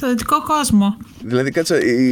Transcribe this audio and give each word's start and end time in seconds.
στο 0.00 0.08
δυτικό 0.08 0.42
κόσμο. 0.42 0.96
Δηλαδή, 1.30 1.50
κάτσε, 1.50 1.76
οι 1.78 2.02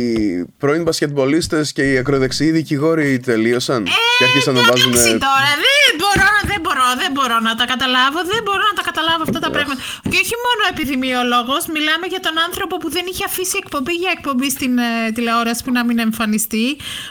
πρώην 0.59 0.83
μπασκετμπολίστες 0.83 1.73
και 1.73 1.93
οι 1.93 1.99
ακροδεξιοί 1.99 2.51
δικηγόροι 2.51 3.19
τελείωσαν 3.19 3.83
ε, 3.87 3.91
και 4.19 4.25
άρχισαν 4.25 4.55
να 4.55 4.63
βάζουν. 4.63 4.93
Εντάξει 4.93 5.19
τώρα, 5.29 5.51
δεν 5.67 5.93
μπορώ, 6.01 6.31
δεν, 6.51 6.61
μπορώ, 6.65 6.87
δεν 7.03 7.11
μπορώ 7.13 7.39
να 7.49 7.55
τα 7.61 7.65
καταλάβω, 7.73 8.19
δεν 8.33 8.43
μπορώ 8.45 8.65
να 8.71 8.75
τα 8.79 8.85
καταλάβω 8.89 9.23
αυτά 9.29 9.39
τα 9.45 9.51
πράγματα. 9.55 9.81
Και 10.11 10.19
όχι 10.25 10.37
μόνο 10.47 10.63
επιδημιολόγο, 10.73 11.57
μιλάμε 11.77 12.07
για 12.13 12.23
τον 12.27 12.37
άνθρωπο 12.47 12.75
που 12.77 12.89
δεν 12.97 13.05
είχε 13.11 13.25
αφήσει 13.31 13.57
εκπομπή 13.63 13.95
για 14.03 14.11
εκπομπή 14.17 14.49
στην 14.57 14.79
ε, 14.79 14.91
τηλεόραση 15.15 15.61
που 15.65 15.73
να 15.79 15.83
μην 15.85 15.99
εμφανιστεί, 15.99 16.67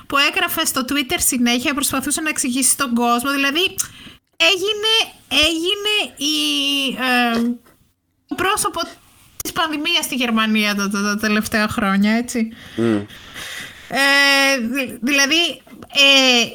που 0.07 0.15
έγραφε 0.29 0.63
στο 0.71 0.81
Twitter 0.89 1.19
συνέχεια, 1.31 1.73
προσπαθούσε 1.73 2.21
να 2.21 2.29
εξηγήσει 2.29 2.71
στον 2.77 2.91
κόσμο. 3.01 3.29
Δηλαδή, 3.37 3.63
έγινε, 4.51 4.93
έγινε 5.47 5.93
η, 6.33 6.35
ε, 7.07 7.39
πρόσωπο 8.41 8.81
της 9.47 9.55
πανδημίας 9.55 10.05
στη 10.05 10.15
Γερμανία 10.15 10.75
τα, 10.75 10.89
τα, 10.89 11.01
τα 11.01 11.17
τελευταία 11.17 11.67
χρόνια, 11.67 12.11
έτσι. 12.11 12.49
Ε, 13.89 14.57
δηλαδή, 15.01 15.61
ε, 15.93 16.45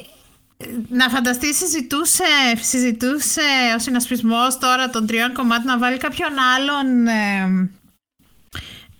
να 0.89 1.09
φανταστείς 1.09 1.57
συζητούσε, 1.57 2.23
συζητούσε 2.61 3.41
ο 3.75 3.79
συνασπισμός 3.79 4.57
τώρα 4.57 4.89
των 4.89 5.07
τριών 5.07 5.33
κομμάτων 5.33 5.65
να 5.65 5.77
βάλει 5.77 5.97
κάποιον 5.97 6.31
άλλον 6.55 7.07
ε, 7.07 7.69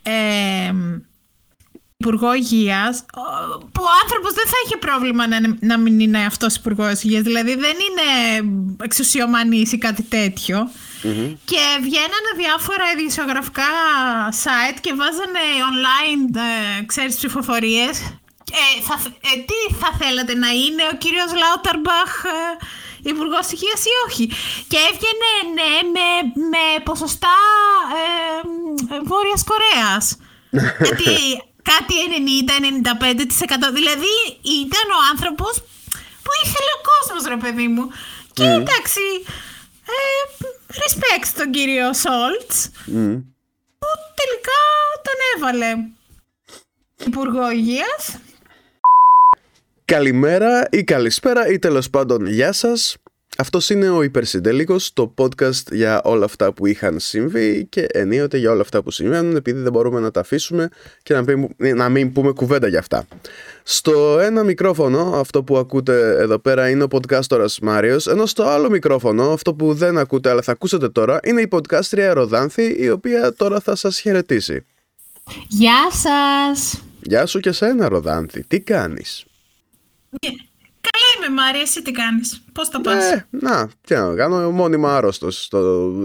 ε, 0.04 0.74
υπουργό 1.98 2.34
υγείας, 2.34 3.06
που 3.72 3.82
ο 3.84 3.94
άνθρωπος 4.04 4.34
δεν 4.34 4.46
θα 4.46 4.56
είχε 4.66 4.78
πρόβλημα 4.78 5.28
να, 5.28 5.38
να 5.60 5.78
μην 5.78 6.00
είναι 6.00 6.26
αυτός 6.26 6.56
υπουργός 6.56 7.04
υγείας. 7.04 7.24
Δηλαδή 7.24 7.56
δεν 7.56 7.76
είναι 7.88 8.50
εξουσιομανής 8.84 9.72
ή 9.72 9.78
κάτι 9.78 10.04
τέτοιο. 10.04 10.70
Και 11.46 11.64
βγαίνανε 11.86 12.32
διάφορα 12.42 12.86
ειδησιογραφικά 12.92 13.72
site 14.44 14.78
και 14.82 14.94
βάζανε 15.00 15.44
online, 15.72 16.24
ε, 16.80 16.86
ξέρεις, 16.86 17.16
ψηφοφορίες. 17.16 17.96
Ε, 18.62 18.82
θα, 18.88 18.96
ε, 19.30 19.34
τι 19.50 19.60
θα 19.82 19.90
θέλατε 20.00 20.34
να 20.44 20.50
είναι 20.62 20.84
ο 20.92 20.96
κύριος 21.04 21.32
Λάουταρμπαχ 21.42 22.12
ε, 22.24 23.10
υπουργός 23.12 23.46
υγείας 23.54 23.82
ή 23.92 23.94
όχι; 24.06 24.26
Και 24.72 24.80
έβγαινε 24.90 25.30
ναι 25.58 25.72
με, 25.96 26.08
με 26.54 26.66
ποσοστά 26.84 27.38
ε, 28.00 29.00
Βόρειας 29.10 29.44
Κορέας. 29.50 30.06
Γιατί 30.88 31.14
κάτι 31.72 31.96
90-95% 33.70 33.78
δηλαδή 33.78 34.16
ήταν 34.64 34.86
ο 34.98 35.00
άνθρωπος 35.12 35.54
που 36.24 36.32
ήθελε 36.44 36.72
ο 36.78 36.82
κόσμος 36.92 37.24
ρε 37.34 37.40
παιδί 37.44 37.68
μου. 37.68 37.86
Και 38.34 38.44
εντάξει, 38.44 39.06
ε, 39.86 40.46
respect 40.68 41.26
στον 41.26 41.52
κύριο 41.52 41.94
Σόλτς 41.94 42.70
που 43.80 43.88
τελικά 44.16 44.60
τον 45.02 45.18
έβαλε 45.36 45.76
Υπουργό 47.06 47.52
Υγείας. 47.52 48.18
Καλημέρα 49.86 50.68
ή 50.72 50.84
καλησπέρα 50.84 51.48
ή 51.48 51.60
τέλος 51.60 51.90
πάντων 51.90 52.26
γεια 52.26 52.52
σας. 52.52 52.98
Αυτός 53.38 53.70
είναι 53.70 53.90
ο 53.90 54.02
Υπερσυντέλικος, 54.02 54.94
το 54.94 55.14
podcast 55.18 55.72
για 55.72 56.02
όλα 56.04 56.26
αυτά 56.26 56.54
που 56.54 56.66
είχαν 56.66 57.00
συμβεί 57.00 57.66
και 57.70 57.86
ενίοτε 57.92 58.38
για 58.38 58.52
όλα 58.52 58.62
αυτά 58.62 58.84
που 58.84 58.92
συμβαίνουν 58.92 59.36
επειδή 59.36 59.60
δεν 59.60 59.72
μπορούμε 59.72 60.00
να 60.00 60.12
τα 60.12 60.20
αφήσουμε 60.20 60.70
και 61.04 61.14
να 61.14 61.22
μην, 61.22 61.50
να 61.58 61.90
μην 61.90 62.12
πούμε 62.12 62.32
κουβέντα 62.32 62.68
για 62.68 62.80
αυτά. 62.80 63.08
Στο 63.64 64.20
ένα 64.20 64.44
μικρόφωνο, 64.44 65.00
αυτό 65.16 65.44
που 65.44 65.58
ακούτε 65.58 66.16
εδώ 66.20 66.40
πέρα 66.40 66.70
είναι 66.70 66.84
ο 66.84 66.88
podcastορας 66.92 67.58
Μάριος, 67.62 68.08
ενώ 68.08 68.26
στο 68.26 68.44
άλλο 68.44 68.70
μικρόφωνο, 68.70 69.32
αυτό 69.32 69.54
που 69.54 69.74
δεν 69.74 69.98
ακούτε 69.98 70.30
αλλά 70.30 70.42
θα 70.42 70.52
ακούσετε 70.52 70.90
τώρα, 70.90 71.20
είναι 71.24 71.42
η 71.42 71.48
podcastρια 71.52 72.12
Ροδάνθη, 72.14 72.76
η 72.78 72.90
οποία 72.90 73.34
τώρα 73.34 73.60
θα 73.60 73.76
σας 73.76 74.00
χαιρετήσει. 74.00 74.66
Γεια 75.48 75.92
σας! 75.92 76.82
Γεια 77.02 77.26
σου 77.26 77.40
και 77.40 77.52
σένα 77.52 77.88
Ροδάνθη, 77.90 78.44
τι 78.48 78.60
κάνεις; 78.60 79.26
Καλά 80.82 81.28
είμαι 81.28 81.42
Μάρια, 81.42 81.62
εσύ 81.62 81.82
τι 81.82 81.92
κάνεις, 81.92 82.42
πώς 82.54 82.70
τα 82.70 82.82
πας; 82.82 83.12
Ε, 83.12 83.28
να, 83.30 83.70
τι 83.82 83.94
να 83.96 84.16
κάνω, 84.16 84.52
μόνιμα 84.52 84.96
άρρωστος 84.96 85.50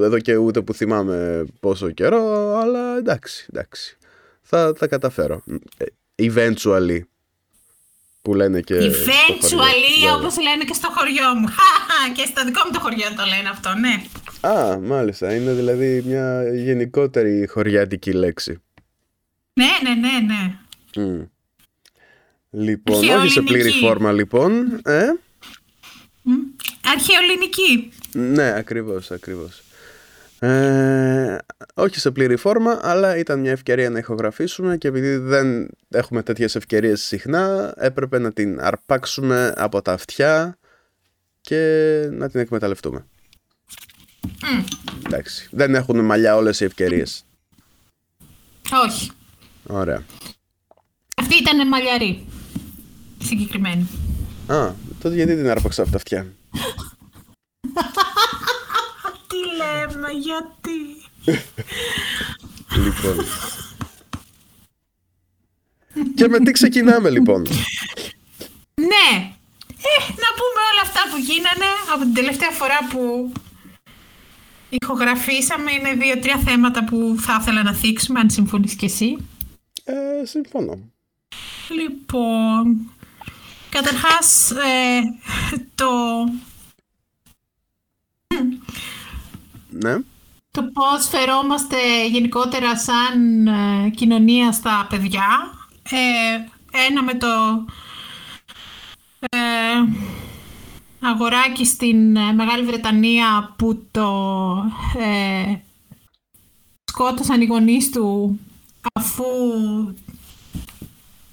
εδώ 0.03 0.19
και 0.19 0.37
ούτε 0.37 0.61
που 0.61 0.75
θυμάμαι 0.75 1.47
πόσο 1.61 1.91
καιρό, 1.91 2.55
αλλά 2.57 2.97
εντάξει, 2.97 3.47
εντάξει, 3.53 3.97
θα 4.43 4.73
τα 4.73 4.87
καταφέρω. 4.87 5.43
Ε, 5.77 5.85
eventually, 6.35 7.01
που 8.29 8.35
λένε 8.35 8.61
και 8.61 8.75
Eventually, 8.75 10.17
όπως 10.17 10.37
λένε 10.39 10.65
και 10.65 10.75
στο 10.75 10.89
χωριό 10.91 11.35
μου. 11.35 11.49
και 12.17 12.25
στο 12.27 12.45
δικό 12.45 12.61
μου 12.67 12.73
το 12.73 12.81
χωριό 12.81 13.07
το 13.17 13.25
λένε 13.25 13.49
αυτό, 13.49 13.75
ναι. 13.75 14.03
Α, 14.53 14.79
μάλιστα, 14.79 15.35
είναι 15.35 15.53
δηλαδή 15.53 16.03
μια 16.07 16.43
γενικότερη 16.55 17.47
χωριάτικη 17.47 18.13
λέξη. 18.13 18.63
Ναι, 19.53 19.71
ναι, 19.83 19.95
ναι, 19.95 20.11
ναι. 20.27 20.59
Mm. 20.97 21.29
Λοιπόν, 22.51 23.09
όχι 23.09 23.29
σε 23.29 23.43
πλήρη 23.43 23.71
φόρμα 23.71 24.13
λοιπόν. 24.13 24.81
Ε; 24.85 25.07
Αρχαιολινική. 26.85 27.93
Ναι, 28.13 28.55
ακριβώς, 28.57 29.11
ακριβώς. 29.11 29.63
Ε, 30.41 31.39
όχι 31.75 32.01
σε 32.01 32.11
πλήρη 32.11 32.37
φόρμα, 32.37 32.79
αλλά 32.83 33.17
ήταν 33.17 33.41
μια 33.41 33.51
ευκαιρία 33.51 33.91
να 33.91 33.99
ηχογραφήσουμε 33.99 34.77
και 34.77 34.89
επειδή 34.89 35.17
δεν 35.17 35.69
έχουμε 35.89 36.23
τέτοιες 36.23 36.55
ευκαιρίες 36.55 37.03
συχνά, 37.03 37.75
έπρεπε 37.77 38.19
να 38.19 38.33
την 38.33 38.61
αρπάξουμε 38.61 39.53
από 39.57 39.83
τα 39.83 39.93
αυτιά 39.93 40.59
και 41.41 41.57
να 42.13 42.31
την 42.31 42.41
εκμεταλλευτούμε. 42.41 43.07
Mm. 44.23 44.65
Εντάξει, 45.07 45.49
δεν 45.51 45.75
έχουν 45.75 46.05
μαλλιά 46.05 46.37
όλες 46.37 46.61
οι 46.61 46.65
ευκαιρίες. 46.65 47.25
Όχι. 48.87 49.11
Ωραία. 49.67 50.05
Αυτή 51.17 51.37
ήταν 51.37 51.69
μαλλιαρή. 51.69 52.27
Συγκεκριμένη. 53.19 53.89
Α, 54.47 54.73
τότε 55.01 55.15
γιατί 55.15 55.37
την 55.37 55.51
άρπαξα 55.51 55.83
από 55.83 55.91
τα 55.91 55.97
αυτιά; 55.97 56.27
Τι 59.59 59.65
λέμε, 59.65 60.09
γιατί. 60.11 60.79
λοιπόν. 62.85 63.27
Και 66.15 66.29
με 66.29 66.39
τι 66.39 66.51
ξεκινάμε 66.51 67.11
λοιπόν; 67.11 67.43
Ναι. 68.75 69.33
Ε, 69.81 70.01
να 70.09 70.31
πούμε 70.39 70.61
όλα 70.73 70.83
αυτά 70.83 71.01
που 71.11 71.17
γίνανε 71.17 71.71
από 71.95 72.03
την 72.03 72.15
τελευταία 72.15 72.51
φορά 72.51 72.79
που 72.91 73.33
ηχογραφήσαμε. 74.69 75.73
Είναι 75.73 75.93
δύο-τρία 75.93 76.39
θέματα 76.39 76.85
που 76.85 77.17
θα 77.19 77.39
ήθελα 77.41 77.63
να 77.63 77.75
θίξουμε, 77.75 78.21
αν 78.21 78.31
συμφωνείς 78.31 78.75
και 78.75 78.87
εσύ. 78.87 79.17
Ε, 79.85 80.25
συμφωνώ. 80.25 80.79
Λοιπόν, 81.69 82.91
καταρχάς 83.71 84.51
ε, 84.51 85.01
το... 85.75 85.87
Ναι. 89.83 89.97
Το 90.51 90.63
πώς 90.73 91.09
φερόμαστε 91.09 92.07
γενικότερα 92.11 92.77
σαν 92.77 93.47
ε, 93.47 93.91
κοινωνία 93.91 94.53
στα 94.53 94.87
παιδιά. 94.91 95.53
Ε, 95.91 95.99
ένα 96.89 97.03
με 97.03 97.15
το 97.15 97.27
ε, 99.19 99.39
αγοράκι 101.01 101.65
στην 101.65 102.11
Μεγάλη 102.11 102.65
Βρετανία 102.65 103.55
που 103.59 103.87
το 103.91 104.09
ε, 104.99 105.55
σκότωσαν 106.85 107.41
οι 107.41 107.45
γονείς 107.47 107.91
του 107.91 108.39
αφού 108.95 109.25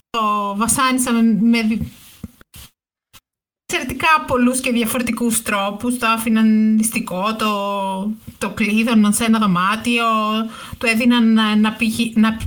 το 0.09 0.55
βασάνισαν 0.55 1.38
με 1.50 1.79
εξαιρετικά 3.66 4.25
πολλούς 4.28 4.59
και 4.59 4.72
διαφορετικούς 4.72 5.41
τρόπους. 5.41 5.97
Το 5.97 6.07
άφηναν 6.07 6.75
νηστικό, 6.75 7.35
το, 7.35 7.47
το 8.45 8.53
κλείδωναν 8.53 9.13
σε 9.13 9.23
ένα 9.23 9.39
δωμάτιο, 9.39 10.06
του 10.78 10.85
έδιναν 10.85 11.33
να, 11.33 11.56
να, 11.56 11.78
να, 12.14 12.37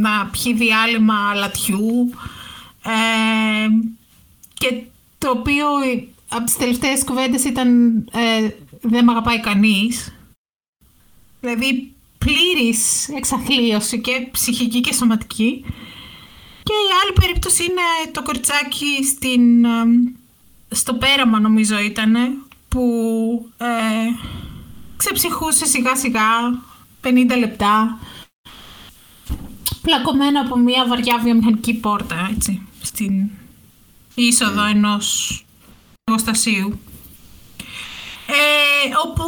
να 0.00 0.26
πιει 0.26 0.54
διάλειμμα 0.54 1.34
λατιού 1.34 2.10
ε, 2.84 3.68
και 4.54 4.82
το 5.18 5.30
οποίο 5.30 5.66
από 6.28 6.44
τις 6.44 6.56
τελευταίες 6.56 7.04
κουβέντες 7.04 7.44
ήταν 7.44 7.96
ε, 8.12 8.48
δεν 8.80 9.04
με 9.04 9.12
αγαπάει 9.12 9.40
κανείς. 9.40 10.14
Δηλαδή 11.40 11.92
πλήρης 12.18 13.08
εξαθλίωση 13.08 14.00
και 14.00 14.28
ψυχική 14.30 14.80
και 14.80 14.94
σωματική. 14.94 15.64
Και 16.62 16.72
η 16.72 16.92
άλλη 17.02 17.12
περίπτωση 17.20 17.62
είναι 17.62 18.12
το 18.12 18.22
κοριτσάκι 18.22 19.04
στην, 19.04 19.66
στο 20.68 20.94
πέραμα 20.94 21.40
νομίζω 21.40 21.78
ήταν 21.78 22.14
που 22.68 22.82
ε, 23.56 23.66
ξεψυχούσε 24.96 25.66
σιγά 25.66 25.96
σιγά 25.96 26.62
50 27.02 27.38
λεπτά 27.38 27.98
πλακωμένο 29.82 30.40
από 30.40 30.56
μια 30.56 30.86
βαριά 30.88 31.18
βιομηχανική 31.22 31.74
πόρτα 31.74 32.28
έτσι, 32.34 32.68
στην 32.82 33.30
είσοδο 34.14 34.64
mm. 34.64 34.70
ενός 34.70 35.44
εργοστασίου. 36.04 36.80
Ε, 38.26 38.88
όπου 39.04 39.24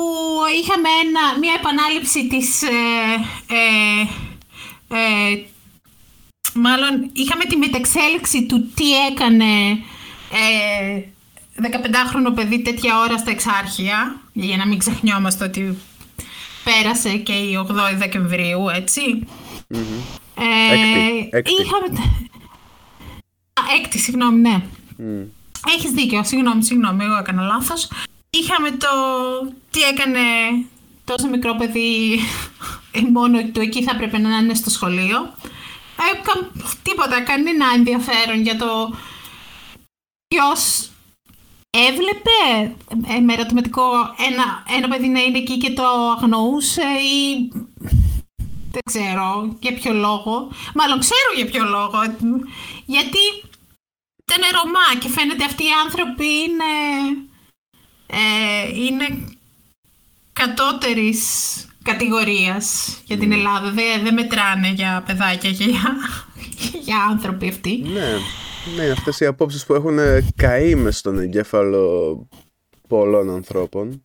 είχαμε 0.62 0.88
ένα, 1.04 1.38
μια 1.38 1.54
επανάληψη 1.58 2.26
της 2.28 2.62
ε, 2.62 2.68
ε, 3.48 4.06
ε 4.98 5.44
μάλλον 6.54 7.10
είχαμε 7.12 7.44
τη 7.44 7.56
μεταξέλιξη 7.56 8.46
του 8.46 8.70
τι 8.74 9.06
έκανε 9.06 9.70
ε, 10.32 11.02
15χρονο 11.62 12.34
παιδί 12.34 12.62
τέτοια 12.62 12.98
ώρα 12.98 13.18
στα 13.18 13.30
εξάρχεια, 13.30 14.20
για 14.44 14.56
να 14.56 14.66
μην 14.66 14.78
ξεχνιόμαστε 14.78 15.44
ότι 15.44 15.78
πέρασε 16.64 17.16
και 17.16 17.32
η 17.32 17.66
8η 17.68 17.96
Δεκεμβρίου, 17.96 18.68
έτσι. 18.68 19.26
Mm-hmm. 19.74 20.18
Ε, 20.34 20.72
έκτη, 20.72 21.28
έκτη. 21.30 21.52
Είχαμε... 21.52 21.86
Α, 23.52 23.62
έκτη, 23.78 23.98
συγγνώμη, 23.98 24.40
ναι. 24.40 24.62
Mm. 24.98 25.26
Έχεις 25.76 25.90
δίκιο, 25.90 26.24
συγγνώμη, 26.24 26.64
συγγνώμη, 26.64 27.04
εγώ 27.04 27.16
έκανα 27.16 27.42
λάθος. 27.42 27.88
Είχαμε 28.30 28.70
το 28.70 28.88
τι 29.70 29.82
έκανε 29.82 30.20
τόσο 31.04 31.28
μικρό 31.28 31.54
παιδί 31.54 32.18
μόνο 33.16 33.42
του 33.52 33.60
εκεί 33.60 33.82
θα 33.82 33.92
έπρεπε 33.94 34.18
να 34.18 34.36
είναι 34.36 34.54
στο 34.54 34.70
σχολείο. 34.70 35.34
Ε, 35.98 36.20
κα, 36.22 36.50
τίποτα, 36.82 37.20
κανένα 37.20 37.66
ενδιαφέρον 37.74 38.42
για 38.42 38.56
το 38.56 38.96
ποιος 40.28 40.90
έβλεπε 41.86 42.38
ε, 43.14 43.20
με 43.20 43.32
ερωτηματικό 43.32 43.82
ένα, 44.30 44.64
ένα 44.76 44.88
παιδί 44.88 45.08
να 45.08 45.20
είναι 45.20 45.38
εκεί 45.38 45.58
και 45.58 45.70
το 45.70 45.82
αγνοούσε 46.16 46.82
ή 46.82 47.48
δεν 48.72 48.82
ξέρω 48.84 49.56
για 49.60 49.74
ποιο 49.74 49.92
λόγο. 49.92 50.52
Μάλλον 50.74 50.98
ξέρω 50.98 51.30
για 51.36 51.46
ποιο 51.46 51.64
λόγο. 51.64 51.98
Γιατί 52.86 53.24
ήταν 54.24 54.42
Ρωμά 54.52 55.00
και 55.00 55.08
φαίνεται 55.08 55.44
αυτοί 55.44 55.62
οι 55.62 55.76
άνθρωποι 55.84 56.26
είναι, 56.26 56.72
ε, 58.06 58.84
είναι 58.84 59.36
κατώτερης 60.32 61.22
κατηγορίας 61.82 62.96
για 63.04 63.18
την 63.18 63.32
Ελλάδα. 63.32 63.70
Δεν, 63.70 64.02
δεν 64.02 64.14
μετράνε 64.14 64.68
για 64.68 65.02
παιδάκια 65.06 65.52
και 65.52 65.64
για, 65.64 65.96
για 66.86 66.96
άνθρωποι 67.10 67.48
αυτοί. 67.48 67.82
Ναι, 67.86 68.18
ναι, 68.76 68.90
αυτές 68.90 69.20
οι 69.20 69.26
απόψεις 69.26 69.66
που 69.66 69.74
έχουν 69.74 69.98
καεί 70.36 70.74
μες 70.74 70.98
στον 70.98 71.18
εγκέφαλο 71.18 72.28
πολλών 72.88 73.30
ανθρώπων. 73.30 74.02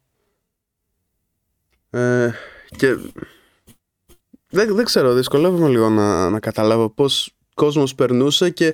Ε, 1.89 2.31
και 2.77 2.95
δεν, 4.49 4.75
δεν 4.75 4.85
ξέρω, 4.85 5.13
δυσκολεύομαι 5.13 5.67
λίγο 5.67 5.89
να, 5.89 6.29
να 6.29 6.39
καταλάβω 6.39 6.89
πώς 6.89 7.35
κόσμος 7.53 7.95
περνούσε 7.95 8.49
και 8.49 8.73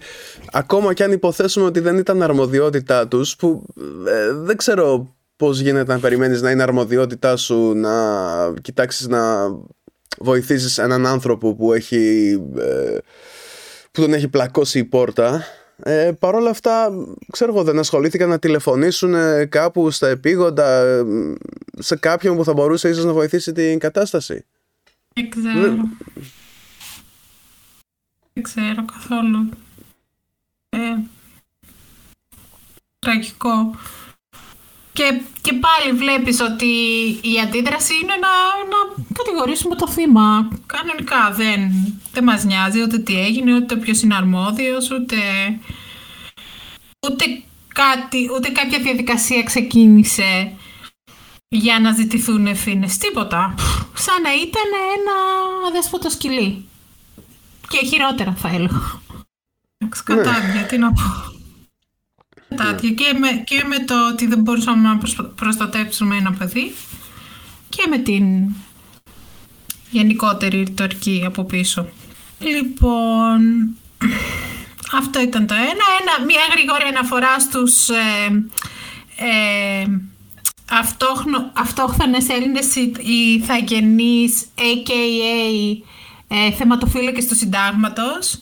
ακόμα 0.52 0.94
και 0.94 1.04
αν 1.04 1.12
υποθέσουμε 1.12 1.66
ότι 1.66 1.80
δεν 1.80 1.98
ήταν 1.98 2.22
αρμοδιότητά 2.22 3.08
τους 3.08 3.36
που 3.36 3.64
ε, 4.08 4.34
δεν 4.34 4.58
ξέρω 4.58 5.16
πώς 5.36 5.60
γίνεται 5.60 5.94
να 5.94 6.00
περιμένεις 6.00 6.42
να 6.42 6.52
είναι 6.52 6.64
αρμοδιότητά 6.64 7.36
σου 7.36 7.74
να 7.74 7.94
κοιτάξεις 8.62 9.08
να 9.08 9.48
βοηθήσεις 10.20 10.78
έναν 10.78 11.06
άνθρωπο 11.06 11.56
που 11.56 11.74
έχει 11.74 12.32
ε, 12.58 12.98
που 13.92 14.02
τον 14.02 14.14
έχει 14.14 14.28
πλακώσει 14.28 14.80
η 14.80 14.84
πόρτα 14.84 15.44
ε, 15.84 16.12
Παρ' 16.20 16.36
όλα 16.36 16.50
αυτά, 16.50 16.92
ξέρω 17.32 17.52
εγώ, 17.54 17.64
δεν 17.64 17.80
ασχολήθηκαν 17.80 18.30
να 18.30 18.40
τηλεφωνήσουν 18.40 19.14
κάπου 19.50 19.92
στα 19.92 20.08
επίγοντα 20.08 20.86
σε 21.78 21.96
κάποιον 21.96 22.36
που 22.36 22.44
θα 22.44 22.54
μπορούσε 22.54 22.90
ίσως 22.90 23.06
να 23.06 23.14
βοηθήσει 23.14 23.52
την 23.52 23.80
κατάσταση. 23.80 24.46
Δεν 25.14 25.30
ξέρω. 25.30 25.76
Δεν 28.34 28.44
ξέρω 28.44 28.86
καθόλου. 28.86 29.50
Ε, 30.70 30.78
τραγικό. 33.00 33.76
Και, 35.00 35.22
και 35.42 35.54
πάλι 35.54 35.98
βλέπεις 35.98 36.40
ότι 36.40 36.66
η 37.22 37.40
αντίδραση 37.44 37.94
είναι 38.02 38.14
να, 38.14 38.34
να 38.72 39.06
κατηγορήσουμε 39.14 39.76
το 39.76 39.88
θύμα. 39.88 40.50
Κανονικά 40.66 41.32
δεν, 41.32 41.72
δεν 42.12 42.24
μας 42.24 42.44
νοιάζει 42.44 42.82
ούτε 42.82 42.98
τι 42.98 43.20
έγινε, 43.20 43.56
ούτε 43.56 43.76
ποιος 43.76 44.02
είναι 44.02 44.16
αρμόδιος, 44.16 44.92
ούτε, 44.92 45.18
ούτε, 47.08 47.26
κάτι, 47.68 48.30
ούτε 48.36 48.50
κάποια 48.50 48.80
διαδικασία 48.80 49.44
ξεκίνησε 49.44 50.56
για 51.48 51.80
να 51.80 51.92
ζητηθούν 51.92 52.48
ευθύνες. 52.48 52.98
Τίποτα. 52.98 53.56
Σαν 53.94 54.22
να 54.22 54.34
ήταν 54.34 54.70
ένα 54.98 55.16
αδέσποτο 55.68 56.10
σκυλί. 56.10 56.66
Και 57.68 57.86
χειρότερα 57.86 58.34
θα 58.34 58.50
έλεγα. 58.50 59.02
Κατάδια, 60.04 60.66
τι 60.66 60.78
να 60.78 60.92
πω. 60.94 61.29
Κατάδια. 62.50 62.90
Και 62.90 63.14
με, 63.20 63.44
και 63.46 63.64
με 63.68 63.80
το 63.80 64.08
ότι 64.08 64.28
δεν 64.28 64.40
μπορούσαμε 64.40 64.88
να 64.90 65.00
προστατεύσουμε 65.36 66.16
ένα 66.16 66.32
παιδί 66.32 66.76
και 67.70 67.86
με 67.90 67.98
την 67.98 68.56
γενικότερη 69.90 70.58
ρητορική 70.58 71.24
από 71.26 71.44
πίσω. 71.44 71.88
Λοιπόν, 72.40 73.40
αυτό 75.00 75.22
ήταν 75.22 75.48
το 75.48 75.54
ένα. 75.54 75.86
ένα 76.00 76.26
μια 76.26 76.42
γρήγορη 76.52 76.84
αναφορά 76.84 77.40
στους 77.40 77.90
ε, 77.90 78.46
ε, 79.16 79.86
αυτόχνο, 80.72 81.52
αυτόχθονες 81.54 82.30
Έλληνες 82.30 82.76
ηθαγενείς, 83.36 84.46
a.k.a. 84.56 85.82
Ε, 86.28 86.52
θεματοφύλακες 86.52 87.28
του 87.28 87.36
συντάγματος, 87.36 88.40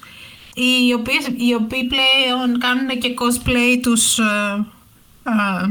οι, 0.57 0.94
οποίες, 0.94 1.27
οι 1.36 1.54
οποίοι 1.54 1.88
πλέον 1.88 2.59
κάνουν 2.59 3.00
και 3.00 3.13
cosplay 3.19 3.80
τους 3.81 4.19
ε, 4.19 4.65
ε, 5.24 5.68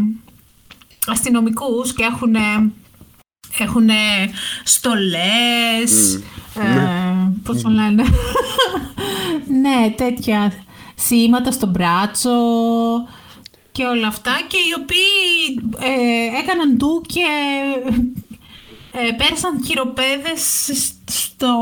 αστυνομικούς 1.06 1.92
και 1.94 2.04
έχουν, 2.04 2.36
έχουν 3.58 3.88
στολές, 4.64 6.20
mm. 6.54 6.62
ε, 6.62 6.74
ναι. 6.74 7.30
πώς 7.42 7.62
το 7.62 7.68
λένε, 7.68 8.04
ναι, 9.62 9.90
τέτοια 9.96 10.52
σήματα 10.94 11.50
στο 11.50 11.66
μπράτσο, 11.66 12.30
και 13.72 13.84
όλα 13.84 14.06
αυτά 14.06 14.32
και 14.48 14.56
οι 14.56 14.82
οποίοι 14.82 15.68
ε, 15.78 16.38
έκαναν 16.38 16.76
ντου 16.76 17.02
και 17.06 17.26
ε, 18.92 19.12
πέρασαν 19.12 19.64
χειροπέδες 19.64 20.70
στο 21.04 21.56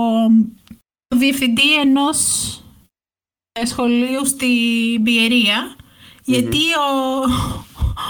διευθυντή 1.08 1.74
ενός 1.80 2.18
ε, 2.58 2.63
σχολείου 3.62 4.26
στην 4.26 5.02
πιερια 5.02 5.76
γιατί 6.24 6.58
ο, 6.58 7.20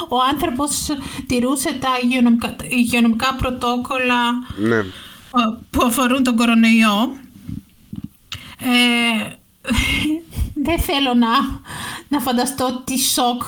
ο 0.08 0.16
άνθρωπος 0.32 0.86
τηρούσε 1.26 1.72
τα 1.80 1.88
υγειονομικά, 2.02 2.56
υγειονομικά 2.68 3.34
πρωτόκολλα 3.34 4.32
ναι. 4.56 4.82
που 5.70 5.84
αφορούν 5.84 6.22
τον 6.22 6.36
κορονοϊό. 6.36 7.16
Ε, 8.58 9.32
δεν 10.54 10.80
θέλω 10.80 11.14
να, 11.14 11.28
να 12.08 12.20
φανταστώ 12.20 12.82
τι 12.84 12.98
σοκ 12.98 13.42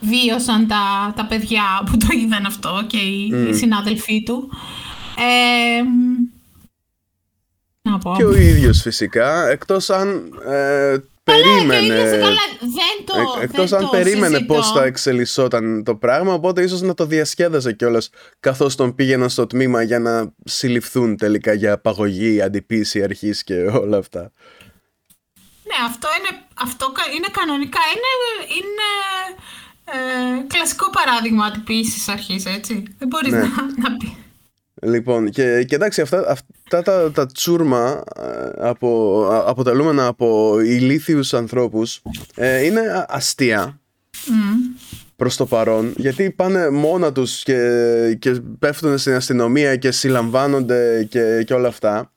βίωσαν 0.00 0.66
τα, 0.66 1.12
τα 1.16 1.26
παιδιά 1.26 1.82
που 1.90 1.96
το 1.96 2.06
είδαν 2.10 2.46
αυτό 2.46 2.84
και 2.86 2.96
οι, 2.96 3.30
mm. 3.34 3.50
συνάδελφοί 3.54 4.22
του. 4.22 4.50
Ε, 5.16 5.82
να 7.90 7.98
πω. 7.98 8.14
Και 8.16 8.24
ο 8.24 8.34
ίδιος 8.34 8.80
φυσικά, 8.80 9.48
εκτός 9.48 9.90
αν 9.90 10.38
ε, 10.46 10.96
περίμενε. 11.24 12.10
Καλά, 12.10 12.36
δεν 12.60 13.04
το, 13.04 13.40
ε, 13.40 13.44
εκτός 13.44 13.72
αν 13.72 13.90
περίμενε 13.90 14.40
πώς 14.40 14.70
θα 14.70 14.84
εξελισσόταν 14.84 15.84
το 15.84 15.94
πράγμα, 15.94 16.32
οπότε 16.32 16.62
ίσως 16.62 16.80
να 16.80 16.94
το 16.94 17.06
διασκέδασε 17.06 17.72
κιόλας 17.72 18.10
καθώς 18.40 18.74
τον 18.74 18.94
πήγαιναν 18.94 19.28
στο 19.28 19.46
τμήμα 19.46 19.82
για 19.82 19.98
να 19.98 20.32
συλληφθούν 20.44 21.16
τελικά 21.16 21.52
για 21.52 21.72
απαγωγή, 21.72 22.42
αντιποίηση 22.42 23.02
αρχής 23.02 23.44
και 23.44 23.54
όλα 23.54 23.96
αυτά. 23.98 24.20
Ναι, 25.64 25.86
αυτό 25.86 26.08
είναι, 26.18 26.42
αυτό 26.54 26.92
είναι 27.16 27.28
κανονικά. 27.32 27.80
Είναι, 27.94 28.10
είναι 28.58 28.88
ε, 29.84 30.46
κλασικό 30.46 30.90
παράδειγμα 30.90 31.50
τυποποίηση 31.50 32.12
αρχής, 32.12 32.46
έτσι. 32.46 32.82
Δεν 32.98 33.08
μπορείς 33.08 33.32
ναι. 33.32 33.38
να, 33.38 33.48
να 33.88 33.96
πεις. 33.96 34.23
Λοιπόν, 34.84 35.30
και, 35.30 35.64
και 35.64 35.74
εντάξει, 35.74 36.00
αυτά, 36.00 36.24
αυτά 36.28 36.82
τα, 36.82 37.10
τα 37.10 37.26
τσούρμα 37.26 38.02
ε, 38.20 38.68
από, 38.68 39.28
αποτελούμενα 39.46 40.06
από 40.06 40.60
ηλίθιους 40.60 41.34
ανθρώπους 41.34 42.02
ε, 42.34 42.64
είναι 42.64 43.06
αστεία 43.08 43.80
mm. 44.10 44.80
προς 45.16 45.36
το 45.36 45.46
παρόν 45.46 45.92
γιατί 45.96 46.30
πάνε 46.30 46.70
μόνα 46.70 47.12
τους 47.12 47.42
και, 47.42 48.16
και 48.18 48.30
πέφτουν 48.58 48.98
στην 48.98 49.14
αστυνομία 49.14 49.76
και 49.76 49.90
συλλαμβάνονται 49.90 51.04
και, 51.04 51.42
και 51.46 51.54
όλα 51.54 51.68
αυτά. 51.68 52.12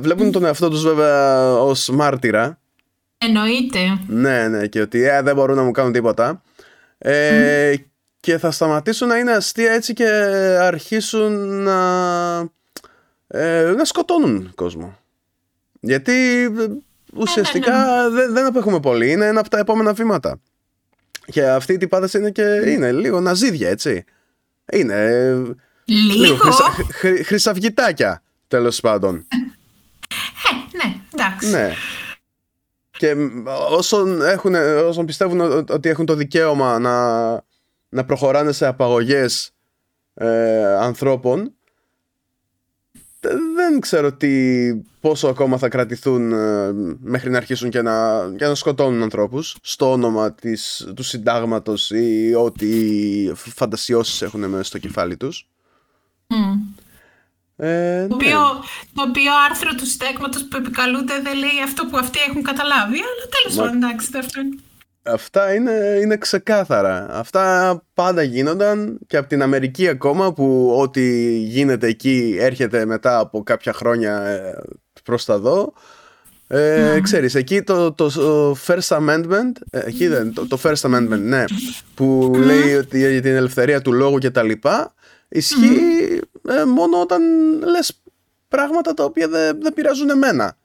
Βλέπουν 0.00 0.30
τον 0.30 0.44
εαυτό 0.44 0.70
τους 0.70 0.82
βέβαια 0.82 1.52
ως 1.54 1.88
μάρτυρα. 1.88 2.60
Εννοείται. 3.18 3.98
Ναι, 4.06 4.48
ναι, 4.48 4.66
και 4.66 4.80
ότι 4.80 5.02
ε, 5.02 5.22
δεν 5.22 5.34
μπορούν 5.34 5.56
να 5.56 5.62
μου 5.62 5.70
κάνουν 5.70 5.92
τίποτα 5.92 6.42
ε, 6.98 7.74
Και 8.20 8.38
θα 8.38 8.50
σταματήσουν 8.50 9.08
να 9.08 9.18
είναι 9.18 9.32
αστεία 9.32 9.72
έτσι 9.72 9.92
και 9.92 10.08
αρχίσουν 10.60 11.62
να, 11.62 11.78
ε, 13.26 13.72
να 13.76 13.84
σκοτώνουν 13.84 14.52
κόσμο. 14.54 14.98
Γιατί 15.80 16.42
ε, 16.42 16.66
ουσιαστικά 17.14 18.02
ναι, 18.02 18.02
ναι. 18.02 18.08
δεν, 18.08 18.32
δεν 18.32 18.46
απέχουμε 18.46 18.80
πολύ. 18.80 19.10
Είναι 19.10 19.26
ένα 19.26 19.40
από 19.40 19.48
τα 19.48 19.58
επόμενα 19.58 19.92
βήματα. 19.92 20.40
Και 21.26 21.48
αυτή 21.48 21.72
η 21.72 21.76
τυπάδες 21.76 22.14
είναι 22.14 22.30
και 22.30 22.42
είναι 22.66 22.92
λίγο 22.92 23.20
ναζίδια, 23.20 23.68
έτσι. 23.68 24.04
Είναι 24.72 25.32
λίγο, 25.84 26.22
λίγο 26.22 26.36
χρυσα, 26.36 26.64
χρυ, 26.92 27.22
χρυσαυγητάκια, 27.22 28.22
τέλος 28.48 28.80
πάντων. 28.80 29.26
Ε, 29.28 29.36
ναι, 30.76 30.94
εντάξει. 31.14 31.50
Ναι. 31.50 31.74
Και 32.90 33.16
όσον, 33.70 34.22
έχουν, 34.22 34.54
όσον 34.88 35.06
πιστεύουν 35.06 35.40
ότι 35.68 35.88
έχουν 35.88 36.06
το 36.06 36.14
δικαίωμα 36.14 36.78
να, 36.78 37.32
να 37.90 38.04
προχωράνε 38.04 38.52
σε 38.52 38.66
απαγωγές 38.66 39.50
ε, 40.14 40.64
ανθρώπων 40.64 41.54
δεν 43.54 43.80
ξέρω 43.80 44.12
τι, 44.12 44.74
πόσο 45.00 45.28
ακόμα 45.28 45.58
θα 45.58 45.68
κρατηθούν 45.68 46.32
ε, 46.32 46.72
μέχρι 47.00 47.30
να 47.30 47.36
αρχίσουν 47.36 47.70
και 47.70 47.82
να, 47.82 48.28
και 48.36 48.46
να 48.46 48.54
σκοτώνουν 48.54 49.02
ανθρώπους 49.02 49.56
στο 49.62 49.92
όνομα 49.92 50.32
της, 50.32 50.88
του 50.96 51.02
συντάγματος 51.02 51.90
ή 51.90 52.34
ό,τι 52.34 52.70
φαντασιώσεις 53.34 54.22
έχουν 54.22 54.48
μέσα 54.48 54.62
στο 54.62 54.78
κεφάλι 54.78 55.16
τους. 55.16 55.48
Ε, 57.56 58.06
το, 58.06 58.16
ναι. 58.16 58.24
οποίο, 58.24 58.40
το 58.94 59.02
οποίο 59.08 59.32
άρθρο 59.50 59.74
του 59.74 59.86
συντάγματος 59.86 60.48
που 60.48 60.56
επικαλούνται 60.56 61.20
δεν 61.20 61.38
λέει 61.38 61.62
αυτό 61.64 61.86
που 61.86 61.96
αυτοί 61.96 62.18
έχουν 62.28 62.42
καταλάβει, 62.42 62.96
αλλά 62.96 63.26
τέλος 63.42 63.56
πάντων, 63.56 63.82
εντάξει, 63.82 64.10
αυτό 64.18 64.40
είναι. 64.40 64.58
Αυτά 65.02 65.54
είναι, 65.54 65.98
είναι 66.02 66.16
ξεκάθαρα. 66.16 67.06
Αυτά 67.10 67.82
πάντα 67.94 68.22
γίνονταν 68.22 68.98
και 69.06 69.16
από 69.16 69.28
την 69.28 69.42
Αμερική 69.42 69.88
ακόμα 69.88 70.32
που 70.32 70.74
ό,τι 70.78 71.36
γίνεται 71.38 71.86
εκεί 71.86 72.36
έρχεται 72.38 72.84
μετά 72.84 73.18
από 73.18 73.42
κάποια 73.42 73.72
χρόνια 73.72 74.20
ε, 74.20 74.58
προς 75.04 75.24
τα 75.24 75.38
δω. 75.38 75.72
Ε, 76.52 76.96
mm. 76.96 77.00
Ξέρεις, 77.02 77.34
εκεί 77.34 77.62
το, 77.62 77.92
το, 77.92 78.10
First 78.66 78.88
Amendment, 78.88 79.52
ε, 79.70 79.80
εκεί 79.84 80.06
δεν, 80.06 80.34
το, 80.34 80.46
το 80.46 80.58
First 80.62 80.80
Amendment, 80.80 81.20
ναι, 81.20 81.44
που 81.94 82.32
λέει 82.36 82.74
ότι 82.74 82.98
για 82.98 83.20
την 83.20 83.34
ελευθερία 83.34 83.80
του 83.82 83.92
λόγου 83.92 84.18
και 84.18 84.30
τα 84.30 84.42
λοιπά, 84.42 84.94
ισχύει 85.28 86.20
ε, 86.48 86.64
μόνο 86.64 87.00
όταν 87.00 87.22
λες 87.64 88.02
πράγματα 88.48 88.94
τα 88.94 89.04
οποία 89.04 89.28
δεν, 89.28 89.58
δεν 89.62 89.72
πειράζουν 89.72 90.10
εμένα. 90.10 90.56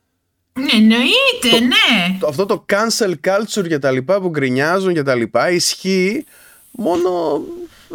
Ναι, 0.60 0.72
εννοείται, 0.74 1.60
ναι. 1.60 2.18
Το, 2.20 2.28
αυτό 2.28 2.46
το 2.46 2.66
cancel 2.70 3.14
culture 3.24 3.68
και 3.68 3.80
τα 3.80 3.92
λοιπά 3.92 4.22
που 4.22 4.30
γκρινιάζουν 4.30 4.94
και 4.94 5.04
τα 5.04 5.16
λοιπά 5.16 5.52
ισχύει 5.52 6.26
μόνο 6.72 7.42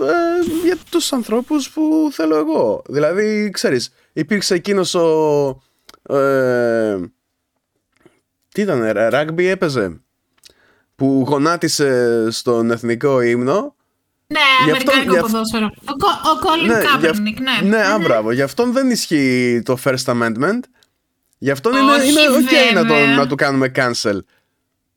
ε, 0.01 0.65
για 0.65 0.77
τους 0.91 1.13
ανθρώπους 1.13 1.71
που 1.71 2.09
θέλω 2.13 2.37
εγώ. 2.37 2.83
Δηλαδή, 2.89 3.51
ξέρεις, 3.53 3.93
υπήρξε 4.13 4.55
εκείνος 4.55 4.95
ο... 4.95 5.63
Ε, 6.09 6.99
τι 8.49 8.61
ήταν, 8.61 8.91
ράγμπι 8.93 9.47
έπαιζε 9.47 10.01
που 10.97 11.25
γονάτισε 11.29 12.27
στον 12.31 12.71
εθνικό 12.71 13.21
ύμνο 13.21 13.75
ναι, 14.27 14.41
αμερικάνικο 14.71 15.15
αυτό, 15.15 15.27
ποδόσφαιρο. 15.27 15.71
Ο, 15.85 16.47
Κόλιν 16.47 16.67
ναι, 16.67 16.83
Κάπερνικ, 16.85 17.39
ναι. 17.41 17.69
Ναι, 17.69 17.85
άμπραβο. 17.85 18.33
Γι' 18.33 18.43
αυτόν 18.43 18.73
δεν 18.73 18.91
ισχύει 18.91 19.63
το 19.65 19.79
First 19.85 20.05
Amendment. 20.05 20.61
Γι' 21.43 21.51
αυτό 21.51 21.71
είναι, 21.71 22.05
είναι 22.05 22.21
ok 22.39 22.75
να, 22.75 22.87
το, 22.87 23.07
να 23.07 23.27
του 23.27 23.35
κάνουμε 23.35 23.73
cancel. 23.77 24.19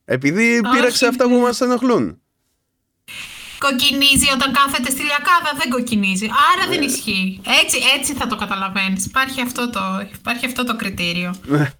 Επειδή 0.05 0.51
Όχι, 0.51 0.75
πήραξε 0.75 1.07
αυτά 1.07 1.27
που 1.27 1.35
μας 1.35 1.61
ενοχλούν. 1.61 2.21
Κοκκινίζει 3.59 4.27
όταν 4.33 4.53
κάθεται 4.53 4.89
στη 4.89 5.01
λιακάδα, 5.01 5.51
δεν 5.57 5.69
κοκκινίζει. 5.69 6.25
Άρα 6.25 6.69
δεν 6.69 6.81
ε. 6.81 6.85
ισχύει. 6.85 7.41
Έτσι, 7.63 7.77
έτσι 7.97 8.13
θα 8.13 8.27
το 8.27 8.35
καταλαβαίνεις. 8.35 9.05
Υπάρχει 9.05 9.41
αυτό 9.41 9.69
το, 9.69 9.81
υπάρχει 10.13 10.45
αυτό 10.45 10.63
το 10.63 10.75
κριτήριο. 10.75 11.35
Ναι. 11.45 11.73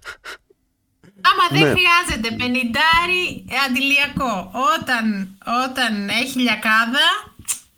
Άμα 1.30 1.44
δεν 1.50 1.62
ναι. 1.62 1.74
χρειάζεται 1.74 2.34
πενιντάρι 2.36 3.44
αντιλιακό. 3.68 4.50
Όταν, 4.78 5.36
όταν 5.64 6.08
έχει 6.08 6.38
λιακάδα, 6.38 7.34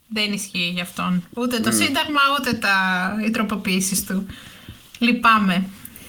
δεν 0.09 0.33
ισχύει 0.33 0.71
γι' 0.75 0.81
αυτόν. 0.81 1.29
Ούτε 1.35 1.61
το 1.61 1.71
mm. 1.71 1.75
Σύνταγμα, 1.75 2.21
ούτε 2.39 2.53
τα, 2.53 2.77
οι 3.27 3.31
τροποποίησεις 3.31 4.05
του. 4.05 4.27
Λυπάμαι. 4.99 5.65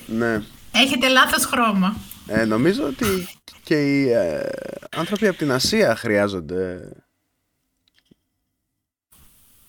Ναι. 0.06 0.42
Έχετε 0.84 1.08
λάθος 1.08 1.46
χρώμα. 1.46 1.96
Ε, 2.28 2.46
νομίζω 2.46 2.84
ότι 2.84 3.28
και 3.64 3.76
οι 3.76 4.12
ε, 4.12 4.50
άνθρωποι 4.96 5.28
από 5.28 5.38
την 5.38 5.52
Ασία 5.52 5.96
χρειάζονται. 5.96 6.92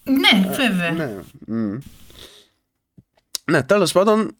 Ναι, 0.05 0.51
βέβαια. 0.51 0.91
ναι, 0.91 1.13
mm. 1.49 1.79
ναι, 3.45 3.63
τέλος 3.63 3.93
πάντων... 3.93 4.37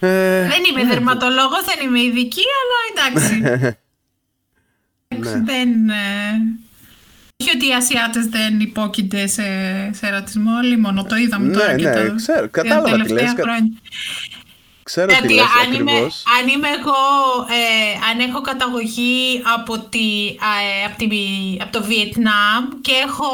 Ε, 0.00 0.48
δεν 0.48 0.64
είμαι 0.70 0.82
ναι. 0.82 0.88
δερματολόγος, 0.88 1.64
δεν 1.64 1.86
είμαι 1.86 2.00
ειδική, 2.00 2.42
αλλά 2.62 3.10
εντάξει. 3.10 3.40
ναι. 5.18 5.42
Δεν... 5.44 5.88
Ε, 5.88 6.56
όχι 7.36 7.56
ότι 7.56 7.68
οι 7.68 7.72
Ασιάτες 7.72 8.26
δεν 8.26 8.60
υπόκεινται 8.60 9.26
σε, 9.26 9.42
σε 9.92 10.08
ρατσισμό, 10.08 10.52
μόνο 10.78 11.04
το 11.04 11.16
είδαμε 11.16 11.52
τώρα 11.52 11.72
ναι, 11.72 11.78
και 11.78 11.88
ναι, 11.88 12.08
το, 12.08 12.14
ξέρω, 12.14 12.48
κατάλαβα 12.48 13.02
τι 13.02 13.12
λες. 13.12 13.34
Ξέρω 14.90 15.12
τι 15.22 15.32
λες 15.32 15.44
αν 15.62 15.72
είμαι, 15.72 15.92
αν 16.36 16.44
είμαι 16.52 16.68
εγώ, 16.78 17.02
ε, 17.58 17.92
αν 18.10 18.28
έχω 18.28 18.40
καταγωγή 18.40 19.42
από, 19.56 19.78
τη, 19.78 20.08
ε, 20.28 20.84
από, 20.86 20.96
τη, 20.96 21.06
από 21.62 21.72
το 21.72 21.82
Βιετνάμ 21.82 22.62
και 22.80 22.92
έχω, 23.06 23.28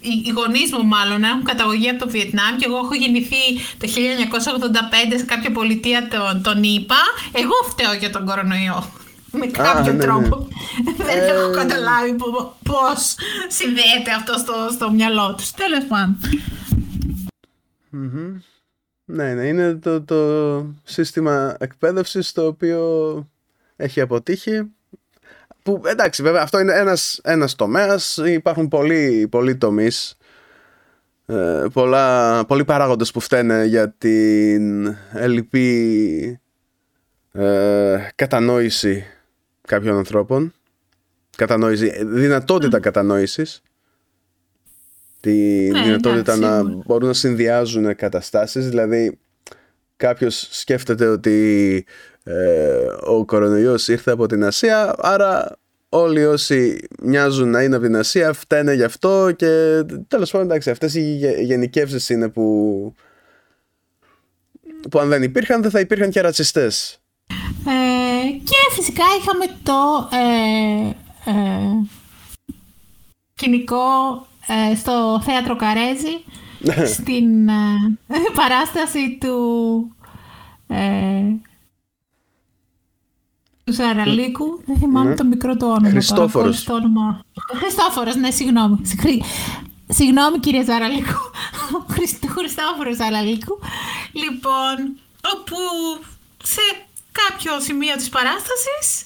οι, 0.00 0.22
οι 0.26 0.30
γονείς 0.30 0.72
μου 0.72 0.84
μάλλον 0.84 1.24
έχουν 1.24 1.44
καταγωγή 1.44 1.88
από 1.88 1.98
το 2.04 2.08
Βιετνάμ 2.10 2.56
και 2.56 2.64
εγώ 2.68 2.76
έχω 2.76 2.94
γεννηθεί 2.94 3.44
το 3.78 3.86
1985 5.12 5.16
σε 5.16 5.24
κάποια 5.24 5.52
πολιτεία 5.52 6.08
των, 6.08 6.42
των 6.42 6.62
ΗΠΑ, 6.62 7.02
εγώ 7.32 7.56
φταίω 7.70 7.92
για 7.92 8.10
τον 8.10 8.24
κορονοϊό. 8.26 8.90
Με 9.40 9.46
κάποιο 9.46 9.92
ναι, 9.92 9.98
ναι. 9.98 10.04
τρόπο. 10.04 10.48
Δεν 11.08 11.18
ε... 11.18 11.26
έχω 11.26 11.50
καταλάβει 11.50 12.16
πώς 12.62 13.14
συνδέεται 13.48 14.10
αυτό 14.16 14.32
στο, 14.38 14.54
στο 14.72 14.90
μυαλό 14.90 15.34
τους. 15.36 15.50
Τέλος 15.50 15.84
πάντων. 15.88 16.18
Ναι, 19.12 19.34
ναι, 19.34 19.46
είναι 19.46 19.74
το, 19.74 20.02
το 20.02 20.66
σύστημα 20.84 21.56
εκπαίδευσης 21.58 22.32
το 22.32 22.46
οποίο 22.46 23.28
έχει 23.76 24.00
αποτύχει. 24.00 24.70
Που, 25.62 25.82
εντάξει, 25.84 26.22
βέβαια, 26.22 26.42
αυτό 26.42 26.58
είναι 26.58 26.74
ένας, 26.74 27.20
ένας 27.22 27.54
τομέας. 27.54 28.16
Υπάρχουν 28.16 28.68
πολλοί, 28.68 29.28
πολλοί 29.30 29.56
τομείς. 29.56 30.16
Ε, 31.26 31.66
πολλά, 31.72 32.44
πολλοί 32.44 32.64
παράγοντες 32.64 33.10
που 33.10 33.20
φταίνε 33.20 33.64
για 33.64 33.94
την 33.98 34.96
ελλειπή 35.12 36.40
ε, 37.32 38.08
κατανόηση 38.14 39.06
κάποιων 39.66 39.96
ανθρώπων. 39.96 40.52
Κατανόηση, 41.36 42.04
δυνατότητα 42.04 42.78
mm. 42.78 42.80
κατανόησης 42.80 43.62
τη 45.20 45.68
ναι, 45.70 45.82
δυνατότητα 45.82 46.36
να 46.36 46.62
μπορούν 46.62 47.08
να 47.08 47.14
συνδυάζουν 47.14 47.96
καταστάσεις. 47.96 48.68
Δηλαδή 48.68 49.18
κάποιος 49.96 50.48
σκέφτεται 50.50 51.06
ότι 51.06 51.84
ε, 52.22 52.86
ο 53.00 53.24
κορονοϊός 53.24 53.88
ήρθε 53.88 54.10
από 54.10 54.26
την 54.26 54.44
Ασία 54.44 54.94
άρα 54.98 55.58
όλοι 55.88 56.24
όσοι 56.24 56.88
μοιάζουν 57.02 57.50
να 57.50 57.62
είναι 57.62 57.76
από 57.76 57.84
την 57.84 57.96
Ασία 57.96 58.32
φταίνε 58.32 58.72
γι' 58.72 58.82
αυτό 58.82 59.32
και 59.36 59.82
τέλος 60.08 60.30
πάντων 60.30 60.46
εντάξει 60.46 60.70
αυτές 60.70 60.94
οι 60.94 61.34
γενικεύσεις 61.42 62.08
είναι 62.08 62.28
που 62.28 62.94
που 64.90 64.98
αν 64.98 65.08
δεν 65.08 65.22
υπήρχαν 65.22 65.62
δεν 65.62 65.70
θα 65.70 65.80
υπήρχαν 65.80 66.10
και 66.10 66.20
ρατσιστές. 66.20 67.00
Ε, 67.66 68.30
και 68.44 68.74
φυσικά 68.74 69.04
είχαμε 69.20 69.44
το 69.62 70.08
ε, 70.16 70.90
ε, 71.30 71.88
κοινικό 73.34 73.76
ε, 74.14 74.29
στο 74.76 75.20
θέατρο 75.24 75.56
Καρέζη 75.56 76.24
ναι. 76.60 76.84
στην 76.94 77.48
ε, 77.48 77.96
παράσταση 78.40 79.18
του 79.20 79.96
ε, 80.66 81.22
του 83.64 83.72
Ζαραλίκου. 83.72 84.62
Δεν 84.66 84.76
θυμάμαι 84.76 85.08
ναι. 85.08 85.14
το 85.14 85.24
μικρό 85.24 85.56
του 85.56 85.66
όνομα. 85.66 85.88
Χριστόφορος. 85.88 86.64
Το 86.64 86.74
όνομα; 86.74 87.24
Χριστόφορος, 87.54 88.16
ναι, 88.16 88.30
συγγνώμη. 88.30 88.80
Συγγνώμη 89.88 90.38
κύριε 90.38 90.64
Ζαραλίκου. 90.64 91.20
Χριστόφορος 92.36 92.96
Ζαραλίκου. 92.96 93.58
Λοιπόν, 94.12 94.76
όπου 95.34 95.56
σε 96.42 96.60
κάποιο 97.12 97.60
σημείο 97.60 97.96
της 97.96 98.08
παράστασης 98.08 99.04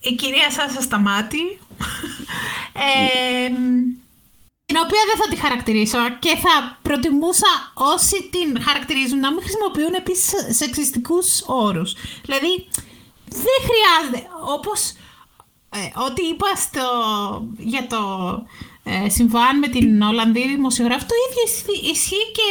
η 0.00 0.14
κυρία 0.14 0.50
Σάσα 0.50 0.80
σταμάτη 0.80 1.58
ε, 2.72 3.52
την 4.72 4.80
οποία 4.84 5.02
δεν 5.10 5.16
θα 5.22 5.28
τη 5.30 5.36
χαρακτηρίσω 5.44 5.98
και 6.18 6.36
θα 6.44 6.78
προτιμούσα 6.82 7.52
όσοι 7.74 8.16
την 8.34 8.62
χαρακτηρίζουν 8.62 9.18
να 9.18 9.30
μην 9.32 9.42
χρησιμοποιούν 9.42 9.94
επίσης 9.94 10.56
σεξιστικούς 10.56 11.42
όρους. 11.46 11.94
Δηλαδή, 12.24 12.68
δεν 13.46 13.58
χρειάζεται, 13.68 14.28
όπως 14.56 14.80
ε, 15.78 15.82
ό,τι 16.06 16.22
είπα 16.30 16.50
στο, 16.64 16.86
για 17.58 17.86
το 17.86 18.02
ε, 18.82 19.08
συμβάν 19.08 19.58
με 19.58 19.68
την 19.68 20.02
Ολλανδή 20.02 20.48
δημοσιογράφη, 20.48 21.04
το 21.04 21.14
ίδιο 21.26 21.44
ισχύει 21.90 22.26
και, 22.38 22.50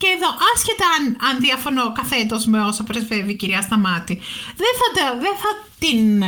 και 0.00 0.08
εδώ. 0.16 0.30
Άσχετα 0.52 0.86
αν, 0.96 1.04
αν 1.28 1.34
διαφωνώ 1.46 1.92
καθέτος 1.92 2.42
με 2.46 2.58
όσα 2.68 2.82
πρεσβεύει 2.84 3.32
η 3.32 3.36
κυρία 3.36 3.62
Σταμάτη. 3.62 4.14
Δεν 4.62 4.72
θα, 4.80 4.88
δεν 5.24 5.34
θα 5.42 5.50
την 5.78 6.22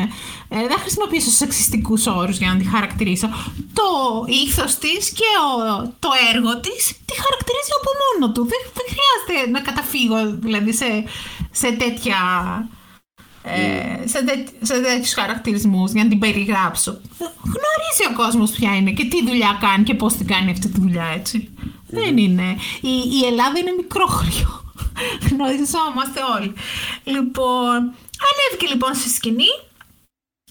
ε, 0.52 0.66
δεν 0.70 0.78
χρησιμοποιήσω 0.78 1.30
σεξιστικούς 1.30 2.06
όρους 2.06 2.36
για 2.38 2.52
να 2.52 2.56
τη 2.56 2.64
χαρακτηρίσω. 2.64 3.28
Το 3.72 3.88
ήθος 4.44 4.72
της 4.78 5.10
και 5.10 5.30
το 5.98 6.10
έργο 6.32 6.60
της 6.60 6.82
τη 7.08 7.14
χαρακτηρίζει 7.24 7.72
από 7.80 7.90
μόνο 8.02 8.32
του. 8.32 8.42
Δεν, 8.52 8.60
δεν 8.76 8.86
χρειάζεται 8.92 9.50
να 9.50 9.60
καταφύγω 9.60 10.16
δηλαδή 10.46 10.72
σε, 10.72 11.04
σε 11.50 11.72
τέτοια 11.72 12.18
ε, 13.42 14.06
σε, 14.08 14.20
δε, 14.20 14.34
σε 14.66 14.80
τέτοιους 14.80 15.14
χαρακτηρισμούς 15.14 15.92
για 15.92 16.02
να 16.02 16.08
την 16.08 16.18
περιγράψω. 16.18 17.00
Γνωρίζει 17.42 18.04
ο 18.10 18.14
κόσμος 18.16 18.50
ποια 18.50 18.76
είναι 18.76 18.90
και 18.90 19.04
τι 19.04 19.26
δουλειά 19.26 19.58
κάνει 19.60 19.84
και 19.84 19.94
πώς 19.94 20.14
την 20.14 20.26
κάνει 20.26 20.50
αυτή 20.50 20.68
τη 20.68 20.80
δουλειά, 20.80 21.06
έτσι. 21.14 21.50
Δεν 21.90 22.16
είναι. 22.16 22.56
Η, 22.80 22.94
η 23.20 23.26
Ελλάδα 23.26 23.58
είναι 23.58 23.74
μικρόχριο. 23.76 24.50
Γνωριζόμαστε 25.30 26.20
όλοι. 26.36 26.52
Λοιπόν, 27.04 27.78
ανέβηκε 28.28 28.66
λοιπόν 28.72 28.94
στη 28.94 29.08
σκηνή 29.08 29.52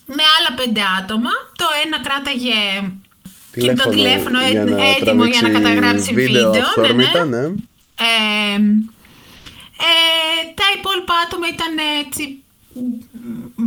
με 0.06 0.24
άλλα 0.36 0.52
πέντε 0.60 0.82
άτομα. 1.00 1.30
Το 1.56 1.66
ένα 1.86 1.98
κράταγε 2.06 2.60
και 3.52 3.74
το 3.74 3.90
τηλέφωνο 3.90 4.40
για 4.48 4.62
έτοιμο 5.00 5.26
για 5.26 5.42
να 5.42 5.50
καταγράψει 5.50 6.14
βίντεο. 6.14 6.52
ναι, 6.52 6.92
ναι. 6.94 7.24
ναι. 7.24 7.44
Ε, 8.02 8.56
ε, 9.88 10.42
τα 10.54 10.66
υπόλοιπα 10.78 11.14
άτομα 11.26 11.48
ήταν 11.56 11.74
έτσι 12.06 12.44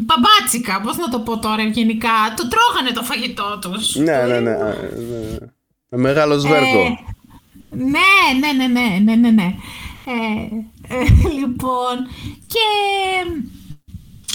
παμπάτσικα, 0.06 0.80
πώς 0.80 0.96
να 0.96 1.08
το 1.08 1.20
πω 1.20 1.38
τώρα 1.38 1.62
γενικά. 1.62 2.08
Το 2.36 2.48
τρώγανε 2.48 2.90
το 2.94 3.02
φαγητό 3.02 3.58
τους. 3.60 3.94
Ναι, 3.94 4.22
ναι, 4.26 4.40
ναι. 4.40 4.56
ναι. 4.56 5.96
Μεγάλο 5.96 6.38
σβέρκο. 6.38 6.80
Ε, 6.80 7.11
ναι, 7.72 8.38
ναι, 8.40 8.52
ναι, 8.52 8.66
ναι, 8.66 8.98
ναι, 9.02 9.14
ναι, 9.14 9.30
ναι. 9.30 9.54
Ε, 10.06 10.94
ε, 10.94 11.04
λοιπόν, 11.40 11.96
και 12.46 12.66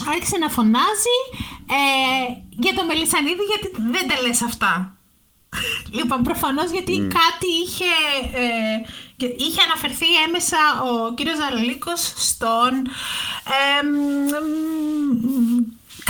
άρχισε 0.10 0.38
να 0.38 0.50
φωνάζει 0.50 1.18
ε, 1.70 2.34
για 2.50 2.74
το 2.74 2.86
Μελισανίδη 2.86 3.44
γιατί 3.50 3.92
δεν 3.92 4.08
τα 4.08 4.28
λες 4.28 4.42
αυτά. 4.42 4.98
Λοιπόν, 5.92 6.24
προφανώς 6.24 6.72
γιατί 6.72 6.98
κάτι 6.98 7.50
είχε, 7.64 7.92
ε, 8.34 9.36
είχε 9.38 9.62
αναφερθεί 9.62 10.06
έμεσα 10.28 10.58
ο 10.84 11.14
κύριος 11.14 11.38
Ζαρολίκος 11.38 12.14
στον 12.18 12.88
ε, 13.46 13.86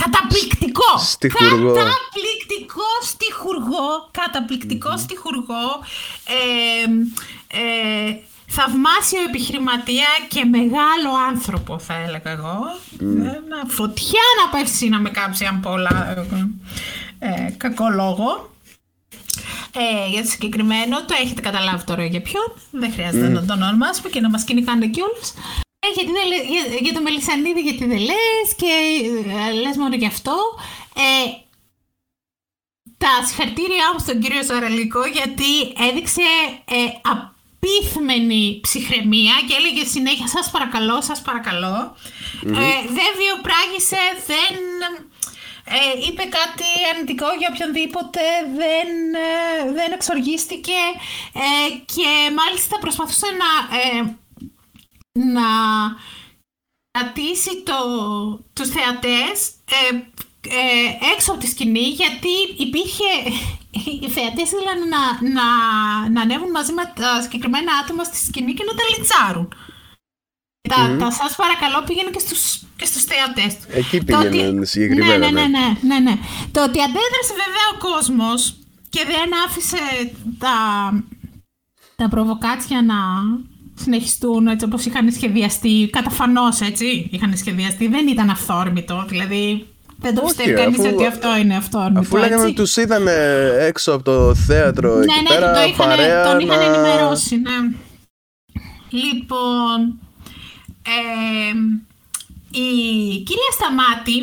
καταπληκτικό 0.02 0.90
στιχουργό. 0.98 1.72
καταπληκτικό 1.72 2.90
στιχουργό 3.02 3.86
καταπληκτικό 4.10 4.92
mm. 4.94 4.98
στιχουργό 5.04 5.66
ε, 6.26 6.82
ε, 7.60 8.16
θαυμάσιο 8.46 9.22
επιχειρηματία 9.28 10.08
και 10.28 10.44
μεγάλο 10.44 11.10
άνθρωπο 11.28 11.78
θα 11.78 11.94
έλεγα 11.94 12.30
εγώ 12.30 12.58
Ένα 13.00 13.60
φωτιά 13.66 14.26
να 14.40 14.58
πέσει 14.58 14.88
να 14.88 15.00
με 15.00 15.10
κάψει 15.10 15.44
αν 15.44 15.60
πω 15.60 15.74
ε, 17.18 17.50
κακό 17.56 17.88
λόγο 17.88 18.50
ε, 19.72 20.08
για 20.10 20.22
το 20.22 20.28
συγκεκριμένο, 20.28 20.96
το 21.04 21.14
έχετε 21.22 21.40
καταλάβει 21.40 21.84
τώρα 21.84 22.04
για 22.04 22.20
ποιον. 22.20 22.52
Δεν 22.70 22.92
χρειάζεται 22.92 23.28
να 23.28 23.44
τον 23.44 23.62
ονομάσουμε 23.62 24.08
και 24.08 24.20
να 24.20 24.30
μας 24.30 24.44
κυνηγάνε 24.44 24.86
κιόλας. 24.86 25.34
Ε, 25.80 25.88
γιατί 25.94 26.12
δεν, 26.12 26.26
για, 26.52 26.78
για 26.80 26.92
το 26.92 27.02
Μελισανίδη 27.02 27.60
γιατί 27.60 27.84
δεν 27.84 27.98
λες 27.98 28.48
και 28.56 28.72
ε, 29.48 29.52
λες 29.52 29.76
μόνο 29.76 29.94
γι' 29.94 30.06
αυτό. 30.06 30.36
Ε, 30.94 31.46
τα 32.98 33.26
συγχαρητήριά 33.26 33.86
μου 33.92 33.98
στον 33.98 34.20
κύριο 34.20 34.42
Ζαραλίκο 34.42 35.06
γιατί 35.06 35.50
έδειξε 35.88 36.28
ε, 36.64 36.76
απίθμενη 37.14 38.60
ψυχραιμία 38.62 39.34
και 39.46 39.54
έλεγε 39.58 39.84
συνέχεια 39.84 40.28
σας 40.28 40.50
παρακαλώ, 40.50 41.02
σας 41.02 41.22
παρακαλώ. 41.22 41.96
Ε, 42.44 42.78
δεν 42.96 43.10
βιοπράγησε, 43.20 44.02
δεν 44.30 44.54
ε, 45.76 46.06
είπε 46.06 46.22
κάτι 46.38 46.68
αρνητικό 46.92 47.26
για 47.38 47.50
οποιονδήποτε, 47.52 48.24
δεν, 48.60 48.88
ε, 49.28 49.72
δεν 49.72 49.92
εξοργίστηκε 49.92 50.80
ε, 51.32 51.70
και 51.94 52.08
μάλιστα 52.40 52.78
προσπαθούσε 52.78 53.26
να, 53.42 53.50
ε, 53.78 54.16
να 55.34 55.48
κρατήσει 56.90 57.62
το, 57.62 57.74
τους 58.52 58.68
θεατές 58.68 59.54
έξω 61.16 61.32
από 61.32 61.40
τη 61.40 61.46
σκηνή 61.46 61.88
γιατί 61.88 62.34
υπήρχε 62.56 63.10
οι 64.02 64.08
θεατές 64.08 64.52
ήθελαν 64.52 64.78
να, 64.88 65.30
να, 65.30 65.46
να 66.08 66.20
ανέβουν 66.20 66.50
μαζί 66.50 66.72
με 66.72 66.92
τα 66.94 67.22
συγκεκριμένα 67.22 67.72
άτομα 67.82 68.04
στη 68.04 68.16
σκηνή 68.16 68.54
και 68.54 68.64
να 68.64 68.74
τα 68.74 68.82
λιτσάρουν. 68.90 69.52
Τα, 70.68 70.96
τα 70.98 71.10
σας 71.10 71.36
παρακαλώ 71.36 71.84
πήγαινε 71.86 72.10
και 72.10 72.18
στους, 72.18 72.62
και 72.76 72.84
στους 72.84 73.04
θεατές. 73.04 73.56
Εκεί 73.68 74.04
πήγαινε 74.04 74.64
συγκεκριμένα. 74.64 75.18
Ναι, 75.18 75.30
ναι, 75.30 75.40
ναι, 75.40 75.58
ναι, 75.58 75.76
ναι, 75.82 75.98
ναι. 75.98 76.18
Το 76.52 76.62
ότι 76.62 76.78
αντέδρασε 76.80 77.32
βέβαια 77.42 77.66
ο 77.74 77.78
κόσμος 77.88 78.56
και 78.88 79.04
δεν 79.04 79.28
άφησε 79.46 79.78
τα, 80.38 80.56
τα 81.96 82.08
προβοκάτσια 82.08 82.82
να 82.82 82.96
συνεχιστούν 83.78 84.46
έτσι 84.46 84.64
όπως 84.64 84.84
είχαν 84.84 85.12
σχεδιαστεί, 85.12 85.88
καταφανώς 85.92 86.60
έτσι 86.60 87.08
είχαν 87.10 87.36
σχεδιαστεί, 87.36 87.88
δεν 87.88 88.08
ήταν 88.08 88.30
αυθόρμητο, 88.30 89.04
δηλαδή 89.08 89.66
δεν 90.00 90.14
το 90.14 90.20
πιστεύει 90.20 90.52
κανείς 90.52 90.78
ότι 90.78 91.06
αυτό 91.06 91.36
είναι 91.36 91.56
αυθόρμητο. 91.56 92.00
Αφού 92.00 92.16
λέγανε 92.16 92.42
ότι 92.42 92.52
τους 92.52 92.76
είδαν 92.76 93.06
έξω 93.60 93.92
από 93.92 94.04
το 94.04 94.34
θέατρο 94.34 94.94
ναι, 94.94 95.00
εκεί 95.00 95.22
ναι, 95.22 95.28
πέρα, 95.28 95.52
το 95.52 95.60
είχαν, 95.60 95.88
παρέα, 95.88 96.24
τον 96.24 96.40
είχαν 96.40 96.58
να... 96.58 96.64
ενημερώσει, 96.64 97.36
ναι. 97.36 97.76
Λοιπόν, 98.90 99.98
η 102.50 102.68
κυρία 103.26 103.52
Σταμάτη 103.52 104.18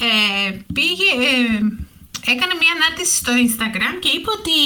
ε, 0.00 0.58
πήγε, 0.72 1.10
ε, 1.28 1.58
έκανε 2.32 2.54
μια 2.60 2.72
ανάρτηση 2.76 3.14
στο 3.16 3.32
Instagram 3.44 3.94
και 4.00 4.10
είπε 4.16 4.30
ότι 4.38 4.58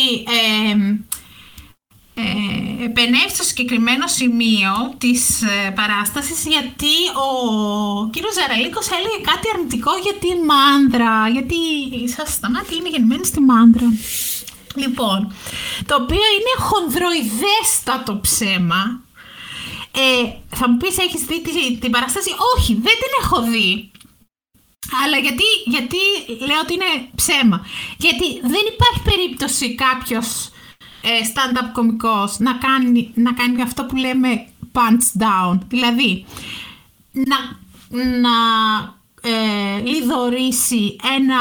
ε, 2.23 2.85
ε, 2.85 3.29
στο 3.35 3.43
συγκεκριμένο 3.43 4.07
σημείο 4.07 4.95
της 4.99 5.43
ε, 5.43 5.71
παράστασης 5.71 6.47
γιατί 6.47 6.95
ο 7.27 7.29
κύριος 8.13 8.35
Ζαραλίκος 8.35 8.87
έλεγε 8.89 9.19
κάτι 9.31 9.47
αρνητικό 9.55 9.93
για 10.05 10.15
τη 10.23 10.31
μάνδρα, 10.51 11.29
γιατί 11.29 11.57
σας 12.17 12.33
σταμάτη 12.33 12.77
είναι 12.77 12.89
γεννημένη 12.89 13.25
στη 13.25 13.41
μάνδρα. 13.41 13.87
Λοιπόν, 14.75 15.33
το 15.87 15.95
οποίο 16.03 16.25
είναι 16.37 16.55
χονδροειδέστατο 16.69 18.19
ψέμα, 18.21 19.03
ε, 19.93 20.31
θα 20.57 20.69
μου 20.69 20.77
πεις 20.77 20.99
έχεις 20.99 21.21
δει 21.21 21.43
την, 21.43 21.81
την 21.81 21.91
παράσταση; 21.91 22.31
Όχι, 22.57 22.73
δεν 22.75 22.97
την 23.03 23.13
έχω 23.23 23.43
δει. 23.43 23.91
Αλλά 25.05 25.17
γιατί, 25.17 25.49
γιατί 25.65 25.97
λέω 26.47 26.61
ότι 26.63 26.75
είναι 26.75 27.09
ψέμα. 27.15 27.67
Γιατί 27.99 28.27
δεν 28.41 28.65
υπάρχει 28.73 29.01
περίπτωση 29.05 29.75
κάποιος 29.75 30.47
ε, 30.47 30.52
stand-up 31.03 31.71
κομικός 31.73 32.39
να 32.39 32.53
κάνει, 32.53 33.11
να 33.15 33.33
κάνει 33.33 33.63
αυτό 33.63 33.85
που 33.85 33.97
λέμε 33.97 34.47
punch 34.73 35.23
down. 35.23 35.59
Δηλαδή, 35.69 36.25
να, 37.13 37.37
να 38.21 38.31
ε, 39.23 39.81
λιδωρήσει 39.81 40.97
ένα, 41.17 41.37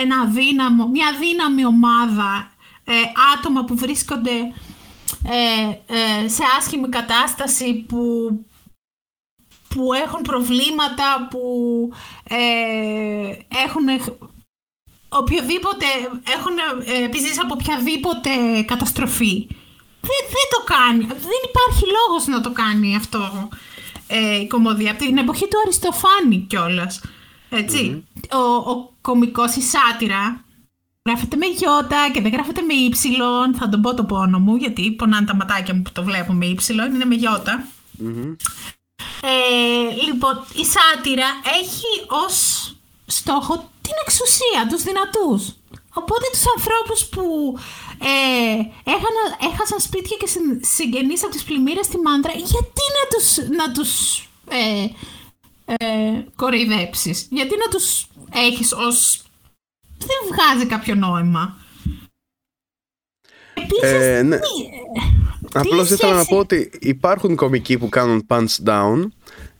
ένα 0.00 0.24
δύναμο, 0.24 0.86
μια 0.86 1.08
δύναμη 1.20 1.64
ομάδα 1.64 2.50
ε, 2.84 2.92
άτομα 3.36 3.64
που 3.64 3.76
βρίσκονται 3.76 4.52
ε, 5.24 5.94
ε, 5.94 6.28
σε 6.28 6.42
άσχημη 6.58 6.88
κατάσταση 6.88 7.84
που, 7.88 7.98
που 9.68 9.92
έχουν 9.92 10.22
προβλήματα, 10.22 11.28
που 11.30 11.40
ε, 12.28 12.36
έχουν 13.64 13.88
οποιοδήποτε, 15.08 15.86
έχουν 16.36 16.56
ε, 16.84 17.04
επιζήσει 17.04 17.40
από 17.42 17.56
οποιαδήποτε 17.60 18.30
καταστροφή. 18.66 19.46
Δεν, 20.00 20.22
δεν 20.36 20.48
το 20.54 20.60
κάνει. 20.74 21.04
Δεν 21.06 21.40
υπάρχει 21.48 21.84
λόγος 21.96 22.26
να 22.26 22.40
το 22.40 22.50
κάνει 22.52 22.96
αυτό 22.96 23.48
ε, 24.06 24.40
η 24.40 24.46
κομμωδία. 24.46 24.90
Από 24.90 25.04
την 25.04 25.16
εποχή 25.18 25.48
του 25.48 25.60
Αριστοφάνη 25.62 26.46
κιόλας. 26.48 27.00
Έτσι. 27.48 28.04
Ο, 28.32 28.70
ο 28.70 28.92
κομικός, 29.00 29.54
η 29.56 29.62
σάτυρα, 29.62 30.42
Γράφεται 31.08 31.36
με 31.36 31.46
γιώτα 31.46 32.10
και 32.12 32.20
δεν 32.20 32.32
γράφεται 32.32 32.62
με 32.62 32.74
ύψιλον. 32.74 33.54
Θα 33.54 33.68
τον 33.68 33.80
πω 33.80 33.94
το 33.94 34.04
πόνο 34.04 34.38
μου, 34.38 34.56
γιατί 34.56 34.90
πονάνε 34.90 35.26
τα 35.26 35.34
ματάκια 35.34 35.74
μου 35.74 35.82
που 35.82 35.90
το 35.92 36.02
βλέπω 36.02 36.32
με 36.32 36.46
ύψιλον. 36.46 36.94
Είναι 36.94 37.04
με 37.04 37.14
γιωτα 37.14 37.64
Ε, 39.22 40.04
λοιπόν, 40.06 40.44
η 40.54 40.64
σάτυρα 40.64 41.26
έχει 41.60 42.06
ως 42.26 42.36
στόχο 43.06 43.70
την 43.88 43.98
εξουσία, 44.04 44.60
τους 44.70 44.82
δυνατούς. 44.88 45.42
Οπότε 46.00 46.26
τους 46.32 46.44
ανθρώπους 46.56 47.00
που 47.12 47.24
ε, 48.12 48.60
έχασαν 49.50 49.80
σπίτια 49.80 50.16
και 50.20 50.28
συγγενείς 50.76 51.22
από 51.24 51.32
τις 51.32 51.44
πλημμύρες 51.44 51.86
στη 51.86 51.98
Μάντρα, 52.06 52.32
γιατί 52.34 52.84
να 52.98 53.04
τους, 53.12 53.26
να 53.58 53.66
τους 53.72 53.92
ε, 54.60 54.84
ε, 55.64 56.24
κοροϊδέψεις, 56.36 57.26
γιατί 57.30 57.54
να 57.62 57.68
τους 57.72 58.06
έχεις 58.48 58.72
ως 58.72 59.22
δεν 59.98 60.20
βγάζει 60.30 60.66
κάποιο 60.66 60.94
νόημα. 60.94 61.56
Επίσης, 63.54 63.92
ε, 63.92 64.22
ναι. 64.22 64.38
Απλώς 65.52 65.90
ήθελα 65.90 66.14
να 66.14 66.24
πω 66.24 66.36
ότι 66.36 66.70
υπάρχουν 66.80 67.36
κομικοί 67.36 67.78
που 67.78 67.88
κάνουν 67.88 68.26
punch 68.28 68.64
down 68.64 69.06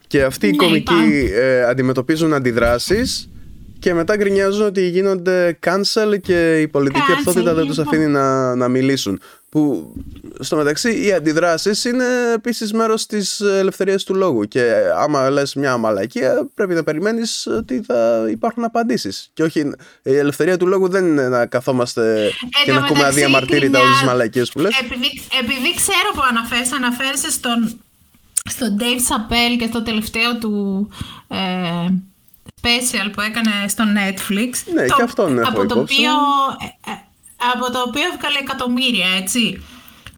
και 0.07 0.23
αυτοί 0.23 0.47
οι 0.47 0.51
ναι, 0.51 0.57
κομικοί 0.57 1.31
ε, 1.33 1.65
αντιμετωπίζουν 1.65 2.33
αντιδράσεις 2.33 3.31
και 3.79 3.95
μετά 3.95 4.17
γκρινιάζουν 4.17 4.67
ότι 4.67 4.89
γίνονται 4.89 5.59
cancel 5.67 6.21
και 6.23 6.61
η 6.61 6.69
πολιτική 6.69 7.13
αυτότητα 7.13 7.55
δεν 7.55 7.67
τους 7.67 7.79
αφήνει 7.79 8.07
να, 8.07 8.55
να 8.55 8.69
μιλήσουν. 8.69 9.21
Που 9.49 9.93
στο 10.41 10.57
μεταξύ 10.57 11.05
οι 11.05 11.13
αντιδράσεις 11.13 11.85
είναι 11.85 12.05
επίσης 12.35 12.73
μέρος 12.73 13.07
της 13.07 13.41
ελευθερίας 13.41 14.05
του 14.05 14.15
λόγου. 14.15 14.45
Και 14.45 14.75
άμα 14.97 15.31
λες 15.31 15.55
μια 15.55 15.77
μαλακία, 15.77 16.49
πρέπει 16.55 16.75
να 16.75 16.83
περιμένεις 16.83 17.47
ότι 17.47 17.83
θα 17.87 18.27
υπάρχουν 18.31 18.65
απαντήσεις. 18.65 19.31
Και 19.35 19.43
όχι. 19.43 19.61
Η 20.03 20.17
ελευθερία 20.17 20.57
του 20.57 20.67
λόγου 20.67 20.89
δεν 20.89 21.07
είναι 21.07 21.29
να 21.29 21.47
καθόμαστε 21.47 22.25
ε, 22.25 22.31
και 22.65 22.73
να 22.73 22.79
ακούμε 22.79 23.05
αδιαμαρτύρητα 23.05 23.81
όλες 23.81 23.93
τις 23.93 24.07
μαλακίες 24.07 24.51
που 24.51 24.59
λες. 24.59 24.79
Επειδή, 24.79 25.23
επειδή 25.43 25.75
ξέρω 25.77 26.11
που 26.15 26.21
αναφέρει, 26.31 26.69
αναφέρεσαι 26.75 27.31
στον, 27.31 27.81
στον 28.45 28.77
Dave 28.79 28.83
Chappelle 28.83 29.57
και 29.59 29.67
στο 29.67 29.83
τελευταίο 29.83 30.39
του. 30.39 30.89
Ε, 31.29 31.37
special 32.61 33.09
που 33.13 33.21
έκανε 33.21 33.69
στο 33.69 33.85
Netflix. 33.99 34.51
Ναι, 34.75 34.87
το, 34.87 34.97
και 34.97 35.03
αυτόν 35.03 35.39
έχω 35.39 35.49
από 35.49 35.67
το, 35.67 35.81
οποίο, 35.81 36.13
ε, 36.87 36.91
ε, 36.91 36.95
από 37.55 37.73
το 37.73 37.81
οποίο 37.87 38.03
έβγαλε 38.13 38.39
εκατομμύρια, 38.39 39.09
έτσι. 39.21 39.63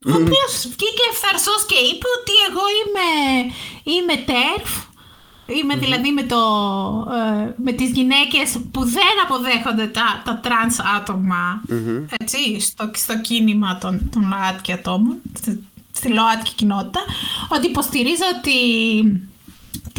Ο 0.06 0.12
οποίος 0.12 0.52
βγήκε 0.62 1.04
ευθαρσώς 1.12 1.66
και 1.66 1.78
είπε 1.88 2.06
ότι 2.18 2.32
εγώ 2.48 2.64
είμαι, 2.80 3.08
είμαι 3.92 4.16
TERF. 4.30 4.88
Είμαι 5.46 5.76
δηλαδή 5.76 6.12
με, 6.12 6.22
το, 6.22 6.36
ε, 7.12 7.54
με 7.56 7.72
τις 7.72 7.90
γυναίκες 7.90 8.60
που 8.70 8.84
δεν 8.84 9.14
αποδέχονται 9.24 9.86
τα, 9.86 10.22
τα 10.24 10.40
τρανς 10.42 10.76
άτομα 10.96 11.62
έτσι, 12.18 12.60
στο, 12.60 12.90
στο 12.94 13.20
κίνημα 13.20 13.78
των, 13.78 14.10
των 14.12 14.28
ΛΟΑΤΚΙ 14.28 14.72
ατόμων, 14.72 15.16
στη, 15.38 15.64
στη 15.92 16.08
ΛΟΑΤΚΙ 16.08 16.52
κοινότητα, 16.54 17.00
ότι 17.48 17.66
υποστηρίζω 17.66 18.24
τη, 18.42 18.50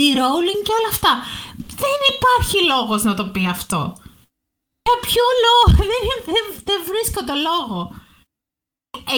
τη 0.01 0.07
Rowling 0.19 0.61
και 0.65 0.75
όλα 0.79 0.89
αυτά. 0.95 1.13
Δεν 1.83 1.99
υπάρχει 2.13 2.57
λόγος 2.71 3.03
να 3.03 3.13
το 3.13 3.25
πει 3.33 3.47
αυτό. 3.47 3.81
Για 4.85 4.97
ποιο 5.05 5.25
λόγο, 5.45 5.65
δεν, 6.33 6.43
δεν, 6.67 6.79
βρίσκω 6.89 7.19
το 7.29 7.35
λόγο. 7.49 7.79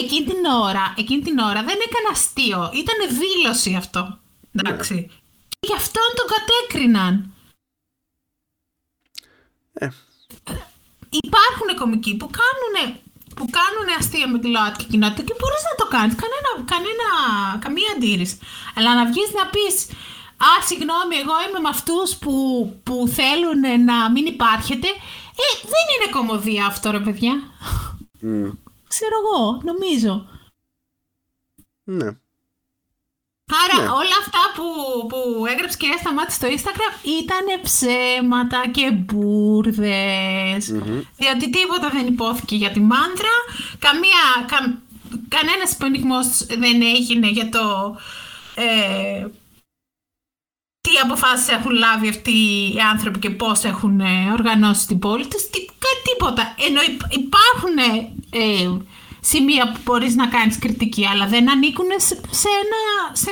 Εκείνη 0.00 0.24
την 0.30 0.44
ώρα, 0.44 0.94
εκείνη 0.96 1.22
την 1.22 1.38
ώρα 1.38 1.60
δεν 1.68 1.78
έκανε 1.86 2.08
αστείο. 2.10 2.70
Ήταν 2.82 2.98
δήλωση 3.20 3.74
αυτό. 3.74 4.18
Εντάξει. 4.52 4.94
Ναι. 4.94 5.00
Και 5.58 5.68
γι' 5.68 5.74
αυτόν 5.82 6.08
τον 6.16 6.26
κατέκριναν. 6.34 7.34
Ε. 9.72 9.88
Υπάρχουν 11.22 11.68
κομικοί 11.80 12.16
που 12.16 12.30
κάνουν 12.40 12.74
που 13.38 13.46
κάνουν 13.58 13.88
αστεία 13.98 14.28
με 14.28 14.38
τη 14.38 14.48
ΛΟΑΤΚΙ 14.48 14.84
κοινότητα 14.84 15.22
και 15.22 15.34
μπορείς 15.38 15.62
να 15.70 15.74
το 15.80 15.86
κάνεις. 15.94 16.14
Κανένα, 16.22 16.50
κανένα, 16.72 17.08
καμία 17.64 17.90
αντίρρηση. 17.96 18.38
Αλλά 18.76 18.94
να 18.94 19.04
βγεις 19.10 19.30
να 19.38 19.44
πεις 19.54 19.76
Α, 20.48 20.62
συγγνώμη, 20.66 21.16
εγώ 21.22 21.34
είμαι 21.48 21.60
με 21.60 21.68
αυτούς 21.68 22.16
που, 22.16 22.34
που 22.82 23.08
θέλουν 23.08 23.84
να 23.84 24.10
μην 24.10 24.26
υπάρχετε. 24.26 24.88
Ε, 25.44 25.48
δεν 25.62 25.86
είναι 25.92 26.12
κομμωδία 26.12 26.66
αυτό, 26.66 26.90
ρε 26.90 27.00
παιδιά. 27.00 27.32
Mm. 28.22 28.52
Ξέρω 28.88 29.16
εγώ, 29.22 29.60
νομίζω. 29.62 30.26
Ναι. 31.84 32.16
Άρα 33.62 33.82
ναι. 33.82 33.88
όλα 33.88 34.16
αυτά 34.20 34.38
που, 34.54 34.66
που 35.06 35.46
έγραψες 35.46 35.76
και 35.76 35.96
σταμάτη 36.00 36.32
στο 36.32 36.48
Instagram 36.48 37.06
ήταν 37.20 37.60
ψέματα 37.62 38.64
και 38.70 38.90
μπουρδες. 38.90 40.72
Mm-hmm. 40.72 41.02
Διότι 41.16 41.50
τίποτα 41.50 41.88
δεν 41.92 42.06
υπόθηκε 42.06 42.56
για 42.56 42.70
τη 42.70 42.80
μάντρα. 42.80 43.34
Καμία, 43.78 44.22
κα, 44.46 44.82
κανένας 45.28 45.76
δεν 46.58 46.82
έγινε 46.82 47.28
για 47.28 47.48
το... 47.48 47.96
Ε, 48.54 49.26
τι 50.84 50.90
αποφάσεις 51.02 51.48
έχουν 51.48 51.70
λάβει 51.70 52.08
αυτοί 52.08 52.30
οι 52.74 52.80
άνθρωποι 52.92 53.18
και 53.18 53.30
πώς 53.30 53.64
έχουν 53.64 54.00
ε, 54.00 54.30
οργανώσει 54.32 54.86
την 54.86 54.98
πόλη 54.98 55.26
τους, 55.26 55.50
τι, 55.50 55.58
τίποτα. 56.08 56.54
Ενώ 56.68 56.80
υπάρχουν 57.22 57.76
ε, 58.30 58.80
σημεία 59.20 59.72
που 59.72 59.80
μπορείς 59.84 60.14
να 60.14 60.26
κάνεις 60.26 60.58
κριτική, 60.58 61.06
αλλά 61.06 61.26
δεν 61.26 61.50
ανήκουν 61.50 61.86
σε, 61.96 62.14
σε, 62.30 62.48
ένα, 62.62 62.80
σε 63.12 63.30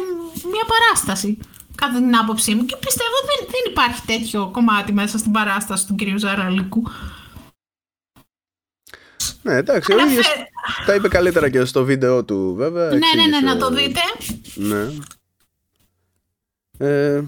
μια 0.52 0.64
παράσταση, 0.72 1.38
κατά 1.74 1.96
την 1.96 2.16
άποψή 2.16 2.54
μου. 2.54 2.64
Και 2.64 2.76
πιστεύω 2.76 3.16
δεν, 3.28 3.48
δεν 3.50 3.72
υπάρχει 3.72 4.00
τέτοιο 4.06 4.50
κομμάτι 4.52 4.92
μέσα 4.92 5.18
στην 5.18 5.32
παράσταση 5.32 5.86
του 5.86 5.94
κυρίου 5.94 6.18
Ζαραλίκου. 6.18 6.82
Ναι, 9.42 9.54
εντάξει, 9.54 9.92
ο 9.92 9.98
ίδιος 9.98 10.26
τα 10.86 10.94
είπε 10.94 11.08
καλύτερα 11.08 11.50
και 11.50 11.64
στο 11.64 11.84
βίντεο 11.84 12.24
του, 12.24 12.54
βέβαια. 12.56 12.88
Ναι, 12.88 12.96
ναι, 13.16 13.26
ναι, 13.26 13.52
να 13.52 13.56
το 13.56 13.70
δείτε. 13.70 14.00
Ναι. 14.54 14.90
Ε, 16.82 17.22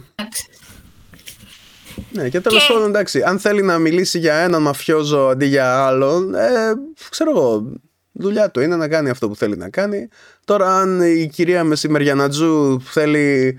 ναι, 2.13 2.29
και 2.29 2.41
τέλος 2.41 2.67
πάντων, 2.67 2.89
εντάξει, 2.89 3.23
αν 3.23 3.39
θέλει 3.39 3.63
να 3.63 3.79
μιλήσει 3.79 4.19
για 4.19 4.35
έναν 4.35 4.63
μαφιόζο 4.63 5.29
αντί 5.29 5.47
για 5.47 5.87
άλλον, 5.87 6.35
ε, 6.35 6.73
ξέρω 7.11 7.31
εγώ, 7.31 7.73
δουλειά 8.13 8.51
του 8.51 8.61
είναι 8.61 8.77
να 8.77 8.89
κάνει 8.89 9.11
αυτό 9.11 9.29
που 9.29 9.37
θέλει 9.37 9.57
να 9.57 9.69
κάνει. 9.69 10.09
Τώρα, 10.45 10.79
αν 10.79 11.01
η 11.01 11.29
κυρία 11.33 11.65
Μεσημεριανατζού 11.65 12.81
θέλει 12.81 13.59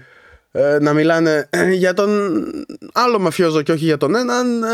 ε, 0.52 0.78
να 0.82 0.94
μιλάνε 0.94 1.50
για 1.72 1.94
τον 1.94 2.44
άλλο 2.94 3.20
μαφιόζο 3.20 3.62
και 3.62 3.72
όχι 3.72 3.86
για 3.86 3.98
τον 3.98 4.16
έναν, 4.16 4.64
ε, 4.64 4.68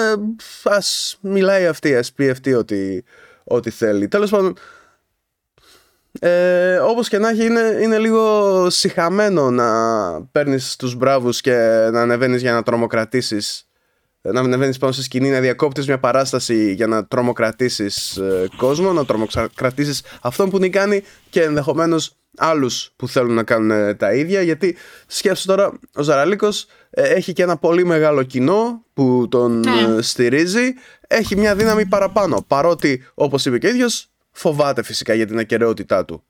ας 0.63 1.17
μιλάει 1.21 1.65
αυτή, 1.65 1.95
ας 1.95 2.11
πει 2.11 2.29
αυτή 2.29 2.53
ότι, 2.53 3.03
ότι 3.43 3.69
θέλει. 3.69 4.07
Τέλος 4.07 4.29
πάντων, 4.29 4.53
ε, 6.19 6.77
όπως 6.77 7.09
και 7.09 7.17
να 7.17 7.29
έχει 7.29 7.45
είναι, 7.45 7.77
είναι 7.81 7.97
λίγο 7.97 8.69
συχαμένο 8.69 9.51
να 9.51 9.67
παίρνεις 10.31 10.75
τους 10.75 10.95
μπράβους 10.95 11.41
και 11.41 11.53
να 11.91 12.01
ανεβαίνεις 12.01 12.41
για 12.41 12.53
να 12.53 12.63
τρομοκρατήσεις 12.63 13.65
να 14.21 14.39
ανεβαίνεις 14.39 14.77
πάνω 14.77 14.91
στη 14.91 15.03
σκηνή, 15.03 15.29
να 15.29 15.39
διακόπτεις 15.39 15.87
μια 15.87 15.99
παράσταση 15.99 16.73
για 16.73 16.87
να 16.87 17.05
τρομοκρατήσεις 17.05 18.17
ε, 18.17 18.47
κόσμο, 18.57 18.93
να 18.93 19.05
τρομοκρατήσεις 19.05 20.03
αυτόν 20.21 20.49
που 20.49 20.59
την 20.59 20.71
κάνει 20.71 21.03
και 21.29 21.41
ενδεχομένως 21.41 22.15
άλλους 22.37 22.91
που 22.95 23.07
θέλουν 23.07 23.33
να 23.33 23.43
κάνουν 23.43 23.71
ε, 23.71 23.93
τα 23.93 24.13
ίδια 24.13 24.41
γιατί 24.41 24.75
σκέψου 25.07 25.45
τώρα 25.45 25.79
ο 25.95 26.01
Ζαραλίκος 26.01 26.65
ε, 26.89 27.01
έχει 27.01 27.33
και 27.33 27.43
ένα 27.43 27.57
πολύ 27.57 27.85
μεγάλο 27.85 28.23
κοινό 28.23 28.85
που 28.93 29.27
τον 29.29 29.59
ναι. 29.59 30.01
στηρίζει 30.01 30.73
έχει 31.07 31.37
μια 31.37 31.55
δύναμη 31.55 31.85
παραπάνω 31.85 32.45
παρότι 32.47 33.03
όπως 33.13 33.45
είπε 33.45 33.57
και 33.57 33.67
ο 33.67 33.69
ίδιος 33.69 34.10
φοβάται 34.31 34.83
φυσικά 34.83 35.13
για 35.13 35.27
την 35.27 35.39
ακαιρεότητά 35.39 36.05
του. 36.05 36.23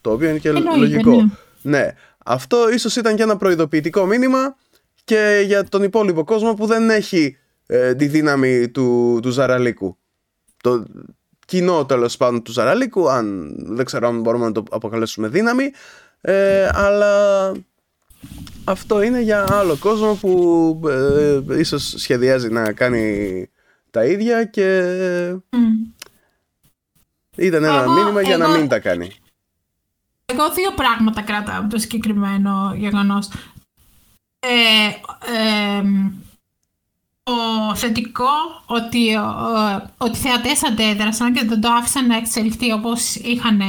Το 0.00 0.12
οποίο 0.12 0.28
είναι 0.28 0.38
και 0.38 0.52
λογικό. 0.52 1.10
Ναι. 1.10 1.28
ναι. 1.78 1.94
Αυτό 2.24 2.70
ίσως 2.70 2.96
ήταν 2.96 3.16
και 3.16 3.22
ένα 3.22 3.36
προειδοποιητικό 3.36 4.06
μήνυμα 4.06 4.56
και 5.04 5.42
για 5.46 5.64
τον 5.64 5.82
υπόλοιπο 5.82 6.24
κόσμο 6.24 6.54
που 6.54 6.66
δεν 6.66 6.90
έχει 6.90 7.36
ε, 7.66 7.94
τη 7.94 8.06
δύναμη 8.06 8.68
του, 8.68 9.18
του 9.22 9.30
Ζαραλίκου. 9.30 9.96
Το 10.62 10.84
κοινό 11.46 11.86
τέλος 11.86 12.16
πάντων 12.16 12.42
του 12.42 12.52
Ζαραλίκου, 12.52 13.10
αν 13.10 13.54
δεν 13.58 13.84
ξέρω 13.84 14.08
αν 14.08 14.20
μπορούμε 14.20 14.44
να 14.44 14.52
το 14.52 14.62
αποκαλέσουμε 14.70 15.28
δύναμη, 15.28 15.70
ε, 16.20 16.68
αλλά 16.72 17.52
αυτό 18.64 19.02
είναι 19.02 19.20
για 19.20 19.46
άλλο 19.50 19.76
κόσμο 19.76 20.14
που 20.14 20.80
ε, 20.88 21.58
ίσως 21.58 21.94
σχεδιάζει 21.96 22.48
να 22.48 22.72
κάνει 22.72 23.48
τα 23.90 24.04
ίδια 24.04 24.44
και 24.44 24.96
ήταν 27.36 27.64
ένα 27.64 27.82
εγώ, 27.82 27.92
μήνυμα 27.92 28.22
για 28.22 28.36
να 28.36 28.48
μην 28.48 28.68
τα 28.68 28.78
κάνει. 28.78 29.10
Εγώ 30.26 30.50
δύο 30.50 30.70
πράγματα 30.70 31.22
κράτα 31.22 31.56
από 31.56 31.68
το 31.68 31.78
συγκεκριμένο 31.78 32.74
γεγονός. 32.76 33.28
Ε, 34.38 34.86
ε, 35.36 35.82
το 37.22 37.32
θετικό 37.74 38.30
ότι, 38.66 39.16
ότι 39.96 40.18
οι 40.18 40.20
θεατές 40.20 40.64
αντέδρασαν 40.64 41.32
και 41.32 41.44
δεν 41.44 41.60
το 41.60 41.68
άφησαν 41.68 42.06
να 42.06 42.16
εξελιχθεί 42.16 42.72
όπως 42.72 43.14
είχαν 43.14 43.60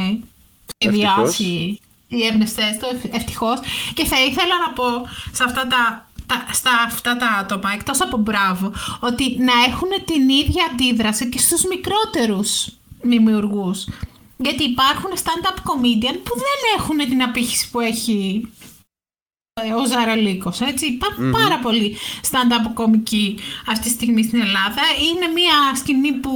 σχεδιάσει 0.77 1.79
οι 2.07 2.25
εμπνευστές 2.25 2.77
του, 2.77 3.09
ευτυχώς. 3.11 3.59
Και 3.93 4.05
θα 4.05 4.21
ήθελα 4.23 4.57
να 4.67 4.73
πω 4.73 4.83
σε 5.31 5.43
αυτά 5.43 5.67
τα, 5.67 6.07
τα, 6.25 6.45
στα 6.51 6.71
αυτά 6.85 7.17
τα 7.17 7.27
άτομα, 7.27 7.71
εκτός 7.73 8.01
από 8.01 8.17
μπράβο, 8.17 8.73
ότι 8.99 9.37
να 9.39 9.53
έχουν 9.67 9.89
την 10.05 10.29
ίδια 10.29 10.69
αντίδραση 10.71 11.29
και 11.29 11.37
στους 11.37 11.63
μικρότερους 11.63 12.67
δημιουργούς. 13.03 13.87
Γιατί 14.37 14.63
υπάρχουν 14.63 15.11
stand-up 15.15 15.57
comedian 15.57 16.17
που 16.23 16.33
δεν 16.35 16.59
έχουν 16.77 16.97
την 16.97 17.23
απήχηση 17.23 17.69
που 17.69 17.79
έχει 17.79 18.47
ε, 19.61 19.73
ο 19.73 19.85
Ζαραλίκος, 19.85 20.61
έτσι. 20.61 20.85
Υπάρχουν 20.85 21.29
mm-hmm. 21.29 21.41
πάρα 21.41 21.59
πολλοί 21.59 21.97
stand-up 22.31 22.71
κομικοί 22.73 23.37
αυτή 23.67 23.83
τη 23.83 23.89
στιγμή 23.89 24.23
στην 24.23 24.41
Ελλάδα. 24.41 24.81
Είναι 25.09 25.27
μια 25.33 25.75
σκηνή 25.75 26.11
που 26.11 26.31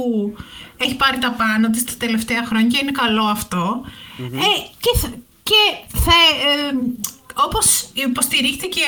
έχει 0.76 0.96
πάρει 0.96 1.18
τα 1.18 1.30
πάνω 1.30 1.70
της 1.70 1.84
τα 1.84 1.92
τελευταία 1.98 2.44
χρόνια 2.44 2.68
και 2.68 2.78
είναι 2.82 2.90
καλό 2.90 3.22
αυτό. 3.24 3.84
Mm-hmm. 3.84 4.34
Ε, 4.34 4.60
και, 4.80 5.08
και 5.42 5.62
θα, 5.98 6.14
ε, 6.48 6.76
όπως 7.46 7.90
υποστηρίχθηκε 7.92 8.80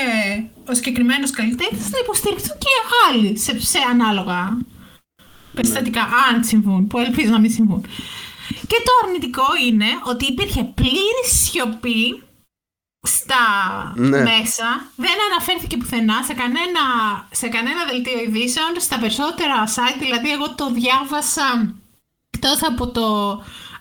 ο 0.68 0.74
συγκεκριμένος 0.74 1.30
καλλιτέχνης, 1.30 1.88
θα 1.88 1.98
υποστηριχθούν 2.02 2.58
και 2.58 2.68
άλλοι 3.08 3.38
σε, 3.38 3.60
σε 3.60 3.78
ανάλογα 3.90 4.58
περιστατικά, 5.54 6.02
αν 6.32 6.44
συμβούν, 6.44 6.86
που 6.86 6.98
ελπίζω 6.98 7.30
να 7.30 7.40
μην 7.40 7.50
συμβούν. 7.50 7.86
Και 8.48 8.76
το 8.84 8.92
αρνητικό 9.04 9.46
είναι 9.66 9.86
ότι 10.04 10.26
υπήρχε 10.26 10.62
πλήρη 10.74 11.24
σιωπή 11.32 12.22
στα 13.02 13.42
ναι. 13.96 14.22
μέσα. 14.22 14.90
Δεν 14.96 15.16
αναφέρθηκε 15.30 15.76
πουθενά 15.76 16.22
σε 16.22 16.34
κανένα, 16.34 16.82
σε 17.30 17.48
κανένα 17.48 17.84
δελτίο 17.84 18.20
ειδήσεων, 18.20 18.72
στα 18.78 18.98
περισσότερα 18.98 19.64
site. 19.66 19.98
Δηλαδή, 19.98 20.30
εγώ 20.30 20.54
το 20.54 20.72
διάβασα 20.72 21.74
εκτός 22.30 22.62
από 22.62 22.88
το 22.88 23.06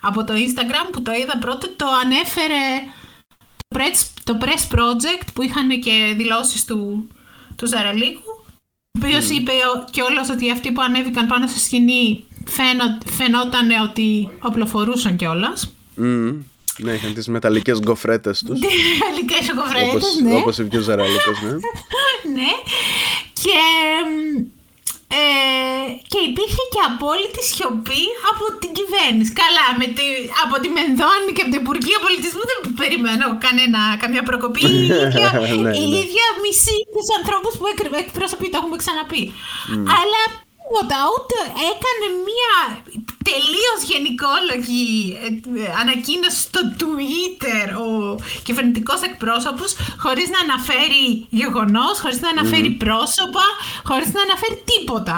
από 0.00 0.24
το 0.24 0.34
Instagram 0.34 0.88
που 0.92 1.02
το 1.02 1.12
είδα 1.12 1.38
πρώτο, 1.38 1.68
το 1.68 1.86
ανέφερε 2.04 2.64
το 3.56 3.76
press, 3.78 4.06
το 4.24 4.38
press 4.40 4.76
project 4.76 5.26
που 5.34 5.42
είχαν 5.42 5.80
και 5.80 6.14
δηλώσεις 6.16 6.64
του, 6.64 7.08
του 7.56 7.66
Ζαραλίκου 7.66 8.39
ο 8.94 8.98
οποίος 9.02 9.28
mm. 9.28 9.30
είπε 9.30 9.52
κιόλας 9.90 10.30
ότι 10.30 10.50
αυτοί 10.50 10.72
που 10.72 10.82
ανέβηκαν 10.82 11.26
πάνω 11.26 11.46
στη 11.46 11.58
σκηνή 11.58 12.24
φαίνο, 12.46 12.98
φαινόταν 13.06 13.70
ότι 13.88 14.28
οπλοφορούσαν 14.40 15.16
κιόλας. 15.16 15.72
Mm. 15.98 16.34
Ναι, 16.78 16.92
είχαν 16.92 17.14
τις 17.14 17.28
μεταλλικές 17.28 17.78
γκοφρέτες 17.78 18.42
τους. 18.42 18.58
Μεταλλικές 18.98 19.54
γκοφρέτες, 19.54 20.20
ναι. 20.22 20.34
Όπως 20.34 20.58
είπε 20.58 20.68
και 20.68 20.76
ο 20.76 20.80
Ζαραλίκος, 20.80 21.42
ναι. 21.42 21.52
ναι. 22.36 22.50
Και 23.32 23.58
ε, 25.18 25.22
και 26.12 26.20
υπήρχε 26.30 26.62
και 26.72 26.80
απόλυτη 26.90 27.40
σιωπή 27.50 28.02
από 28.30 28.44
την 28.60 28.70
κυβέρνηση. 28.78 29.30
Καλά, 29.42 29.66
με 29.80 29.86
τη, 29.96 30.04
από 30.44 30.54
τη 30.62 30.68
Μενδώνη 30.76 31.30
και 31.34 31.42
από 31.44 31.50
την 31.52 31.60
Υπουργεία 31.64 31.98
Πολιτισμού 32.06 32.42
δεν 32.50 32.58
περιμένω 32.80 33.26
κανένα, 33.46 33.80
καμιά 34.02 34.22
προκοπή. 34.28 34.62
Η 34.74 34.80
ίδια, 35.02 35.28
ναι, 35.42 35.50
η 35.56 35.86
ναι. 35.92 35.98
ίδια 36.02 36.26
μισή 36.42 36.78
τους 36.94 37.08
ανθρώπους 37.18 37.52
που 37.58 37.66
εκπροσωπεί, 38.04 38.46
το 38.52 38.56
έχουμε 38.60 38.76
ξαναπεί. 38.82 39.22
Αλλά 39.98 40.22
τίποτα, 40.70 40.98
ούτε 41.14 41.36
έκανε 41.72 42.06
μία 42.28 42.56
τελείως 43.30 43.80
γενικόλογη 43.90 44.86
ε, 45.24 45.70
ανακοίνωση 45.82 46.40
στο 46.46 46.60
Twitter 46.80 47.66
ο 47.86 47.88
κυβερνητικός 48.46 49.00
εκπρόσωπος, 49.08 49.70
χωρίς 50.04 50.28
να 50.34 50.40
αναφέρει 50.46 51.04
γεγονός, 51.42 51.94
χωρίς 52.02 52.20
να 52.24 52.28
αναφέρει 52.34 52.70
πρόσωπα, 52.84 53.46
χωρίς 53.88 54.08
να 54.16 54.20
αναφέρει 54.26 54.56
τίποτα. 54.70 55.16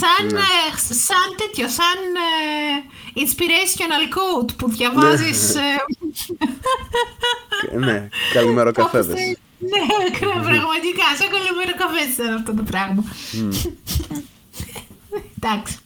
Σαν, 0.00 0.26
ναι. 0.26 0.38
ε, 0.38 0.94
σαν 1.06 1.28
τέτοιο, 1.40 1.66
σαν 1.78 1.98
ε, 2.28 3.20
inspirational 3.22 4.04
quote 4.14 4.50
που 4.58 4.66
διαβάζεις... 4.70 5.40
Ναι, 7.72 7.86
ναι 7.86 8.08
καλημέρα 8.32 8.72
καφέδες. 8.72 9.20
Ναι, 9.58 9.82
πραγματικά, 10.50 11.06
σαν 11.18 11.28
καλημέρα 11.36 11.72
καφέδες 11.82 12.14
ήταν 12.14 12.34
αυτό 12.34 12.54
το 12.54 12.62
πράγμα. 12.62 13.04
Εντάξει. 15.42 15.76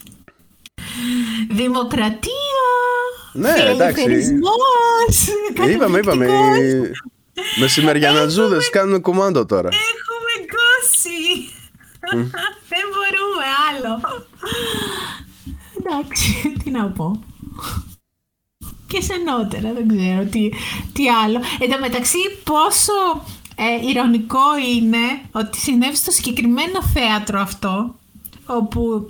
Δημοκρατία. 1.49 2.31
Ναι, 3.33 3.53
εντάξει. 3.67 4.39
Είπαμε, 5.69 5.99
είπαμε. 5.99 6.27
Μεσημεριανατζούδε 7.59 8.57
κάνουν 8.71 9.01
κουμάντο 9.01 9.45
τώρα. 9.45 9.69
Έχουμε 9.69 10.47
κόσει. 10.55 11.49
Δεν 12.69 12.83
μπορούμε 12.91 13.45
άλλο. 13.69 14.01
Εντάξει, 15.79 16.53
τι 16.63 16.69
να 16.69 16.89
πω. 16.89 17.23
Και 18.87 19.01
σε 19.01 19.13
νότερα, 19.15 19.73
δεν 19.73 19.87
ξέρω 19.87 20.23
τι, 20.23 20.49
τι 20.93 21.09
άλλο. 21.09 21.41
Εν 21.59 21.71
τω 21.71 21.79
μεταξύ, 21.79 22.17
πόσο 22.43 23.23
ε, 23.55 23.87
ηρωνικό 23.89 24.57
είναι 24.75 25.21
ότι 25.31 25.57
συνέβη 25.57 25.95
στο 25.95 26.11
συγκεκριμένο 26.11 26.83
θέατρο 26.93 27.39
αυτό, 27.39 27.95
όπου 28.45 29.07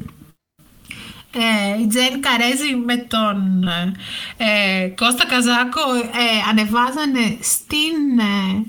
ε, 1.32 1.82
η 1.82 1.88
Τζέν 1.88 2.22
Καρέζη 2.22 2.76
με 2.76 2.98
τον 2.98 3.64
ε, 4.38 4.88
Κώστα 4.88 5.26
Καζάκο 5.26 5.94
ε, 5.96 6.50
ανεβάζανε 6.50 7.38
στην 7.42 8.20
ε, 8.20 8.66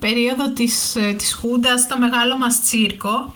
περίοδο 0.00 0.50
της, 0.50 0.96
της 1.16 1.34
Χούντας 1.34 1.86
το 1.86 1.98
μεγάλο 1.98 2.38
μας 2.38 2.60
τσίρκο 2.60 3.34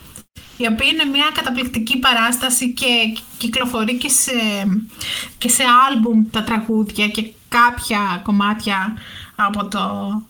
η 0.56 0.66
οποία 0.66 0.86
είναι 0.86 1.04
μια 1.04 1.30
καταπληκτική 1.34 1.98
παράσταση 1.98 2.72
και 2.72 3.18
κυκλοφορεί 3.38 3.96
και 3.96 4.08
σε, 4.08 4.32
και 5.38 5.48
σε 5.48 5.62
άλμπουμ 5.88 6.30
τα 6.30 6.42
τραγούδια 6.42 7.08
και 7.08 7.32
κάποια 7.48 8.20
κομμάτια 8.22 8.96
από, 9.36 9.66
το, 9.66 9.78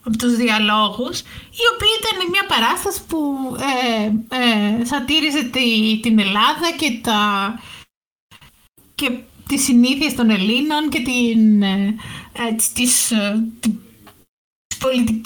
από 0.03 0.17
τους 0.17 0.35
διαλόγους 0.35 1.19
η 1.61 1.63
οποία 1.73 1.93
ήταν 1.99 2.29
μια 2.29 2.45
παράσταση 2.47 3.01
που 3.07 3.19
ε, 4.29 4.85
σατήριζε 4.85 5.43
την 6.01 6.19
Ελλάδα 6.19 6.67
και 6.77 6.99
τα 7.01 7.19
και 9.01 9.11
τις 9.47 9.63
συνήθειες 9.63 10.15
των 10.15 10.29
Ελλήνων 10.29 10.89
και 10.89 11.01
την, 11.01 11.63
ε, 11.63 11.95
ε 12.33 12.55
τις, 12.73 13.11
ε, 13.11 13.43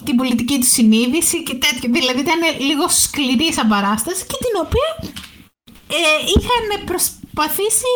την, 0.03 0.15
πολιτική 0.15 0.59
τους 0.59 0.71
συνείδηση 0.71 1.43
και 1.43 1.55
τέτοιο. 1.55 1.89
Δηλαδή 1.91 2.19
ήταν 2.19 2.39
λίγο 2.59 2.87
σκληρή 2.87 3.53
σαν 3.53 3.67
παράσταση 3.67 4.25
και 4.25 4.37
την 4.45 4.55
οποία 4.65 4.89
ε, 5.87 6.03
είχαν 6.35 6.85
προσπαθήσει 6.85 7.91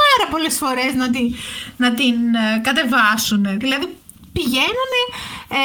πάρα 0.00 0.30
πολλές 0.30 0.56
φορές 0.56 0.94
να 0.94 1.10
την, 1.10 1.34
να 1.76 1.94
την 1.94 2.16
κατεβάσουν. 2.62 3.58
Δηλαδή 3.58 3.86
πηγαίνανε, 4.32 5.00
ε, 5.48 5.62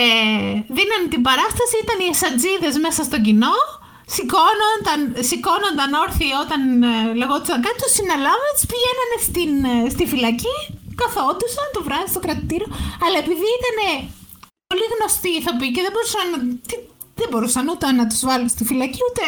ε, 0.00 0.52
δίνανε 0.76 1.08
την 1.10 1.22
παράσταση, 1.22 1.74
ήταν 1.82 1.98
οι 2.04 2.08
εσατζίδες 2.14 2.76
μέσα 2.78 3.02
στο 3.04 3.20
κοινό 3.20 3.56
σηκώνονταν, 4.14 5.00
σηκώνονταν 5.28 5.90
όρθιοι 6.04 6.32
όταν 6.44 6.60
ε, 6.82 7.14
λεγόντουσαν 7.20 7.58
κάτι, 7.66 7.78
τους 7.82 7.92
συναλάβανε, 7.98 8.54
πηγαίνανε 8.72 9.16
στην, 9.28 9.52
ε, 9.72 9.76
στη 9.94 10.04
φυλακή, 10.12 10.56
καθόντουσαν 11.00 11.68
το 11.74 11.80
βράδυ 11.86 12.08
στο 12.12 12.20
κρατητήριο. 12.24 12.68
Αλλά 13.04 13.16
επειδή 13.24 13.46
ήταν 13.60 13.78
πολύ 14.70 14.86
γνωστοί 14.94 15.30
ηθοποιοί 15.38 15.70
και 15.74 15.84
δεν 15.86 15.92
μπορούσαν, 15.94 16.28
τι, 16.68 16.74
δεν 17.20 17.28
μπορούσαν 17.30 17.64
ούτε 17.72 17.84
να 18.00 18.04
τους 18.10 18.20
βάλουν 18.28 18.48
στη 18.54 18.62
φυλακή, 18.70 19.00
ούτε 19.08 19.24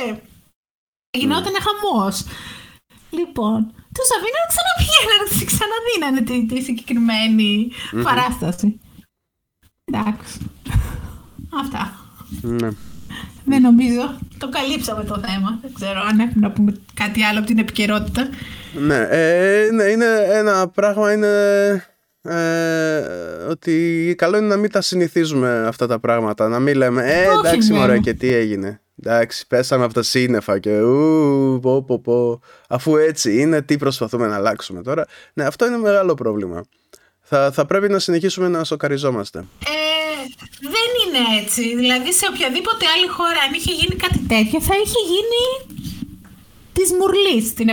γινόταν 1.20 1.54
mm. 1.56 1.64
χαμός. 1.66 2.16
Λοιπόν, 3.18 3.60
τους 3.96 4.08
αφήνανε 4.16 4.48
ξαναπηγαίνανε, 4.52 5.24
τους 5.30 5.42
ξαναδίνανε 5.50 6.20
τη, 6.28 6.36
τη 6.50 6.58
συγκεκριμένη 6.66 7.72
mm-hmm. 7.72 8.02
παράσταση. 8.06 8.80
Εντάξει. 9.84 10.34
Αυτά. 11.62 11.82
Ναι. 12.40 12.70
Δεν 13.46 13.60
νομίζω. 13.62 14.18
Το 14.38 14.48
καλύψαμε 14.48 15.04
το 15.04 15.20
θέμα. 15.26 15.58
Δεν 15.62 15.70
ξέρω 15.74 16.00
αν 16.00 16.18
έχουμε 16.20 16.46
να 16.46 16.52
πούμε 16.52 16.74
κάτι 16.94 17.22
άλλο 17.22 17.38
από 17.38 17.46
την 17.46 17.58
επικαιρότητα. 17.58 18.28
Ναι, 18.74 19.06
ε, 19.10 19.68
ναι 19.72 19.84
είναι 19.84 20.06
ένα 20.28 20.68
πράγμα 20.68 21.12
είναι 21.12 21.28
ε, 22.22 23.02
ότι 23.48 24.14
καλό 24.18 24.36
είναι 24.36 24.46
να 24.46 24.56
μην 24.56 24.70
τα 24.70 24.80
συνηθίζουμε 24.80 25.64
αυτά 25.66 25.86
τα 25.86 25.98
πράγματα. 25.98 26.48
Να 26.48 26.58
μην 26.58 26.76
λέμε 26.76 27.02
Ε, 27.04 27.26
εντάξει 27.38 27.72
μωρέ 27.72 27.98
και 27.98 28.14
τι 28.14 28.34
έγινε. 28.34 28.80
Εντάξει, 29.02 29.46
πέσαμε 29.46 29.84
από 29.84 29.94
τα 29.94 30.02
σύννεφα 30.02 30.58
και 30.58 30.80
ου, 30.80 31.58
πω, 31.62 31.82
πω, 31.82 32.00
πω. 32.00 32.40
Αφού 32.68 32.96
έτσι 32.96 33.40
είναι, 33.40 33.62
τι 33.62 33.76
προσπαθούμε 33.76 34.26
να 34.26 34.34
αλλάξουμε 34.34 34.82
τώρα. 34.82 35.06
Ναι, 35.32 35.44
αυτό 35.44 35.66
είναι 35.66 35.76
μεγάλο 35.76 36.14
πρόβλημα. 36.14 36.64
Θα, 37.20 37.50
θα 37.52 37.66
πρέπει 37.66 37.88
να 37.88 37.98
συνεχίσουμε 37.98 38.48
να 38.48 38.64
σοκαριζόμαστε. 38.64 39.38
Ε, 39.38 39.44
δεν 40.60 40.85
είναι 41.16 41.40
έτσι. 41.42 41.76
Δηλαδή 41.76 42.12
σε 42.12 42.26
οποιαδήποτε 42.30 42.84
άλλη 42.96 43.08
χώρα 43.08 43.40
αν 43.46 43.52
είχε 43.54 43.72
γίνει 43.72 43.96
κάτι 43.96 44.18
τέτοιο 44.18 44.60
θα 44.60 44.74
είχε 44.74 45.00
γίνει 45.12 45.44
της 46.72 46.92
μουρλής 46.92 47.54
την, 47.54 47.68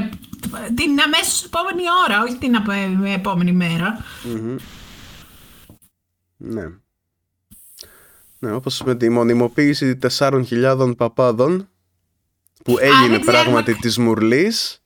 την 0.75 0.99
αμέσως 1.05 1.43
επόμενη 1.43 1.83
ώρα, 2.07 2.23
όχι 2.23 2.35
την 2.35 2.55
επόμενη 3.13 3.51
μέρα. 3.51 4.05
Ναι. 6.37 6.63
Ναι, 8.39 8.53
όπως 8.53 8.81
με 8.85 8.95
τη 8.95 9.09
μονιμοποίηση 9.09 9.99
4.000 10.17 10.93
παπάδων 10.97 11.69
που 12.63 12.75
έγινε 12.79 13.19
πράγματι 13.19 13.75
της 13.75 13.97
μουρλής 13.97 14.81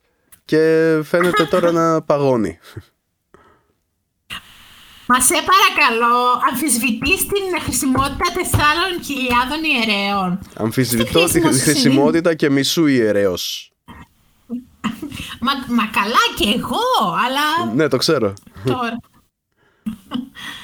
και 0.46 0.60
φαίνεται 1.04 1.46
τώρα 1.46 1.72
να 1.72 2.02
παγώνει. 2.02 2.60
Μα 5.08 5.20
σε 5.20 5.34
παρακαλώ, 5.34 6.42
αμφισβητεί 6.50 7.18
την 7.18 7.62
χρησιμότητα 7.64 8.26
4.000 8.52 8.58
ιερέων. 9.66 10.40
Αμφισβητώ 10.56 11.26
τη 11.26 11.42
χρησιμότητα 11.42 12.34
και 12.34 12.50
μισού 12.50 12.86
ιερέως. 12.86 13.72
Μα, 15.40 15.52
μα 15.76 15.86
καλά 15.88 16.24
και 16.36 16.54
εγώ, 16.58 17.16
αλλά. 17.26 17.74
Ναι, 17.74 17.88
το 17.88 17.98
ξέρω. 17.98 18.34
Τώρα. 18.66 18.98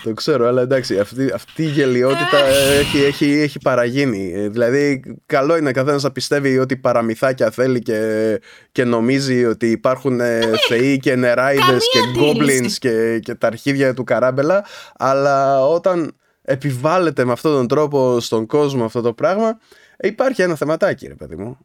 Το 0.04 0.14
ξέρω, 0.14 0.48
αλλά 0.48 0.62
εντάξει, 0.62 1.00
αυτή, 1.00 1.32
αυτή 1.34 1.64
η 1.64 1.70
γελιότητα 1.70 2.38
έχει, 2.80 2.98
έχει, 3.04 3.40
έχει 3.40 3.60
παραγίνει. 3.60 4.48
Δηλαδή, 4.48 5.02
καλό 5.26 5.58
είναι 5.58 5.72
καθένας 5.72 6.04
να 6.04 6.12
πιστεύει 6.12 6.58
ότι 6.58 6.78
παραμυθάκια 6.78 7.52
θέλει 7.52 7.82
και, 7.82 8.40
και 8.72 8.84
νομίζει 8.84 9.46
ότι 9.46 9.72
υπάρχουν 9.72 10.20
ε, 10.20 10.42
θεοί 10.68 10.98
και 10.98 11.16
νεράιδες 11.16 11.84
και 11.92 12.20
γκόμπλινς 12.20 12.78
και, 12.78 13.20
και 13.20 13.36
τα 13.36 13.48
αρχίδια 13.48 13.94
του 13.94 14.04
καράμπελα. 14.04 14.66
Αλλά 14.98 15.66
όταν 15.68 16.16
επιβάλλεται 16.42 17.26
με 17.26 17.32
αυτόν 17.32 17.54
τον 17.54 17.68
τρόπο 17.68 18.20
στον 18.20 18.46
κόσμο 18.46 18.86
αυτό 18.86 19.02
το 19.02 19.14
πράγμα, 19.14 19.60
υπάρχει 20.00 20.42
ένα 20.42 20.56
θεματάκι, 20.56 21.08
ρε 21.08 21.16
παιδί 21.16 21.36
μου. 21.36 21.58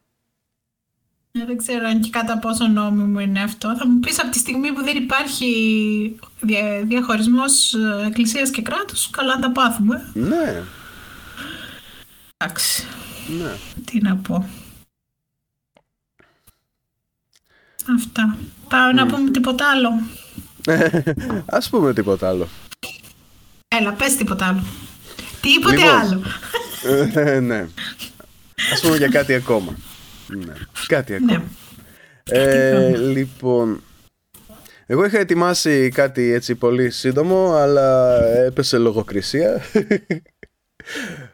Ε, 1.40 1.44
δεν 1.46 1.56
ξέρω 1.56 1.86
αν 1.86 2.00
και 2.00 2.10
κατά 2.10 2.38
πόσο 2.38 2.66
νόμιμο 2.66 3.20
είναι 3.20 3.42
αυτό. 3.42 3.76
Θα 3.76 3.86
μου 3.86 4.00
πεις 4.00 4.20
από 4.20 4.30
τη 4.30 4.38
στιγμή 4.38 4.72
που 4.72 4.82
δεν 4.84 4.96
υπάρχει 4.96 5.50
δια, 6.40 6.82
διαχωρισμός 6.84 7.74
ε, 7.74 8.06
εκκλησίας 8.06 8.50
και 8.50 8.62
κράτους, 8.62 9.10
καλά 9.10 9.34
να 9.34 9.40
τα 9.40 9.52
πάθουμε. 9.52 10.10
Ναι. 10.14 10.62
Εντάξει. 12.36 12.86
Ναι. 13.42 13.52
Τι 13.84 14.00
να 14.00 14.16
πω. 14.16 14.48
Αυτά. 17.94 18.36
Πάω 18.68 18.92
να 18.92 19.04
ναι. 19.04 19.10
πούμε 19.10 19.30
τίποτα 19.30 19.70
άλλο. 19.70 19.90
Ας 21.58 21.68
πούμε 21.68 21.92
τίποτα 21.92 22.28
άλλο. 22.28 22.48
Έλα, 23.68 23.92
πες 23.92 24.16
τίποτα 24.16 24.46
άλλο. 24.46 24.62
Τίποτε 25.40 25.76
Λοιπόν. 25.76 25.98
άλλο. 25.98 26.22
Ε, 27.14 27.40
ναι. 27.40 27.68
Ας 28.72 28.80
πούμε 28.80 28.96
για 28.96 29.08
κάτι 29.08 29.34
ακόμα. 29.34 29.76
Ναι. 30.28 30.52
Κάτι 30.86 31.14
ακόμα. 31.14 31.32
ναι. 31.32 31.42
Ε, 32.30 32.96
λοιπόν, 32.96 33.82
εγώ 34.86 35.04
είχα 35.04 35.18
ετοιμάσει 35.18 35.88
κάτι 35.88 36.32
έτσι 36.32 36.54
πολύ 36.54 36.90
σύντομο, 36.90 37.52
αλλά 37.54 38.18
έπεσε 38.24 38.78
λογοκρισία. 38.78 39.62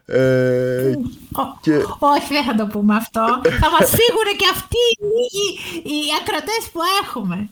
ε, 0.05 0.87
Ω, 1.33 1.43
και- 1.61 1.83
Όχι, 1.99 2.33
δεν 2.33 2.43
θα 2.43 2.55
το 2.55 2.67
πούμε 2.67 2.95
αυτό. 2.95 3.41
θα 3.43 3.69
μας 3.71 3.89
φύγουν 3.89 4.29
και 4.37 4.47
αυτοί 4.53 4.77
οι 4.91 5.03
λίγοι 5.05 5.47
οι 5.83 5.99
ακροτές 6.21 6.69
που 6.71 6.79
έχουμε. 7.03 7.49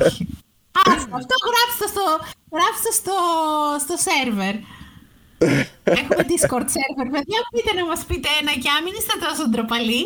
Όχι. 0.00 0.28
Άστο, 0.84 1.16
αυτό 1.16 1.34
γράψτε 1.48 1.86
στο, 1.92 2.04
γράψτε 2.56 2.90
στο, 3.00 3.16
στο 3.84 3.94
σερβερ. 4.06 4.54
Έχουμε 5.98 6.22
Discord 6.30 6.68
server, 6.74 7.06
παιδιά. 7.14 7.38
Πείτε 7.54 7.70
να 7.80 7.84
μας 7.90 8.00
πείτε 8.08 8.28
ένα 8.40 8.52
και 8.62 8.68
αν 8.74 8.80
μην 8.84 8.94
είστε 8.98 9.14
τόσο 9.24 9.42
ντροπαλοί. 9.50 10.02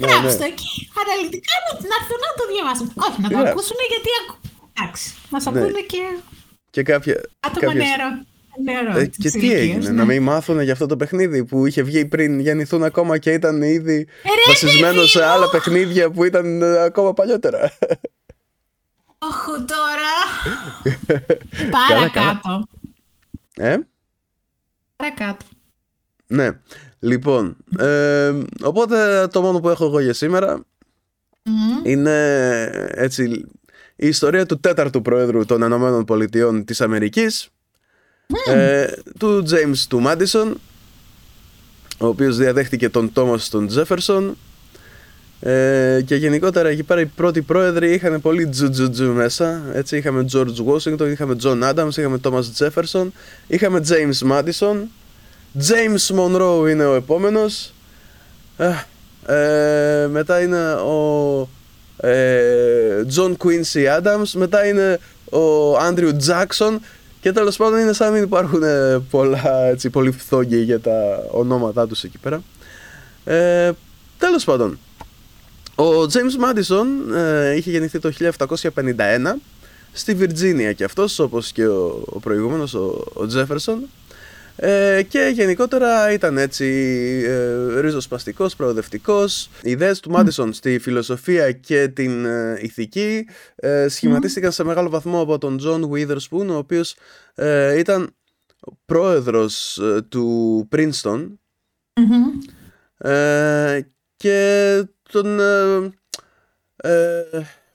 Ναι, 0.00 0.06
Γράψτε 0.06 0.44
ναι. 0.46 0.52
εκεί 0.52 0.72
αναλυτικά 1.00 1.54
να, 1.64 1.70
να 1.90 1.94
έρθουν 2.00 2.20
να 2.26 2.30
το 2.38 2.44
διαβάσουν. 2.52 2.86
Όχι, 3.06 3.18
να 3.24 3.28
το 3.28 3.34
Γράψτε. 3.34 3.52
ακούσουν 3.54 3.78
γιατί. 3.92 4.10
ακου- 4.20 4.40
Εντάξει, 4.78 5.06
μας 5.32 5.42
Ναι. 5.44 5.50
ακούνε 5.60 5.80
και 5.92 6.02
και 6.74 6.82
κάποια. 6.92 7.14
άτομα 7.46 7.66
κάποιες- 7.66 7.84
νεαρό. 7.84 8.08
νεαρό 8.64 8.98
Ε, 8.98 9.06
της 9.06 9.16
και 9.22 9.30
τι 9.30 9.38
ηλικίας, 9.38 9.60
έγινε, 9.60 9.78
ναι. 9.88 9.90
να 10.00 10.04
μην 10.04 10.22
μάθουν 10.22 10.60
για 10.60 10.72
αυτό 10.72 10.86
το 10.86 10.96
παιχνίδι 10.96 11.44
που 11.44 11.66
είχε 11.66 11.82
βγει 11.82 12.04
πριν 12.04 12.40
γεννηθούν 12.40 12.82
ακόμα 12.84 13.18
και 13.18 13.30
ήταν 13.32 13.62
ήδη 13.62 13.96
Ρε, 14.22 14.30
βασισμένο 14.52 14.94
παιδί 14.94 15.06
σε 15.08 15.18
μου! 15.18 15.24
άλλα 15.24 15.48
παιχνίδια 15.50 16.10
που 16.10 16.24
ήταν 16.24 16.62
ε, 16.62 16.78
ακόμα 16.82 17.12
παλιότερα. 17.14 17.72
Όχ, 19.18 19.44
τώρα. 19.46 20.14
Καλά, 21.88 22.08
καλά. 22.08 22.40
Παρακάτω. 22.40 22.68
Ε; 23.56 23.76
Παρακάτω. 24.96 25.44
Ναι. 26.26 26.50
Λοιπόν, 26.98 27.56
ε, 27.78 28.32
οπότε 28.62 29.26
το 29.32 29.40
μόνο 29.40 29.60
που 29.60 29.68
έχω 29.68 29.84
εγώ 29.84 30.00
για 30.00 30.12
σήμερα 30.12 30.64
Μμμ. 31.42 31.80
είναι 31.84 32.70
έτσι 32.90 33.44
η 33.96 34.06
ιστορία 34.06 34.46
του 34.46 34.60
τέταρτου 34.60 35.02
πρόεδρου 35.02 35.44
των 35.44 35.62
Ηνωμένων 35.62 36.04
Πολιτειών 36.04 36.64
της 36.64 36.80
Αμερικής 36.80 37.48
ε, 38.46 38.86
του 39.18 39.44
James 39.50 39.76
του 39.88 40.02
Madison 40.06 40.52
ο 41.98 42.06
οποίος 42.06 42.36
διαδέχτηκε 42.36 42.88
τον 42.88 43.12
Thomas 43.14 43.40
τον 43.50 43.68
Jefferson 43.72 44.32
ε, 45.40 46.02
και 46.04 46.14
γενικότερα 46.14 46.68
εκεί 46.68 46.82
πέρα 46.82 47.00
οι 47.00 47.06
πρώτοι 47.06 47.42
πρόεδροι 47.42 47.92
είχαν 47.92 48.20
πολύ 48.20 48.48
τζουτζουτζου 48.48 49.12
μέσα 49.12 49.62
έτσι. 49.72 49.96
Είχαμε 49.96 50.26
George 50.32 50.64
Washington, 50.66 51.08
είχαμε 51.10 51.36
John 51.42 51.62
Adams, 51.62 51.96
είχαμε 51.96 52.20
Thomas 52.22 52.44
Jefferson 52.58 53.06
είχαμε 53.46 53.80
James 53.88 54.30
Madison. 54.32 54.76
James 55.68 56.16
Monroe 56.16 56.70
είναι 56.70 56.84
ο 56.84 56.94
επόμενος. 56.94 57.72
Α, 58.56 58.68
ε, 59.34 60.06
μετά 60.06 60.40
είναι 60.40 60.72
ο 60.72 61.48
ε, 61.96 63.04
John 63.16 63.32
Quincy 63.36 64.00
Adams 64.00 64.30
μετά 64.34 64.66
είναι 64.66 64.98
ο 65.30 65.76
Andrew 65.78 66.12
Jackson 66.26 66.76
και 67.20 67.32
τέλος 67.32 67.56
πάντων 67.56 67.78
είναι 67.78 67.92
σαν 67.92 68.06
να 68.06 68.14
μην 68.14 68.22
υπάρχουν 68.22 68.62
ε, 68.62 68.98
πολλά 69.10 69.64
έτσι, 69.66 69.90
πολύ 69.90 70.10
φθόγγοι 70.10 70.56
για 70.56 70.80
τα 70.80 71.26
ονόματά 71.30 71.86
τους 71.86 72.04
εκεί 72.04 72.18
πέρα. 72.18 72.42
Ε, 73.24 73.70
τέλος 74.18 74.44
πάντων 74.44 74.78
ο 75.76 76.02
James 76.02 76.44
Madison 76.44 77.14
ε, 77.14 77.56
είχε 77.56 77.70
γεννηθεί 77.70 77.98
το 77.98 78.12
1751 78.74 79.34
στη 79.92 80.14
Βιρτζίνια 80.14 80.72
και 80.72 80.84
αυτός 80.84 81.18
όπως 81.18 81.52
και 81.52 81.66
ο, 81.66 82.02
ο 82.06 82.20
προηγούμενος 82.20 82.74
ο, 82.74 83.04
ο 83.14 83.26
Jefferson 83.34 83.78
ε, 84.56 85.02
και 85.08 85.30
γενικότερα 85.34 86.12
ήταν 86.12 86.38
έτσι 86.38 86.64
ε, 87.26 87.80
ριζοσπαστικός, 87.80 88.56
προοδευτικός. 88.56 89.50
Οι 89.62 89.70
ιδέες 89.70 90.00
του 90.00 90.10
Μάντισον 90.10 90.52
στη 90.52 90.78
φιλοσοφία 90.78 91.52
και 91.52 91.88
την 91.88 92.24
ε, 92.24 92.58
ηθική 92.60 93.26
ε, 93.56 93.88
σχηματίστηκαν 93.88 94.52
σε 94.52 94.64
μεγάλο 94.64 94.90
βαθμό 94.90 95.20
από 95.20 95.38
τον 95.38 95.58
John 95.62 95.80
Witherspoon, 95.90 96.46
ο 96.50 96.56
οποίος 96.56 96.96
ε, 97.34 97.78
ήταν 97.78 98.14
πρόεδρος 98.84 99.78
ε, 99.78 100.02
του 100.08 100.68
Princeton 100.72 101.26
Μμμ. 102.00 102.38
ε, 102.98 103.80
και 104.16 104.82
τον 105.12 105.40
ε, 105.40 105.90
ε, 106.76 107.22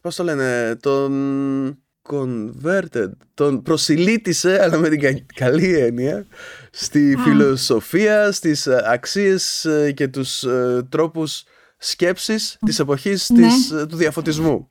πώς 0.02 0.16
το 0.16 0.24
λένε 0.24 0.76
τον 0.76 1.78
converted 2.10 3.10
τον 3.34 3.62
προσιλήτησε 3.62 4.62
αλλά 4.62 4.78
με 4.78 4.90
την 4.90 5.00
κα- 5.00 5.26
καλή 5.36 5.76
έννοια 5.80 6.26
στη 6.72 7.16
φιλοσοφία 7.24 8.32
στις 8.32 8.68
ε, 8.68 8.82
αξίες 8.86 9.66
ε, 9.66 9.92
και 9.92 10.08
τους 10.08 10.44
ε, 10.44 10.86
τρόπους 10.90 11.44
σκέψης 11.78 12.58
της 12.66 12.80
εποχής 12.80 13.30
Ναι. 13.30 13.48
της, 13.48 13.72
ε, 13.72 13.86
του 13.86 13.96
διαφωτισμού. 13.96 14.68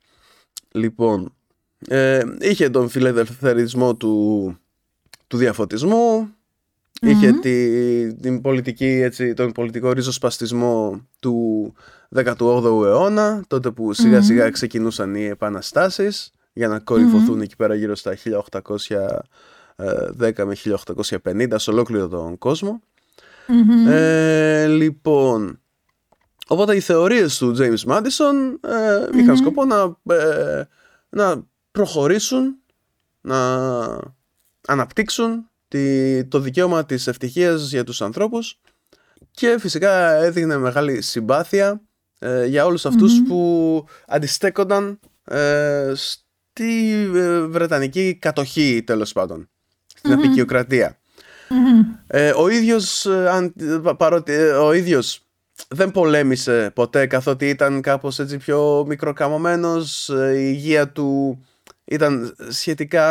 Λοιπόν 0.71 1.33
ε, 1.87 2.21
είχε 2.39 2.69
τον 2.69 2.89
φιλελευθερισμό 2.89 3.95
του, 3.95 4.57
του 5.27 5.37
διαφωτισμού 5.37 6.29
Είχε 7.01 7.31
τη, 7.31 8.13
την 8.13 8.41
πολιτική, 8.41 8.85
έτσι, 8.85 9.33
τον 9.33 9.51
πολιτικό 9.51 9.91
ριζοσπαστισμό 9.91 11.01
του 11.19 11.73
18ου 12.15 12.85
αιώνα, 12.85 13.43
τότε 13.47 13.71
που 13.71 13.93
σιγά 13.93 14.21
σιγά 14.21 14.49
ξεκινούσαν 14.49 15.15
οι 15.15 15.25
επαναστάσεις 15.25 16.31
για 16.53 16.67
να 16.67 16.79
κορυφωθούν 16.79 17.41
εκεί 17.41 17.55
πέρα 17.55 17.75
γύρω 17.75 17.95
στα 17.95 18.15
1810 18.15 18.17
με 20.45 20.55
1850 21.23 21.53
σε 21.55 21.69
ολόκληρο 21.69 22.07
τον 22.07 22.37
κόσμο. 22.37 22.81
Μμμ. 23.47 23.87
Ε, 23.87 24.67
λοιπόν, 24.67 25.59
οπότε 26.47 26.75
οι 26.75 26.79
θεωρίες 26.79 27.37
του 27.37 27.55
James 27.57 27.83
Madison 27.85 28.55
ε, 28.61 29.19
είχαν 29.19 29.37
σκοπό 29.37 29.65
να, 29.65 29.97
ε, 30.15 30.63
να 31.09 31.43
προχωρήσουν, 31.71 32.55
να 33.21 33.37
αναπτύξουν 34.67 35.49
τη, 35.71 36.25
το 36.25 36.39
δικαίωμα 36.39 36.85
της 36.85 37.07
ευτυχίας 37.07 37.69
για 37.69 37.83
τους 37.83 38.01
ανθρώπους 38.01 38.59
και 39.31 39.57
φυσικά 39.59 40.11
έδειχνε 40.13 40.57
μεγάλη 40.57 41.01
συμπάθεια 41.01 41.81
ε, 42.19 42.45
για 42.45 42.65
όλους 42.65 42.85
αυτούς 42.85 43.21
που 43.27 43.85
αντιστέκονταν 44.07 44.99
ε, 45.23 45.91
στη 45.95 46.91
ε, 47.15 47.39
Βρετανική 47.39 48.15
κατοχή 48.15 48.83
τέλος 48.85 49.11
πάντων, 49.13 49.49
στην 49.85 50.13
απεικιοκρατία. 50.13 50.97
Μμμ. 51.49 51.81
Ε, 52.07 52.33
ο 52.35 52.49
ίδιος, 52.49 53.05
ε, 53.05 53.29
αν, 53.29 53.53
πα- 53.83 53.95
παρότι, 53.95 54.31
ε, 54.33 54.51
ο 54.51 54.73
ίδιος 54.73 55.25
δεν 55.67 55.91
πολέμησε 55.91 56.71
ποτέ 56.75 57.05
καθότι 57.07 57.49
ήταν 57.49 57.81
κάπως 57.81 58.19
έτσι 58.19 58.37
πιο 58.37 58.85
μικροκαμωμένος, 58.87 60.09
ε, 60.09 60.33
η 60.37 60.51
υγεία 60.53 60.89
του 60.89 61.41
ήταν 61.85 62.35
σχετικά 62.49 63.07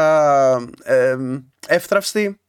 ε, 0.82 1.16
εύθραυστη, 1.66 2.40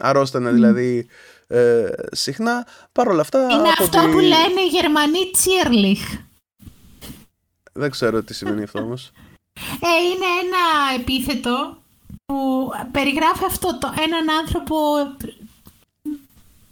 αρρώστανε 0.00 0.50
δηλαδή 0.50 1.06
ε, 1.46 1.86
συχνά. 2.10 2.66
Παρ' 2.92 3.08
όλα 3.08 3.20
αυτά... 3.20 3.40
Είναι 3.42 3.68
από 3.68 3.82
αυτό 3.82 4.00
τη- 4.00 4.06
που 4.10 4.18
λένε 4.18 4.60
οι 4.66 4.68
Γερμανοί 4.70 5.30
Τσίρλιχ. 5.32 6.00
Δεν 7.72 7.90
ξέρω 7.90 8.22
τι 8.22 8.34
σημαίνει 8.34 8.62
αυτό 8.62 8.80
όμως. 8.80 9.10
Ε, 9.60 10.04
είναι 10.04 10.26
ένα 10.46 11.00
επίθετο 11.00 11.76
που 12.26 12.68
περιγράφει 12.92 13.44
αυτό 13.44 13.78
το, 13.78 13.92
έναν 14.06 14.36
άνθρωπο 14.38 14.76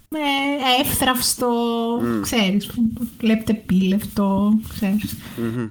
με 0.09 0.19
εύθραυστο, 0.81 1.51
ξέρεις, 2.23 2.67
που 2.67 2.83
βλέπετε 3.19 3.55
πίλευτο, 3.55 4.53
ξέρεις. 4.75 5.17
Μμμ. 5.37 5.69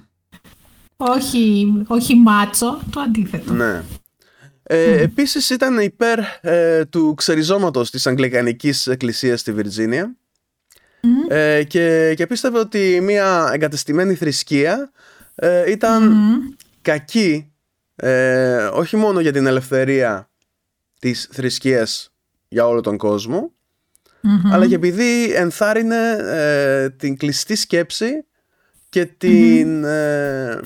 όχι, 0.96 1.72
όχι 1.86 2.14
μάτσο, 2.14 2.78
το 2.90 3.00
αντίθετο. 3.00 3.52
Ναι. 3.52 3.82
Ε, 4.70 5.00
Επίσης 5.02 5.50
ήταν 5.50 5.78
υπέρ 5.78 6.18
ε, 6.40 6.84
του 6.84 7.14
ξεριζώματος 7.14 7.90
της 7.90 8.06
Αγγλικανικής 8.06 8.86
Εκκλησίας 8.86 9.40
στη 9.40 9.52
Βιρτζίνια 9.52 10.16
ε, 11.28 11.62
και, 11.64 12.14
και 12.16 12.26
πίστευε 12.26 12.58
ότι 12.58 13.00
μια 13.02 13.50
εγκατεστημένη 13.52 14.14
θρησκεία 14.14 14.90
ε, 15.34 15.70
ήταν 15.70 16.06
Μμμ. 16.06 16.36
κακή 16.82 17.52
ε, 17.96 18.64
όχι 18.64 18.96
μόνο 18.96 19.20
για 19.20 19.32
την 19.32 19.46
ελευθερία 19.46 20.30
της 20.98 21.28
θρησκείας 21.32 22.12
για 22.48 22.66
όλο 22.66 22.80
τον 22.80 22.96
κόσμο 22.96 23.52
Μμμ. 24.20 24.52
αλλά 24.52 24.66
και 24.66 24.74
επειδή 24.74 25.32
ενθάρρυνε 25.32 26.16
ε, 26.20 26.90
την 26.90 27.16
κλειστή 27.16 27.56
σκέψη 27.56 28.24
και 28.88 29.04
την 29.04 29.84
ε, 29.84 30.60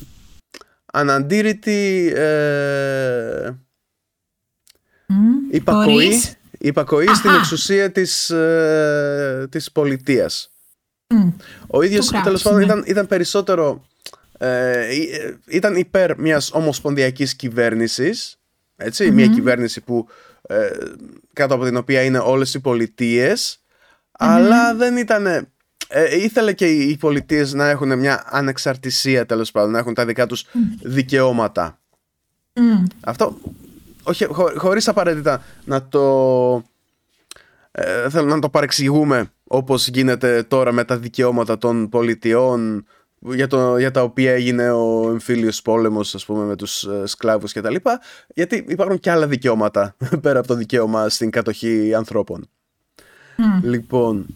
αναντήρητη 0.93 2.13
ε, 2.17 3.51
Μμμ. 3.51 3.57
Υπακοή, 5.51 5.93
Μπορείς; 5.93 6.37
υπακοή 6.59 7.07
στην 7.07 7.31
Αχα. 7.31 7.39
εξουσία 7.39 7.93
της, 7.93 8.31
ε, 8.31 9.47
της 9.51 9.73
πολιτείας. 9.73 10.53
Μμ. 11.07 11.29
Ο 11.67 11.83
ίδιος 11.83 12.09
κράτους, 12.09 12.25
τέλος 12.25 12.43
πάντων 12.43 12.59
ναι. 12.59 12.65
ήταν, 12.65 12.85
ήταν 12.87 13.07
περισσότερο 13.07 13.83
ε, 14.45 14.89
ήταν 15.49 15.77
υπέρ 15.77 16.19
μιας 16.19 16.51
ομοσπονδιακής 16.53 17.35
κυβέρνησης 17.35 18.39
μια 19.13 19.27
κυβέρνηση 19.27 19.81
που 19.81 20.09
ε, 20.43 20.69
κάτω 21.33 21.55
από 21.55 21.65
την 21.65 21.77
οποία 21.77 22.03
είναι 22.03 22.19
όλες 22.19 22.55
οι 22.55 22.61
πολιτείες 22.61 23.61
αλλά 24.13 24.75
δεν 24.75 24.97
ήταν 24.97 25.27
ε, 25.27 26.17
ήθελε 26.17 26.53
και 26.53 26.67
οι 26.67 26.97
πολιτείες 26.97 27.53
να 27.53 27.69
έχουν 27.69 27.99
μια 27.99 28.25
ανεξαρτησία 28.27 29.27
τέλος 29.27 29.51
πάντων 29.51 29.71
να 29.71 29.79
έχουν 29.79 29.95
τα 29.95 30.05
δικά 30.05 30.27
τους 30.27 30.47
δικαιώματα 30.83 31.81
αυτό 33.01 33.39
όχι, 34.03 34.25
χω, 34.25 34.53
χωρίς 34.57 34.89
απαραίτητα 34.89 35.43
να 35.65 35.89
το 35.89 36.65
ε, 37.73 38.11
θέλω 38.11 38.27
να 38.27 38.39
το 38.39 38.49
παρεξηγούμε 38.49 39.33
όπως 39.45 39.89
γίνεται 39.89 40.43
τώρα 40.43 40.73
με 40.73 40.85
τα 40.85 40.99
δικαιώματα 40.99 41.59
των 41.59 41.89
πολιτιών 41.89 42.87
για, 43.19 43.47
το, 43.47 43.79
για 43.79 43.91
τα 43.91 44.03
οποία 44.03 44.33
έγινε 44.33 44.71
ο 44.71 45.09
εμφύλιος 45.09 45.63
πόλεμος 45.63 46.15
ας 46.15 46.25
πούμε 46.25 46.45
με 46.45 46.57
τους 46.57 46.83
ε, 46.83 47.07
σκλάβους 47.07 47.53
και 47.53 47.61
τα 47.61 47.71
λοιπά 47.71 48.01
γιατί 48.35 48.65
υπάρχουν 48.69 48.99
και 48.99 49.11
άλλα 49.11 49.27
δικαιώματα 49.27 49.97
πέρα 50.23 50.39
από 50.39 50.49
το 50.49 50.55
δικαίωμα 50.55 51.09
στην 51.09 51.31
κατοχή 51.31 51.95
ανθρώπων. 51.95 52.49
Λοιπόν 53.63 54.27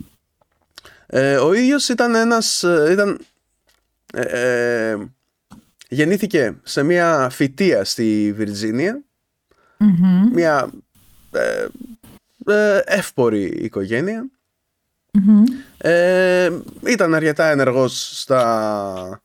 ε, 1.07 1.37
ο 1.37 1.53
ίδιος 1.53 1.89
ήταν 1.89 2.14
ένας 2.14 2.62
ε, 2.62 2.89
ήταν, 2.91 3.21
ε, 4.12 4.97
γεννήθηκε 5.89 6.57
σε 6.62 6.83
μια 6.83 7.29
φυτεία 7.31 7.85
στη 7.85 8.33
βιρτζινια 9.79 10.31
μια 10.33 10.70
εύπορη 12.85 13.43
οικογένεια. 13.43 14.31
Ε, 15.79 16.51
ήταν 16.87 17.14
αρκετά 17.14 17.51
ενεργός 17.51 18.20
στα, 18.20 19.22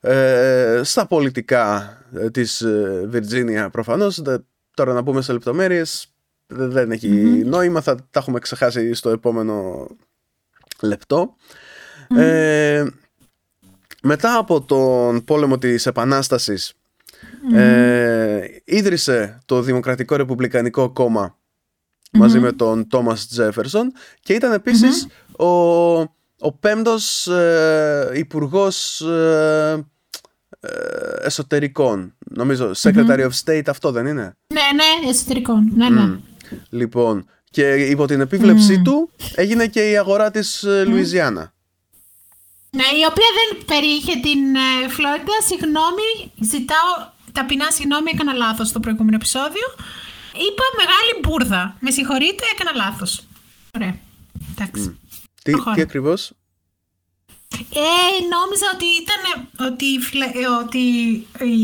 ε, 0.00 0.80
στα 0.84 1.06
πολιτικά 1.06 1.98
ε, 2.14 2.30
της 2.30 2.60
ε, 2.60 3.04
Βιρτζίνια 3.08 3.70
προφανώς. 3.70 4.22
τώρα 4.74 4.92
να 4.92 5.02
πούμε 5.02 5.22
σε 5.22 5.32
λεπτομέρειες 5.32 6.14
δεν 6.46 6.90
έχει 6.90 7.08
νόημα, 7.44 7.80
θα 7.80 7.94
τα 7.94 8.18
έχουμε 8.18 8.38
ξεχάσει 8.38 8.94
στο 8.94 9.10
επόμενο 9.10 9.86
λεπτό. 10.80 11.34
Ε, 12.16 12.84
μετά 14.02 14.36
από 14.38 14.62
τον 14.62 15.24
πόλεμο 15.24 15.58
της 15.58 15.86
Επανάστασης 15.86 16.74
ε, 17.54 18.46
ίδρυσε 18.64 19.42
το 19.44 19.60
Δημοκρατικό 19.62 20.16
Ρεπουμπλικανικό 20.16 20.90
Κόμμα 20.90 21.38
μαζί 22.14 22.38
με 22.38 22.52
τον 22.52 22.88
Τόμας 22.88 23.26
Τζέφερσον 23.26 23.92
και 24.20 24.32
ήταν 24.32 24.62
ο, 25.36 25.46
ο 26.38 26.52
πέμπτος 26.60 27.26
ε, 27.26 28.10
υπουργός 28.14 29.00
ε, 29.00 29.84
ε, 30.60 30.68
εσωτερικών. 31.20 32.14
Νομίζω, 32.18 32.70
Secretary 32.76 33.28
of 33.28 33.30
State 33.44 33.66
αυτό 33.66 33.90
δεν 33.90 34.06
είναι; 34.06 34.36
Ναι, 34.46 34.60
ναι, 34.74 35.10
εσωτερικών. 35.10 35.72
Ναι, 35.74 35.88
ναι. 35.88 36.18
Λοιπόν, 36.68 37.28
και 37.50 37.74
υπό 37.74 38.06
την 38.06 38.20
επίβλεψή 38.20 38.82
του 38.82 39.10
έγινε 39.34 39.66
και 39.66 39.90
η 39.90 39.98
αγορά 39.98 40.30
της 40.30 40.62
ε, 40.62 40.84
Λουιζιάννα. 40.84 41.52
Ναι, 42.70 42.82
η 42.82 43.04
οποία 43.10 43.28
δεν 43.38 43.64
περιείχε 43.64 44.12
την 44.12 44.40
Φλόριντα. 44.90 45.32
Συγγνώμη, 45.46 46.32
ζητάω 46.40 47.12
ταπεινά 47.36 47.70
συγγνώμη, 47.70 48.10
έκανα 48.14 48.32
λάθος 48.32 48.68
στο 48.68 48.80
προηγούμενο 48.80 49.16
επεισόδιο. 49.16 49.66
Είπα 50.46 50.64
μεγάλη 50.80 51.12
μπουρδα. 51.22 51.76
Με 51.80 51.90
συγχωρείτε, 51.90 52.44
έκανα 52.54 52.72
λάθος. 52.84 53.26
Ωραία. 53.76 53.94
Εντάξει. 54.50 54.98
Τι, 55.42 55.52
τι 55.74 55.80
ακριβώς; 55.80 56.32
Ε, 57.58 58.14
νόμιζα 58.34 58.66
ότι 58.74 58.86
ήταν 59.02 59.22
ότι, 59.72 59.94
ε, 60.40 60.46
ότι 60.62 60.80
η 61.52 61.62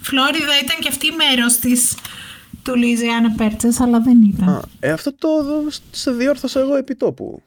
Φλόριδα 0.00 0.58
ήταν 0.62 0.76
και 0.80 0.88
αυτή 0.88 1.12
μέρος 1.12 1.56
της 1.56 1.96
του 2.62 2.76
Λουιζιάννα 2.76 3.30
Πέρτσες, 3.36 3.80
αλλά 3.80 4.00
δεν 4.00 4.22
ήταν. 4.22 4.48
Α, 4.48 4.62
ε, 4.80 4.90
αυτό 4.90 5.14
το 5.14 5.28
σε 5.90 6.10
διόρθωσα 6.10 6.60
εγώ 6.60 6.74
επί 6.76 6.94
τόπου. 6.94 7.42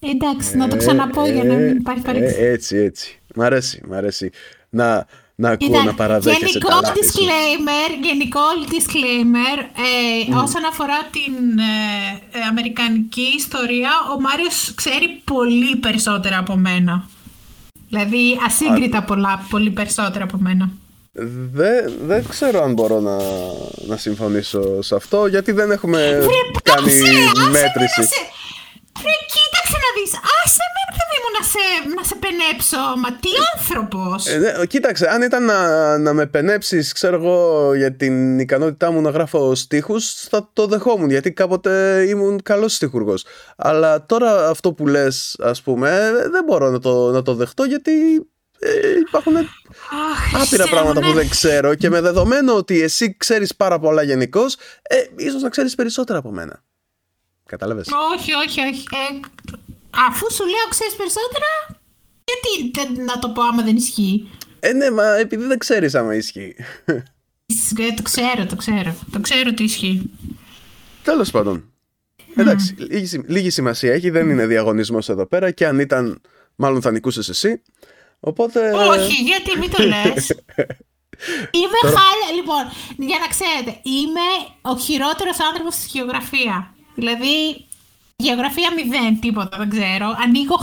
Εντάξει, 0.00 0.56
να 0.56 0.68
το 0.68 0.76
ξαναπώ 0.76 1.26
για 1.26 1.44
να 1.44 1.54
μην 1.54 1.76
υπάρχει 1.76 2.02
παρεξήγηση. 2.02 2.42
έτσι, 2.42 2.76
έτσι. 2.76 3.18
Μ' 3.34 3.42
αρέσει, 3.42 3.82
μ' 3.88 3.92
αρέσει. 3.92 4.30
Να, 4.68 5.06
να 5.40 5.50
ακούω 5.50 5.82
να 5.82 5.94
παραδέχεσαι 5.94 6.44
γενικό 6.46 6.68
τα 6.68 6.92
disclaimer, 6.92 7.90
γενικό 8.02 8.40
disclaimer 8.72 9.58
ε, 9.58 10.32
mm. 10.32 10.42
όσον 10.44 10.64
αφορά 10.70 10.98
την 11.10 11.58
ε, 11.58 12.38
ε, 12.38 12.40
αμερικανική 12.50 13.28
ιστορία 13.36 13.90
ο 14.16 14.20
Μάριος 14.20 14.72
ξέρει 14.74 15.22
πολύ 15.24 15.76
περισσότερα 15.76 16.38
από 16.38 16.56
μένα. 16.56 17.08
Δηλαδή 17.88 18.38
ασύγκριτα 18.46 19.02
πολλά, 19.02 19.46
πολύ 19.50 19.70
περισσότερα 19.70 20.24
από 20.24 20.36
μένα. 20.40 20.70
Δεν, 21.52 21.92
δεν 22.06 22.24
ξέρω 22.28 22.62
αν 22.62 22.72
μπορώ 22.72 23.00
να, 23.00 23.16
να 23.86 23.96
συμφωνήσω 23.96 24.82
σε 24.82 24.94
αυτό 24.94 25.26
γιατί 25.26 25.52
δεν 25.52 25.70
έχουμε 25.70 26.26
κάνει 26.62 26.92
μέτρηση. 27.50 28.02
Ρε, 29.02 29.14
κοίταξε 29.26 29.37
να 29.88 30.00
δεις, 30.00 30.12
άσε 30.44 30.64
με 30.76 30.82
παιδί 30.96 31.18
μου 31.22 31.30
να 31.38 31.42
σε, 31.52 31.94
να 31.96 32.02
σε 32.04 32.14
πενέψω, 32.14 32.76
μα 33.02 33.08
τι 33.12 33.28
άνθρωπος. 33.54 34.26
Ε, 34.26 34.38
ναι, 34.38 34.66
κοίταξε, 34.66 35.08
αν 35.08 35.22
ήταν 35.22 35.44
να, 35.44 35.98
να 35.98 36.12
με 36.12 36.26
πενέψεις, 36.26 36.92
ξέρω 36.92 37.16
εγώ, 37.16 37.74
για 37.74 37.96
την 37.96 38.38
ικανότητά 38.38 38.90
μου 38.90 39.00
να 39.00 39.10
γράφω 39.10 39.54
στίχους, 39.54 40.12
θα 40.12 40.50
το 40.52 40.66
δεχόμουν, 40.66 41.10
γιατί 41.10 41.32
κάποτε 41.32 42.04
ήμουν 42.08 42.42
καλός 42.42 42.74
στιχουργός. 42.74 43.24
Αλλά 43.56 44.06
τώρα 44.06 44.48
αυτό 44.48 44.72
που 44.72 44.86
λες, 44.86 45.36
ας 45.38 45.62
πούμε, 45.62 46.12
δεν 46.30 46.44
μπορώ 46.44 46.70
να 46.70 46.78
το, 46.78 47.10
να 47.10 47.22
το 47.22 47.34
δεχτώ, 47.34 47.64
γιατί 47.64 47.92
ε, 48.58 48.70
υπάρχουν 49.08 49.34
άπειρα 50.42 50.66
πράγματα 50.68 51.00
που 51.00 51.12
δεν 51.12 51.28
ξέρω 51.28 51.74
και 51.74 51.90
με 51.90 52.00
δεδομένο 52.00 52.54
ότι 52.54 52.82
εσύ 52.82 53.16
ξέρεις 53.16 53.56
πάρα 53.56 53.78
πολλά 53.78 54.02
γενικώς, 54.02 54.56
ε, 54.82 54.96
ίσως 55.16 55.42
να 55.42 55.48
ξέρεις 55.48 55.74
περισσότερα 55.74 56.18
από 56.18 56.30
μένα. 56.30 56.62
Κατάλαβες; 57.46 57.88
Όχι, 58.14 58.32
όχι, 58.34 58.60
όχι. 58.60 58.84
Ε, 58.92 59.20
αφού 59.90 60.32
σου 60.32 60.44
λέω 60.44 60.66
ξέρεις 60.68 60.94
περισσότερα, 60.94 61.50
γιατί 62.24 62.70
δεν, 62.74 63.04
να 63.04 63.18
το 63.18 63.28
πω 63.28 63.42
άμα 63.42 63.62
δεν 63.62 63.76
ισχύει; 63.76 64.30
Ε, 64.60 64.72
ναι, 64.72 64.90
μα 64.90 65.16
επειδή 65.16 65.44
δεν 65.44 65.58
ξέρεις 65.58 65.94
άμα 65.94 66.14
ισχύει. 66.14 66.54
Ε, 67.78 67.94
το 67.96 68.02
ξέρω, 68.02 68.46
το 68.46 68.56
ξέρω. 68.56 68.94
Το 69.12 69.20
ξέρω 69.20 69.54
τι 69.54 69.62
ισχύει. 69.62 70.10
Τέλος 71.02 71.30
πάντων. 71.30 71.72
Εντάξει, 72.34 72.74
λίγη, 72.78 73.22
λίγη, 73.26 73.50
σημασία 73.50 73.92
έχει, 73.92 74.10
δεν 74.10 74.30
είναι 74.30 74.46
διαγωνισμός 74.46 75.08
εδώ 75.08 75.26
πέρα 75.26 75.50
και 75.50 75.66
αν 75.66 75.78
ήταν, 75.78 76.20
μάλλον 76.56 76.82
θα 76.82 76.90
νικούσες 76.90 77.28
εσύ. 77.28 77.62
Οπότε. 78.20 78.72
Όχι, 78.72 79.14
γιατί 79.14 79.58
μην 79.58 79.70
το 79.70 79.82
λες. 79.82 80.28
Είμαι 81.58 81.78
Τώρα... 81.82 81.98
χάλια. 81.98 82.30
Λοιπόν, 82.36 82.62
για 83.08 83.18
να 83.18 83.26
ξέρετε, 83.26 83.80
είμαι 83.82 84.26
ο 84.62 84.76
χειρότερος 84.76 85.40
άνθρωπος 85.50 85.74
στη 85.74 85.86
γεωγραφία. 85.92 86.74
Δηλαδή, 86.94 87.67
γεωγραφία 88.22 88.72
μηδέν, 88.74 89.20
τίποτα, 89.20 89.58
δεν 89.58 89.70
ξέρω. 89.70 90.06
Ανοίγω 90.24 90.56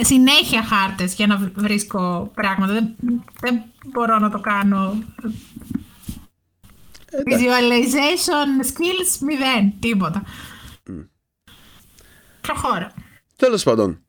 συνέχεια 0.00 0.62
χάρτες 0.62 1.14
για 1.14 1.26
να 1.26 1.50
βρίσκω 1.54 2.30
πράγματα. 2.34 2.72
Δεν, 2.72 2.94
δεν 3.40 3.62
μπορώ 3.86 4.18
να 4.18 4.30
το 4.30 4.40
κάνω. 4.40 5.04
Visualization 7.26 8.66
skills 8.66 9.18
μηδέν, 9.20 9.72
τίποτα. 9.80 10.22
Mm. 10.90 11.08
Προχώρα. 12.40 12.92
Τέλος 13.36 13.62
πάντων. 13.62 14.04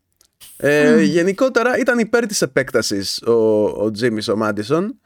Ε, 0.58 1.02
Γενικότερα 1.02 1.78
ήταν 1.78 2.00
υπέρ 2.00 2.26
της 2.26 2.42
επέκτασης 2.42 3.22
ο, 3.22 3.64
ο 3.64 3.92
Τζίμις 3.92 4.28
ο 4.28 4.38
Μάντισον 4.38 5.00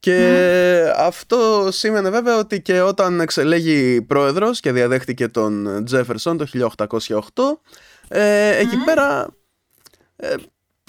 και 0.00 0.92
αυτό 0.96 1.68
σήμαινε 1.70 2.10
βέβαια 2.10 2.38
ότι 2.38 2.60
και 2.60 2.80
όταν 2.80 3.20
εξελέγει 3.20 4.02
πρόεδρος 4.02 4.60
και 4.60 4.72
διαδέχτηκε 4.72 5.28
τον 5.28 5.84
Τζέφερσον 5.84 6.36
το 6.36 6.46
1808 6.76 7.18
ε, 8.08 8.56
εκεί 8.58 8.76
πέρα 8.84 9.26
ε, 10.16 10.34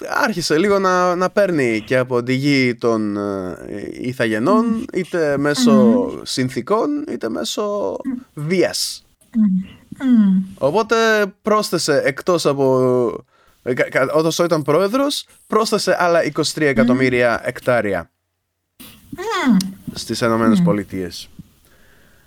άρχισε 0.07 0.57
λίγο 0.57 0.79
να, 0.79 1.15
να 1.15 1.29
παίρνει 1.29 1.83
και 1.85 1.97
από 1.97 2.23
τη 2.23 2.33
γη 2.33 2.75
των 2.75 3.17
ε, 3.17 3.57
Ιθαγενών 3.91 4.85
είτε 4.93 5.37
μέσω 5.37 6.09
συνθήκων 6.25 7.05
είτε 7.11 7.29
μέσω 7.29 7.95
βίας. 8.33 9.05
Οπότε 10.57 10.95
πρόσθεσε 11.41 12.01
εκτός 12.05 12.45
από... 12.45 13.25
Όταν 14.13 14.45
ήταν 14.45 14.61
πρόεδρος 14.61 15.25
πρόσθεσε 15.47 15.95
άλλα 15.99 16.19
23 16.33 16.61
εκατομμύρια 16.61 17.41
εκτάρια 17.43 18.11
στις 19.93 20.21
Ηνωμένε 20.21 20.55
mm. 20.59 20.63
Πολιτείες. 20.63 21.29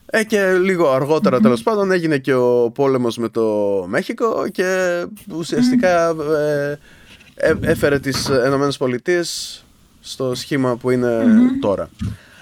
Ε, 0.07 0.25
και 0.25 0.53
λίγο 0.53 0.91
αργότερα 0.91 1.41
τέλος 1.41 1.63
πάντων 1.63 1.91
έγινε 1.91 2.19
και 2.19 2.35
ο 2.35 2.71
πόλεμος 2.75 3.17
με 3.17 3.29
το 3.29 3.45
Μέχικο 3.89 4.49
και 4.53 5.05
ουσιαστικά 5.35 6.09
ε, 6.09 6.79
ε, 7.35 7.55
έφερε 7.61 7.99
τις 7.99 8.29
Ηνωμένε 8.47 8.73
Πολιτείες 8.79 9.65
στο 10.01 10.35
σχήμα 10.35 10.77
που 10.77 10.91
είναι 10.91 11.25
τώρα. 11.61 11.91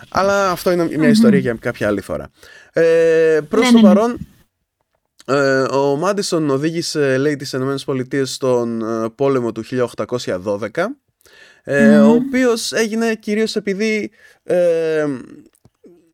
Αλλά 0.09 0.51
αυτό 0.51 0.73
είναι 0.73 0.89
μια 0.99 1.09
ιστορία 1.09 1.39
για 1.39 1.55
κάποια 1.55 1.87
άλλη 1.87 2.01
φορά. 2.01 2.31
Ε, 2.73 3.41
προς 3.49 3.73
ναι, 3.73 3.81
το 3.81 3.87
ναι, 3.87 3.89
ναι. 3.89 3.95
παρόν, 3.95 4.19
ε, 5.25 5.63
ο 5.77 5.97
Μάντισον 5.97 6.51
οδήγησε 6.51 7.19
λέει 7.19 7.37
τις 7.37 7.53
Ηνωμένες 7.53 7.85
Πολιτείες 7.85 8.35
στον 8.35 8.83
πόλεμο 9.15 9.53
του 9.53 9.65
1812 10.45 10.69
ε, 11.65 11.99
ο 11.99 12.11
οποίος 12.11 12.73
έγινε 12.73 13.15
κυρίως 13.15 13.57
επειδή 13.57 14.11
ε, 14.43 15.07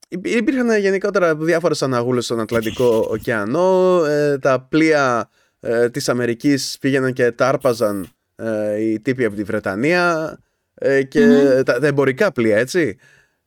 υπήρχαν 0.09 0.79
γενικότερα 0.79 1.37
διάφορες 1.37 1.83
αναγούλες 1.83 2.25
στον 2.25 2.41
Ατλαντικό 2.41 3.07
ωκεανό, 3.11 4.05
ε, 4.05 4.39
τα 4.39 4.67
πλοία 4.69 5.31
ε, 5.61 5.91
της 5.91 6.09
Αμερικής 6.09 6.77
πήγαιναν 6.81 7.13
και 7.13 7.33
τάρπαζαν 7.33 8.09
ε, 8.37 8.83
οι 8.83 9.01
τύποι 9.01 9.25
από 9.25 9.37
τη 9.37 9.43
Βρετανία 9.43 10.39
ε, 10.75 11.03
και 11.03 11.27
τα, 11.65 11.81
τα 11.81 11.87
εμπορικά 11.87 12.33
πλοία 12.33 12.57
έτσι 12.57 12.99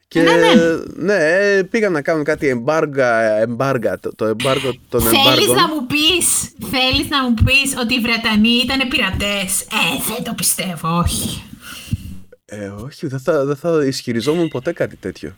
και 0.07 0.21
ναι, 0.21 0.31
ναι. 0.31 1.13
ναι, 1.13 1.63
πήγαν 1.63 1.91
να 1.91 2.01
κάνουν 2.01 2.23
κάτι 2.23 2.47
εμπάργα, 2.47 3.39
εμπάργα 3.39 3.99
το, 3.99 4.15
το 4.15 4.25
εμπάργο 4.25 4.73
των 4.89 5.01
εμπάργων. 5.01 5.33
Θέλεις 5.33 5.47
να 5.47 5.67
μου 5.67 5.85
πεις, 5.87 6.51
θέλεις 6.69 7.09
να 7.09 7.23
μου 7.23 7.33
πεις 7.33 7.75
ότι 7.81 7.93
οι 7.93 7.99
Βρετανοί 7.99 8.61
ήταν 8.63 8.87
πειρατές. 8.87 9.61
Ε, 9.61 10.13
δεν 10.13 10.23
το 10.23 10.33
πιστεύω, 10.35 10.97
όχι. 10.97 11.43
Ε, 12.53 12.67
όχι, 12.67 13.07
δεν 13.07 13.19
θα, 13.19 13.45
δεν 13.45 13.55
θα 13.55 13.85
ισχυριζόμουν 13.85 14.47
ποτέ 14.47 14.73
κάτι 14.73 14.95
τέτοιο. 14.95 15.35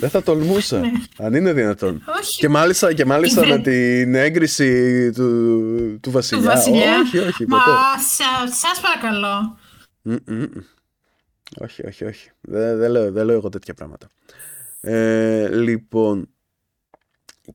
δεν 0.00 0.10
θα 0.10 0.22
τολμούσα, 0.22 0.78
ναι. 0.78 0.90
αν 1.18 1.34
είναι 1.34 1.52
δυνατόν. 1.52 2.02
Όχι. 2.20 2.38
Και 2.38 2.48
μάλιστα, 2.48 2.92
και 2.92 3.04
μάλιστα 3.04 3.46
με 3.46 3.58
την 3.58 4.14
έγκριση 4.14 5.10
του, 5.12 5.98
του 6.00 6.10
βασιλιά. 6.10 6.42
Του 6.42 6.48
βασιλιά. 6.48 7.00
Όχι, 7.00 7.18
όχι, 7.18 7.44
ποτέ. 7.44 7.70
Μα, 7.70 7.98
σα, 7.98 8.54
σας 8.54 8.80
παρακαλώ. 8.80 9.58
Όχι, 11.58 11.86
όχι, 11.86 12.04
όχι. 12.04 12.30
Δεν, 12.40 12.78
δεν, 12.78 12.90
λέω, 12.90 13.12
δεν 13.12 13.24
λέω 13.24 13.36
εγώ 13.36 13.48
τέτοια 13.48 13.74
πράγματα. 13.74 14.08
Ε, 14.80 15.48
λοιπόν, 15.48 16.28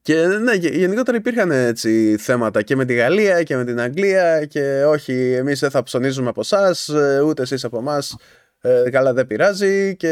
και 0.02 0.26
ναι, 0.26 0.54
γενικότερα 0.54 1.18
υπήρχαν 1.18 1.52
έτσι 1.52 2.18
θέματα 2.20 2.62
και 2.62 2.76
με 2.76 2.86
τη 2.86 2.94
Γαλλία 2.94 3.44
και 3.44 3.56
με 3.56 3.66
την 3.66 3.80
Αγγλία 3.80 4.46
και 4.46 4.84
όχι 4.86 5.34
εμείς 5.34 5.60
δεν 5.60 5.70
θα 5.70 5.84
ψωνίζουμε 5.84 6.30
από 6.30 6.42
εσάς, 6.42 6.90
ούτε 7.26 7.42
εσείς 7.42 7.64
από 7.64 7.78
εμάς. 7.78 8.18
Ε, 8.62 8.90
καλά 8.90 9.14
δεν 9.14 9.28
πειράζει 9.28 9.96
και 9.96 10.10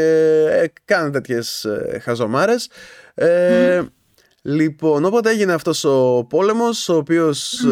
ε, 0.50 0.64
κάνουν 0.84 1.12
τέτοιες 1.12 1.64
ε, 1.64 1.98
χαζομάρες. 2.02 2.70
Ε, 3.14 3.82
Λοιπόν, 4.42 5.04
όποτε 5.04 5.30
έγινε 5.30 5.52
αυτός 5.52 5.84
ο 5.84 6.26
πόλεμος, 6.28 6.88
ο 6.88 6.96
οποίος 6.96 7.66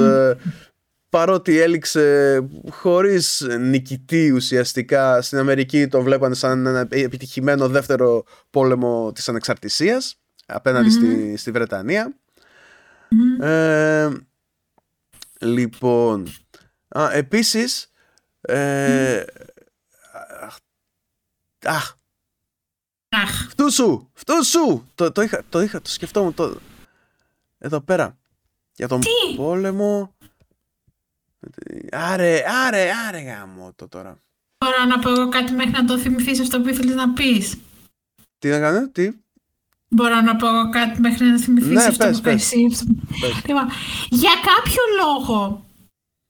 παρότι 1.09 1.61
έληξε 1.61 2.41
χωρίς 2.71 3.47
νικητή 3.61 4.31
ουσιαστικά 4.31 5.23
στην 5.23 5.39
Αμερική 5.39 5.89
το 5.89 6.03
βλέπανε 6.03 6.35
σαν 6.35 6.67
ένα 6.67 6.87
επιτυχημένο 6.91 7.69
δεύτερο 7.69 8.25
πόλεμο 8.51 9.13
της 9.13 9.29
ανεξαρτησίας 9.29 10.21
απέναντι 10.47 10.91
στη, 10.91 11.37
στη 11.37 11.51
βρετανια 11.51 12.17
ε, 13.41 14.11
λοιπόν 15.41 16.27
α, 16.89 17.13
επίσης 17.13 17.93
ε, 18.41 19.25
αχ 21.61 21.97
Αχ. 23.09 23.47
Φτούσου, 23.49 24.11
φτούσου. 24.13 24.85
Το, 24.95 25.13
το, 25.13 25.23
είχα, 25.23 25.43
το 25.49 25.61
είχα, 25.61 25.81
το 25.83 25.91
σκεφτόμουν 25.91 26.35
το... 26.35 26.59
Εδώ 27.59 27.81
πέρα. 27.81 28.19
Για 28.77 28.89
τον 28.89 29.01
πόλεμο. 29.37 30.17
Άρε, 31.91 32.43
άρε, 32.67 32.91
άρε 33.09 33.21
γάμο 33.21 33.73
το 33.77 33.89
τώρα. 33.89 34.21
Μπορώ 34.59 34.85
να 34.85 34.99
πω 34.99 35.11
εγώ 35.11 35.29
κάτι 35.29 35.53
μέχρι 35.53 35.71
να 35.71 35.85
το 35.85 35.99
θυμηθείς 35.99 36.41
αυτό 36.41 36.61
που 36.61 36.69
ήθελες 36.69 36.95
να 36.95 37.13
πεις. 37.13 37.57
Τι 38.39 38.49
να 38.49 38.61
κάνω, 38.61 38.89
τι; 38.89 39.11
Μπορώ 39.97 40.21
να 40.21 40.37
πω 40.37 40.47
εγώ 40.49 40.71
κάτι 40.71 41.01
μέχρι 41.01 41.25
να 41.27 41.39
θυμηθείς 41.39 41.69
Ναι, 41.79 41.85
αυτό 41.85 42.05
πες, 42.07 42.17
που 42.17 42.23
πες. 42.23 42.49
πες. 43.21 43.43
Λοιπόν, 43.49 43.67
για 44.23 44.35
κάποιο 44.51 44.83
λόγο, 45.03 45.65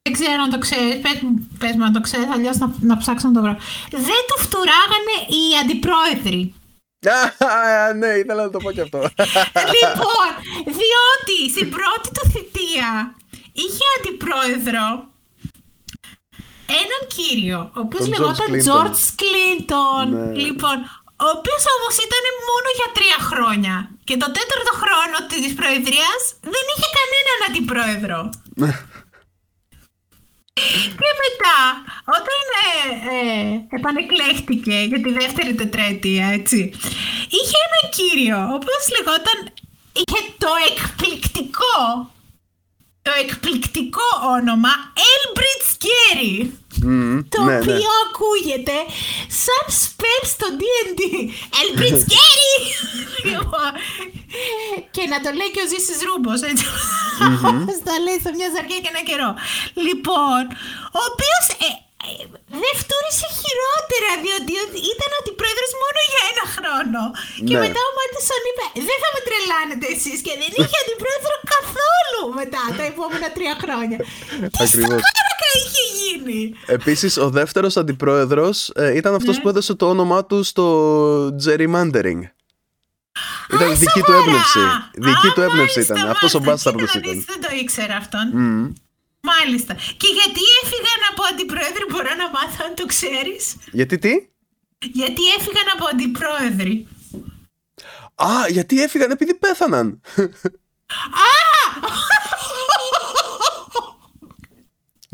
δεν 0.02 0.12
ξέρω 0.12 0.42
αν 0.42 0.50
το 0.50 0.58
ξέρεις, 0.58 0.94
πες, 1.04 1.16
μου- 1.22 1.48
πες 1.58 1.74
μου 1.76 1.84
αν 1.84 1.92
το 1.92 2.00
ξέρεις, 2.00 2.26
αλλιώς 2.34 2.56
να, 2.58 2.72
να 2.80 2.96
ψάξω 2.96 3.26
να 3.28 3.34
το 3.34 3.40
βρω. 3.40 3.56
Δεν 3.90 4.20
του 4.28 4.36
φτουράγανε 4.44 5.14
οι 5.34 5.44
αντιπρόεδροι. 5.62 6.54
Α, 7.38 7.92
ναι, 7.94 8.06
ήθελα 8.06 8.42
να 8.44 8.50
το 8.50 8.58
πω 8.58 8.70
και 8.72 8.80
αυτό. 8.80 8.98
λοιπόν, 9.76 10.28
διότι 10.80 11.36
στην 11.54 11.70
πρώτη 11.70 12.08
του 12.14 12.24
θητεία 12.32 13.14
είχε 13.52 13.84
αντιπρόεδρο 13.98 14.86
έναν 16.82 17.00
κύριο, 17.16 17.70
ο 17.76 17.80
οποίος 17.80 18.08
Τον 18.08 18.10
λεγόταν 18.12 18.46
George 18.50 18.60
Clinton. 18.60 18.86
George 18.86 19.04
Clinton. 19.20 20.06
Ναι. 20.08 20.32
Λοιπόν, 20.40 20.76
ο 21.24 21.26
οποίος 21.36 21.62
όμως 21.76 21.94
ήταν 22.06 22.24
μόνο 22.48 22.68
για 22.78 22.88
τρία 22.96 23.18
χρόνια. 23.30 23.76
Και 24.08 24.16
το 24.22 24.28
τέταρτο 24.36 24.72
χρόνο 24.82 25.16
της 25.30 25.52
προεδρίας 25.58 26.20
δεν 26.54 26.64
είχε 26.72 26.88
κανέναν 26.98 27.38
αντιπρόεδρο. 27.48 28.20
Και 31.00 31.10
μετά, 31.24 31.60
όταν 32.18 32.40
ε, 32.62 32.68
ε, 33.16 33.76
επανεκλέχτηκε 33.76 34.76
για 34.90 35.00
τη 35.02 35.10
δεύτερη 35.12 35.54
τετραετία, 35.54 36.26
έτσι, 36.26 36.58
είχε 37.36 37.58
έναν 37.66 37.84
κύριο, 37.96 38.38
ο 38.50 38.54
οποίος 38.58 38.84
λεγόταν, 38.94 39.38
είχε 39.92 40.20
το 40.38 40.50
εκπληκτικό, 40.70 41.76
το 43.06 43.12
εκπληκτικό 43.24 44.08
όνομα 44.36 44.72
Elbridge 45.10 45.68
Carey, 45.84 46.36
Μμμ, 46.82 47.20
το 47.28 47.42
ναι, 47.42 47.52
ναι. 47.52 47.58
οποίο 47.58 47.90
ακούγεται 48.04 48.76
σαν 49.44 49.64
σπέλ 49.82 50.22
στο 50.34 50.46
D&D. 50.60 51.00
Elbridge 51.60 52.04
Carey! 52.12 52.56
Λοιπόν, 53.32 53.70
και 54.94 55.04
να 55.12 55.18
το 55.24 55.30
λέει 55.38 55.50
και 55.54 55.62
ο 55.64 55.68
Ζήσης 55.70 56.00
Ρούμπος, 56.06 56.40
έτσι. 56.50 56.64
Όπως 57.50 57.76
το 57.86 57.94
λέει 58.06 58.18
σε 58.24 58.30
μια 58.36 58.48
ζαριά 58.54 58.78
και 58.82 58.92
ένα 58.94 59.02
καιρό. 59.08 59.30
Λοιπόν, 59.86 60.42
ο 60.98 61.00
οποίος 61.10 61.44
ε, 61.50 61.68
ε, 61.68 61.72
δεν 62.62 62.74
φτούρισε 62.82 63.26
χειρότερα, 63.40 64.10
διότι 64.48 64.78
ήταν 64.92 65.10
αντιπρόεδρος 65.20 65.72
μόνο 65.82 66.00
για 66.12 66.22
ένα 66.32 66.44
χρόνο. 66.56 67.02
Και 67.48 67.56
Ναι. 67.56 67.62
μετά 67.64 67.80
ο 67.88 67.90
Μάτισον 67.96 68.42
είπε, 68.50 68.64
δεν 68.88 68.98
θα 69.02 69.08
με 69.14 69.20
τρελάνετε 69.26 69.86
εσείς. 69.94 70.18
Και 70.26 70.34
δεν 70.42 70.50
είχε 70.60 70.76
αντιπρόεδρο 70.84 71.34
καθόλου 71.54 72.22
μετά 72.40 72.62
τα 72.78 72.84
επόμενα 72.92 73.28
τρία 73.36 73.54
χρόνια. 73.62 73.98
Τι 74.54 74.60
Ακριβώς. 74.64 75.00
σκάρακα 75.02 75.48
είχε 75.60 75.82
γίνει. 75.98 76.40
Επίσης, 76.78 77.12
ο 77.26 77.28
δεύτερος 77.38 77.74
αντιπρόεδρος 77.82 78.56
ε, 78.84 78.96
ήταν 79.00 79.12
αυτός 79.20 79.34
Ναι. 79.36 79.42
που 79.42 79.48
έδωσε 79.52 79.72
το 79.80 79.86
όνομά 79.94 80.20
του 80.28 80.38
στο 80.50 80.64
gerrymandering. 81.44 82.22
Ήταν 83.54 83.70
Α, 83.70 83.74
δική 83.82 84.00
του 84.00 84.12
σοβαρά! 84.12 84.24
έμπνευση. 84.26 84.58
Δική 85.08 85.26
Α, 85.28 85.32
του 85.34 85.40
έμπνευση 85.46 85.78
μάλιστα, 85.78 85.94
ήταν. 85.98 86.10
Αυτός 86.14 86.34
ο 86.34 86.38
μάλιστα. 86.38 86.50
μπάσταρδος 86.50 86.90
Κοίτα 86.90 86.98
να 87.06 87.10
ήταν. 87.10 87.14
δεις, 87.14 87.24
Δεν 87.32 87.40
το 87.44 87.50
ήξερα 87.62 87.94
αυτόν. 88.02 88.26
Μμμ. 88.32 88.66
Μάλιστα. 89.32 89.72
Και 90.00 90.08
γιατί 90.18 90.42
έφυγαν 90.60 91.00
από 91.16 91.22
αντιπρόεδροι, 91.32 91.84
μπορώ 91.90 92.12
να 92.22 92.26
μάθω 92.34 92.60
αν 92.68 92.74
το 92.74 92.86
ξέρεις. 92.86 93.42
Γιατί 93.72 93.98
τι; 93.98 94.12
Γιατί 95.00 95.22
έφυγαν 95.38 95.68
από 95.74 95.84
αντιπρόεδροι. 95.92 96.76
Α, 98.14 98.48
γιατί 98.48 98.82
έφυγαν 98.82 99.10
επειδή 99.10 99.34
πέθαναν. 99.34 100.00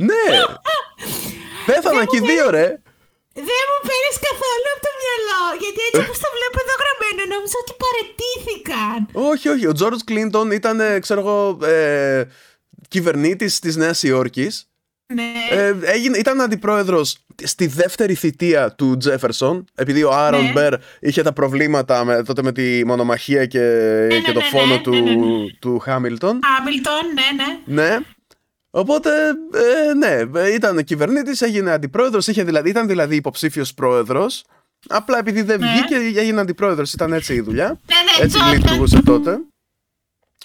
ναι. 0.08 0.24
Πέθαναν 1.66 2.06
και 2.06 2.16
οι 2.16 2.20
δύο, 2.20 2.50
ρε. 2.50 2.66
Δεν 3.34 3.62
μου 3.70 3.78
πήρες 3.88 4.16
καθόλου 4.28 4.68
από 4.74 4.82
το 4.86 4.92
μυαλό. 5.00 5.42
Γιατί 5.62 5.80
έτσι 5.86 6.00
όπως 6.04 6.18
το 6.24 6.28
βλέπω 6.36 6.58
εδώ 6.64 6.74
γραμμένο, 6.82 7.22
νόμιζα 7.34 7.56
ότι 7.64 7.74
παρετήθηκαν. 7.82 8.98
όχι, 9.30 9.48
όχι. 9.48 9.66
Ο 9.66 9.72
Τζόρτζ 9.72 10.02
Κλίντον 10.04 10.50
ήταν, 10.50 10.80
ε, 10.80 10.98
ξέρω 10.98 11.20
εγώ, 11.20 11.58
ε, 11.66 12.24
κυβερνήτης 12.88 13.58
της 13.58 13.76
Νέας 13.76 14.02
Υόρκης. 14.02 14.71
Ναι. 15.14 15.32
Ε, 15.50 15.74
έγινε, 15.82 16.18
ήταν 16.18 16.40
αντιπρόεδρος 16.40 17.18
στη 17.42 17.66
δεύτερη 17.66 18.14
θητεία 18.14 18.72
του 18.72 18.96
Τζέφερσον 18.96 19.64
επειδή 19.74 20.02
ο 20.02 20.12
Άρον 20.12 20.44
Ναι. 20.44 20.52
Μπέρ 20.52 20.74
είχε 21.00 21.22
τα 21.22 21.32
προβλήματα 21.32 22.04
με, 22.04 22.22
τότε 22.22 22.42
με 22.42 22.52
τη 22.52 22.84
μονομαχία 22.86 23.46
και, 23.46 23.58
ναι, 24.08 24.18
και 24.20 24.32
το 24.32 24.38
ναι, 24.38 24.44
φόνο 24.44 24.74
ναι, 24.74 24.80
του, 24.80 24.90
ναι, 24.90 25.00
ναι, 25.00 25.14
ναι. 25.14 25.50
του 25.60 25.78
Χάμιλτον. 25.78 26.40
Χάμιλτον, 26.56 27.00
ναι, 27.14 27.44
ναι. 27.74 27.82
Ναι. 27.82 27.98
Οπότε, 28.70 29.10
ε, 29.54 29.94
ναι, 29.94 30.40
ε, 30.40 30.54
ήταν 30.54 30.84
κυβερνήτης, 30.84 31.40
έγινε 31.40 31.70
αντιπρόεδρος, 31.70 32.26
είχε 32.26 32.44
δηλαδή, 32.44 32.68
ήταν 32.68 32.86
δηλαδή 32.86 33.16
υποψήφιος 33.16 33.74
πρόεδρος. 33.74 34.44
Απλά 34.88 35.18
επειδή 35.18 35.42
δεν 35.42 35.60
Ναι. 35.60 35.66
βγήκε, 35.72 36.18
έγινε 36.20 36.40
αντιπρόεδρος, 36.40 36.92
ήταν 36.92 37.12
έτσι 37.12 37.34
η 37.34 37.40
δουλειά. 37.40 37.66
Ναι, 37.66 37.74
ναι, 38.18 38.24
Έτσι 38.24 38.36
Τζόρνταν. 38.38 38.58
λειτουργούσε 38.60 39.02
τότε. 39.02 39.38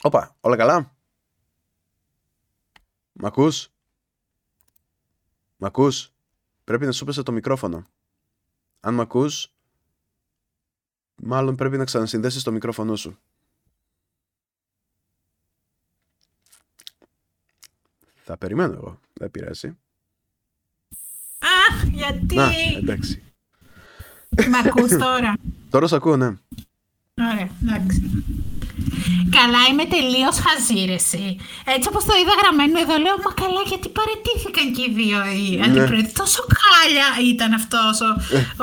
Όπα, 0.02 0.36
όλα 0.40 0.56
καλά; 0.56 0.96
Μ' 3.12 3.26
ακούς; 3.26 3.68
Μ' 5.58 5.66
ακούς; 5.66 6.12
Πρέπει 6.64 6.86
να 6.86 6.92
σου 6.92 7.06
πέσε 7.06 7.24
το 7.24 7.32
μικρόφωνο. 7.32 7.88
Αν 8.80 8.94
μ' 8.94 9.00
ακούς, 9.00 9.54
μάλλον 11.16 11.56
πρέπει 11.56 11.78
να 11.78 11.84
ξανασυνδέσεις 11.84 12.44
το 12.44 12.52
μικρόφωνο 12.52 12.96
σου. 12.96 13.18
Θα 18.24 18.38
περιμένω 18.38 18.74
εγώ. 18.74 19.00
Δεν 19.14 19.32
πειράζει. 19.32 19.78
Αχ, 21.40 21.84
γιατί; 21.84 22.36
Να, 22.36 22.52
εντάξει. 22.78 23.24
Μ' 24.50 24.56
ακούς 24.56 24.90
τώρα; 24.92 25.36
Τώρα 25.70 25.88
σε 25.88 25.96
ακούω, 25.96 26.18
ναι. 26.18 26.38
Ωραία, 27.18 27.50
εντάξει. 27.62 28.24
Καλά, 29.38 29.62
είμαι 29.70 29.86
τελείως 29.96 30.36
χαζήρεση. 30.46 31.26
Έτσι 31.76 31.86
όπως 31.92 32.04
το 32.08 32.14
είδα 32.20 32.34
γραμμένο 32.42 32.78
εδώ, 32.84 32.96
λέω 33.06 33.18
Μα 33.26 33.32
καλά, 33.42 33.62
γιατί 33.72 33.88
παρετήθηκαν 33.98 34.66
και 34.76 34.84
οι 34.88 34.92
δύο 35.00 35.20
οι 35.38 35.48
ναι. 35.56 35.64
αντιπρόεδροι. 35.66 36.12
Τόσο 36.22 36.42
χάλια 36.62 37.08
ήταν 37.34 37.52
αυτός 37.60 37.96
ο, 38.08 38.10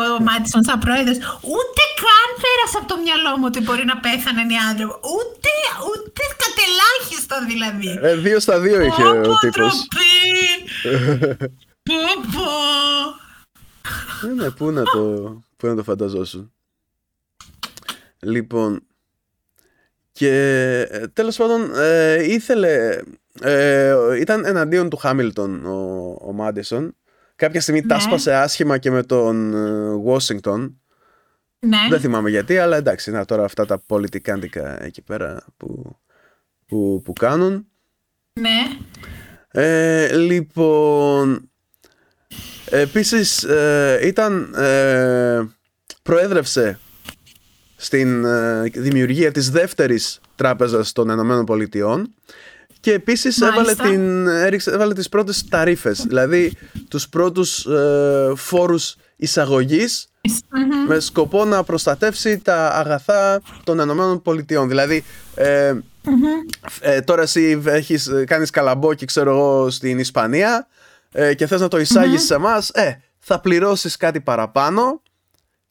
ο 0.03 0.05
Μάτισον 0.27 0.63
σαν 0.69 0.79
πρόεδρος. 0.85 1.19
Ούτε 1.55 1.83
καν 2.03 2.29
πέρασε 2.45 2.77
από 2.81 2.89
το 2.93 2.97
μυαλό 3.05 3.33
μου 3.39 3.47
ότι 3.51 3.61
μπορεί 3.65 3.85
να 3.93 3.97
πέθανε 4.05 4.43
οι 4.53 4.59
άντρε. 4.69 4.87
Ούτε, 5.17 5.51
ούτε 5.91 6.23
κατελάχιστο 6.45 7.37
δηλαδή. 7.51 7.91
Ε, 8.09 8.15
δύο 8.27 8.39
στα 8.45 8.57
δύο 8.65 8.79
είχε 8.87 9.05
ο 9.33 9.35
τύπος. 9.43 9.75
Πω 11.89 11.95
πω. 12.33 12.49
Ναι, 14.27 14.33
ναι, 14.43 14.51
πού 14.51 14.71
να 14.71 14.83
το, 14.83 15.03
πού 15.57 15.67
να 15.67 15.75
το 15.75 15.83
φανταζόσουν. 15.83 16.53
Λοιπόν, 18.19 18.87
και 20.15 20.31
ε, 20.91 21.07
τέλος 21.07 21.37
πάντων 21.37 21.75
ε, 21.77 22.23
ήθελε, 22.23 22.99
ε, 23.41 23.97
ήταν 24.21 24.45
εναντίον 24.45 24.89
του 24.89 24.97
Χάμιλτον 24.97 25.67
ο, 25.67 26.19
ο 26.21 26.33
Μάντισον. 26.33 26.97
Κάποια 27.37 27.61
στιγμή 27.61 27.81
ναι. 27.81 27.87
τάσπασε 27.87 28.35
άσχημα 28.35 28.79
και 28.79 28.91
με 28.91 29.03
τον 29.03 29.55
Washington. 30.07 30.73
Ναι. 31.59 31.79
Δεν 31.91 32.01
θυμάμαι 32.01 32.31
γιατί, 32.31 32.59
αλλά 32.59 32.77
εντάξει, 32.77 33.11
να 33.11 33.25
τώρα 33.25 33.45
αυτά 33.45 33.67
τα 33.67 33.83
πολιτικάντικα 33.87 34.85
εκεί 34.85 35.03
πέρα 35.03 35.45
που, 35.57 35.97
που, 36.67 37.01
που 37.05 37.13
κάνουν. 37.13 37.67
Ναι. 38.41 38.63
Ε, 39.51 40.17
λοιπόν, 40.17 41.51
επίσης 42.71 43.47
ήταν, 44.03 44.55
προέδρευσε 46.03 46.79
στην 47.85 48.25
ε, 48.25 48.63
δημιουργία 48.75 49.33
της 49.33 49.51
δεύτερης 49.51 50.21
τράπεζας 50.35 50.93
των 50.93 51.09
Ηνωμένων 51.09 51.45
Πολιτειών 51.45 52.15
και 52.81 52.93
επίσης 52.93 53.41
έβαλε, 53.41 53.75
την, 53.75 54.27
έβαλε 54.67 54.95
τις 54.95 55.09
πρώτες 55.09 55.49
ταρίφες, 55.49 56.05
δηλαδή 56.07 56.53
τους 56.89 57.09
πρώτους 57.09 57.67
ε, 57.67 58.33
φόρους 58.37 58.97
με 60.87 61.01
σκοπό 61.01 61.45
να 61.45 61.65
προστατεύσει 61.65 62.39
τα 62.39 62.69
αγαθά 62.69 63.43
των 63.65 63.79
Ηνωμένων 63.79 64.23
Πολιτειών. 64.23 64.69
Δηλαδή, 64.69 65.05
ε, 65.35 65.75
ε, 66.81 67.01
τώρα 67.01 67.23
εσύ 67.23 67.63
έχεις, 67.65 68.11
κάνεις 68.27 68.51
καλαμπόκι, 68.51 69.05
ξέρω 69.05 69.31
εγώ, 69.31 69.71
στην 69.71 69.99
Ισπανία 69.99 70.67
ε, 71.13 71.35
και 71.35 71.47
θες 71.47 71.61
να 71.61 71.69
το 71.69 71.79
εισάγεις 71.79 72.23
σε 72.23 72.35
εμάς, 72.35 72.69
ε, 72.69 73.03
θα 73.19 73.41
πληρώσεις 73.41 73.97
κάτι 73.97 74.21
παραπάνω 74.21 75.03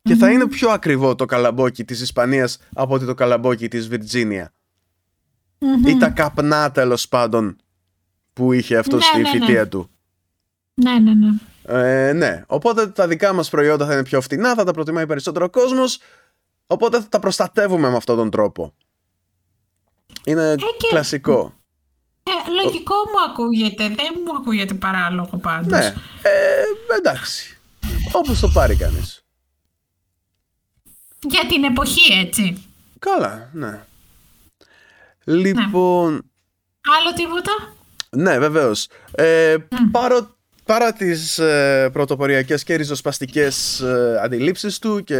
και 0.04 0.16
θα 0.16 0.32
είναι 0.32 0.48
πιο 0.48 0.70
ακριβό 0.70 1.16
το 1.16 1.26
καλαμπόκι 1.26 1.84
της 1.84 2.02
Ισπανίας 2.02 2.58
από 2.74 2.94
ότι 2.94 3.06
το 3.06 3.14
καλαμπόκι 3.14 3.68
της 3.68 3.88
Βιρτζίνια. 3.88 4.54
Ή 5.86 5.98
τα 5.98 6.10
καπνά 6.10 6.72
τέλος 6.72 7.08
πάντων 7.08 7.58
που 8.34 8.54
είχε 8.54 8.78
αυτό 8.78 8.96
ναι, 8.96 9.02
στη 9.02 9.22
ναι, 9.22 9.30
φοιτεία 9.30 9.62
ναι. 9.62 9.66
του. 9.66 9.90
Ναι, 10.74 11.00
ναι, 11.00 11.14
ναι. 11.14 11.30
Ε, 11.66 12.14
ναι. 12.14 12.44
Οπότε 12.48 12.88
τα 12.88 13.08
δικά 13.08 13.34
μας 13.34 13.50
προϊόντα 13.50 13.86
θα 13.86 13.94
είναι 13.94 14.04
πιο 14.04 14.22
φτηνά, 14.22 14.56
θα 14.56 14.64
τα 14.64 14.72
προτιμάει 14.72 15.06
περισσότερο 15.06 15.50
κόσμος, 15.50 16.00
οπότε 16.68 17.00
θα 17.00 17.08
τα 17.10 17.20
προστατεύουμε 17.20 17.90
με 17.90 17.96
αυτόν 17.96 18.16
τον 18.16 18.30
τρόπο. 18.30 18.74
Είναι 20.26 20.52
ε, 20.52 20.56
κλασικό. 20.90 21.54
Ε, 22.24 22.64
λογικό 22.64 22.96
μου 22.96 23.32
ακούγεται, 23.32 23.88
δεν 23.88 24.22
μου 24.26 24.36
ακούγεται 24.38 24.74
παράλογο 24.74 25.38
πάντως. 25.38 25.70
Ναι, 25.70 25.94
ε, 26.22 26.64
εντάξει. 26.98 27.58
Όπως 28.12 28.40
το 28.40 28.48
πάρει 28.48 28.76
κανείς. 28.76 29.23
Για 31.24 31.46
την 31.48 31.64
εποχή, 31.64 32.14
έτσι. 32.20 32.64
Καλά, 33.00 33.50
ναι. 33.54 33.84
Λοιπόν... 35.24 36.14
Ναι. 36.14 36.20
Άλλο 36.98 37.14
τίποτα; 37.16 37.52
Ναι, 38.10 38.40
βεβαίως. 38.40 38.88
Ε, 39.12 39.56
παρό, 39.92 40.36
παρά 40.66 40.94
τις 40.94 41.38
ε, 41.38 41.90
πρωτοποριακές 41.94 42.64
και 42.64 42.76
ριζοσπαστικές 42.76 43.80
ε, 43.80 44.20
αντιλήψεις 44.24 44.80
του 44.80 45.04
και 45.04 45.20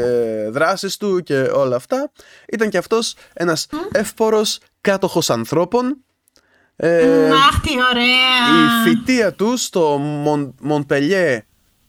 δράσεις 0.50 0.98
του 0.98 1.24
και 1.24 1.40
όλα 1.40 1.76
αυτά, 1.76 2.12
ήταν 2.52 2.70
και 2.70 2.78
αυτός 2.78 3.16
ένας 3.34 3.68
mm. 3.72 3.76
εύπορος 3.92 4.60
κάτοχος 4.82 5.30
ανθρώπων. 5.30 5.98
Ε, 6.76 7.30
Αχ, 7.30 7.62
τι 7.62 7.72
ωραία! 7.92 8.84
Η 8.84 8.90
φοιτεία 8.90 9.34
του 9.34 9.58
στο 9.58 9.98
Μον, 10.62 10.86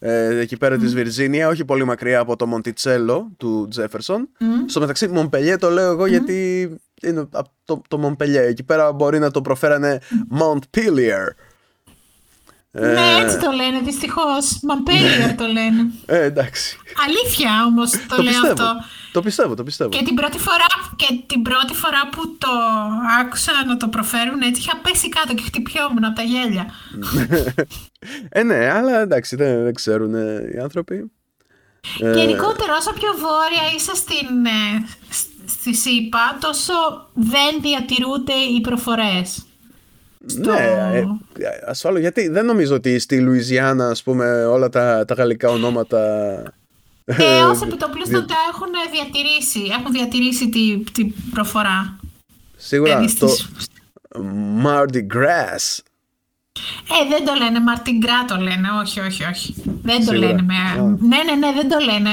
ε, 0.07 0.39
εκεί 0.39 0.57
πέρα 0.57 0.77
mm. 0.77 0.79
της 0.79 0.95
Βιρζίνια, 0.95 1.49
όχι 1.49 1.65
πολύ 1.65 1.85
μακριά 1.85 2.19
από 2.19 2.37
το 2.37 2.47
Μοντιτσέλο 2.47 3.31
του 3.37 3.67
Τζέφερσον. 3.71 4.29
Στο 4.67 4.81
μεταξύ, 4.81 5.09
Μομπελιέ 5.09 5.57
το 5.57 5.71
λέω 5.71 5.91
εγώ 5.91 6.07
γιατί 6.07 6.69
είναι 7.03 7.29
το, 7.65 7.83
το 7.89 7.99
Μομπελιέ. 7.99 8.41
Εκεί 8.41 8.63
πέρα 8.63 8.93
μπορεί 8.93 9.19
να 9.19 9.31
το 9.31 9.41
προφέρανε 9.41 10.01
Montpellier. 10.41 11.29
Ναι, 12.77 13.07
έτσι 13.23 13.39
το 13.39 13.51
λένε, 13.51 13.81
δυστυχώς. 13.81 14.59
Μαμπέλιερ 14.63 15.35
το 15.35 15.47
λένε. 15.47 15.91
Ε, 16.07 16.23
εντάξει. 16.23 16.79
Αλήθεια 17.07 17.65
όμως 17.67 17.91
το, 17.91 18.23
λέω 18.23 18.41
αυτό. 18.51 18.77
Το 19.13 19.23
πιστεύω, 19.23 19.55
το 19.55 19.63
πιστεύω. 19.63 19.91
Και 19.91 20.05
την, 20.05 20.15
πρώτη 20.15 20.39
φορά, 20.39 20.67
και 20.97 21.23
την 21.27 21.43
πρώτη 21.43 21.75
φορά 21.75 22.09
που 22.13 22.37
το 22.39 22.49
άκουσα 23.21 23.53
να 23.67 23.77
το 23.77 23.89
προφέρουν 23.89 24.41
έτσι, 24.41 24.61
είχα 24.61 24.77
πέσει 24.83 25.09
κάτω 25.09 25.35
και 25.35 25.43
χτυπιόμουν 25.43 26.05
από 26.05 26.17
τα 26.17 26.23
γέλια. 26.23 26.67
ε, 28.29 28.43
ναι, 28.43 28.71
αλλά 28.71 29.01
εντάξει, 29.01 29.37
δεν, 29.37 29.63
δεν 29.63 29.75
ξέρουν 29.75 30.15
οι 30.55 30.59
άνθρωποι. 30.63 31.13
Γενικότερα, 31.99 32.77
όσο 32.79 32.93
πιο 32.93 33.13
βόρεια 33.13 33.65
είσαι 33.77 33.95
στην, 33.95 34.47
ε, 34.47 34.87
στη 35.47 35.75
ΣΥΠΑ, 35.75 36.39
τόσο 36.41 36.73
δεν 37.15 37.61
διατηρούνται 37.61 38.33
οι 38.33 38.61
προφορές. 38.61 39.47
Στο... 40.27 40.51
Ναι, 40.51 40.93
ε, 40.93 41.05
ασφαλώς, 41.67 42.01
γιατί 42.01 42.29
δεν 42.29 42.45
νομίζω 42.45 42.75
ότι 42.75 42.99
στη 42.99 43.21
Λουιζιάννα, 43.21 43.89
ας 43.89 44.03
πούμε, 44.03 44.45
όλα 44.45 44.69
τα, 44.69 45.05
τα 45.05 45.15
γαλλικά 45.15 45.49
ονόματα... 45.49 45.99
Ε, 47.05 47.43
ως 47.43 47.63
επιτοπλίστων 47.63 48.27
τα 48.27 48.35
έχουν 48.53 48.69
διατηρήσει, 48.93 49.61
έχουν 49.79 49.93
διατηρήσει 49.93 50.49
την 50.49 50.85
τη 50.93 51.05
προφορά. 51.31 51.97
Σίγουρα, 52.57 52.99
ε, 52.99 53.07
το 53.19 53.29
Mardi 54.65 54.97
Gras. 55.15 55.79
Ε, 56.91 57.09
δεν 57.09 57.25
το 57.25 57.33
λένε, 57.39 57.59
Γκρά 57.99 58.25
το 58.25 58.37
λένε, 58.37 58.69
όχι, 58.83 59.01
όχι, 59.01 59.25
όχι. 59.25 59.55
Δεν 59.83 60.07
το 60.07 60.13
λένε. 60.13 60.43
Με... 60.43 60.81
Ναι, 61.01 61.23
ναι, 61.23 61.35
ναι, 61.35 61.53
δεν 61.53 61.69
το 61.69 61.79
λένε. 61.79 62.11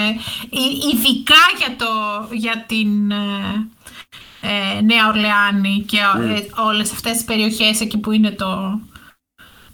Ειδικά 0.92 1.44
για, 1.58 1.76
το, 1.78 1.86
για 2.32 2.66
την... 2.68 3.12
Ε, 4.42 4.78
ε, 4.78 4.82
Νέα 4.82 5.08
Ορλεάνη 5.08 5.86
και 5.88 5.98
mm. 6.16 6.66
όλες 6.68 6.92
αυτές 6.92 7.12
τις 7.12 7.24
περιοχές 7.24 7.82
εκεί 7.82 7.98
που 7.98 8.12
είναι 8.12 8.32
το... 8.32 8.80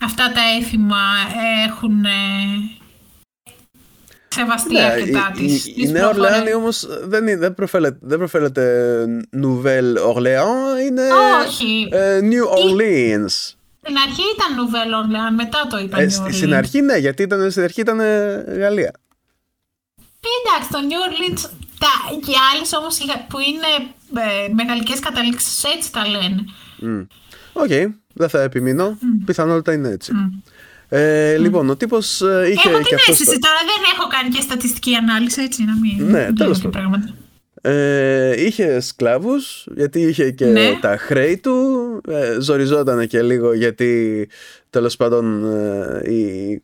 Αυτά 0.03 0.31
τα 0.31 0.41
έθιμα 0.59 1.03
έχουν 1.67 2.05
ε, 2.05 2.09
σεβαστεί 4.27 4.73
ναι, 4.73 4.83
αρκετά 4.83 5.31
η, 5.37 5.45
Η, 5.45 5.73
η 5.75 5.91
Νέα 5.91 6.07
Ορλεάνη 6.07 6.53
όμως 6.53 6.87
δεν, 7.03 7.39
δεν, 7.39 7.53
προφέλεται, 7.53 7.97
δεν 8.01 8.17
προφέλεται 8.17 9.05
Nouvelle 9.43 10.15
Orléans, 10.15 10.85
είναι 10.87 11.03
Όχι. 11.45 11.87
Ε, 11.91 12.19
New 12.21 12.45
Orleans. 12.59 13.55
Στην 13.81 13.97
αρχή 14.05 14.23
ήταν 14.35 14.49
Nouvelle 14.57 14.93
Orléans, 15.03 15.35
μετά 15.35 15.67
το 15.69 15.77
είπαν 15.77 15.99
ε, 15.99 16.07
New 16.07 16.25
Orleans. 16.25 16.33
Στην 16.33 16.53
αρχή 16.53 16.81
ναι, 16.81 16.97
γιατί 16.97 17.23
ήταν, 17.23 17.51
στην 17.51 17.63
αρχή 17.63 17.81
ήταν 17.81 17.97
Γαλλία. 18.47 18.91
Εντάξει, 20.39 20.69
το 20.71 20.79
New 20.89 21.01
Orleans 21.07 21.49
τα, 21.79 21.93
και 22.25 22.33
άλλες 22.53 22.73
όμως 22.73 22.97
που 23.29 23.37
είναι 23.39 23.71
ε, 24.21 24.53
με 24.53 24.62
γαλλικές 24.62 24.99
καταλήξεις 24.99 25.63
έτσι 25.63 25.91
τα 25.91 26.07
λένε. 26.07 26.45
Οκέι, 27.53 27.67
okay. 27.69 27.85
δεν 28.13 28.29
θα 28.29 28.41
επιμείνω. 28.41 28.89
Mm. 28.89 29.23
Πιθανότητα 29.25 29.73
είναι 29.73 29.89
έτσι. 29.89 30.11
Ε, 30.89 31.37
Λοιπόν, 31.37 31.69
ο 31.69 31.75
τύπος 31.75 32.21
ε, 32.21 32.47
είχε. 32.51 32.69
Έχω 32.69 32.77
την 32.77 32.97
αίσθηση 33.07 33.39
τώρα, 33.39 33.59
δεν 33.59 33.81
έχω 33.95 34.07
κάνει 34.07 34.29
και 34.29 34.41
στατιστική 34.41 34.95
ανάλυση, 34.95 35.41
έτσι 35.41 35.63
να 35.63 35.73
μην. 35.75 36.11
Ναι, 36.11 36.33
τέλος 36.33 36.61
πάντων. 36.61 37.15
Ε, 37.61 38.45
είχε 38.45 38.79
σκλάβους 38.79 39.67
γιατί 39.75 40.01
είχε 40.01 40.31
και 40.31 40.45
ναι. 40.45 40.77
τα 40.81 40.97
χρέη 40.97 41.37
του 41.37 41.53
ε, 42.07 42.37
ζοριζόταν 42.39 43.07
και 43.07 43.21
λίγο 43.21 43.53
γιατί 43.53 44.29
τέλος 44.69 44.95
πάντων 44.95 45.45
ε, 46.05 46.11
η 46.11 46.63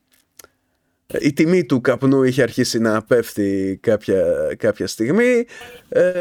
η 1.19 1.33
τιμή 1.33 1.65
του 1.65 1.81
καπνού 1.81 2.23
είχε 2.23 2.41
αρχίσει 2.41 2.79
να 2.79 3.01
πέφτει 3.01 3.79
κάποια, 3.81 4.23
κάποια 4.57 4.87
στιγμή 4.87 5.45
ε, 5.89 6.11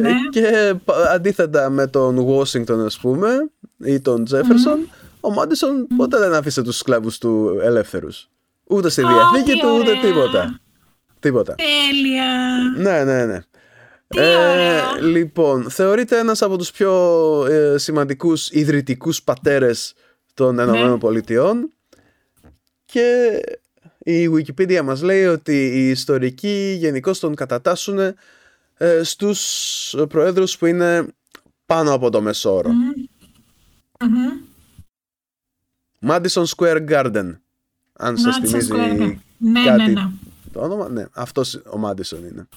ναι. 0.00 0.10
και 0.30 0.74
αντίθετα 1.12 1.70
με 1.70 1.86
τον 1.86 2.26
Washington 2.28 2.78
ας 2.84 2.98
πούμε 2.98 3.50
ή 3.84 4.00
τον 4.00 4.24
Τζέφερσον 4.24 4.88
ο 5.20 5.30
Μάντισον 5.32 5.86
ποτέ 5.96 6.18
δεν 6.18 6.34
άφησε 6.34 6.62
τους 6.62 6.76
σκλάβους 6.76 7.18
του 7.18 7.58
ελεύθερους. 7.62 8.28
Ούτε 8.68 8.88
στη 8.88 9.02
διαθήκη 9.02 9.58
του 9.58 9.68
ούτε 9.78 9.92
τίποτα. 10.02 10.60
Τίποτα. 11.20 11.54
Τέλεια. 11.54 12.24
Ναι 12.76 13.04
ναι 13.04 13.24
ναι. 13.24 13.38
Ε, 14.14 14.80
λοιπόν, 15.00 15.70
θεωρείται 15.70 16.18
ένας 16.18 16.42
από 16.42 16.58
τους 16.58 16.70
πιο 16.70 16.92
ε, 17.48 17.78
σημαντικούς 17.78 18.50
ιδρυτικούς 18.50 19.22
πατέρες 19.22 19.94
των 20.34 20.54
ναι. 20.54 20.98
Πολιτειών 20.98 21.72
και 22.84 23.40
η 24.12 24.30
Wikipedia 24.34 24.82
μας 24.84 25.02
λέει 25.02 25.24
ότι 25.24 25.52
οι 25.52 25.88
ιστορικοί 25.88 26.76
γενικώ 26.78 27.12
τον 27.12 27.34
κατατάσσουν 27.34 27.98
ε, 27.98 29.02
στους 29.02 29.94
προέδρους 30.08 30.58
που 30.58 30.66
είναι 30.66 31.06
πάνω 31.66 31.92
από 31.92 32.10
το 32.10 32.20
μεσόρο. 32.20 32.70
Madison 36.06 36.44
Square 36.56 36.88
Garden. 36.88 37.36
Αν 37.92 38.18
σας 38.18 38.38
Madison 38.38 38.46
θυμίζει 38.46 38.68
Square 38.72 39.00
Garden. 39.00 39.16
Ναι, 39.36 39.64
κάτι 39.64 39.82
ναι, 39.82 40.00
ναι. 40.00 40.10
το 40.52 40.60
όνομα. 40.60 40.88
Ναι, 40.88 41.04
αυτός 41.12 41.54
ο 41.54 41.80
Madison 41.84 42.18
είναι. 42.30 42.48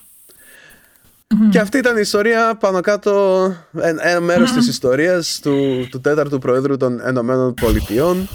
Και 1.50 1.60
αυτή 1.60 1.78
ήταν 1.78 1.98
η 1.98 2.02
ιστορία 2.02 2.56
πάνω 2.56 2.82
κάτω, 2.82 3.44
ένα, 3.74 4.08
ένα 4.08 4.20
μέρος 4.20 4.52
της 4.52 4.68
ιστορίας 4.68 5.40
του, 5.42 5.88
του 5.92 6.02
τέταρτου 6.02 6.40
Προέδρου 6.40 6.78
των 6.78 7.00
Ενωμένων 7.00 7.54
Πολιτειών. 7.54 8.28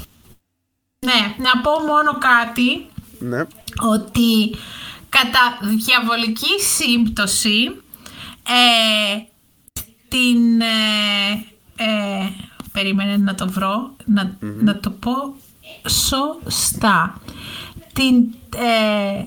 Ναι, 0.98 1.34
να 1.38 1.60
πω 1.60 1.70
μόνο 1.70 2.18
κάτι, 2.18 2.90
Ναι. 3.18 3.46
ότι 3.80 4.54
κατά 5.08 5.58
διαβολική 5.76 6.60
σύμπτωση 6.60 7.76
ε, 8.42 9.22
την... 10.08 10.60
Ε, 10.60 11.44
ε, 11.76 12.30
περίμενε 12.72 13.16
να 13.16 13.34
το 13.34 13.48
βρω, 13.48 13.96
να, 14.04 14.36
να 14.40 14.78
το 14.78 14.90
πω 14.90 15.12
σωστά. 15.88 17.20
Την 17.92 18.34
ε, 18.56 19.24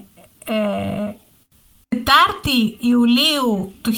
ε, 0.54 1.14
Τετάρτη 1.88 2.78
Ιουλίου 2.80 3.74
του 3.82 3.92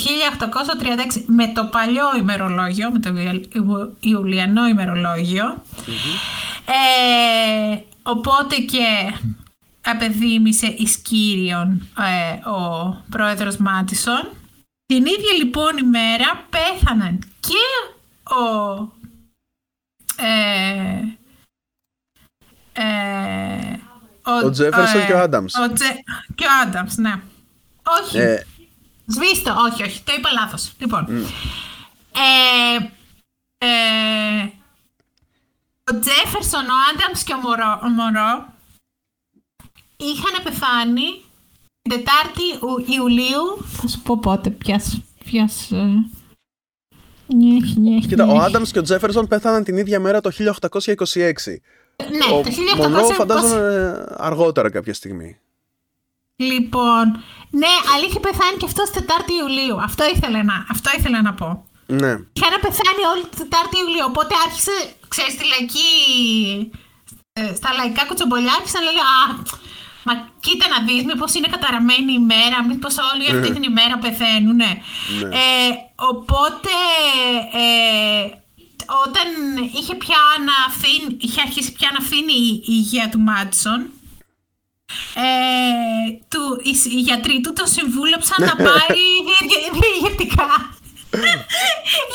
1836 1.18 1.22
με 1.26 1.48
το 1.48 1.66
παλιό 1.66 2.06
ημερολόγιο, 2.20 2.92
με 2.92 3.00
το 3.00 3.10
Ιου- 3.54 3.98
Ιουλιανό 4.00 4.68
ημερολόγιο, 4.68 5.64
ε, 6.66 7.78
οπότε 8.04 8.56
και 8.56 9.14
απεδίμησε 9.84 10.68
εις 10.68 10.98
κύριον 10.98 11.90
ε, 11.98 12.50
ο 12.50 12.94
πρόεδρος 13.10 13.58
Μάτισον. 13.58 14.30
Την 14.86 15.06
ίδια 15.06 15.34
λοιπόν 15.38 15.78
ημέρα 15.78 16.46
πέθαναν 16.50 17.20
και 17.40 17.94
ο 18.36 18.78
ε, 20.24 21.18
ε, 22.74 23.80
Ο 24.46 24.50
Τζέφερσον 24.50 25.06
και 25.06 25.14
ο 25.14 25.20
Άνταμς. 25.22 25.56
Ο 25.56 25.74
Τζε- 25.74 26.04
και 26.36 26.46
ο 26.46 26.50
Άνταμς, 26.62 26.98
ναι. 26.98 27.22
Όχι. 28.02 28.18
Ε, 28.18 28.46
Σβήστο, 29.06 29.56
όχι, 29.72 29.84
όχι, 29.84 30.02
το 30.04 30.14
είπα 30.18 30.32
λάθος. 30.32 30.72
Λοιπόν, 30.78 31.08
ε, 32.12 32.90
ε, 33.58 34.50
ο 35.92 36.00
Τζέφερσον, 36.00 36.66
ο 36.66 36.74
Άνταμς 36.92 37.24
και 37.24 37.34
ο 37.34 37.38
Μωρό, 37.38 37.80
ο 37.84 37.88
Μωρό 37.88 38.54
είχαν 40.06 40.44
πεθάνει 40.44 41.24
την 41.82 41.92
Τετάρτη 41.92 42.42
Ου- 42.62 42.90
Ιουλίου. 42.96 43.66
Θα 43.68 43.88
σου 43.88 44.02
πω 44.02 44.18
πότε, 44.20 44.50
πιας, 44.50 45.02
πιας, 45.26 45.72
ε, 45.72 45.86
νιέχ, 47.28 47.76
νιέχ, 47.76 48.06
κοίτα, 48.06 48.24
ο 48.24 48.28
νιέχ. 48.32 48.44
Άνταμς 48.44 48.72
και 48.72 48.80
ο 48.80 48.82
Τζέφερσον 48.82 49.28
πέθαναν 49.28 49.64
την 49.64 49.78
ίδια 49.78 50.00
μέρα 50.00 50.22
το 50.22 50.32
1826. 50.32 51.62
Ναι, 52.12 52.36
ο 52.36 52.42
το 52.78 52.90
Μονρό 52.90 53.08
1820. 53.08 53.14
φαντάζομαι 53.14 54.06
αργότερα 54.18 54.70
κάποια 54.70 54.94
στιγμή. 54.94 55.38
Λοιπόν, 56.36 57.06
ναι, 57.50 57.74
αλλά 57.94 58.06
είχε 58.08 58.20
πεθάνει 58.20 58.58
και 58.58 58.66
αυτός 58.66 58.90
Τετάρτη 58.90 59.34
Ιουλίου. 59.42 59.82
Αυτό 59.82 60.04
ήθελα 60.16 60.44
να, 60.44 60.66
αυτό 60.70 60.90
ήθελα 60.98 61.22
να 61.22 61.34
πω. 61.34 61.66
Ναι. 61.86 62.12
Είχαν 62.38 62.54
πεθάνει 62.66 63.04
όλη 63.14 63.24
την 63.30 63.38
Τετάρτη 63.42 63.76
Ιουλίου. 63.82 64.06
Οπότε 64.12 64.34
άρχισε, 64.46 64.72
ξέρεις, 65.08 65.34
στη 65.34 65.44
λαϊκή. 65.52 65.90
ε, 67.34 67.56
στα 67.56 67.70
λαϊκά 67.78 68.06
κουτσομπολιά 68.06 68.54
άρχισαν 68.60 68.82
να 68.84 68.90
λένε 68.92 69.04
Α, 69.22 69.22
μα 70.04 70.14
κοίτα 70.40 70.66
να 70.68 70.80
δεις, 70.86 71.04
μήπως 71.04 71.34
είναι 71.34 71.48
καταραμένη 71.48 72.14
η 72.14 72.20
μέρα, 72.20 72.58
μήπως 72.68 72.96
όλοι 73.14 73.26
αυτή 73.36 73.54
την 73.54 73.64
ημέρα 73.64 73.98
πεθαίνουν. 73.98 74.56
Ναι. 74.56 74.72
Ε, 75.42 75.70
οπότε. 75.96 76.74
Ε, 77.64 78.40
όταν 79.06 79.28
είχε 79.78 79.96
πια 79.96 80.22
να 80.48 80.56
αφήνει, 80.70 81.18
είχε 81.26 81.42
αρχίσει 81.42 81.72
πια 81.78 81.90
να 81.94 82.00
αφήνει 82.06 82.34
η, 82.34 82.52
η 82.54 82.74
υγεία 82.82 83.10
του 83.12 83.20
Μάτσον, 83.20 83.80
ε, 85.26 85.28
του, 86.32 86.42
οι, 86.70 86.74
οι 86.96 87.00
γιατροί 87.08 87.42
του 87.42 87.54
τον 87.54 87.68
συμβούλεψαν 87.76 88.40
να 88.50 88.56
πάρει 88.68 89.04
διαργε- 89.28 89.70
διαργετικά 89.80 90.50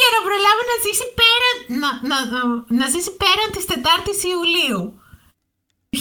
για 0.00 0.08
να 0.14 0.20
προλάβει 0.26 0.64
να 0.70 0.76
ζήσει 0.84 1.06
πέραν, 1.20 1.56
να, 1.82 1.90
να, 2.10 2.16
να, 2.34 2.40
να 2.78 2.86
ζήσει 2.92 3.12
πέραν 3.22 3.48
της 3.54 3.64
4ης 3.72 4.20
Ιουλίου. 4.34 4.82
1830. 5.90 5.98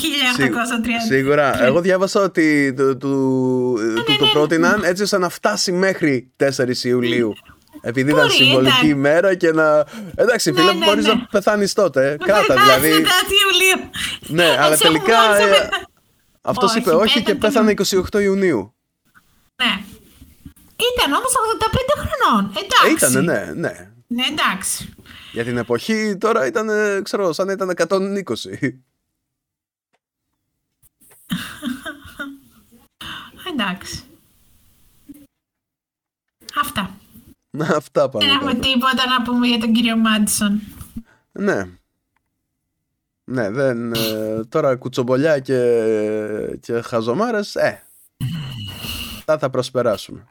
Σίγουρα. 1.07 1.63
Εγώ 1.63 1.81
διάβασα 1.81 2.21
ότι 2.21 2.73
του, 2.77 2.97
του, 2.97 3.07
του 3.77 4.11
ναι, 4.11 4.17
το 4.17 4.25
ναι. 4.25 4.31
πρότειναν 4.31 4.83
έτσι 4.83 5.03
ώστε 5.03 5.17
να 5.17 5.29
φτάσει 5.29 5.71
μέχρι 5.71 6.31
4 6.37 6.49
Ιουλίου. 6.83 7.33
Επειδή 7.81 8.09
ήταν 8.09 8.21
Μπορεί, 8.21 8.33
συμβολική 8.33 8.67
εντάξει. 8.71 8.87
ημέρα 8.87 9.35
και 9.35 9.51
να. 9.51 9.85
Εντάξει, 10.15 10.51
Ναι, 10.51 10.59
φίλε, 10.59 10.73
ναι, 10.73 10.85
μπορείς 10.85 11.05
ναι. 11.05 11.13
να 11.13 11.27
πεθάνεις 11.31 11.73
τότε. 11.73 12.11
ε. 12.11 12.15
Κράτα, 12.17 12.53
Πεθάνει 12.53 12.81
δηλαδή. 12.87 13.03
4η 13.05 13.31
Ιουλίου. 13.43 13.89
Ναι, 14.27 14.57
αλλά 14.59 14.73
Εσύ 14.73 14.81
τελικά. 14.81 15.17
μόλις 15.27 15.45
ε, 15.45 15.49
έπε- 15.49 15.69
Αυτός 16.41 16.69
Όχι, 16.69 16.79
είπε 16.79 16.89
όχι 16.91 17.23
και 17.23 17.35
πέθανε 17.35 17.73
πέθανε 17.73 18.03
28 18.11 18.21
Ιουνίου. 18.21 18.75
Ναι. 19.63 19.83
Ήταν 20.95 21.13
όμως 21.13 21.31
85 21.33 21.93
χρονών. 21.95 22.51
Εντάξει. 22.51 23.05
Ήτανε, 23.11 23.21
ναι, 23.31 23.51
ναι. 23.55 23.89
Ναι, 24.07 24.23
εντάξει. 24.31 24.93
Για 25.31 25.43
την 25.43 25.57
εποχή 25.57 26.17
τώρα 26.19 26.45
ήταν, 26.45 26.69
ε, 26.69 27.01
ξέρω, 27.03 27.33
σαν 27.33 27.45
να 27.47 27.51
ήταν 27.51 27.69
120. 27.69 28.23
Εντάξει. 33.51 34.03
Αυτά. 36.61 36.95
Να, 37.49 37.65
Αυτά 37.65 38.01
Δεν 38.01 38.09
πάνω 38.09 38.33
έχουμε 38.33 38.51
κάτω. 38.51 38.67
τίποτα 38.67 39.05
να 39.07 39.21
πούμε 39.21 39.47
για 39.47 39.57
τον 39.57 39.73
κύριο 39.73 39.97
Μάντισον. 39.97 40.61
Ναι. 41.31 41.69
Ναι, 43.23 43.49
δεν, 43.49 43.93
ε, 43.93 44.43
τώρα 44.49 44.75
κουτσομπολιά 44.75 45.39
και, 45.39 46.57
και 46.61 46.81
χαζομάρες, 46.81 47.55
ε, 47.55 47.83
θα 49.25 49.37
θα 49.37 49.49
προσπεράσουμε. 49.49 50.27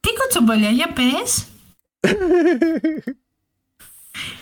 Τι 0.00 0.12
κοτσομπολιά, 0.12 0.70
για 0.70 0.92
πες. 0.92 1.46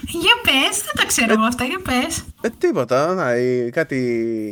για 0.07 0.35
πες, 0.43 0.83
δεν 0.83 0.93
τα 0.97 1.07
ξέρω 1.07 1.33
εγώ 1.33 1.43
αυτά, 1.43 1.65
για 1.65 1.81
πες. 1.83 2.25
Ε, 2.41 2.49
τίποτα, 2.59 3.15
να, 3.15 3.37
οι, 3.37 3.71
κάτι 3.71 3.97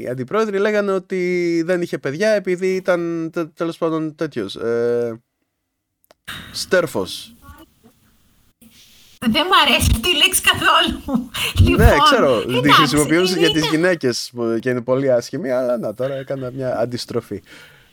οι 0.05 0.09
αντιπρόεδροι 0.09 0.59
λέγανε 0.59 0.93
ότι 0.93 1.63
δεν 1.67 1.83
είχε 1.83 1.99
παιδιά 1.99 2.29
επειδή 2.31 2.75
ήταν 2.75 3.31
τε, 3.33 3.45
τέλος 3.47 3.79
πάντων 3.79 4.15
τέτοιος, 4.15 4.55
ε, 4.57 5.21
στέρφος. 6.53 7.33
Δεν 9.21 9.43
μου 9.47 9.53
αρέσει 9.67 9.89
αυτή 9.95 10.09
η 10.11 10.17
λέξη 10.17 10.41
καθόλου. 10.41 11.31
ναι, 11.77 11.97
ξέρω, 12.05 12.45
τη 12.45 12.53
εντάξει, 12.57 12.73
χρησιμοποιούν 12.73 13.25
για 13.25 13.37
είναι- 13.49 13.61
τις 13.61 13.69
γυναίκες 13.71 14.31
που 14.35 14.59
και 14.61 14.71
είναι 14.71 14.81
πολύ 14.83 15.13
άσχημη, 15.13 15.51
αλλά 15.51 15.79
να, 15.79 15.95
τώρα 15.95 16.15
έκανα 16.15 16.51
μια 16.51 16.79
αντιστροφή. 16.79 17.43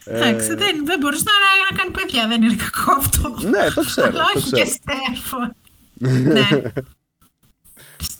Ε, 0.05 0.15
Εντάξει, 0.15 0.47
δεν, 0.47 0.85
δεν 0.85 0.99
μπορούσε 0.99 1.23
να, 1.25 1.31
να 1.71 1.77
κάνει 1.83 1.91
παιδιά, 1.91 2.27
δεν 2.27 2.41
είναι 2.43 2.55
κακό 2.55 2.91
αυτό. 2.97 3.35
Ναι, 3.49 3.69
το 3.75 3.81
ξέρω, 3.85 4.07
Αλλά 4.07 4.19
το 4.33 4.39
όχι 4.39 4.51
ξέρω. 4.51 4.63
και 4.63 4.69
στέρφος. 4.71 5.49
ναι. 6.33 6.61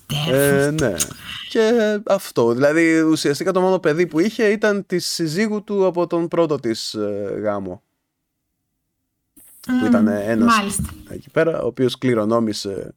Στέρφο. 0.08 0.36
Ε, 0.36 0.72
ναι. 0.72 0.94
Και 1.50 2.00
αυτό. 2.06 2.54
Δηλαδή, 2.54 3.00
ουσιαστικά 3.00 3.52
το 3.52 3.62
μόνο 3.62 3.80
παιδί 3.80 4.08
που 4.08 4.20
είχε 4.20 4.48
ήταν 4.48 4.86
της 4.86 5.06
σύζυγου 5.06 5.64
του 5.64 5.86
από 5.86 6.08
τον 6.08 6.28
πρώτο 6.28 6.60
της 6.60 6.94
ε, 6.94 7.40
γάμο. 7.42 7.84
Που 9.80 9.86
ήταν 9.86 10.08
ένας 10.08 10.58
Μάλιστα. 10.58 10.84
εκεί 11.10 11.30
πέρα, 11.30 11.62
ο 11.62 11.66
οποίος 11.66 11.98
κληρονόμησε 11.98 12.96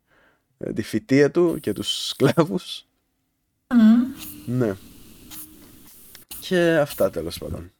ε, 0.58 0.72
τη 0.72 0.82
φυτεία 0.82 1.30
του 1.30 1.58
και 1.60 1.72
τους 1.72 2.06
σκλάβους. 2.06 2.84
Μμ. 3.74 4.56
Ναι. 4.58 4.74
Και 6.40 6.76
αυτά 6.76 7.10
τέλος 7.10 7.38
πάντων. 7.38 7.72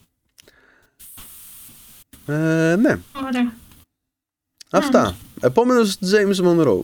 Ε, 2.27 2.77
ναι, 2.77 2.99
Ωραία. 3.25 3.53
αυτά. 4.71 5.17
Επόμενος 5.41 5.99
James 6.01 6.37
Monroe. 6.45 6.81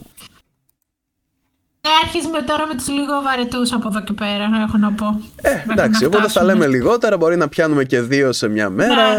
Ε, 1.85 1.89
αρχίζουμε 2.03 2.41
τώρα 2.41 2.67
με 2.67 2.75
τους 2.75 2.87
λίγο 2.87 3.21
βαρετούς 3.23 3.71
από 3.73 3.87
εδώ 3.87 4.01
και 4.03 4.13
πέρα, 4.13 4.49
έχω 4.67 4.77
να 4.77 4.91
πω. 4.93 5.21
Ε, 5.41 5.49
Μέχρι 5.49 5.71
εντάξει, 5.71 6.01
να 6.01 6.07
οπότε 6.07 6.23
θα 6.23 6.29
φτάσουμε. 6.29 6.53
λέμε 6.53 6.67
λιγότερα, 6.67 7.17
μπορεί 7.17 7.35
να 7.37 7.47
πιάνουμε 7.49 7.83
και 7.83 8.01
δύο 8.01 8.31
σε 8.31 8.47
μια 8.47 8.69
μέρα. 8.69 9.17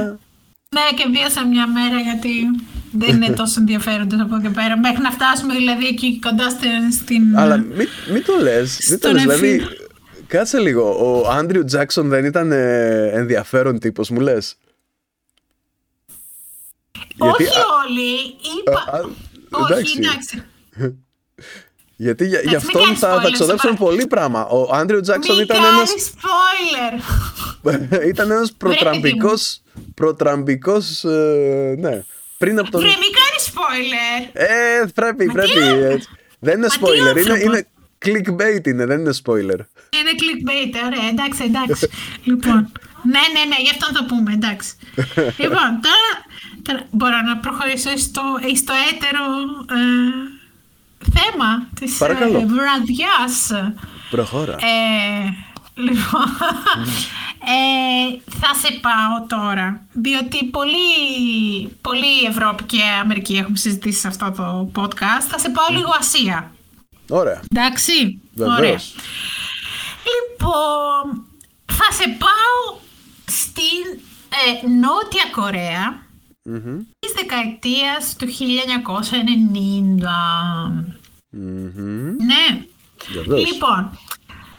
Ναι, 0.68 0.80
και 0.96 1.04
δύο 1.12 1.28
σε 1.30 1.44
μια 1.46 1.66
μέρα 1.68 2.00
γιατί 2.00 2.30
δεν 2.92 3.14
είναι 3.22 3.34
τόσο 3.40 3.60
ενδιαφέροντες 3.60 4.20
από 4.20 4.34
εδώ 4.34 4.42
και 4.42 4.54
πέρα. 4.54 4.78
Μέχρι 4.78 5.00
να 5.02 5.10
φτάσουμε 5.10 5.54
δηλαδή 5.54 5.86
εκεί 5.86 6.18
κοντά 6.20 6.50
στην... 6.50 6.92
στην... 6.92 7.38
Αλλά 7.38 7.56
μην, 7.56 7.88
μην 8.12 8.24
το 8.24 8.32
λες, 8.42 8.78
μην 8.90 9.00
το 9.00 9.08
Στον 9.08 9.12
λες, 9.12 9.22
δηλαδή 9.22 9.48
εφή. 9.54 9.66
κάτσε 10.26 10.58
λίγο, 10.58 10.82
ο 11.22 11.28
Άντριου 11.30 11.64
Τζάκσον 11.64 12.08
δεν 12.08 12.24
ήταν 12.24 12.52
ε, 12.52 13.10
ενδιαφέρον 13.12 13.78
τύπος 13.78 14.10
μου 14.10 14.20
λες; 14.20 14.56
Όχι 17.18 17.42
γιατί- 17.42 17.56
όλοι, 17.86 18.12
είπα... 18.60 18.96
Α, 18.96 18.96
α, 18.96 19.00
Όχι, 19.62 19.72
εντάξει. 19.72 19.98
εντάξει. 19.98 20.42
Γιατί 21.96 22.26
για, 22.26 22.40
γι' 22.40 22.46
Εντάξει, 22.46 22.66
μην 22.66 22.76
αυτόν 22.76 22.82
κάνεις 22.82 22.98
θα, 22.98 23.08
θα 23.08 23.20
spoiler, 23.20 23.32
ξοδέψουν 23.32 23.70
σοβαρά. 23.70 23.84
πολύ 23.84 24.06
πράγμα. 24.06 24.46
Ο 24.46 24.68
Άντριου 24.72 25.00
Τζάκσον 25.00 25.34
Μην 25.34 25.44
ήταν 25.44 25.62
κάνεις 25.62 25.90
ένας, 25.90 26.12
spoiler. 26.16 28.08
ήταν 28.12 28.30
ένας 28.30 28.52
προτραμπικός, 28.52 29.62
προτραμπικός, 29.94 31.04
ε, 31.04 31.74
ναι. 31.78 32.04
Πριν 32.38 32.58
από 32.58 32.70
τον... 32.70 32.80
Βρε, 32.80 32.88
μην 32.88 33.12
κάνεις 33.20 33.50
spoiler. 33.52 34.30
Ε, 34.32 34.84
πρέπει, 34.94 35.32
πρέπει. 35.32 35.58
έτσι. 35.84 36.08
Δεν 36.38 36.56
είναι 36.56 36.66
Μα 36.66 36.72
τι 36.72 36.78
spoiler, 36.80 36.98
είναι, 36.98 37.08
άνθρωπος; 37.08 37.42
είναι 37.42 37.66
clickbait 38.04 38.66
είναι, 38.66 38.86
δεν 38.86 38.98
είναι 38.98 39.14
spoiler. 39.24 39.60
Είναι 39.98 40.12
clickbait, 40.20 40.74
ωραία, 40.86 41.08
εντάξει, 41.08 41.42
εντάξει. 41.44 41.88
λοιπόν, 42.28 42.72
ναι, 43.02 43.24
ναι, 43.34 43.42
ναι, 43.48 43.58
γι' 43.64 43.70
αυτό 43.70 43.86
θα 43.86 43.92
το 43.92 44.04
πούμε, 44.04 44.32
εντάξει. 44.32 44.70
λοιπόν, 45.42 45.68
τώρα, 45.86 46.12
τώρα 46.62 46.86
μπορώ 46.90 47.20
να 47.20 47.36
προχωρήσω 47.36 47.96
στο, 47.96 48.22
στο 48.62 48.74
έτερο 48.90 49.22
ε, 49.70 50.35
θέμα 51.12 51.68
της 51.80 51.96
Παρακαλώ. 51.98 52.38
ε, 52.38 52.44
βραδιάς. 52.46 53.50
Προχώρα. 54.10 54.52
Ε, 54.52 55.28
λοιπόν, 55.74 56.26
ε, 57.56 58.20
θα 58.40 58.54
σε 58.54 58.78
πάω 58.80 59.40
τώρα, 59.40 59.86
διότι 59.92 60.44
πολύ, 60.44 60.86
πολύ 61.80 62.24
Ευρώπη 62.28 62.64
και 62.64 62.82
Αμερική 63.02 63.36
έχουμε 63.36 63.56
συζητήσει 63.56 64.00
σε 64.00 64.08
αυτό 64.08 64.30
το 64.36 64.70
podcast. 64.82 65.26
Θα 65.28 65.38
σε 65.38 65.48
πάω 65.48 65.66
λίγο 65.70 65.90
Ασία. 65.98 66.50
Ωραία. 67.08 67.40
Εντάξει; 67.54 68.20
Ωραία. 68.38 68.54
Βεβαίως. 68.56 68.94
Λοιπόν, 70.14 71.26
θα 71.66 71.92
σε 71.92 72.16
πάω 72.18 72.78
στην 73.26 74.00
ε, 74.28 74.66
Νότια 74.68 75.24
Κορέα 75.32 76.05
Μμμ. 76.48 76.78
της 76.98 77.12
δεκαετίας 77.16 78.16
του 78.16 78.26
1990. 78.26 80.08
Μμμ. 81.30 82.16
Ναι. 82.16 82.64
Βεβαίως. 83.12 83.52
Λοιπόν, 83.52 83.98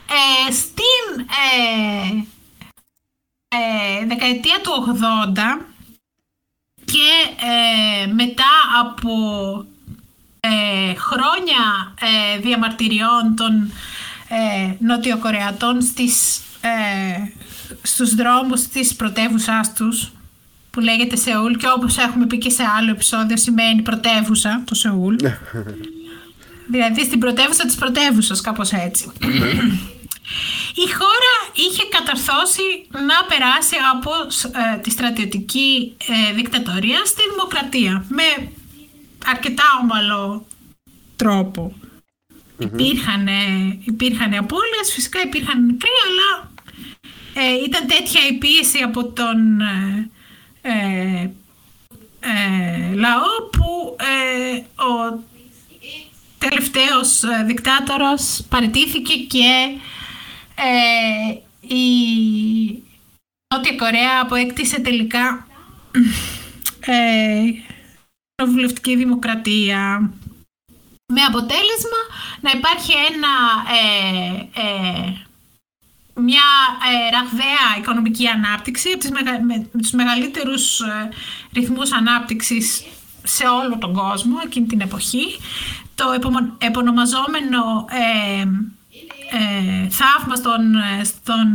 ε, 0.10 0.52
στην 0.52 1.20
ε, 1.20 2.24
ε, 3.48 4.06
δεκαετία 4.06 4.60
του 4.64 4.98
80 5.60 5.66
και 6.86 7.36
ε, 7.46 8.08
μετά 8.14 8.52
από 8.82 9.12
ε, 10.40 10.94
χρόνια 10.96 11.94
ε, 12.00 12.40
διαμαρτυριών 12.40 13.36
των 13.36 13.72
ε, 14.30 14.76
Νοτιοκορεατών 14.80 15.82
στις, 15.82 16.38
ε, 16.62 17.32
στους 17.82 18.16
δρόμους 18.16 18.62
της 18.62 18.96
πρωτεύουσάς 18.96 19.74
τους 19.74 20.12
που 20.78 20.84
λέγεται 20.84 21.16
Σεούλ 21.16 21.54
και 21.54 21.68
όπως 21.76 21.98
έχουμε 21.98 22.26
πει 22.26 22.38
και 22.38 22.50
σε 22.50 22.64
άλλο 22.78 22.90
επεισόδιο 22.92 23.38
σημαίνει 23.38 23.82
πρωτεύουσα 23.82 24.62
το 24.66 24.76
Σεούλ. 24.76 25.16
Δηλαδή 26.72 27.04
στην 27.04 27.20
πρωτεύουσα 27.20 27.66
της 27.66 27.76
πρωτεύουσας, 27.76 28.42
κάπως 28.42 28.72
έτσι. 28.72 29.12
Η 30.86 30.88
χώρα 31.00 31.34
είχε 31.54 31.84
καταρθώσει 31.90 32.68
να 32.92 33.18
περάσει 33.30 33.76
από 33.94 34.12
ε, 34.76 34.78
τη 34.78 34.90
στρατιωτική 34.90 35.96
ε, 36.08 36.34
δικτατορία 36.34 37.06
στη 37.06 37.22
δημοκρατία 37.32 38.06
με 38.10 38.50
αρκετά 39.26 39.64
ομαλό 39.82 40.48
τρόπο. 41.16 41.74
Υπήρχαν, 42.58 43.28
υπήρχαν 43.84 44.34
απώλειες, 44.34 44.88
φυσικά 44.94 45.22
υπήρχαν 45.22 45.66
νεκροί, 45.66 45.92
αλλά 46.08 46.52
ε, 47.34 47.64
ήταν 47.68 47.88
τέτοια 47.88 48.22
η 48.32 48.34
πίεση 48.34 48.80
από 48.80 49.04
τον 49.06 49.38
ε, 50.68 51.22
ε, 51.22 51.32
ε, 52.20 52.94
λαό 52.94 53.50
που 53.52 53.96
ε, 54.00 54.58
ο 54.84 55.24
τελευταίος 56.38 57.24
ε, 57.24 57.44
δικτάτορας 57.44 58.46
παραιτήθηκε 58.50 59.14
και 59.16 59.78
ε, 60.56 61.34
η 61.76 61.86
Νότια 63.54 63.76
Κορέα 63.78 64.22
αποέκτησε 64.22 64.80
τελικά 64.80 65.48
ε, 66.80 67.44
κοινοβουλευτική 68.36 68.96
δημοκρατία. 68.96 70.12
Με 71.14 71.22
αποτέλεσμα 71.22 72.02
να 72.42 72.52
υπάρχει 72.52 72.92
ένα 72.92 73.34
ε, 73.74 74.62
ε, 74.62 75.27
μια 76.22 76.48
ε, 76.92 77.10
ραγδαία 77.12 77.78
οικονομική 77.78 78.28
ανάπτυξη 78.28 78.90
από 78.90 79.00
τις 79.00 79.12
μεγα, 79.12 79.32
με, 79.32 79.68
με 79.72 79.80
τους 79.82 79.92
μεγαλύτερους 79.92 80.80
ε, 80.80 81.10
ρυθμούς 81.54 81.92
ανάπτυξης 81.92 82.84
σε 83.24 83.44
όλο 83.48 83.78
τον 83.78 83.94
κόσμο 83.94 84.36
εκείνη 84.46 84.68
την 84.68 84.82
εποχή. 84.82 85.26
Το 85.96 86.12
επομο- 86.12 86.56
επωνομαζόμενο 86.58 87.86
ε, 87.90 88.42
ε, 89.38 89.90
θαύμα 89.90 90.36
στον, 90.36 90.76
ε, 90.76 91.04
στον 91.04 91.48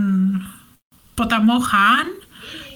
ποταμό 1.15 1.59
Χάν 1.59 2.07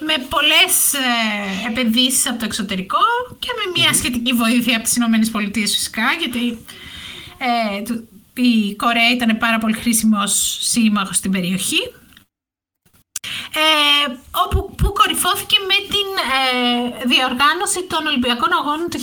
με 0.07 0.27
πολλές 0.29 0.93
ε, 0.95 1.69
επενδύσεις 1.69 2.29
από 2.29 2.39
το 2.39 2.45
εξωτερικό 2.45 2.99
και 3.39 3.49
με 3.57 3.81
μια 3.81 3.93
σχετική 3.93 4.33
βοήθεια 4.33 4.75
από 4.75 4.85
τις 4.85 4.97
Ηνωμένες 4.97 5.31
Πολιτείες 5.31 5.75
φυσικά 5.75 6.03
γιατί 6.19 6.65
ε, 7.39 7.83
του- 7.83 8.09
η 8.37 8.77
Κορέα 8.77 9.11
ήταν 9.11 9.39
πάρα 9.39 9.59
πολύ 9.59 9.73
χρήσιμος 9.73 10.59
σύμμαχος 10.61 11.17
στην 11.17 11.31
περιοχή. 11.31 11.81
Ε, 13.55 14.13
όπου 14.45 14.75
που 14.75 14.93
κορυφώθηκε 14.93 15.59
με 15.71 15.79
την 15.95 16.09
ε, 16.39 17.07
διοργάνωση 17.13 17.81
των 17.93 18.07
Ολυμπιακών 18.07 18.51
Αγώνων 18.59 18.89
του 18.91 19.01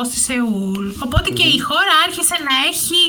1988 0.00 0.06
στη 0.08 0.18
Σεούλ. 0.26 0.86
Οποτε 1.04 1.30
και 1.38 1.46
η 1.56 1.58
χώρα 1.68 1.94
άρχισε 2.06 2.36
να 2.48 2.54
έχει 2.70 3.00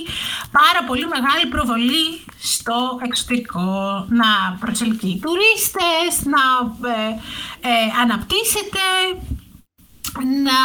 πάρα 0.59 0.81
πολύ 0.87 1.05
μεγάλη 1.15 1.45
προβολή 1.53 2.07
στο 2.39 2.99
εξωτερικό, 3.07 3.67
να 4.09 4.29
προσελκύει 4.59 5.21
τουρίστες, 5.23 6.13
να 6.33 6.43
ε, 6.89 7.07
ε, 7.69 7.85
αναπτύσσεται, 8.01 8.85
να 10.47 10.59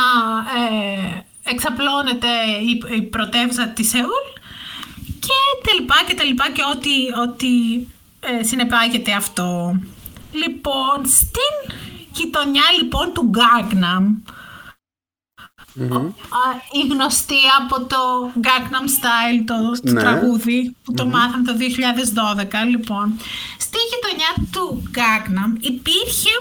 ε, 0.61 1.28
εξαπλώνεται 1.51 2.29
η, 2.63 2.97
η 2.97 3.03
πρωτεύουσα 3.03 3.69
της 3.69 3.89
Σεούλ 3.89 4.27
και 5.21 5.39
τα 5.69 5.75
λοιπά 5.81 5.95
και 6.07 6.15
τα 6.15 6.25
λοιπά 6.25 6.51
και 6.51 6.63
ό,τι, 6.75 6.91
ό,τι 7.29 7.49
ε, 8.21 8.43
συνεπάγεται 8.43 9.13
αυτό. 9.13 9.79
Λοιπόν, 10.33 11.07
στην 11.07 11.77
γειτονιά 12.13 12.63
λοιπόν 12.81 13.13
του 13.13 13.31
Gangnam, 13.39 14.05
α, 16.41 16.41
η 16.73 16.87
γνωστή 16.93 17.41
από 17.61 17.85
το 17.87 18.31
Gangnam 18.43 18.87
Style, 18.99 19.43
το, 19.47 19.55
το 19.85 19.93
Ναι. 19.93 20.01
τραγούδι 20.01 20.77
που 20.85 20.93
το 20.95 21.07
μάθαμε 21.07 21.45
το 21.45 21.53
2012, 21.59 22.67
λοιπόν. 22.69 23.17
Στη 23.59 23.79
γειτονιά 23.91 24.49
του 24.53 24.91
Gangnam 24.95 25.57
υπήρχε 25.61 26.35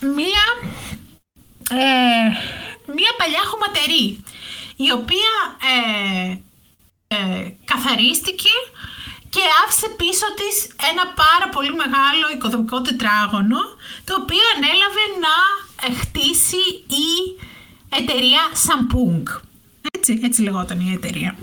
μία, 0.00 0.44
ε, 1.70 2.28
μία 2.94 3.12
παλιά 3.18 3.42
χωματερή, 3.50 4.22
η 4.86 4.88
οποία 4.98 5.34
ε, 5.72 6.38
ε, 7.16 7.50
καθαρίστηκε 7.64 8.54
και 9.30 9.40
άφησε 9.62 9.88
πίσω 10.00 10.26
της 10.38 10.56
ένα 10.90 11.04
πάρα 11.22 11.48
πολύ 11.54 11.72
μεγάλο 11.82 12.24
οικοδομικό 12.34 12.80
τετράγωνο 12.80 13.60
το 14.04 14.12
οποίο 14.22 14.44
ανέλαβε 14.54 15.04
να 15.24 15.36
ε, 15.84 15.88
χτίσει 16.00 16.64
η 17.04 17.10
εταιρεία 18.00 18.42
Samsung. 18.66 19.22
Έτσι, 19.92 20.20
έτσι 20.22 20.42
λεγόταν 20.42 20.80
η 20.80 20.92
εταιρεία. 20.92 21.36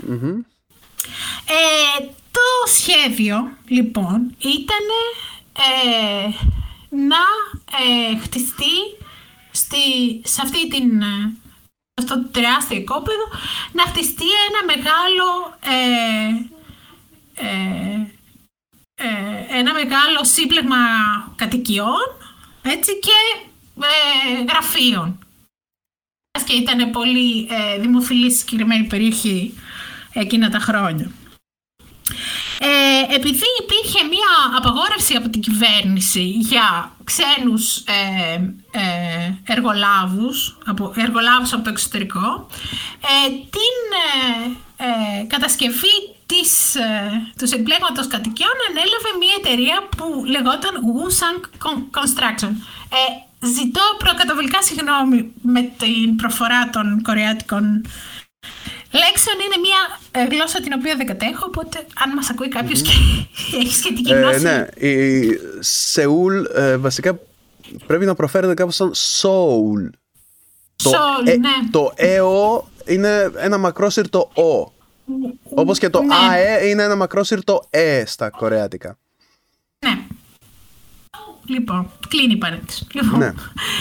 Ε, 1.46 2.04
το 2.36 2.72
σχέδιο 2.74 3.50
λοιπόν 3.66 4.34
ήταν 4.38 4.86
ε, 5.52 6.28
να 6.90 7.24
ε, 7.80 8.18
χτιστεί 8.18 8.76
στη, 9.50 9.76
σε 10.24 10.40
αυτή 10.42 10.68
την 10.68 11.02
ε, 11.02 11.32
αυτό 12.00 12.14
το 12.22 12.28
τεράστιο 12.28 12.76
οικόπεδο 12.76 13.24
να 13.72 13.82
χτιστεί 13.82 14.24
ένα 14.48 14.60
μεγάλο 14.72 15.58
ε, 15.60 16.54
ε, 17.34 18.06
ε, 18.94 19.58
ένα 19.58 19.72
μεγάλο 19.72 20.24
σύμπλεγμα 20.24 20.76
κατοικιών 21.36 22.06
έτσι 22.62 22.98
και 22.98 23.46
ε, 23.80 24.44
γραφείων 24.48 25.18
και 26.46 26.52
ήταν 26.52 26.90
πολύ 26.90 27.48
ε, 27.50 27.78
δημοφιλής 27.78 28.32
στη 28.32 28.40
συγκεκριμένη 28.40 28.86
περιοχή 28.86 29.54
εκείνα 30.12 30.50
τα 30.50 30.58
χρόνια. 30.58 31.10
Ε, 32.60 33.14
επειδή 33.14 33.46
υπήρχε 33.62 34.04
μία 34.04 34.32
απαγόρευση 34.56 35.14
από 35.14 35.28
την 35.28 35.40
κυβέρνηση 35.40 36.22
για 36.22 36.92
ξένους 37.04 37.76
ε, 37.76 38.34
ε, 38.70 39.34
εργολάβους, 39.44 40.58
από, 40.66 40.92
εργολάβους 40.96 41.52
από 41.52 41.62
το 41.62 41.70
εξωτερικό, 41.70 42.46
ε, 43.00 43.28
την 43.28 43.76
ε, 44.06 44.84
ε, 44.86 45.24
κατασκευή 45.26 45.96
της, 46.26 46.74
ε, 46.74 47.10
του 47.38 47.46
συμπλέγματος 47.46 48.06
κατοικιών 48.06 48.56
ανέλαβε 48.68 49.10
μία 49.20 49.34
εταιρεία 49.42 49.88
που 49.96 50.24
λεγόταν 50.24 50.74
Wusang 50.88 51.40
Con- 51.64 51.84
Construction. 51.98 52.50
Ε, 52.98 53.04
ζητώ 53.46 53.82
προκαταβολικά 53.98 54.62
συγγνώμη 54.62 55.32
με 55.42 55.62
την 55.62 56.16
προφορά 56.16 56.70
των 56.70 57.02
κορεάτικων 57.02 57.84
λέξεων. 58.92 59.36
Είναι 59.44 59.58
μία 59.62 59.80
ε, 60.10 60.26
γλώσσα 60.34 60.60
την 60.60 60.72
οποία 60.78 60.96
δεν 60.96 61.06
κατέχω, 61.06 61.44
οπότε 61.46 61.86
αν 62.04 62.12
μας 62.14 62.30
ακούει 62.30 62.48
κάποιος 62.48 62.82
και 62.82 62.90
έχει 63.60 63.74
σχετική 63.74 64.12
Ε, 64.12 64.18
γνώση... 64.20 64.42
ναι, 64.42 64.66
η 64.88 65.28
Σεούλ 65.60 66.44
ε, 66.54 66.76
βασικά 66.76 67.18
πρέπει 67.86 68.04
να 68.04 68.14
προφέρεται 68.14 68.54
κάπως 68.54 68.74
σαν 68.74 68.92
Soul. 68.94 69.90
Το, 70.82 70.88
Σολ, 70.88 71.26
ε, 71.26 71.36
ναι. 71.36 71.48
το 71.70 71.92
ΕΟ 71.94 72.68
είναι 72.86 73.30
ένα 73.36 73.58
μακρόσυρτο 73.58 74.30
Ο. 74.34 74.72
Όπως 75.54 75.78
και 75.78 75.88
το 75.90 76.02
Ναι. 76.02 76.14
ΑΕ 76.30 76.66
είναι 76.68 76.82
ένα 76.82 76.96
μακρόσυρτο 76.96 77.66
Ε 77.70 78.02
στα 78.06 78.30
κορεάτικα. 78.30 78.98
Ναι. 79.78 79.98
Λοιπόν, 81.48 81.90
κλείνει 82.08 82.32
η 82.32 82.36
παρένθεση. 82.36 82.86
Λοιπόν, 82.92 83.18
Ναι. 83.18 83.32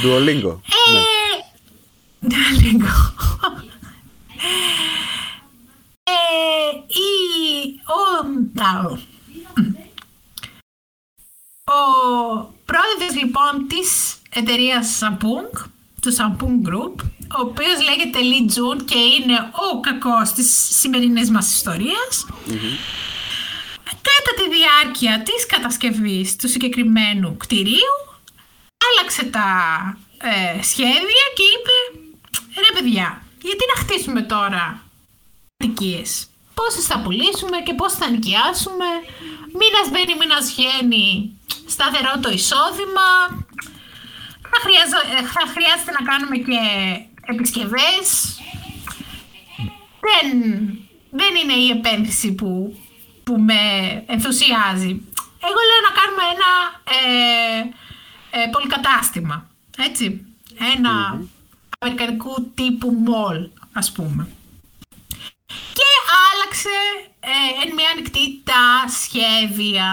Duolingo. 0.04 0.58
ναι. 0.92 1.00
Ε, 1.00 2.28
λίγο. 4.46 4.96
Ε, 6.04 6.70
η, 6.88 7.12
ο, 7.86 8.00
α, 8.62 8.80
ο, 8.86 8.98
ο 11.74 12.54
πρόεδρος 12.66 13.22
λοιπόν 13.22 13.68
της 13.68 14.16
εταιρείας 14.34 15.00
Samsung, 15.02 15.68
του 16.02 16.16
Samsung 16.16 16.68
Group, 16.70 16.96
ο 17.38 17.40
οποίος 17.40 17.78
λέγεται 17.84 18.20
Lee 18.22 18.52
Jun 18.52 18.84
και 18.86 18.98
είναι 18.98 19.52
ο 19.74 19.80
κακός 19.80 20.32
της 20.32 20.68
σημερινής 20.80 21.30
μας 21.30 21.56
ιστορίας, 21.56 22.26
κατά 23.86 24.32
τη 24.36 24.50
διάρκεια 24.58 25.24
της 25.24 25.46
κατασκευής 25.46 26.36
του 26.36 26.48
συγκεκριμένου 26.48 27.38
κτηρίου 27.38 27.96
άλλαξε 28.88 29.24
τα 29.24 29.48
ε, 30.18 30.62
σχέδια 30.64 31.26
και 31.36 31.44
είπε 31.44 32.00
ρε 32.56 32.80
παιδιά, 32.80 33.25
γιατί 33.48 33.64
να 33.72 33.82
χτίσουμε 33.82 34.22
τώρα 34.22 34.82
κατοικίες; 35.58 36.28
Πόσες 36.54 36.86
θα 36.86 37.00
πουλήσουμε 37.00 37.58
και 37.66 37.74
πώς 37.74 37.94
θα 37.94 38.10
νοικιάσουμε; 38.10 38.86
Μήνας 39.60 39.88
μπαίνει, 39.92 40.16
μήνας 40.20 40.46
βγαίνει. 40.54 41.08
Σταθερό 41.68 42.14
το 42.22 42.30
εισόδημα. 42.30 43.10
Θα, 44.52 44.58
χρειάζο- 44.66 45.08
ε, 45.18 45.22
θα 45.36 45.44
χρειάζεται 45.54 45.92
να 45.98 46.04
κάνουμε 46.10 46.38
και 46.48 46.60
επισκευές. 47.34 48.08
Δεν, 50.06 50.28
δεν 51.10 51.36
είναι 51.36 51.54
η 51.54 51.70
επένδυση 51.70 52.34
που, 52.34 52.80
που 53.24 53.34
με 53.40 53.62
ενθουσιάζει. 54.08 54.92
Εγώ 55.48 55.60
λέω 55.70 55.82
να 55.88 55.94
κάνουμε 56.00 56.24
ένα 56.36 56.52
ε, 56.98 57.60
ε, 58.40 58.48
πολυκατάστημα. 58.52 59.50
Έτσι. 59.78 60.26
Ένα 60.76 61.22
αμερικανικού 61.86 62.52
τύπου 62.54 63.04
mall, 63.08 63.50
ας 63.74 63.92
πούμε. 63.92 64.28
Και 65.74 65.90
άλλαξε 66.32 66.76
ε, 67.20 67.68
εν 67.68 67.74
μία 67.74 67.90
νυκτί 67.94 68.44
τα 68.44 68.88
σχέδια. 69.00 69.90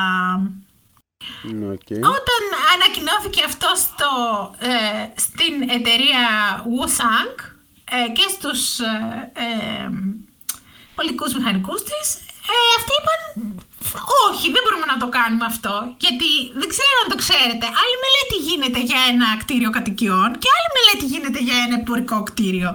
Ναι, 1.42 1.66
οκ. 1.66 1.90
Όταν 1.90 2.42
ανακοινώθηκε 2.74 3.42
αυτό 3.44 3.68
στο, 3.74 4.10
ε, 4.58 5.06
στην 5.14 5.70
εταιρεία 5.70 6.26
Woosung 6.64 7.34
ε, 7.84 8.12
και 8.12 8.26
στους 8.30 8.78
ε, 8.78 9.32
ε, 9.34 9.88
πολιτικούς 10.94 11.34
μηχανικούς 11.34 11.82
της, 11.82 12.18
ε, 12.52 12.58
αυτοί 12.78 12.92
είπαν 12.98 13.20
όχι, 14.26 14.46
δεν 14.54 14.62
μπορούμε 14.62 14.86
να 14.92 14.98
το 15.02 15.08
κάνουμε 15.16 15.46
αυτό, 15.52 15.74
γιατί 16.04 16.30
δεν 16.60 16.68
ξέρω 16.74 16.96
αν 17.02 17.08
το 17.12 17.18
ξέρετε. 17.24 17.66
Άλλη 17.82 17.96
μελέτη 18.04 18.36
γίνεται 18.48 18.80
για 18.90 19.00
ένα 19.12 19.28
κτίριο 19.42 19.70
κατοικιών 19.76 20.28
και 20.40 20.48
άλλη 20.56 20.68
μελέτη 20.76 21.04
γίνεται 21.12 21.40
για 21.46 21.56
ένα 21.64 21.74
εμπορικό 21.80 22.18
κτίριο. 22.28 22.70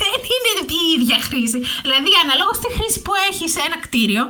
Δεν 0.00 0.20
είναι 0.34 0.52
η 0.80 0.82
ίδια 0.96 1.18
χρήση. 1.28 1.58
Δηλαδή, 1.84 2.10
αναλόγως 2.22 2.56
στη 2.60 2.68
χρήση 2.76 2.98
που 3.04 3.12
έχει 3.28 3.46
σε 3.54 3.60
ένα 3.66 3.78
κτίριο, 3.84 4.22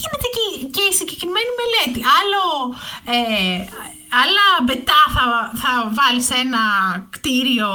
γίνεται 0.00 0.28
και, 0.36 0.44
και 0.74 0.82
η 0.90 0.92
συγκεκριμένη 0.98 1.50
μελέτη. 1.60 2.00
Άλλο, 2.18 2.42
ε, 3.16 3.58
άλλα 4.22 4.46
μπετά 4.64 5.00
θα, 5.14 5.24
θα 5.62 5.70
βάλει 5.98 6.22
σε 6.28 6.34
ένα 6.44 6.62
κτίριο 7.14 7.70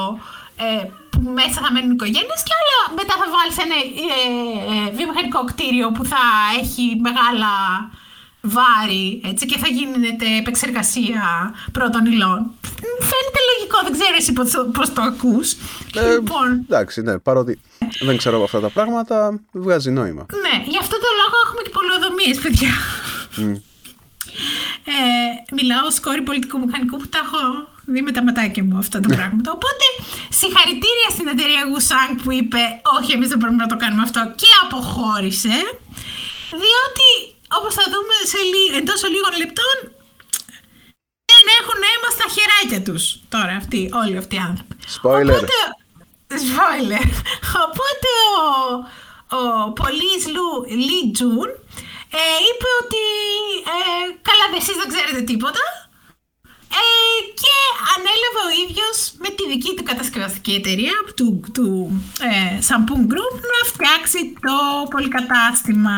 ε, 0.65 0.89
που 1.23 1.29
μέσα 1.39 1.57
θα 1.63 1.69
μένουν 1.73 1.91
οικογένειες 1.97 2.41
και 2.47 2.53
άλλα 2.61 2.79
μετά 2.99 3.13
θα 3.21 3.27
βάλεις 3.35 3.57
ένα 3.65 3.77
ε, 3.77 4.17
ε, 4.73 4.91
βιομηχανικό 4.97 5.39
κτίριο 5.51 5.87
που 5.95 6.03
θα 6.11 6.23
έχει 6.61 6.85
μεγάλα 7.07 7.53
βάρη 8.57 9.21
έτσι, 9.25 9.45
και 9.45 9.57
θα 9.57 9.67
γίνεται 9.67 10.25
επεξεργασία 10.41 11.23
πρώτων 11.71 12.05
υλών. 12.05 12.39
Φαίνεται 13.09 13.39
λογικό, 13.49 13.77
δεν 13.83 13.91
ξέρω 13.97 14.15
εσύ 14.17 14.33
πώς, 14.33 14.51
το- 14.51 14.65
πώς 14.77 14.93
το 14.93 15.01
ακούς. 15.01 15.47
Ε, 15.95 16.11
λοιπόν, 16.13 16.47
εντάξει, 16.69 17.01
ναι, 17.01 17.17
παρότι 17.19 17.59
δεν 18.07 18.17
ξέρω 18.17 18.35
από 18.35 18.45
αυτά 18.45 18.59
τα 18.59 18.69
πράγματα, 18.69 19.39
βγάζει 19.51 19.91
νόημα. 19.91 20.25
ναι, 20.45 20.63
γι' 20.71 20.77
αυτό 20.83 20.95
το 21.05 21.09
λόγο 21.21 21.35
έχουμε 21.45 21.61
και 21.65 21.69
πολεοδομίες, 21.77 22.37
παιδιά. 22.43 22.73
Ε, 24.85 25.53
μιλάω 25.55 25.85
ως 25.85 25.99
κόρη 25.99 26.21
πολιτικού 26.21 26.59
μηχανικού 26.59 26.97
που 26.97 27.07
τα 27.07 27.19
έχω 27.25 27.67
δει 27.85 28.01
με 28.01 28.11
τα 28.11 28.23
ματάκια 28.23 28.63
μου 28.63 28.77
αυτά 28.77 28.99
τα 28.99 29.09
πράγματα. 29.15 29.51
Οπότε, 29.57 29.85
συγχαρητήρια 30.39 31.09
στην 31.15 31.27
εταιρεία 31.33 31.63
Gusang 31.71 32.11
που 32.23 32.31
είπε 32.39 32.61
όχι 32.99 33.11
εμείς 33.11 33.27
δεν 33.31 33.37
μπορούμε 33.39 33.61
να 33.65 33.69
το 33.73 33.77
κάνουμε 33.83 34.03
αυτό 34.07 34.21
και 34.41 34.49
αποχώρησε. 34.63 35.55
Διότι, 36.63 37.09
όπως 37.57 37.73
θα 37.79 37.85
δούμε 37.93 38.15
σε 38.31 38.39
λί- 38.51 38.73
εντός 38.79 38.99
λίγων 39.13 39.33
λεπτών, 39.43 39.75
δεν 41.31 41.45
έχουν 41.59 41.79
αίμα 41.89 42.09
στα 42.17 42.25
χεράκια 42.35 42.79
τους 42.87 43.03
τώρα 43.33 43.53
αυτοί, 43.61 43.81
όλοι 44.01 44.17
αυτοί 44.17 44.35
οι 44.35 44.43
άνθρωποι. 44.49 44.75
Spoiler. 44.97 45.29
Οπότε, 45.33 45.57
spoiler. 46.47 47.07
Οπότε 47.65 48.11
ο, 48.41 49.37
ο 49.37 49.71
πολύς 49.79 50.23
Λου 50.35 50.49
Λι 50.87 51.11
Τζουν 51.13 51.49
ε, 52.19 52.23
είπε 52.47 52.67
ότι 52.81 53.03
ε, 53.73 53.79
καλά 54.27 54.45
εσείς 54.59 54.75
δεν 54.81 54.87
ξέρετε 54.93 55.21
τίποτα 55.31 55.63
ε, 56.81 56.87
και 57.41 57.55
ανέλαβε 57.93 58.41
ο 58.47 58.51
ίδιος 58.63 58.95
με 59.23 59.29
τη 59.35 59.43
δική 59.51 59.71
του 59.75 59.83
κατασκευαστική 59.91 60.53
εταιρεία 60.61 60.97
του, 61.15 61.27
του 61.53 61.67
ε, 62.29 62.59
Samsung 62.69 63.03
Group 63.11 63.35
να 63.53 63.59
φτιάξει 63.71 64.19
το 64.47 64.55
πολυκατάστημα. 64.89 65.97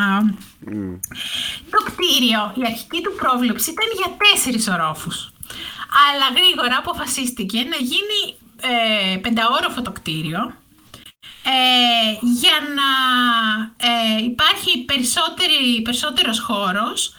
Το 1.74 1.80
κτίριο, 1.88 2.42
η 2.62 2.64
αρχική 2.72 3.00
του 3.02 3.14
πρόβλεψη 3.22 3.68
ήταν 3.76 3.90
για 4.00 4.10
τέσσερις 4.24 4.68
ορόφους. 4.68 5.18
Αλλά 6.06 6.28
γρήγορα 6.38 6.76
αποφασίστηκε 6.84 7.60
να 7.74 7.78
γίνει 7.92 8.20
ε, 8.62 9.18
πενταόροφο 9.18 9.82
το 9.82 9.92
κτίριο 9.92 10.54
ε, 11.44 12.12
για 12.22 12.58
να 12.78 12.90
ε, 13.90 14.24
υπάρχει 14.24 14.84
περισσότερη, 14.86 15.82
περισσότερος 15.84 16.40
χώρος 16.40 17.14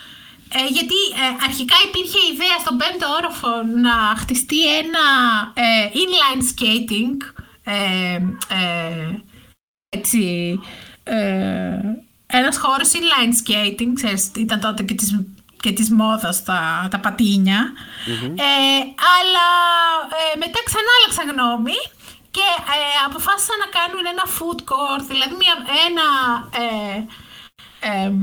ε, 0.53 0.67
γιατί 0.77 0.99
ε, 1.23 1.45
αρχικά 1.45 1.77
υπήρχε 1.89 2.19
ιδέα 2.33 2.59
στον 2.61 2.77
πέμπτο 2.77 3.07
όροφο 3.19 3.49
να 3.87 3.95
χτιστεί 4.17 4.77
ένα 4.77 5.05
ε, 5.55 5.89
inline 6.03 6.43
skating 6.51 7.17
ε, 7.65 8.15
ε, 8.59 9.23
έτσι 9.89 10.23
ε, 11.03 11.81
ένας 12.27 12.59
χώρος 12.59 12.91
inline 12.99 13.35
skating 13.41 13.93
ξέρεις 13.95 14.31
ήταν 14.37 14.61
τότε 14.61 14.83
και 14.83 14.95
της, 14.95 15.21
και 15.61 15.73
της 15.73 15.91
μόδας 15.91 16.45
τα, 16.45 16.89
τα 16.91 17.01
πατινια 17.01 17.73
ε, 18.35 18.79
αλλά 19.17 19.49
ε, 20.19 20.39
μετά 20.39 20.61
ξανά 20.65 20.91
άλλαξαν 20.99 21.31
γνώμη 21.31 21.79
και 22.31 22.49
ε, 22.77 23.05
αποφάσισαν 23.07 23.59
να 23.65 23.69
κάνουν 23.79 24.05
ένα 24.15 24.25
food 24.37 24.61
court, 24.71 25.05
δηλαδή 25.13 25.35
μια, 25.43 25.55
ένα, 25.87 26.07
ε, 26.63 26.97
εμ, 28.05 28.19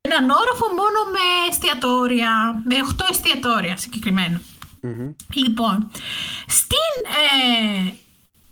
έναν 0.00 0.30
όροφο 0.30 0.66
μόνο 0.80 1.00
με 1.14 1.24
εστιατόρια, 1.50 2.62
με 2.64 2.74
8 2.98 3.04
εστιατόρια 3.10 3.76
συγκεκριμένα. 3.76 4.40
Λοιπόν, 5.32 5.90
στην, 6.46 6.92
ε, 7.22 7.92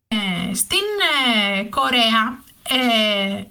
ε, 0.09 0.55
στην 0.55 0.87
ε, 1.57 1.63
Κορέα, 1.63 2.43
ε, 2.69 3.43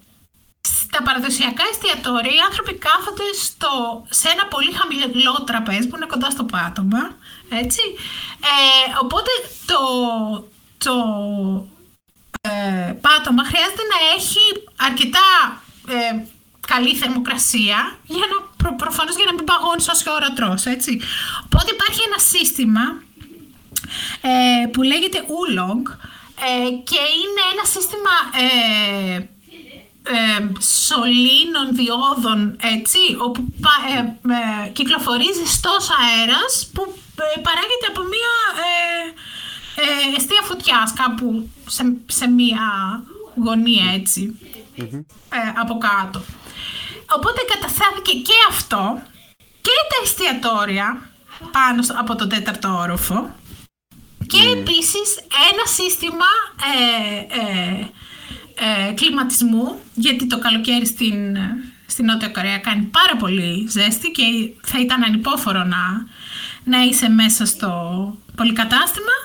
στα 0.61 1.03
παραδοσιακά 1.03 1.63
εστιατόρια 1.71 2.31
οι 2.33 2.45
άνθρωποι 2.49 2.73
κάθονται 2.73 3.29
στο, 3.43 3.71
σε 4.09 4.29
ένα 4.29 4.45
πολύ 4.45 4.71
χαμηλό 4.71 5.43
τραπέζι 5.45 5.87
που 5.87 5.95
είναι 5.95 6.05
κοντά 6.05 6.29
στο 6.29 6.43
πάτωμα, 6.43 7.15
έτσι. 7.49 7.81
Ε, 8.51 8.99
οπότε 9.01 9.31
το, 9.65 9.81
το 10.77 10.95
ε, 12.41 12.91
πάτωμα 13.01 13.43
χρειάζεται 13.43 13.85
να 13.93 13.97
έχει 14.17 14.43
αρκετά 14.75 15.29
ε, 15.87 16.25
καλή 16.73 16.93
θερμοκρασία 16.95 17.77
για 18.15 18.25
να, 18.31 18.37
προ, 18.59 18.75
προφανώς 18.83 19.15
για 19.15 19.25
να 19.29 19.33
μην 19.33 19.45
παγώνεις 19.49 19.87
όση 19.93 20.05
ώρα 20.17 20.29
τρως, 20.37 20.65
έτσι. 20.65 20.91
Οπότε 21.45 21.69
υπάρχει 21.77 22.01
ένα 22.09 22.19
σύστημα 22.33 22.85
ε, 24.31 24.65
που 24.73 24.81
λέγεται 24.91 25.19
Oolong 25.35 25.83
ε, 26.49 26.69
και 26.89 27.01
είναι 27.21 27.43
ένα 27.53 27.65
σύστημα 27.73 28.15
ε, 28.43 29.15
ε, 30.17 30.39
σωλήνων 30.85 31.67
διόδων, 31.79 32.39
έτσι, 32.75 32.99
όπου 33.27 33.41
πα- 33.63 33.83
ε, 33.95 33.99
ε, 34.65 34.69
κυκλοφορεί 34.69 35.29
ζεστός 35.39 35.85
αέρας 35.99 36.69
που 36.73 36.81
ε, 37.35 37.39
παράγεται 37.47 37.87
από 37.91 38.01
μία 38.13 38.35
ε, 38.67 39.09
ε, 39.81 40.15
αιστεία 40.15 40.41
φωτιάς 40.43 40.93
κάπου 40.93 41.49
σε, 41.65 41.95
σε 42.05 42.27
μία 42.27 42.65
γωνία, 43.45 43.85
έτσι, 43.93 44.39
ε, 45.29 45.37
από 45.55 45.77
κάτω. 45.77 46.21
Οπότε 47.15 47.41
καταστάθηκε 47.53 48.11
και 48.17 48.33
αυτό 48.49 49.01
και 49.61 49.71
τα 49.89 49.97
εστιατόρια 50.03 51.09
πάνω 51.51 51.81
στο- 51.81 51.95
από 51.97 52.15
τον 52.15 52.29
τέταρτο 52.29 52.77
όροφο 52.81 53.35
Και 54.27 54.41
επίσης 54.59 55.09
ένα 55.51 55.65
σύστημα 55.65 56.25
ε, 56.73 57.39
ε, 57.39 57.89
ε, 58.89 58.93
κλιματισμού, 58.93 59.79
γιατί 59.93 60.27
το 60.27 60.39
καλοκαίρι 60.39 60.85
στην, 60.85 61.37
στην 61.85 62.05
Νότια 62.05 62.27
Κορέα 62.29 62.57
κάνει 62.57 62.83
πάρα 62.83 63.15
πολύ 63.19 63.67
ζέστη 63.69 64.07
και 64.11 64.23
θα 64.63 64.79
ήταν 64.79 65.03
ανυπόφορο 65.03 65.63
να, 65.63 65.83
να 66.63 66.81
είσαι 66.83 67.09
μέσα 67.09 67.45
στο 67.45 67.71
πολυκατάστημα. 68.35 69.15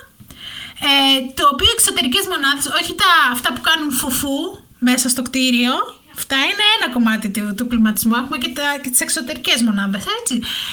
Ε, 0.81 1.21
το 1.35 1.49
οποίο 1.53 1.71
εξωτερικές 1.73 2.27
μονάδες, 2.27 2.67
όχι 2.83 2.95
τα, 2.95 3.05
αυτά 3.33 3.53
που 3.53 3.61
κάνουν 3.61 3.93
φουφού 3.93 4.37
μέσα 4.79 5.09
στο 5.09 5.23
κτίριο, 5.23 5.73
Αυτά 6.17 6.37
είναι 6.37 6.67
ένα 6.77 6.93
κομμάτι 6.93 7.31
του, 7.31 7.55
του 7.57 7.67
κλιματισμού. 7.67 8.15
Έχουμε 8.15 8.39
και, 8.39 8.49
τα, 8.49 8.79
και 8.83 8.91
τις 8.91 9.01
εξωτερικές 9.01 9.63
μονάδες, 9.63 10.05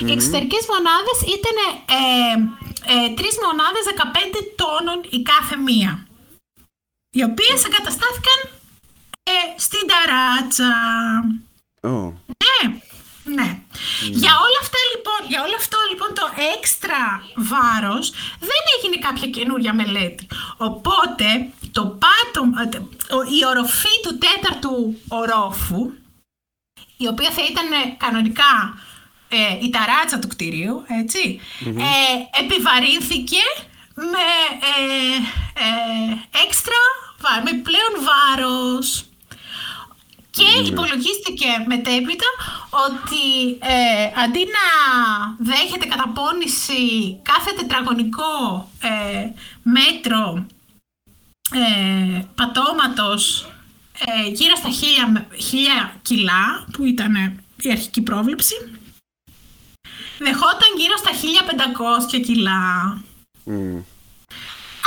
Οι 0.06 0.12
εξωτερικές 0.12 0.64
μονάδες 0.74 1.18
ήταν 1.38 1.58
ε, 2.00 2.34
ε, 2.94 3.14
τρεις 3.18 3.36
μονάδες 3.46 3.86
15 3.88 4.42
τόνων 4.62 5.00
η 5.10 5.22
κάθε 5.22 5.56
μία. 5.56 5.92
Οι 7.12 7.24
οποίες 7.24 7.60
εγκαταστάθηκαν 7.66 8.40
ε, 9.24 9.40
στην 9.66 9.84
ταράτσα. 9.92 10.72
Oh. 11.82 12.14
Ναι, 12.42 12.60
ναι. 13.36 13.50
Για 14.24 14.34
όλα 14.46 14.60
αυτά 14.62 14.80
λοιπόν, 14.92 15.22
για 15.28 15.42
όλο 15.46 15.56
αυτό 15.58 15.78
λοιπόν 15.90 16.10
το 16.20 16.26
έξτρα 16.56 17.04
βάρος 17.36 18.10
δεν 18.40 18.62
έγινε 18.76 18.98
κάποια 19.08 19.28
καινούρια 19.28 19.74
μελέτη. 19.74 20.28
Οπότε 20.58 21.26
το 21.72 21.98
πάτωμα, 22.04 22.62
ε, 22.62 22.78
η 23.40 23.46
οροφή 23.46 23.96
του 24.04 24.18
τέταρτου 24.18 25.00
ορόφου, 25.08 25.92
η 26.98 27.08
οποία 27.08 27.32
θα 27.32 27.42
ήταν 27.52 27.98
κανονικά 27.98 28.80
ε, 29.30 29.66
η 29.66 29.70
ταράτσα 29.70 30.20
του 30.20 30.28
κτηρίου, 30.28 30.84
ε, 30.88 31.00
επιβαρύνθηκε 32.44 33.44
με 33.96 34.28
έξτρα, 36.48 36.82
με 37.44 37.52
πλέον 37.52 37.94
βάρος. 38.08 39.09
Και 40.40 40.70
υπολογίστηκε 40.72 41.48
μετέπειτα 41.66 42.30
ότι 42.88 43.58
ε, 43.62 44.22
αντί 44.24 44.44
να 44.58 44.66
δέχεται 45.40 45.86
καταπώνηση 45.86 46.82
κάθε 47.22 47.52
τετραγωνικό 47.58 48.70
ε, 48.82 49.30
μέτρο 49.64 50.46
ε, 51.52 52.22
πατώματος 52.36 53.50
ε, 54.06 54.30
γύρω 54.30 54.56
στα 54.56 54.70
χίλια, 55.38 55.96
κιλά, 56.02 56.66
που 56.72 56.86
ήταν 56.86 57.42
η 57.62 57.72
αρχική 57.72 58.02
πρόβλεψη, 58.02 58.56
δεχόταν 60.18 60.72
γύρω 60.78 60.98
στα 60.98 61.12
1500 62.18 62.22
κιλά. 62.26 62.68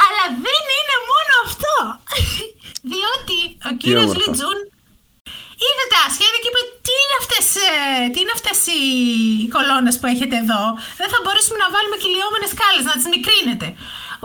Αλλά 0.05 0.24
δεν 0.46 0.62
είναι 0.76 0.96
μόνο 1.11 1.34
αυτό. 1.46 2.00
Διότι 2.92 3.59
ο 3.70 3.76
κύριος 3.76 4.16
Λιτζούν 4.16 4.71
είδε 5.66 5.84
τα 5.94 6.02
σχέδια 6.14 6.40
και 6.42 6.50
είπε 6.50 6.62
τι 6.86 6.92
είναι 7.02 7.16
αυτές, 7.22 7.46
ε, 7.66 7.70
τι 8.12 8.18
είναι 8.22 8.34
αυτές 8.38 8.58
οι 8.74 8.80
κολόνες 9.56 9.94
που 9.98 10.06
έχετε 10.14 10.36
εδώ; 10.44 10.62
Δεν 11.00 11.08
θα 11.12 11.18
μπορέσουμε 11.22 11.58
να 11.64 11.68
βάλουμε 11.74 11.96
κυλιόμενες 12.02 12.50
σκάλες, 12.54 12.84
να 12.90 12.94
τις 12.98 13.08
μικρύνετε. 13.14 13.66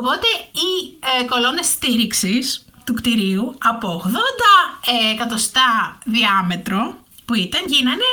Οπότε 0.02 0.28
οι 0.62 0.72
ε, 1.10 1.24
κολόνες 1.32 1.68
στήριξης 1.76 2.46
του 2.86 2.94
κτηρίου 3.00 3.46
από 3.72 3.88
80 4.06 4.12
ε, 4.94 5.12
εκατοστά 5.14 5.70
διάμετρο 6.16 6.82
που 7.26 7.34
ήταν 7.34 7.64
γίνανε 7.74 8.08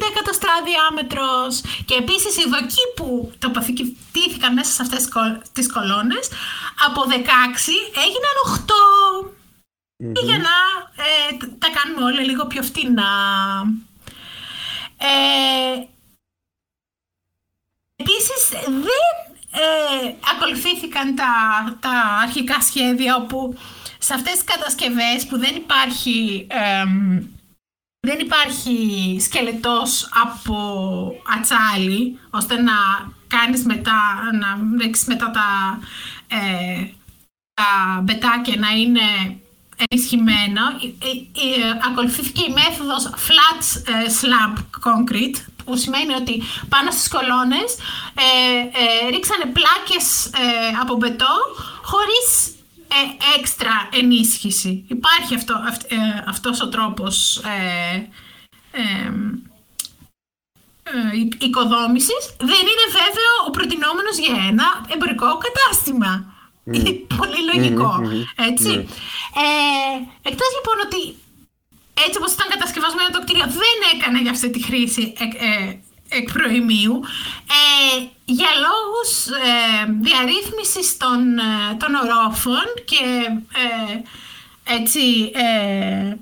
60 0.00 0.10
εκατοστά 0.12 0.52
διάμετρος 0.68 1.52
και 1.88 1.94
επίσης 2.02 2.32
οι 2.36 2.48
δοκοί 2.54 2.84
που 2.96 3.32
τοποθετήθηκαν 3.38 4.52
μέσα 4.58 4.72
σε 4.72 4.82
αυτές 4.82 5.02
τις 5.52 5.72
κολόνες 5.72 6.24
από 6.86 7.00
16 7.08 7.14
έγιναν 8.04 8.36
8 9.24 9.37
mm 10.04 10.12
για 10.24 10.38
να 10.38 10.54
ε, 11.04 11.36
τα 11.58 11.68
κάνουμε 11.70 12.12
όλα 12.12 12.20
λίγο 12.20 12.46
πιο 12.46 12.62
φτηνά. 12.62 13.12
Ε, 14.96 15.86
επίσης 17.96 18.48
δεν 18.66 19.14
ε, 19.52 20.14
ακολουθήθηκαν 20.34 21.14
τα, 21.14 21.32
τα 21.80 22.18
αρχικά 22.22 22.60
σχέδια 22.60 23.16
όπου 23.16 23.58
σε 23.98 24.14
αυτές 24.14 24.32
τις 24.32 24.44
κατασκευές 24.44 25.26
που 25.28 25.38
δεν 25.38 25.56
υπάρχει, 25.56 26.46
δεν 28.00 28.18
υπάρχει 28.18 29.16
σκελετός 29.20 30.08
από 30.24 30.56
ατσάλι 31.36 32.18
ώστε 32.30 32.60
να 32.60 32.72
κάνεις 33.26 33.64
μετά, 33.64 34.20
να 34.32 34.58
ρίξεις 34.80 35.06
μετά 35.06 35.30
τα, 35.30 35.78
ε, 36.36 36.90
τα 37.54 38.00
μπετάκια 38.02 38.56
να 38.56 38.70
είναι 38.70 39.40
ενισχυμένο. 39.88 40.62
Ακολουθήθηκε 41.90 42.42
η 42.44 42.52
μέθοδος 42.52 43.10
flat 43.26 43.62
slab 44.20 44.54
concrete 44.86 45.38
που 45.64 45.76
σημαίνει 45.76 46.14
ότι 46.14 46.42
πάνω 46.68 46.90
στις 46.90 47.08
κολόνες 47.08 47.76
ε, 48.14 48.58
ε, 48.82 49.08
ρίξανε 49.10 49.46
πλάκες 49.56 50.26
ε, 50.26 50.76
από 50.80 50.94
μπετό 50.96 51.34
χωρίς 51.82 52.52
ε, 52.88 53.38
έξτρα 53.38 53.88
ενίσχυση. 53.92 54.84
Υπάρχει 54.88 55.34
αυτό, 55.34 55.54
αυ, 55.68 55.76
ε, 55.88 56.24
αυτός 56.26 56.60
ο 56.60 56.68
τρόπος 56.68 57.36
ε, 57.36 58.08
οικοδόμησης. 61.38 62.22
Δεν 62.38 62.62
είναι 62.70 62.86
βέβαιο 63.00 63.32
ο 63.46 63.50
προτινόμενος 63.50 64.18
για 64.18 64.36
ένα 64.48 64.66
εμπορικό 64.94 65.38
κατάστημα. 65.46 66.37
Πολύ 67.20 67.40
λογικό, 67.50 68.00
έτσι. 68.50 68.68
Ναι. 68.68 68.84
εκτός 70.22 70.50
λοιπόν 70.56 70.76
ότι 70.86 71.00
έτσι 72.06 72.16
όπως 72.18 72.32
ήταν 72.32 72.48
κατασκευασμένο 72.54 73.08
το 73.12 73.20
κτίριο 73.20 73.46
δεν 73.62 73.78
έκανε 73.94 74.18
για 74.20 74.30
αυτή 74.30 74.50
τη 74.50 74.62
χρήση 74.62 75.12
εκ 76.08 76.32
προημίου 76.32 77.00
ε, 77.58 78.06
για 78.24 78.48
λόγους 78.66 79.26
ε, 79.26 79.52
διαρρύθμισης 80.00 80.96
των, 80.96 81.38
ε, 81.38 81.74
των 81.78 81.94
ορόφων 81.94 82.66
και 82.84 83.04
ε, 83.64 84.00
έτσι 84.74 85.30
ε, 85.34 86.16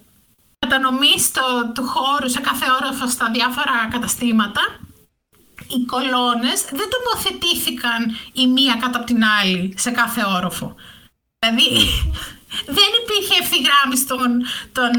κατανομής 0.59 1.31
του 1.75 1.85
χώρου 1.87 2.29
σε 2.31 2.41
κάθε 2.41 2.67
όροφο 2.81 3.09
στα 3.09 3.31
διάφορα 3.35 3.89
καταστήματα 3.91 4.61
οι 5.69 5.85
κολόνες 5.87 6.61
δεν 6.79 6.89
τοποθετήθηκαν 6.95 8.17
η 8.33 8.47
μία 8.47 8.77
κάτω 8.81 8.99
από 8.99 9.07
την 9.07 9.25
άλλη 9.25 9.75
σε 9.77 9.91
κάθε 9.91 10.23
όροφο. 10.37 10.75
Δηλαδή 11.39 11.69
δεν 12.67 12.91
υπήρχε 13.03 13.35
ευθυγράμμιση 13.43 14.07
των... 14.07 14.31
των 14.73 14.93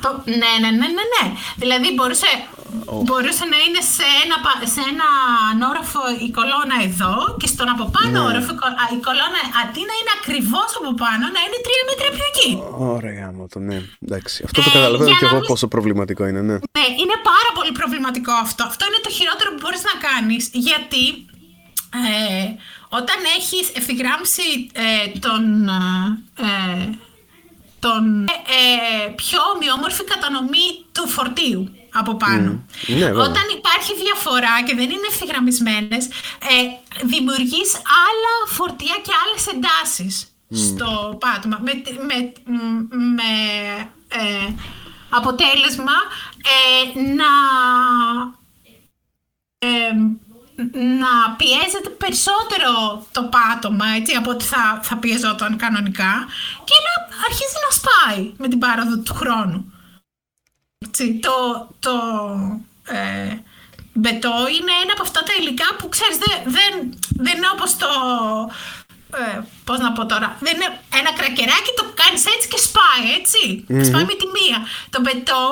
το, 0.00 0.22
ναι, 0.24 0.52
ναι, 0.60 0.70
ναι, 0.70 0.86
ναι, 0.86 1.04
ναι. 1.12 1.32
Δηλαδή 1.56 1.94
μπορούσε, 1.94 2.26
μπορούσε 3.06 3.44
να 3.52 3.58
είναι 3.64 3.82
σε 3.94 4.06
ένα, 4.22 4.36
σε 4.74 4.82
ένα 4.92 5.08
όροφο 5.70 6.02
η 6.26 6.28
κολόνα 6.38 6.76
εδώ 6.88 7.14
και 7.40 7.48
στον 7.52 7.68
από 7.74 7.84
πάνω 7.96 8.16
ναι. 8.18 8.28
όροφο 8.28 8.52
η 8.96 9.00
κολόνα 9.06 9.40
αντί 9.60 9.82
να 9.90 9.94
είναι 9.98 10.12
ακριβώς 10.18 10.70
από 10.80 10.90
πάνω 11.02 11.24
να 11.36 11.40
είναι 11.44 11.58
τρία 11.66 11.82
μέτρα 11.88 12.08
πιο 12.16 12.24
εκεί. 12.32 12.50
Ωραία, 12.96 13.26
μου 13.36 13.44
το 13.52 13.58
ναι. 13.68 13.78
Εντάξει. 14.06 14.38
Αυτό 14.46 14.58
το 14.64 14.70
ε, 14.70 14.76
καταλαβαίνω 14.76 15.10
και 15.20 15.28
εγώ 15.30 15.40
πόσο 15.50 15.66
προβληματικό 15.74 16.22
είναι, 16.30 16.42
ναι. 16.48 16.56
Ναι, 16.76 16.86
είναι 17.02 17.16
πάρα 17.30 17.50
πολύ 17.56 17.72
προβληματικό 17.80 18.32
αυτό. 18.46 18.62
Αυτό 18.70 18.82
είναι 18.88 19.00
το 19.06 19.10
χειρότερο 19.16 19.48
που 19.52 19.60
μπορείς 19.62 19.82
να 19.90 19.94
κάνεις 20.06 20.42
γιατί 20.68 21.04
ε, 22.02 22.46
όταν 22.98 23.18
έχεις 23.38 23.64
ευθυγράμμιση 23.80 24.48
ε, 24.84 25.18
των 25.24 25.42
ε, 26.46 26.98
τον 27.84 28.04
ε, 28.24 28.32
ε, 28.58 29.08
πιο 29.20 29.38
ομοιόμορφη 29.54 30.04
κατανομή 30.04 30.68
του 30.92 31.08
φορτίου 31.08 31.62
από 31.92 32.16
πάνω. 32.16 32.64
Ναι, 32.86 33.04
Όταν 33.10 33.44
υπάρχει 33.56 33.92
διαφορά 34.04 34.62
και 34.66 34.74
δεν 34.74 34.90
είναι 34.90 35.08
ευθυγραμμισμένες, 35.08 36.06
ε, 36.52 36.56
δημιουργείς 37.02 37.70
άλλα 38.06 38.34
φορτία 38.46 38.96
και 39.02 39.12
άλλες 39.22 39.46
εντάσεις 39.46 40.14
στο 40.68 41.18
πάτωμα. 41.20 41.58
Με, 41.62 41.72
με, 42.08 42.32
με 43.16 43.32
ε, 44.08 44.54
αποτέλεσμα 45.08 45.96
ε, 46.54 47.00
να 47.00 47.30
να 50.98 51.34
πιέζεται 51.36 51.88
περισσότερο 51.88 53.06
το 53.12 53.22
πάτωμα 53.22 53.86
έτσι, 53.96 54.14
από 54.14 54.30
ότι 54.30 54.44
θα, 54.44 54.80
θα 54.82 54.96
πιεζόταν 54.96 55.56
κανονικά 55.56 56.26
και 56.64 56.74
να 56.86 57.16
αρχίζει 57.26 57.58
να 57.66 57.70
σπάει 57.78 58.32
με 58.36 58.48
την 58.48 58.58
πάροδο 58.58 58.98
του 58.98 59.14
χρόνου. 59.14 59.69
Έτσι, 60.86 61.18
το 61.26 61.34
το 61.78 61.94
ε, 62.84 63.36
μπετό 63.92 64.34
είναι 64.56 64.74
ένα 64.82 64.92
από 64.96 65.02
αυτά 65.02 65.20
τα 65.22 65.32
υλικά 65.40 65.68
που 65.78 65.88
ξέρεις 65.88 66.18
δεν, 66.24 66.36
δεν, 66.56 66.72
δεν 67.24 67.36
είναι 67.36 67.52
όπως 67.56 67.76
το... 67.76 67.88
Ε, 69.20 69.40
πώς 69.64 69.78
να 69.78 69.92
πω 69.92 70.06
τώρα, 70.06 70.28
δεν 70.40 70.54
είναι 70.56 70.70
ένα 71.00 71.10
κρακεράκι 71.18 71.72
το 71.76 71.84
κάνεις 72.00 72.24
έτσι 72.34 72.46
και 72.52 72.60
σπάει, 72.68 73.06
έτσι. 73.18 73.40
Σπάει 73.88 74.06
με 74.10 74.16
τη 74.20 74.26
μία. 74.36 74.58
Το 74.94 74.98
μπετό 75.00 75.42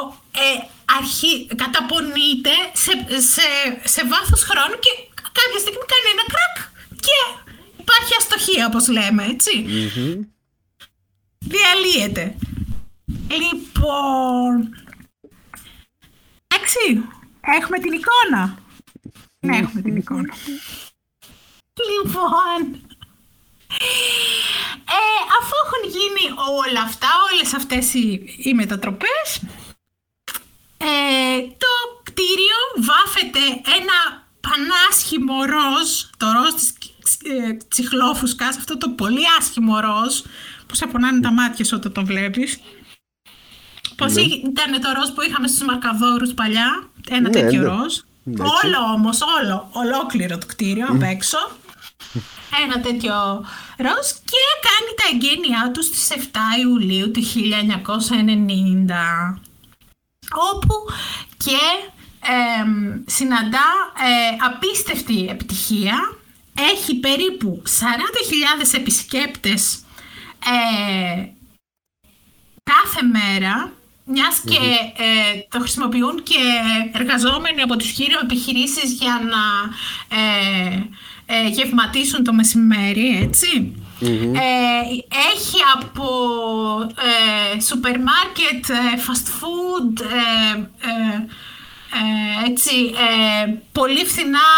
ε, 0.45 0.57
αρχί, 0.99 1.33
καταπονείται 1.63 2.55
σε, 2.83 2.93
σε, 3.33 3.47
σε 3.95 4.01
βάθος 4.13 4.43
χρόνου 4.49 4.77
και 4.85 4.93
κάποια 5.39 5.61
στιγμή 5.65 5.85
κάνει 5.93 6.09
ένα 6.17 6.27
κρακ 6.35 6.57
και 7.07 7.19
υπάρχει 7.83 8.13
αστοχία 8.21 8.65
διαλύει 8.65 8.71
όπως 8.71 8.85
λέμε, 8.97 9.23
έτσι. 9.35 9.53
Διαλύεται. 11.53 12.25
Λοιπόν... 13.41 14.53
Εντάξει, 16.69 17.09
έχουμε 17.41 17.79
την 17.79 17.93
εικόνα. 17.93 18.59
Ναι, 19.41 19.57
έχουμε 19.57 19.81
την 19.81 19.97
εικόνα. 19.97 20.35
Λοιπόν, 21.91 22.81
ε, 24.99 25.19
αφού 25.41 25.55
έχουν 25.65 25.91
γίνει 25.91 26.35
όλα 26.65 26.81
αυτά, 26.81 27.09
όλες 27.33 27.55
αυτές 27.55 27.95
οι, 27.95 28.37
οι 28.39 28.55
μετατροπές, 28.55 29.43
ε, 30.77 31.41
το 31.41 31.73
κτίριο 32.03 32.61
βάφεται 32.77 33.41
ένα 33.79 34.27
πανάσχημο 34.41 35.45
ροζ, 35.45 35.91
το 36.17 36.27
ροζ 36.33 36.53
της 36.53 36.75
ε, 37.23 37.57
τσιχλόφουσκας, 37.69 38.57
αυτό 38.57 38.79
το 38.79 38.89
πολύ 38.89 39.23
άσχημο 39.39 39.81
ροζ, 39.81 40.21
που 40.67 40.75
σε 40.75 40.87
πονάνε 40.87 41.21
τα 41.21 41.33
μάτια 41.33 41.65
σου 41.65 41.77
όταν 41.77 41.93
το 41.93 42.05
βλέπεις. 42.05 42.61
Πώς 43.99 44.15
ναι. 44.15 44.21
ήταν 44.21 44.81
το 44.83 44.89
ροζ 44.97 45.09
που 45.15 45.23
είχαμε 45.23 45.49
στους 45.49 45.67
μαρκαδόρους 45.67 46.35
παλιά, 46.35 46.89
ένα 47.09 47.21
ναι, 47.21 47.31
τέτοιο 47.31 47.61
ναι. 47.61 47.69
ροζ. 47.69 47.95
Όλο 48.39 48.79
όμως, 48.95 49.21
όλο, 49.39 49.69
ολόκληρο 49.73 50.39
το 50.39 50.47
κτίριο 50.47 50.87
απ' 50.89 51.03
έξω. 51.03 51.39
Ένα 52.65 52.81
τέτοιο 52.81 53.15
ροζ 53.77 54.07
και 54.31 54.43
κάνει 54.69 54.91
τα 54.97 55.05
εγγένειά 55.13 55.71
του 55.75 55.83
στις 55.83 56.11
7 56.17 56.21
Ιουλίου 56.61 57.11
του 57.11 57.23
1990 57.23 57.27
όπου 60.53 60.75
και 61.37 61.59
συναντά 63.07 63.69
ε, 63.95 64.37
απίστευτη 64.47 65.27
επιτυχία 65.31 66.19
έχει 66.73 66.95
περίπου 66.95 67.63
40.000 67.65 68.75
επισκέπτες 68.75 69.83
ε, 70.45 71.25
κάθε 72.63 73.03
μέρα 73.03 73.73
μιας 74.11 74.41
και 74.45 74.63
ε, 75.03 75.41
το 75.49 75.59
χρησιμοποιούν 75.59 76.23
και 76.23 76.41
εργαζόμενοι 76.93 77.61
από 77.63 77.77
τις 77.77 77.91
χείριο 77.91 78.19
επιχειρήσεις 78.23 78.93
για 78.93 79.21
να 79.33 79.45
ε, 80.17 80.83
ε, 81.27 81.49
γευματίσουν 81.49 82.25
το 82.25 82.33
μεσημέρι, 82.33 83.31
έχει 85.33 85.59
από 85.75 86.09
σούπερ 87.67 87.97
μάρκετ, 88.01 88.65
fast 89.07 89.29
food, 89.39 90.05
έτσι, 92.49 92.73
πολύ 93.73 94.05
φθηνά 94.05 94.49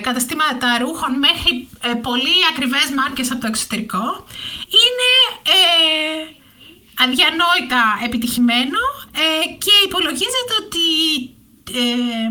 καταστήματα 0.00 0.78
ρούχων 0.78 1.18
μέχρι 1.18 1.68
πολύ 2.02 2.36
ακριβές 2.50 2.92
μάρκες 2.96 3.30
από 3.30 3.40
το 3.40 3.46
εξωτερικό. 3.46 4.26
Είναι 4.66 5.12
αδιανόητα 7.04 7.82
επιτυχημένο 8.04 8.82
ε, 9.24 9.46
και 9.64 9.74
υπολογίζεται 9.86 10.54
ότι 10.62 10.86
ε, 11.82 12.28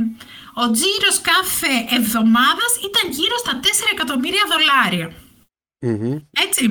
ο 0.62 0.72
τζίρος 0.72 1.18
κάθε 1.32 1.74
εβδομάδας 1.98 2.72
ήταν 2.90 3.12
γύρω 3.12 3.38
στα 3.38 3.60
4 3.64 3.66
εκατομμύρια 3.94 4.44
Έτσι. 6.46 6.64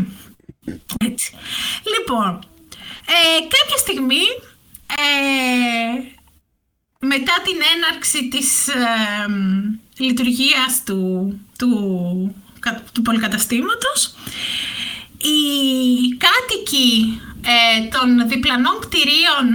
Έτσι. 1.05 1.29
Λοιπόν, 1.95 2.31
ε, 3.07 3.39
κάποια 3.55 3.79
στιγμή 3.79 4.25
μετά 6.99 7.35
την 7.45 7.59
έναρξη 7.75 8.29
της 8.29 8.69
λειτουργίας 9.97 10.83
του, 10.85 11.01
του, 11.59 11.71
του 12.93 13.03
πολυκαταστήματος 13.03 14.15
οι 15.19 16.17
κάτοικοι 16.17 17.21
ε, 17.53 17.89
των 17.95 18.29
διπλανών 18.29 18.77
κτηρίων 18.81 19.47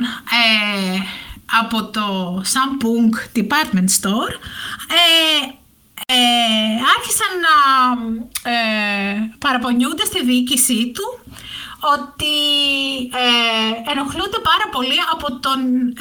ε, 0.41 0.99
από 1.59 1.85
το 1.85 2.05
Samsung 2.53 3.37
Department 3.37 3.89
Store 3.99 4.33
ε, 4.89 5.59
ε, 6.05 6.73
άρχισαν 6.95 7.31
να 7.47 7.55
ε, 8.51 8.55
παραπονιούνται 9.39 10.05
στη 10.05 10.23
διοίκησή 10.25 10.91
του 10.93 11.07
ότι 11.95 12.35
ε, 13.23 13.91
ενοχλούνται 13.91 14.41
πάρα 14.51 14.67
πολύ 14.71 14.99
από 15.13 15.27
τον 15.45 15.59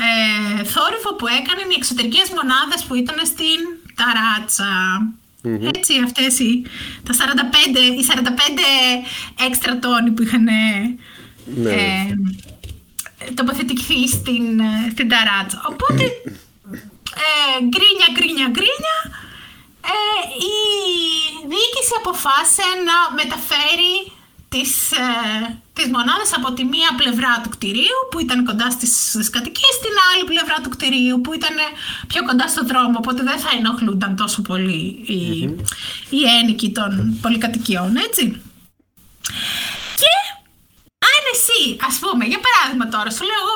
ε, 0.09 0.65
θόρυβο 0.65 1.11
που 1.19 1.27
έκαναν 1.27 1.71
οι 1.71 1.77
εξωτερικές 1.77 2.27
μονάδες 2.37 2.81
που 2.87 2.95
ήταν 2.95 3.17
στην 3.33 3.59
ταράτσα. 3.99 4.73
Έτσι 5.75 5.93
αυτές 6.05 6.39
οι, 6.39 6.63
τα 7.07 7.13
45, 7.15 7.77
οι 7.99 8.05
45 8.09 9.45
έξτρα 9.47 9.79
τόνοι 9.79 10.11
που 10.11 10.23
είχαν 10.23 10.49
ναι. 11.57 11.71
ε, 11.71 13.33
τοποθετηθεί 13.35 14.09
στην, 14.09 14.61
ε, 14.61 14.91
στην 14.93 15.09
ταράτσα. 15.09 15.63
Οπότε 15.73 16.05
ε, 17.25 17.59
γκρίνια, 17.71 18.09
γκρίνια, 18.15 18.49
γκρίνια 18.55 18.97
ε, 19.95 20.01
η 20.53 20.57
διοίκηση 21.51 21.95
αποφάσισε 22.01 22.69
να 22.89 22.97
μεταφέρει 23.21 23.95
τις, 24.53 24.73
ε, 24.93 25.07
τις 25.77 25.87
μονάδες 25.97 26.31
από 26.39 26.49
τη 26.57 26.65
μία 26.65 26.91
πλευρά 27.01 27.33
του 27.43 27.51
κτηρίου 27.55 27.99
που 28.11 28.19
ήταν 28.25 28.45
κοντά 28.45 28.71
στις, 28.71 28.93
στις 29.13 29.31
κατοικίες 29.31 29.75
στην 29.81 29.95
άλλη 30.09 30.25
πλευρά 30.33 30.57
του 30.63 30.71
κτηρίου 30.75 31.21
που 31.21 31.33
ήταν 31.41 31.57
πιο 32.11 32.21
κοντά 32.29 32.47
στον 32.49 32.67
δρόμο 32.71 32.97
οπότε 33.03 33.23
δεν 33.23 33.39
θα 33.45 33.51
ενοχλούνταν 33.59 34.17
τόσο 34.17 34.43
πολύ 34.43 34.83
οι, 35.13 35.21
mm-hmm. 35.21 36.13
οι 36.17 36.21
ένοικοι 36.41 36.71
των 36.79 37.19
πολυκατοικιών 37.23 37.97
έτσι. 38.07 38.23
Και 40.01 40.13
αν 40.23 40.28
εσύ 41.35 41.61
ας 41.89 41.97
πούμε 42.03 42.23
για 42.33 42.41
παράδειγμα 42.47 42.87
τώρα 42.95 43.11
σου 43.17 43.25
λέω 43.29 43.41
εγώ 43.45 43.55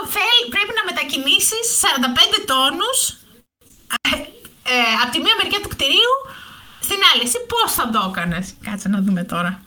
πρέπει 0.54 0.72
να 0.78 0.82
μετακινήσεις 0.90 1.66
45 1.82 2.40
τόνους 2.52 2.98
ε, 4.08 4.08
ε, 4.74 4.74
από 5.02 5.10
τη 5.12 5.18
μία 5.24 5.34
μεριά 5.40 5.60
του 5.62 5.68
κτηρίου 5.74 6.14
στην 6.80 6.96
άλλη. 7.12 7.22
Εσύ 7.22 7.38
πώς 7.46 7.72
θα 7.72 7.90
το 7.90 8.08
έκανες; 8.10 8.54
Κάτσε 8.64 8.88
να 8.88 9.00
δούμε 9.00 9.24
τώρα. 9.24 9.62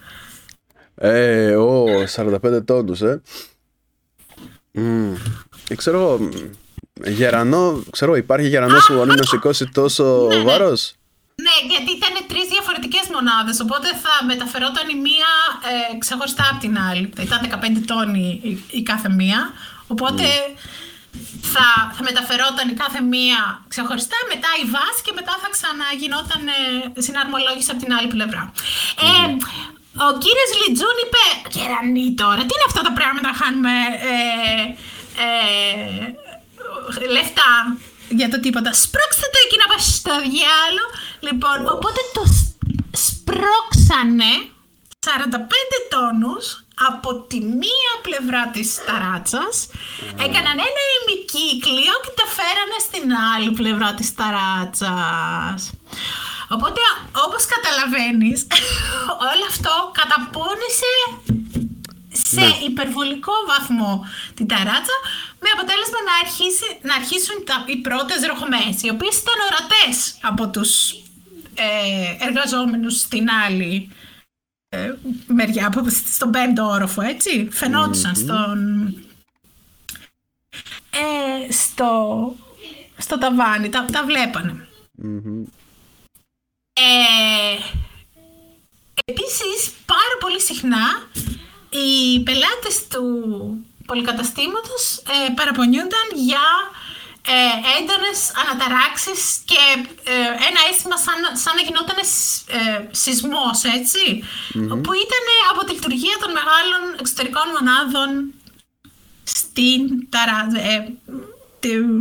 Ε, 0.95 1.55
ο, 1.55 1.85
45 2.15 2.65
τόνους, 2.65 3.01
ε. 3.01 3.21
Mm. 4.77 5.15
Ξέρω, 5.75 6.29
γερανό, 7.05 7.83
ξέρω, 7.91 8.15
υπάρχει 8.15 8.47
γερανός 8.47 8.85
που 8.85 8.93
μπορεί 8.93 9.09
να 9.09 9.23
σηκώσει 9.23 9.65
τόσο 9.65 10.27
ναι, 10.29 10.35
ναι. 10.35 10.43
βάρος; 10.43 10.93
Ναι, 10.93 11.04
γιατί 11.73 11.91
ήταν 11.99 12.13
τρεις 12.27 12.47
διαφορετικές 12.55 13.05
μονάδες. 13.15 13.59
Οπότε 13.65 13.87
θα 14.03 14.13
μεταφερόταν 14.31 14.85
η 14.95 14.97
μία 15.07 15.31
ε, 15.71 15.97
ξεχωριστά 16.03 16.45
από 16.51 16.59
την 16.65 16.73
άλλη. 16.89 17.05
Ήταν 17.27 17.39
15 17.79 17.83
τόνοι 17.91 18.25
η, 18.79 18.81
κάθε 18.91 19.09
μία. 19.09 19.39
Οπότε 19.87 20.25
θα, 21.53 21.67
θα 21.95 22.03
μεταφερόταν 22.09 22.65
η 22.73 22.75
κάθε 22.83 23.01
μία 23.13 23.41
ξεχωριστά, 23.73 24.17
μετά 24.33 24.49
η 24.63 24.65
βάση 24.75 24.99
και 25.05 25.13
μετά 25.19 25.33
θα 25.41 25.49
ξαναγινόταν 25.55 26.41
ε, 26.47 27.01
συναρμολόγηση 27.05 27.69
από 27.73 27.81
την 27.83 27.91
άλλη 27.97 28.09
πλευρά. 28.15 28.43
Ε, 29.07 29.27
ο 30.05 30.07
κύριος 30.23 30.51
Λιτζούν 30.59 30.97
είπε 31.03 31.23
«Κερανή 31.55 32.07
τώρα, 32.21 32.41
τι 32.47 32.53
είναι 32.55 32.67
αυτά 32.69 32.81
τα 32.87 32.93
πράγματα 32.97 33.27
να 33.31 33.35
χάνουμε 33.41 33.75
ε, 34.11 34.15
ε, 35.25 37.07
λεφτά 37.15 37.51
για 38.19 38.29
το 38.31 38.37
τίποτα. 38.43 38.69
Σπρώξτε 38.83 39.27
το 39.33 39.39
εκεί 39.45 39.57
να 39.61 39.67
πάει 39.71 39.83
στο 39.99 40.13
διάλο». 40.27 40.85
Λοιπόν, 41.25 41.59
οπότε 41.75 42.01
το 42.13 42.23
σπρώξανε 43.05 44.33
45 45.05 45.07
τόνους 45.93 46.63
από 46.89 47.09
τη 47.29 47.39
μία 47.61 47.93
πλευρά 48.01 48.43
της 48.47 48.67
ταράτσας, 48.87 49.55
έκαναν 50.25 50.57
ένα 50.69 50.83
ημικύκλιο 50.97 51.95
και 52.03 52.13
τα 52.19 52.27
φέρανε 52.35 52.77
στην 52.87 53.05
άλλη 53.33 53.51
πλευρά 53.59 53.93
της 53.93 54.09
ταράτσας. 54.19 55.59
Οπότε, 56.55 56.81
όπως 57.25 57.43
καταλαβαίνεις, 57.55 58.47
όλο 59.31 59.45
αυτό 59.53 59.73
καταπώνησε 59.99 60.93
σε 62.29 62.45
ναι. 62.45 62.57
υπερβολικό 62.69 63.33
βαθμό 63.51 63.93
την 64.37 64.47
ταράτσα 64.47 64.97
με 65.43 65.49
αποτέλεσμα 65.55 65.99
να, 66.09 66.15
αρχίσει, 66.23 66.67
να 66.87 66.93
αρχίσουν 66.99 67.37
τα, 67.47 67.55
οι 67.71 67.77
πρώτες 67.87 68.19
ροχμές, 68.29 68.75
οι 68.83 68.89
οποίες 68.95 69.15
ήταν 69.23 69.37
ορατές 69.47 69.95
από 70.29 70.43
τους 70.53 70.71
ε, 71.55 72.25
εργαζόμενους 72.27 72.99
στην 72.99 73.29
άλλη 73.45 73.89
ε, 74.69 74.93
μεριά, 75.27 75.73
στον 76.13 76.31
πέμπτο 76.31 76.65
όροφο, 76.65 77.01
έτσι. 77.01 77.49
στον... 78.13 78.87
Ε, 80.89 81.51
στο, 81.51 82.35
στο 82.97 83.17
ταβάνι, 83.17 83.69
τα, 83.69 83.85
τα 83.91 84.03
βλεπανε 84.05 84.67
ε, 86.75 87.57
επίσης, 89.05 89.71
πάρα 89.85 90.15
πολύ 90.19 90.41
συχνά 90.41 91.09
οι 91.69 92.19
πελάτες 92.23 92.87
του 92.87 93.05
πολυκαταστήματος 93.85 94.97
ε, 94.97 95.33
παραπονιούνταν 95.35 96.07
για 96.13 96.47
ε, 97.33 97.53
έντονες 97.77 98.19
αναταράξεις 98.41 99.21
και 99.49 99.63
ε, 100.13 100.27
ένα 100.49 100.59
αίσθημα 100.67 100.97
σαν, 101.05 101.19
σαν 101.43 101.53
να 101.57 101.61
γινόταν 101.67 101.99
ε, 102.57 102.61
σεισμός, 103.01 103.57
που 104.83 104.93
ήταν 105.05 105.25
από 105.51 105.61
τη 105.65 105.71
λειτουργία 105.77 106.17
των 106.21 106.31
μεγάλων 106.37 106.81
εξωτερικών 107.01 107.47
μονάδων 107.55 108.09
στην 109.39 109.81
ταράτσα, 110.13 110.59
ε, 110.71 110.77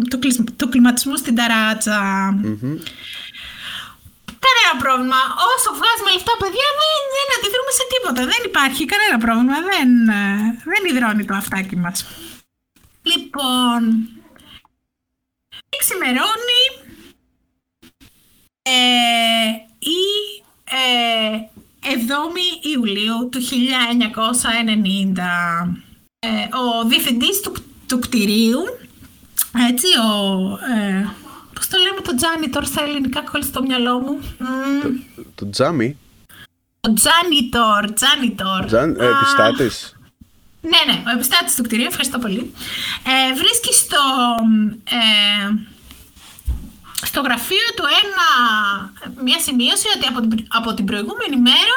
του, 0.09 0.19
του, 0.57 0.69
κλιματισμού 0.69 1.17
στην 1.17 1.35
ταράτσα. 1.39 1.99
Κανένα 4.47 4.75
πρόβλημα. 4.83 5.21
Όσο 5.53 5.69
βγάζουμε 5.79 6.11
λεφτά, 6.15 6.35
παιδιά, 6.43 6.69
δεν, 6.81 7.01
δεν 7.17 7.29
αντιδρούμε 7.37 7.73
σε 7.79 7.85
τίποτα. 7.93 8.21
Δεν 8.33 8.43
υπάρχει 8.51 8.83
κανένα 8.93 9.17
πρόβλημα. 9.25 9.57
Δεν, 9.71 9.89
ε, 10.21 10.23
δεν 10.73 10.83
υδρώνει 10.91 11.25
το 11.29 11.35
αυτάκι 11.43 11.77
μας. 11.85 11.97
Λοιπόν, 13.11 13.81
ξημερώνει 15.85 16.63
ε, 18.63 19.49
η 19.79 20.03
ε, 20.65 21.49
7η 21.83 22.67
Ιουλίου 22.75 23.29
του 23.31 23.41
1990. 23.41 23.47
Ε, 26.19 26.29
ο 26.57 26.89
διευθυντής 26.89 27.41
του, 27.41 27.53
του 27.89 27.99
κτηρίου, 27.99 28.61
έτσι, 29.71 29.87
ο... 29.87 30.11
Ε, 30.75 31.09
πώς 31.55 31.69
το 31.69 31.79
λέμε 31.79 32.01
το 32.01 32.15
τζάνιτορ 32.15 32.65
στα 32.65 32.83
ελληνικά 32.83 33.21
κόλλησε 33.21 33.51
στο 33.51 33.63
μυαλό 33.63 33.99
μου. 33.99 34.21
Το, 34.83 34.93
το 35.35 35.51
τζάμι. 35.51 35.99
Το 36.81 36.95
τζάνιτορ, 36.95 37.93
τζάνιτορ. 37.93 38.65
Τζαν, 38.65 38.97
ε, 39.01 39.07
επιστάτης. 39.07 39.97
Ναι, 40.61 40.93
ναι, 40.93 41.03
ο 41.07 41.11
επιστάτης 41.11 41.55
του 41.55 41.63
κτηρίου, 41.63 41.87
ευχαριστώ 41.87 42.19
πολύ. 42.19 42.53
Ε, 43.07 43.35
βρίσκει 43.35 43.75
στο, 43.75 44.03
ε, 44.85 45.74
στο 47.11 47.21
γραφείο 47.27 47.67
του 47.77 47.85
ένα, 48.03 48.27
μια 49.27 49.39
σημείωση 49.47 49.87
ότι 49.97 50.07
από 50.11 50.21
την, 50.21 50.47
από 50.59 50.75
την 50.75 50.85
προηγούμενη 50.91 51.37
μέρα 51.49 51.77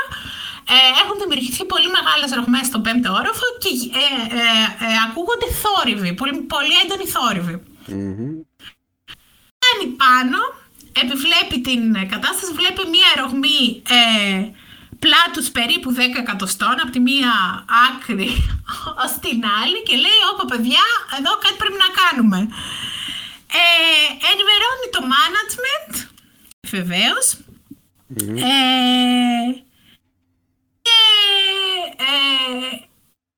ε, 0.73 0.77
έχουν 1.01 1.15
δημιουργηθεί 1.23 1.63
πολύ 1.73 1.89
μεγάλες 1.97 2.29
ρογμές 2.37 2.65
στον 2.69 2.81
πέμπτο 2.85 3.09
όροφο 3.19 3.47
και 3.63 3.71
ε, 4.03 4.05
ε, 4.39 4.45
ε 4.85 4.97
ακούγονται 5.05 5.49
θόρυβοι, 5.61 6.09
πολύ, 6.19 6.33
πολύ 6.53 6.73
έντονοι 6.83 7.07
θόρυβοι. 7.15 7.55
Mm-hmm. 7.91 8.31
πάνω, 10.03 10.39
επιβλέπει 11.03 11.57
την 11.67 11.83
κατάσταση, 12.13 12.51
βλέπει 12.59 12.81
μια 12.95 13.09
ρογμή 13.21 13.61
ε, 13.97 14.01
πλάτους 15.03 15.47
περίπου 15.57 15.89
10 15.95 15.99
εκατοστών 16.23 16.75
από 16.83 16.91
τη 16.95 16.99
μία 17.09 17.33
άκρη 17.87 18.29
ως 19.03 19.11
την 19.23 19.39
άλλη 19.59 19.79
και 19.87 19.95
λέει 20.03 20.19
«Ωπα 20.31 20.45
παιδιά, 20.51 20.85
εδώ 21.17 21.31
κάτι 21.43 21.57
πρέπει 21.61 21.79
να 21.85 21.91
κάνουμε». 22.01 22.39
Ε, 23.51 24.07
ενημερώνει 24.31 24.87
το 24.95 25.01
management, 25.15 25.93
βεβαίως. 26.69 27.33
Ε, 28.15 29.47
και 30.81 30.99
ε, 31.97 32.77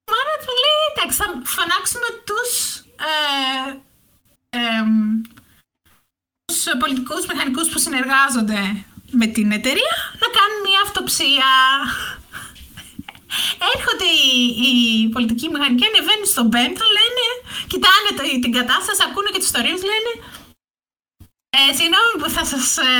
το 0.04 0.14
management 0.20 0.58
λέει 0.64 0.82
εντάξει 0.92 1.18
θα 1.18 1.28
φωνάξουμε 1.44 2.10
τους 2.28 2.78
ε, 3.10 3.72
ε, 4.50 4.84
τους 6.46 6.64
πολιτικούς 6.80 7.26
μηχανικούς 7.26 7.70
που 7.70 7.80
συνεργάζονται 7.80 8.86
με 9.12 9.26
την 9.26 9.52
εταιρεία 9.52 9.96
να 10.22 10.28
κάνουν 10.38 10.60
μια 10.68 10.82
αυτοψία. 10.86 11.50
Έρχονται 13.74 14.10
οι, 14.22 14.32
οι 14.66 14.74
πολιτικοί 15.16 15.46
μηχανικοί, 15.54 15.86
ανεβαίνουν 15.90 16.28
στον 16.34 16.48
πέμπτο, 16.54 16.86
λένε, 16.98 17.26
κοιτάνε 17.72 18.10
το, 18.18 18.22
την 18.44 18.54
κατάσταση, 18.60 19.02
ακούνε 19.08 19.30
και 19.32 19.42
τις 19.42 19.50
ιστορίες, 19.52 19.80
λένε. 19.92 20.12
Ε, 21.58 21.62
συγγνώμη 21.78 22.14
που 22.20 22.30
θα 22.36 22.44
σας 22.52 22.68
ε, 22.78 22.92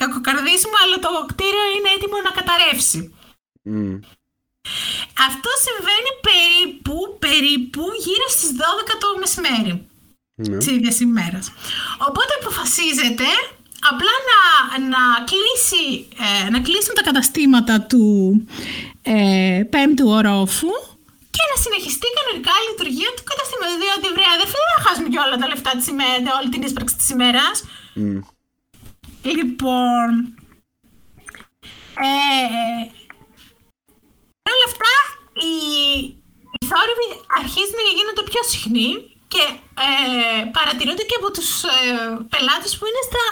κακοκαρδίσουμε, 0.00 0.78
αλλά 0.82 0.96
το 1.04 1.10
κτίριο 1.30 1.66
είναι 1.74 1.90
έτοιμο 1.96 2.16
να 2.26 2.32
καταρρεύσει. 2.38 3.00
Mm. 3.70 3.94
Αυτό 5.28 5.50
συμβαίνει 5.66 6.12
περίπου, 6.28 6.96
περίπου 7.24 7.84
γύρω 8.04 8.26
στις 8.36 8.50
12 8.60 8.94
το 9.02 9.08
μεσημέρι 9.22 9.72
mm. 10.38 10.58
της 10.58 10.66
ίδιας 10.76 10.96
ημέρας. 11.00 11.46
Οπότε 12.08 12.32
αποφασίζεται 12.40 13.28
απλά 13.90 14.14
να, 14.30 14.40
να, 14.94 15.02
κλείσει, 15.30 16.08
ε, 16.24 16.50
να 16.50 16.60
κλείσουν 16.66 16.94
τα 16.94 17.02
καταστήματα 17.02 17.74
του 17.90 18.06
ε, 19.02 19.62
πέμπτου 19.70 20.08
ορόφου 20.18 20.72
και 21.34 21.42
να 21.50 21.56
συνεχιστεί 21.64 22.06
κανονικά 22.18 22.54
η 22.62 22.64
λειτουργία 22.70 23.10
του 23.16 23.24
καταστήματος. 23.30 23.76
Διότι 23.82 24.06
βρέα 24.16 24.34
δεν 24.40 24.48
θέλει 24.52 24.70
να 24.74 24.80
χάσουμε 24.84 25.08
και 25.12 25.22
όλα 25.24 25.36
τα 25.40 25.46
λεφτά 25.52 25.70
της 25.78 25.86
ημέρας, 25.92 26.34
όλη 26.38 26.48
την 26.54 26.62
ίσπραξη 26.68 26.94
της 27.00 27.08
ημέρας. 27.14 27.56
Mm. 27.98 28.20
Λοιπόν, 29.36 30.10
ε, 32.06 32.80
όλα 34.52 34.66
αυτά 34.70 34.94
οι, 35.44 35.54
οι 36.54 36.64
θόρυβοι 36.70 37.08
αρχίζουν 37.40 37.78
να 37.88 37.94
γίνονται 37.96 38.24
πιο 38.30 38.42
συχνοί 38.52 38.90
και 39.32 39.44
ε, 39.86 40.42
παρατηρούνται 40.56 41.04
και 41.08 41.18
από 41.20 41.28
τους 41.36 41.50
ε, 41.62 41.72
πελάτες 42.32 42.72
που 42.76 42.86
είναι 42.88 43.02
στα 43.08 43.24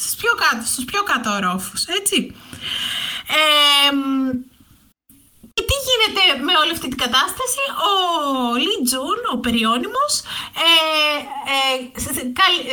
στους 0.00 0.14
πιο 0.20 0.32
κάτω, 0.42 0.62
στους 0.72 0.84
πιο 0.84 1.02
κάτω 1.10 1.28
ορόφους, 1.38 1.82
έτσι. 1.98 2.18
Ε, 3.38 3.90
και 5.56 5.64
τι 5.68 5.76
γίνεται 5.86 6.22
με 6.46 6.54
όλη 6.62 6.72
αυτή 6.76 6.88
την 6.92 7.00
κατάσταση, 7.04 7.62
ο 7.88 7.92
Λι 8.64 8.74
Τζουν, 8.84 9.20
ο 9.34 9.36
περιώνυμος, 9.44 10.12
ε, 10.68 10.76
ε, 11.54 11.60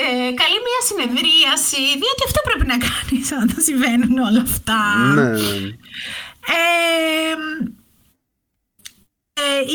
ε, 0.03 0.31
καλεί 0.41 0.57
μια 0.67 0.81
συνεδρίαση, 0.89 1.83
διότι 2.01 2.21
αυτό 2.25 2.39
πρέπει 2.47 2.65
να 2.73 2.77
κάνει 2.87 3.17
όταν 3.43 3.61
συμβαίνουν 3.67 4.17
όλα 4.27 4.41
αυτά. 4.49 4.81
Ναι. 5.17 5.29
Ε, 5.29 6.59
ε, 6.59 7.35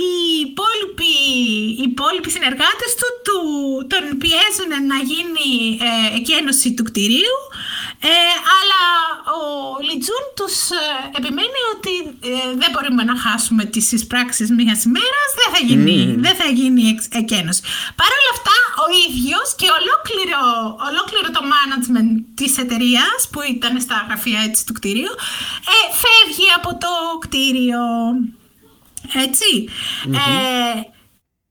οι, 0.05 0.09
υπόλοιποι, 0.47 1.13
οι 1.79 1.83
υπόλοιποι 1.91 2.31
συνεργάτες 2.31 2.91
του, 2.99 3.09
του 3.27 3.39
τον 3.91 4.19
πιέζουν 4.23 4.73
να 4.87 4.99
γίνει 5.11 5.79
ε, 5.89 6.17
εκένωση 6.17 6.75
του 6.75 6.83
κτηρίου 6.83 7.39
ε, 8.01 8.09
αλλά 8.59 8.85
ο 9.37 9.41
Λιτζούν 9.87 10.25
τους 10.39 10.57
ε, 10.71 10.85
επιμένει 11.19 11.61
ότι 11.75 11.95
ε, 12.33 12.51
δεν 12.61 12.71
μπορούμε 12.73 13.03
να 13.11 13.15
χάσουμε 13.25 13.65
τις 13.65 13.93
εισπράξεις 13.93 14.49
μιας 14.51 14.81
ημέρας, 14.89 15.29
δεν 15.41 15.49
θα 15.55 15.61
γίνει, 15.69 15.99
δεν 16.27 16.35
θα 16.41 16.49
γίνει 16.59 16.85
εκκένωση. 17.23 17.61
Παρ' 18.01 18.15
όλα 18.19 18.33
αυτά, 18.37 18.57
ο 18.85 18.87
ίδιος 19.07 19.47
και 19.61 19.69
ολόκληρο, 19.79 20.43
ολόκληρο 20.89 21.29
το 21.37 21.43
management 21.55 22.11
της 22.39 22.53
εταιρείας 22.63 23.19
που 23.31 23.41
ήταν 23.55 23.81
στα 23.81 23.97
γραφεία 24.07 24.41
έτσι, 24.49 24.67
του 24.67 24.73
κτηρίου 24.79 25.15
φεύγει 26.03 26.49
από 26.59 26.71
το 26.85 26.93
κτίριο. 27.25 27.81
Έτσι. 29.13 29.69
Ε, 30.07 30.81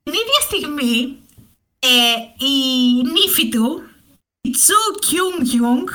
την 0.03 0.13
ίδια 0.13 0.41
στιγμή 0.47 1.17
ε, 1.79 2.45
η 2.45 2.55
νύφη 3.03 3.49
του, 3.49 3.83
η 4.41 4.49
Τσου 4.49 4.99
Κιούνγκ 4.99 5.41
Γιουνγκ, 5.41 5.87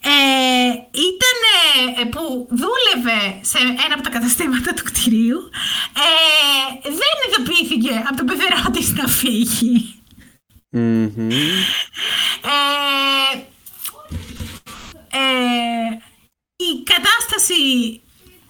ε, 0.00 0.70
ήταν 1.10 1.40
ε, 1.98 2.04
που 2.04 2.48
δούλευε 2.50 3.40
σε 3.40 3.58
ένα 3.58 3.94
από 3.94 4.02
τα 4.02 4.10
καταστήματα 4.10 4.74
του 4.74 4.82
κτηρίου, 4.84 5.50
ε, 5.96 6.90
δεν 6.90 7.14
ειδοποιήθηκε 7.28 8.04
από 8.06 8.16
τον 8.16 8.26
πεθερό 8.26 8.70
της 8.70 8.92
να 8.92 9.08
φύγει. 9.08 9.94
Mm-hmm. 10.76 11.32
η 16.56 16.82
κατάσταση 16.84 18.00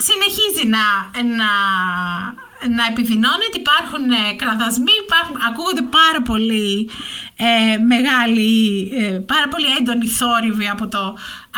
συνεχίζει 0.06 0.66
να, 0.76 0.86
να, 1.40 1.50
να 2.76 2.84
επιδεινώνεται, 2.90 3.58
υπάρχουν 3.64 4.04
ε, 4.10 4.34
κραδασμοί, 4.40 4.94
υπάρχουν, 5.06 5.36
ακούγονται 5.48 5.84
πάρα 6.00 6.20
πολύ 6.30 6.90
ε, 7.36 7.76
μεγάλοι, 7.92 8.52
ε, 9.00 9.18
πάρα 9.32 9.48
πολύ 9.52 9.66
έντονοι 9.78 10.06
θόρυβοι 10.06 10.68
από 10.68 10.88
το, 10.88 11.04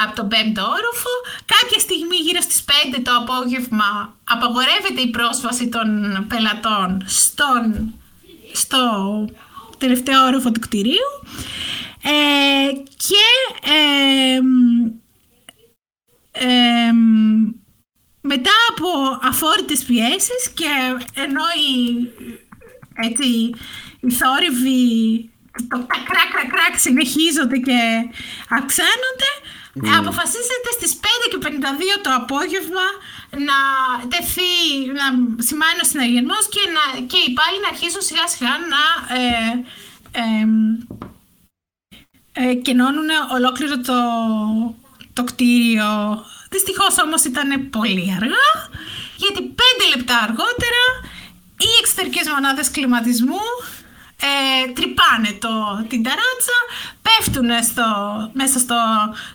από 0.02 0.12
το 0.18 0.24
πέμπτο 0.24 0.62
όροφο. 0.62 1.12
Κάποια 1.54 1.78
στιγμή 1.86 2.16
γύρω 2.26 2.40
στις 2.40 2.64
5 2.94 2.98
το 3.06 3.12
απόγευμα 3.22 3.90
απαγορεύεται 4.24 5.00
η 5.00 5.10
πρόσβαση 5.10 5.68
των 5.68 5.88
πελατών 6.28 7.02
στον, 7.06 7.94
στο 8.52 8.80
τελευταίο 9.78 10.24
όροφο 10.24 10.50
του 10.50 10.60
κτηρίου 10.60 11.10
ε, 12.02 12.72
και 12.96 13.26
ε, 13.70 14.40
μετά 18.26 18.56
από 18.70 18.88
αφόρητες 19.22 19.84
πιέσεις 19.84 20.42
και 20.54 20.72
ενώ 21.14 21.44
οι, 21.60 21.74
έτσι, 23.06 23.28
οι 24.00 24.10
θόρυβοι 24.10 24.80
το 25.68 25.78
κρακ 26.10 26.28
κρακ 26.32 26.48
κρακ 26.54 26.74
συνεχίζονται 26.78 27.58
και 27.68 27.78
αυξάνονται 28.58 29.30
mm. 29.74 29.88
αποφασίζεται 30.00 30.70
στις 30.78 30.92
5 31.02 31.06
και 31.30 31.38
52 31.42 31.48
το 32.02 32.10
απόγευμα 32.20 32.86
να 33.48 33.58
τεθεί, 34.12 34.54
να 34.98 35.06
σημάνει 35.48 35.80
ο 35.82 35.86
συναγερμός 35.86 36.44
και, 36.54 36.62
να, 36.76 36.84
και 37.10 37.18
οι 37.26 37.32
πάλι 37.38 37.56
να 37.62 37.68
αρχίσουν 37.72 38.02
σιγά 38.02 38.26
σιγά 38.28 38.54
να 38.72 38.82
ε, 39.16 39.52
ε, 40.22 40.46
ε, 42.32 42.54
κοινώνουν 42.54 43.08
ολόκληρο 43.34 43.80
το, 43.80 43.98
το 45.12 45.24
κτίριο. 45.24 46.24
Δυστυχώς 46.50 46.94
όμως 47.04 47.24
ήταν 47.24 47.70
πολύ 47.70 48.06
αργά, 48.20 48.48
γιατί 49.16 49.40
πέντε 49.60 49.84
λεπτά 49.94 50.16
αργότερα 50.26 50.82
οι 51.64 51.70
εξωτερικές 51.80 52.26
μονάδες 52.34 52.70
κλιματισμού 52.70 53.44
ε, 54.28 54.72
τρυπάνε 54.76 55.30
το, 55.44 55.52
την 55.90 56.02
ταράτσα, 56.06 56.58
πέφτουν 57.06 57.48
στο, 57.70 57.86
μέσα 58.40 58.58
στο, 58.58 58.78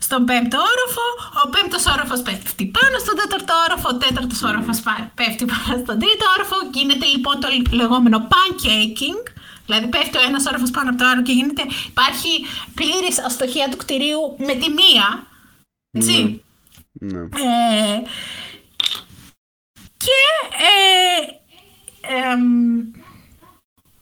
στον 0.05 0.25
πέμπτο 0.25 0.57
όροφο, 0.71 1.05
ο 1.43 1.49
πέμπτος 1.53 1.85
όροφος 1.93 2.21
πέφτει 2.21 2.65
πάνω 2.77 2.95
στον 3.03 3.15
τέταρτο 3.19 3.53
όροφο, 3.65 3.87
ο 3.93 3.97
τέταρτος 4.03 4.41
όροφος 4.49 4.79
πέφτει 5.17 5.45
πάνω 5.51 5.73
στον 5.83 5.97
τρίτο 6.03 6.25
όροφο, 6.35 6.55
γίνεται 6.77 7.05
λοιπόν 7.13 7.35
το 7.43 7.47
λεγόμενο 7.81 8.27
pancaking, 8.31 9.23
Δηλαδή 9.65 9.87
πέφτει 9.87 10.17
ο 10.17 10.21
ένας 10.29 10.45
όροφος 10.45 10.71
πάνω 10.71 10.89
από 10.89 10.99
το 10.99 11.05
άλλο 11.05 11.21
και 11.21 11.31
γίνεται, 11.31 11.63
υπάρχει 11.87 12.31
πλήρης 12.75 13.19
αστοχία 13.25 13.69
του 13.69 13.77
κτηρίου 13.77 14.21
με 14.37 14.53
τη 14.53 14.67
μία. 14.69 15.07
Έτσι. 15.91 16.43
Ναι. 17.03 17.19
Ε, 17.19 18.01
και 19.97 20.21
ε, 20.57 22.35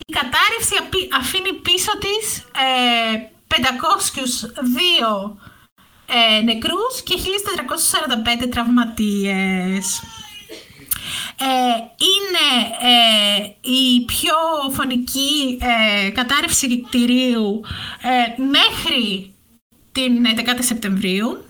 η 0.06 0.14
κατάρρευση 0.14 0.76
αφήνει 1.20 1.54
πίσω 1.54 1.92
της 1.98 2.38
ε, 2.38 3.30
502 3.48 5.32
ε, 6.06 6.42
νεκρούς 6.42 7.02
και 7.04 7.16
1445 8.44 8.48
τραυματίες. 8.50 10.02
Ε, 11.40 11.46
είναι 12.10 12.48
ε, 12.82 13.44
η 13.62 14.06
πιο 14.06 14.36
φωνική 14.72 15.58
ε, 15.62 16.10
κατάρρευση 16.10 16.82
κτηρίου 16.82 17.62
ε, 18.02 18.42
μέχρι 18.42 19.34
την 19.92 20.26
11η 20.26 20.60
Σεπτεμβρίου 20.60 21.44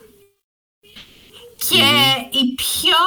και 1.68 1.86
η 2.38 2.54
πιο 2.56 3.02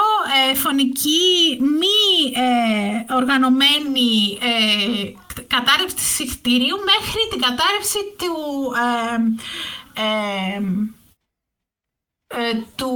ε, 0.50 0.54
φωνική 0.54 1.58
μη 1.60 2.32
ε, 2.34 3.14
οργανωμένη 3.14 4.38
ε, 4.40 5.12
κατάρρευση 5.46 6.26
κτηρίου 6.26 6.76
μέχρι 6.76 7.22
την 7.30 7.40
κατάρρευση 7.40 7.98
του, 8.18 8.34
του 12.74 12.92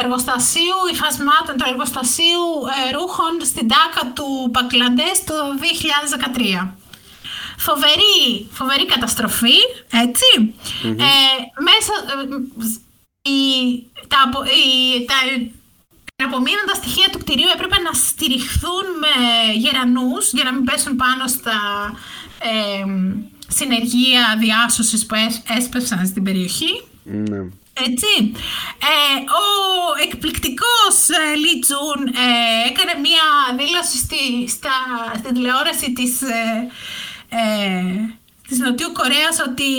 εργοστασίου 0.00 0.78
υφασμάτων, 0.92 1.56
του 1.56 1.64
εργοστασίου 1.68 2.44
ρούχων 2.92 3.44
στην 3.44 3.68
τάκα 3.68 4.12
του 4.12 4.50
Πακλαντές 4.52 5.24
το 5.24 5.34
2013. 6.64 6.70
Φοβερή, 7.58 8.48
φοβερή 8.50 8.86
καταστροφή, 8.86 9.58
μέσα, 11.68 11.92
η, 13.22 13.42
τα, 14.08 14.30
η, 14.44 15.04
τα 15.04 15.14
απομείνοντα 16.24 16.74
στοιχεία 16.74 17.08
του 17.12 17.18
κτηρίου 17.18 17.48
έπρεπε 17.54 17.78
να 17.80 17.92
στηριχθούν 17.92 18.86
με 19.00 19.14
γερανούς 19.54 20.32
για 20.32 20.44
να 20.44 20.52
μην 20.52 20.64
πέσουν 20.64 20.96
πάνω 20.96 21.26
στα 21.26 21.58
ε, 22.38 22.84
συνεργεία 23.48 24.36
διάσωσης 24.38 25.06
που 25.06 25.14
έσπευσαν 25.58 26.06
στην 26.06 26.22
περιοχή. 26.22 26.84
Ναι. 27.02 27.40
Έτσι. 27.72 28.32
Ε, 28.92 29.18
ο 29.42 29.44
εκπληκτικός 30.06 30.94
ε, 31.08 31.34
Λι 31.34 31.58
Τζουν 31.58 32.06
ε, 32.06 32.68
έκανε 32.70 33.00
μία 33.00 33.26
δήλωση 33.56 33.96
στη, 33.96 34.48
στα, 34.48 34.76
στην 35.18 35.34
τηλεόραση 35.34 35.92
της 35.92 36.22
ε, 36.22 36.70
ε 37.28 38.20
της 38.52 38.60
Νοτιού 38.60 38.92
Κορέας 38.92 39.40
ότι 39.48 39.70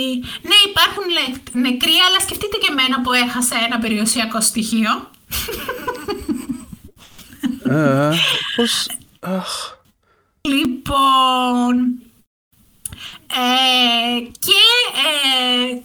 ναι 0.42 0.58
υπάρχουν 0.70 1.04
νεκροί 1.52 1.96
αλλά 2.08 2.20
σκεφτείτε 2.20 2.56
και 2.56 2.68
εμένα 2.70 3.00
που 3.00 3.12
έχασα 3.12 3.56
ένα 3.66 3.78
περιουσιακό 3.78 4.40
στοιχείο. 4.40 5.10
Ε, 7.64 8.10
πώς... 8.56 8.86
Λοιπόν... 10.40 12.02
Ε, 13.26 14.20
και 14.20 14.62
ε, 15.04 15.80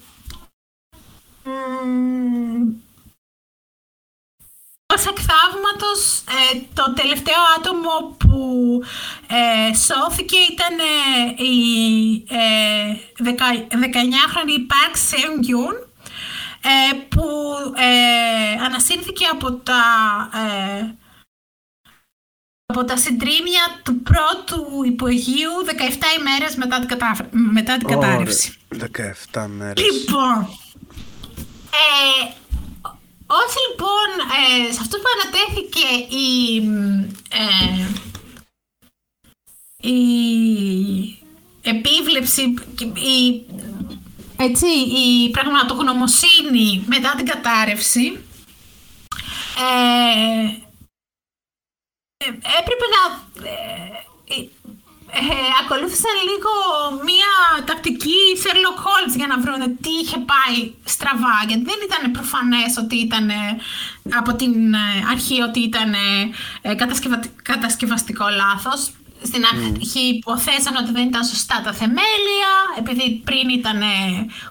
ως 4.95 5.05
εκ 5.05 5.17
ε, 5.17 6.59
το 6.73 6.93
τελευταίο 6.93 7.41
άτομο 7.57 8.15
που 8.17 8.39
ε, 9.27 9.75
σώθηκε 9.75 10.37
ήταν 10.51 10.77
ε, 10.79 11.43
η 11.43 12.25
19χρονη 13.23 14.57
Park 14.71 14.95
Seung-yoon 15.09 15.87
που 17.09 17.23
ανασύρθηκε 18.65 19.25
από 19.25 19.53
τα 19.53 19.83
από 22.65 22.83
τα 22.83 22.97
συντρίμια 22.97 23.81
του 23.83 24.01
πρώτου 24.01 24.83
υπογείου 24.85 25.51
17 25.65 25.71
ημέρες 26.19 26.55
μετά 26.55 26.79
την, 26.79 26.87
κατα... 26.87 27.29
μετά 27.31 27.77
την 27.77 27.87
κατάρρευση. 27.87 28.57
17 29.33 29.45
μέρες. 29.47 29.83
Λοιπόν, 29.83 30.49
ε, 31.71 32.38
όχι 33.31 33.57
λοιπόν 33.67 34.07
ε, 34.39 34.71
σε 34.73 34.79
αυτό 34.81 34.97
που 34.97 35.09
ανατέθηκε 35.15 36.15
η, 36.15 36.57
ε, 37.29 37.87
η 39.89 41.23
επίβλεψη, 41.61 42.41
η, 42.93 43.45
έτσι, 44.37 44.67
η 44.67 45.29
πραγματογνωμοσύνη 45.29 46.83
μετά 46.85 47.13
την 47.15 47.25
κατάρρευση 47.25 48.23
ε, 49.57 50.67
ε 52.17 52.27
έπρεπε 52.59 52.85
να 52.95 53.01
ε, 53.47 54.49
ακολούθησαν 55.61 56.15
λίγο 56.29 56.53
μία 57.09 57.31
τακτική 57.69 58.19
Sherlock 58.41 58.79
Holmes 58.85 59.15
για 59.15 59.27
να 59.27 59.37
βρουν 59.43 59.61
τι 59.83 59.91
είχε 60.01 60.17
πάει 60.31 60.57
στραβά. 60.83 61.37
Γιατί 61.47 61.63
δεν 61.71 61.79
ήταν 61.87 62.11
προφανές 62.11 62.71
ότι 62.83 62.95
ήταν 62.95 63.27
από 64.19 64.31
την 64.35 64.73
ε, 64.73 64.87
αρχή 65.13 65.41
ότι 65.41 65.59
ήταν 65.59 65.93
ε, 66.61 66.73
κατασκευαστικό 67.41 68.25
λάθος. 68.41 68.91
Στην 69.23 69.43
αρχή 69.51 70.05
υποθέσαν 70.17 70.75
ότι 70.75 70.91
δεν 70.91 71.05
ήταν 71.07 71.23
σωστά 71.25 71.61
τα 71.65 71.73
θεμέλια, 71.73 72.53
επειδή 72.77 73.05
πριν 73.27 73.49
ήταν 73.49 73.81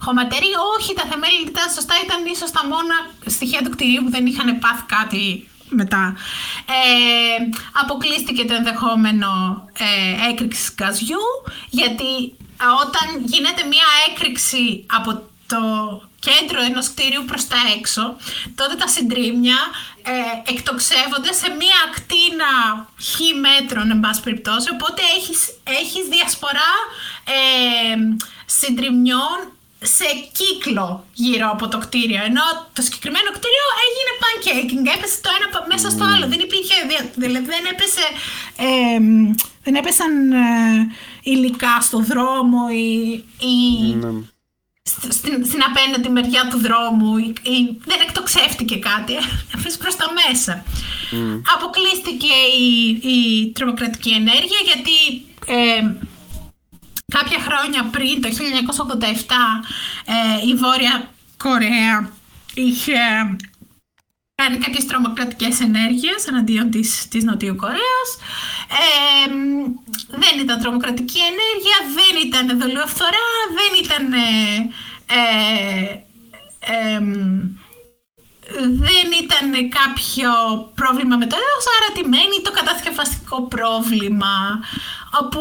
χωματερή. 0.04 0.50
Όχι, 0.76 0.94
τα 0.94 1.04
θεμέλια 1.10 1.40
ήταν 1.46 1.68
σωστά, 1.74 1.94
ήταν 2.04 2.20
ίσως 2.34 2.50
τα 2.50 2.62
μόνα 2.70 2.96
στοιχεία 3.26 3.62
του 3.62 3.70
κτηρίου 3.70 4.02
που 4.04 4.10
δεν 4.10 4.26
είχαν 4.26 4.58
πάθει 4.58 4.84
κάτι 4.96 5.48
μετά. 5.68 6.16
Ε, 6.66 7.44
αποκλείστηκε 7.72 8.44
το 8.44 8.54
ενδεχόμενο 8.54 9.30
ε, 9.78 10.30
έκρηξη 10.30 10.72
γκαζιού, 10.74 11.26
γιατί 11.70 12.34
όταν 12.84 13.24
γίνεται 13.24 13.64
μία 13.64 13.88
έκρηξη 14.08 14.84
από 14.86 15.22
το 15.46 15.60
κέντρο 16.18 16.60
ενός 16.62 16.90
κτίριου 16.90 17.24
προς 17.24 17.46
τα 17.46 17.56
έξω, 17.78 18.16
τότε 18.54 18.74
τα 18.74 18.88
συντρίμια 18.88 19.58
ε, 20.02 20.50
εκτοξεύονται 20.52 21.32
σε 21.32 21.48
μία 21.48 21.78
ακτίνα 21.88 22.52
χι 23.00 23.34
μέτρων, 23.34 23.90
εν 23.90 24.00
πάση 24.00 24.22
περιπτώσει, 24.22 24.68
οπότε 24.72 25.02
έχεις, 25.16 25.40
έχεις 25.64 26.08
διασπορά 26.08 26.72
ε, 27.24 27.96
συντριμιών 28.46 29.38
σε 29.82 30.04
κύκλο 30.38 31.06
γύρω 31.12 31.48
από 31.50 31.68
το 31.68 31.78
κτίριο. 31.78 32.22
Ενώ 32.24 32.42
το 32.72 32.82
συγκεκριμένο 32.82 33.30
κτίριο 33.36 33.66
έγινε 33.86 34.12
pancaking, 34.22 34.96
έπεσε 34.96 35.20
το 35.20 35.30
ένα 35.36 35.66
μέσα 35.72 35.90
στο 35.90 36.04
άλλο. 36.04 36.28
Δεν 36.28 36.40
υπήρχε, 36.40 36.74
δηλαδή 37.14 37.46
δεν 37.46 37.64
έπεσε, 37.72 38.06
δεν 39.64 39.74
έπεσαν 39.74 40.32
ε, 40.32 40.46
υλικά 41.22 41.80
στο 41.80 41.98
δρόμο 41.98 42.60
ή, 42.72 43.24
ή 43.46 43.56
ναι. 43.94 44.10
στην, 45.10 45.46
στην 45.46 45.62
απέναντι 45.68 46.08
μεριά 46.08 46.48
του 46.50 46.58
δρόμου 46.58 47.16
ή, 47.18 47.32
δεν 47.84 48.00
εκτοξεύτηκε 48.06 48.76
κάτι, 48.76 49.12
έφεσε 49.54 49.78
προς 49.78 49.96
τα 49.96 50.06
μέσα. 50.18 50.64
Αποκλείστηκε 51.54 52.34
η, 52.58 52.88
η 53.14 53.52
τρομοκρατική 53.52 54.10
ενέργεια 54.10 54.60
γιατί 54.64 55.24
κάποια 57.12 57.38
χρόνια 57.40 57.84
πριν, 57.90 58.22
το 58.22 58.28
1987, 58.28 59.34
ε, 60.04 60.46
η 60.46 60.54
Βόρεια 60.54 61.10
Κορέα 61.36 62.10
είχε 62.54 62.98
κάνει 64.34 64.56
κάποιες 64.58 64.86
τρομοκρατικές 64.86 65.60
ενέργειες 65.60 66.26
εναντίον 66.26 66.70
της, 66.70 67.08
της 67.08 67.24
Νοτιού 67.24 67.56
Κορέας. 67.56 68.08
Ε, 68.70 69.30
δεν 70.08 70.40
ήταν 70.40 70.60
τρομοκρατική 70.60 71.18
ενέργεια, 71.18 71.78
δεν 71.98 72.14
ήταν 72.26 72.58
δολιοφθορά, 72.60 73.28
δεν 73.58 73.84
ήταν... 73.84 74.12
Ε, 74.12 75.50
δεν 78.84 79.08
ήταν 79.22 79.68
κάποιο 79.68 80.30
πρόβλημα 80.74 81.16
με 81.16 81.26
το 81.26 81.36
έδαφος, 81.36 81.66
άρα 81.76 81.92
τι 81.94 82.08
μένει 82.08 82.38
το 82.42 82.50
κατασκευαστικό 82.50 83.42
πρόβλημα, 83.42 84.60
όπου 85.20 85.40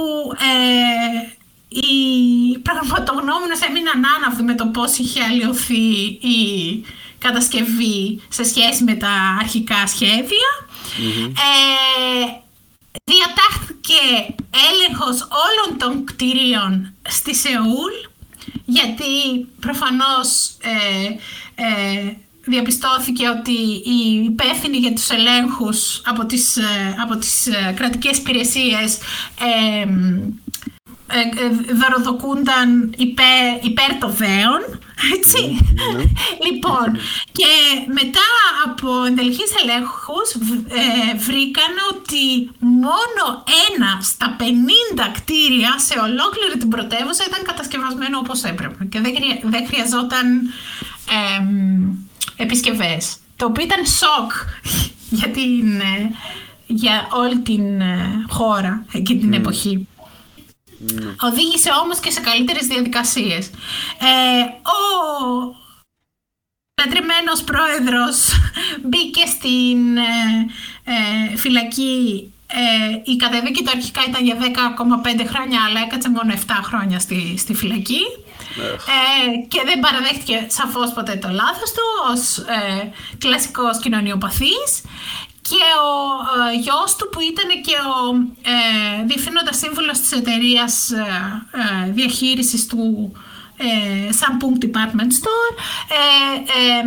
οι 1.69 2.57
πραγματογνώμονες 2.57 3.61
έμειναν 3.61 4.03
άναυδοι 4.15 4.43
με 4.43 4.55
το 4.55 4.65
πώς 4.65 4.97
είχε 4.97 5.23
αλλοιωθεί 5.23 5.85
η 6.33 6.85
κατασκευή 7.17 8.21
σε 8.29 8.43
σχέση 8.43 8.83
με 8.83 8.93
τα 8.93 9.37
αρχικά 9.39 9.83
Ε, 11.33 12.25
διατάχθηκε 13.03 14.33
έλεγχος 14.69 15.27
όλων 15.45 15.77
των 15.77 16.05
κτηρίων 16.05 16.93
στη 17.07 17.35
Σεούλ 17.35 17.93
γιατί 18.65 19.45
προφανώς 19.59 20.57
ε, 20.61 21.05
ε, 21.55 22.13
διαπιστώθηκε 22.47 23.29
ότι 23.29 23.51
οι 23.89 24.23
υπεύθυνοι 24.23 24.77
για 24.77 24.93
τους 24.93 25.09
ελέγχους 25.09 26.01
από 26.05 26.25
τις, 26.25 26.57
ε, 26.57 26.95
από 27.03 27.15
τις 27.17 27.47
ε, 27.47 27.73
κρατικές 27.75 28.17
υπηρεσίες 28.17 28.97
ε, 29.39 29.81
ε, 29.81 29.87
δωροδοκούνταν 31.79 32.93
υπέρ, 32.97 33.65
υπέρ 33.69 33.97
το 33.99 34.09
δέον, 34.09 34.61
έτσι. 35.15 35.41
Ναι, 35.77 35.97
ναι. 35.97 36.03
λοιπόν, 36.47 36.87
και 37.31 37.51
μετά 37.99 38.29
από 38.65 39.03
εντελχείς 39.03 39.51
ελέγχους 39.61 40.29
ε, 40.67 41.17
βρήκαν 41.17 41.73
ότι 41.91 42.49
μόνο 42.59 43.23
ένα 43.67 43.99
στα 44.01 44.35
50 44.39 44.43
κτίρια 45.13 45.73
σε 45.87 45.99
ολόκληρη 45.99 46.57
την 46.57 46.69
πρωτεύουσα 46.69 47.23
ήταν 47.27 47.41
κατασκευασμένο 47.43 48.17
όπως 48.17 48.43
έπρεπε 48.43 48.85
και 48.85 48.99
δεν, 48.99 49.13
δεν 49.43 49.67
χρειαζόταν 49.67 50.25
ε, 51.17 51.43
επισκευές. 52.43 53.17
Το 53.35 53.45
οποίο 53.45 53.63
ήταν 53.63 53.85
σοκ 53.85 54.31
για, 55.19 55.29
την, 55.29 55.81
για 56.67 57.07
όλη 57.11 57.39
την 57.39 57.81
ε, 57.81 58.25
χώρα 58.27 58.85
εκείνη 58.91 59.19
την 59.19 59.33
εποχή. 59.33 59.87
Mm. 60.79 61.15
Οδήγησε 61.19 61.69
όμως 61.83 61.99
και 61.99 62.11
σε 62.11 62.19
καλύτερες 62.19 62.67
διαδικασίες. 62.67 63.47
Ε, 63.99 64.41
ο 64.63 65.55
πετρεμένος 66.73 67.43
πρόεδρος 67.43 68.17
μπήκε 68.87 69.25
στην 69.25 69.97
ε, 69.97 70.45
ε, 70.83 71.37
φυλακή 71.37 72.31
ε, 72.49 73.11
η 73.11 73.15
καταδίκη 73.15 73.63
του 73.63 73.71
αρχικά 73.75 74.01
ήταν 74.07 74.25
για 74.25 74.37
10,5 74.39 75.25
χρόνια 75.27 75.59
αλλά 75.67 75.79
έκατσε 75.81 76.09
μόνο 76.09 76.33
7 76.35 76.51
χρόνια 76.63 76.99
στη, 76.99 77.37
στη 77.37 77.53
φυλακή 77.53 78.01
ε, 78.57 79.47
και 79.47 79.61
δεν 79.65 79.79
παραδέχτηκε 79.79 80.45
σαφώς 80.49 80.93
ποτέ 80.93 81.15
το 81.15 81.29
λάθος 81.29 81.71
του 81.71 81.85
ως 82.11 82.37
ε, 82.37 82.91
κλασικός 83.17 83.79
κοινωνιοπαθής 83.79 84.69
και 85.49 85.65
ο 85.87 85.91
ε, 86.51 86.55
γιος 86.55 86.95
του 86.95 87.09
που 87.11 87.19
ήταν 87.31 87.49
και 87.61 87.77
ο 87.95 87.99
ε, 88.51 89.05
διευθύνοντας 89.05 89.57
σύμβουλος 89.57 89.99
της 89.99 90.11
εταιρείας 90.11 90.91
ε, 90.91 90.97
ε 91.87 91.91
διαχείρισης 91.91 92.65
του 92.65 93.11
ε, 93.57 94.09
Samsung 94.19 94.65
Department 94.65 95.11
Store 95.19 95.53
ε, 95.89 96.79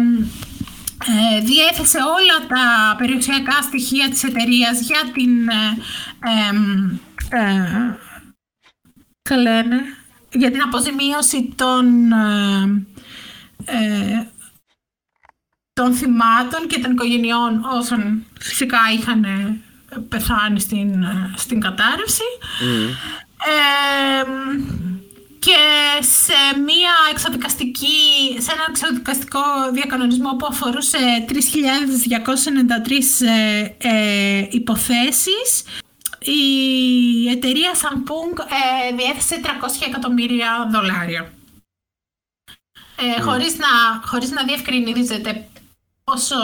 ε, 1.07 1.41
διέθεσε 1.41 1.99
όλα 1.99 2.47
τα 2.49 2.97
περιουσιακά 2.99 3.63
στοιχεία 3.63 4.09
της 4.09 4.23
εταιρείας 4.23 4.81
για 4.81 5.01
την 5.13 5.49
ε, 5.49 5.77
για 10.33 10.51
την 10.51 10.63
αποζημίωση 10.63 11.53
των 11.57 12.13
των 15.81 15.95
θυμάτων 15.95 16.67
και 16.67 16.81
των 16.81 16.91
οικογενειών 16.93 17.65
όσων 17.79 18.25
φυσικά 18.41 18.79
είχαν 18.99 19.25
ε, 19.25 19.61
πεθάνει 20.09 20.61
στην, 20.61 21.03
ε, 21.03 21.33
στην 21.37 21.61
κατάρρευση. 21.61 22.29
και 25.39 25.61
σε, 26.01 26.61
μια 26.65 26.95
εξοδικαστική, 27.11 27.99
σε 28.39 28.53
ένα 28.53 28.65
εξοδικαστικό 28.69 29.41
διακανονισμό 29.73 30.37
που 30.37 30.47
αφορούσε 30.51 30.99
3.293 31.29 31.35
ε, 33.27 33.65
ε, 33.79 34.47
υποθέσεις 34.51 35.65
η 36.21 37.29
εταιρεία 37.31 37.71
Samsung 37.75 38.39
ε, 38.39 38.95
διέθεσε 38.97 39.41
300 39.45 39.49
εκατομμύρια 39.89 40.69
δολάρια. 40.73 41.33
Ε, 42.97 43.21
χωρίς, 43.21 43.59
να, 43.59 43.67
χωρίς 44.05 44.31
να 44.31 44.45
διευκρινίζεται 44.45 45.49
πόσο, 46.11 46.37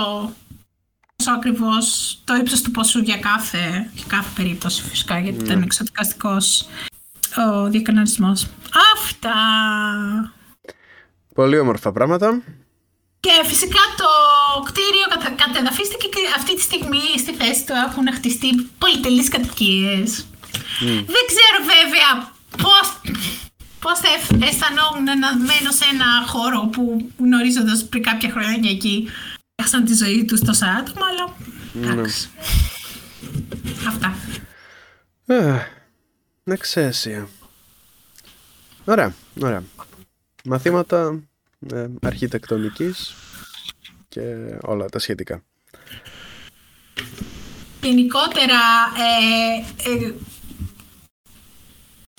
πόσο 1.16 1.30
ακριβώς 1.36 2.18
το 2.24 2.34
ύψος 2.34 2.62
του 2.62 2.70
ποσού 2.70 2.98
για 2.98 3.18
κάθε, 3.18 3.90
κάθε 4.06 4.30
περίπτωση 4.36 4.82
φυσικά 4.82 5.18
γιατί 5.18 5.44
ήταν 5.44 5.58
ναι. 5.58 5.64
εξωτικαστικός 5.64 6.66
ο 7.36 7.68
διακανονισμός. 7.68 8.46
Αυτά! 8.94 9.34
Πολύ 11.34 11.58
όμορφα 11.58 11.92
πράγματα. 11.92 12.42
Και 13.20 13.30
φυσικά 13.44 13.82
το 13.96 14.08
κτίριο 14.62 15.06
κατα... 15.08 15.30
κατεδαφίστηκε 15.44 16.06
και 16.06 16.20
αυτή 16.36 16.54
τη 16.54 16.60
στιγμή 16.60 17.06
στη 17.18 17.32
θέση 17.32 17.64
του 17.66 17.72
έχουν 17.86 18.12
χτιστεί 18.12 18.48
πολυτελείς 18.78 19.28
κατοικίες. 19.28 20.26
Δεν 21.14 21.24
ξέρω 21.30 21.58
βέβαια 21.72 22.10
πώς, 22.62 22.86
πώς 23.80 23.98
θα 23.98 24.08
αισθανόμουν 24.46 25.04
να 25.04 25.36
μένω 25.36 25.70
σε 25.78 25.84
ένα 25.92 26.08
χώρο 26.26 26.60
που 26.72 27.10
γνωρίζοντας 27.18 27.84
πριν 27.84 28.02
κάποια 28.02 28.30
χρόνια 28.30 28.70
εκεί 28.70 29.08
έχασαν 29.56 29.84
τη 29.84 29.94
ζωή 29.94 30.24
τους 30.24 30.40
τόσα 30.40 30.66
άτομα, 30.66 31.06
αλλά 31.06 31.34
ναι. 31.72 31.92
εντάξει. 31.92 32.28
Αυτά. 33.88 34.14
εξαίσια. 36.44 37.28
Ωραία, 38.84 39.14
ωραία. 39.40 39.62
Μαθήματα 40.44 41.22
ε, 41.72 41.86
αρχιτεκτονικής 42.02 43.14
και 44.08 44.22
όλα 44.62 44.88
τα 44.88 44.98
σχετικά. 44.98 45.42
Γενικότερα, 47.82 48.60
ε, 48.96 49.90
ε, 49.90 50.14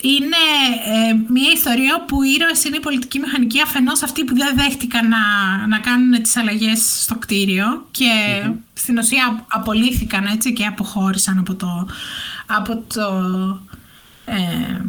είναι 0.02 0.44
ε, 0.86 1.14
μια 1.28 1.52
ιστορία 1.54 2.06
που 2.08 2.24
οι 2.24 2.30
ήρωες 2.36 2.64
είναι 2.64 2.76
η 2.76 2.80
πολιτική 2.80 3.20
μηχανική 3.20 3.62
αφενός 3.62 4.04
αυτοί 4.04 4.24
που 4.24 4.36
δεν 4.36 4.56
δέχτηκαν 4.56 5.08
να, 5.08 5.18
να 5.68 5.80
κάνουν 5.80 6.22
τις 6.22 6.38
αλλαγές 6.38 7.02
στο 7.04 7.16
κτίριο 7.16 7.88
και 7.92 8.12
στην 8.74 8.98
ουσία 8.98 9.46
απολύθηκαν 9.48 10.26
έτσι 10.26 10.54
και 10.54 10.66
αποχώρησαν 10.66 11.38
από 11.38 11.56
το, 11.56 11.88
από 12.46 12.84
το 12.94 13.08
ε, 14.26 14.82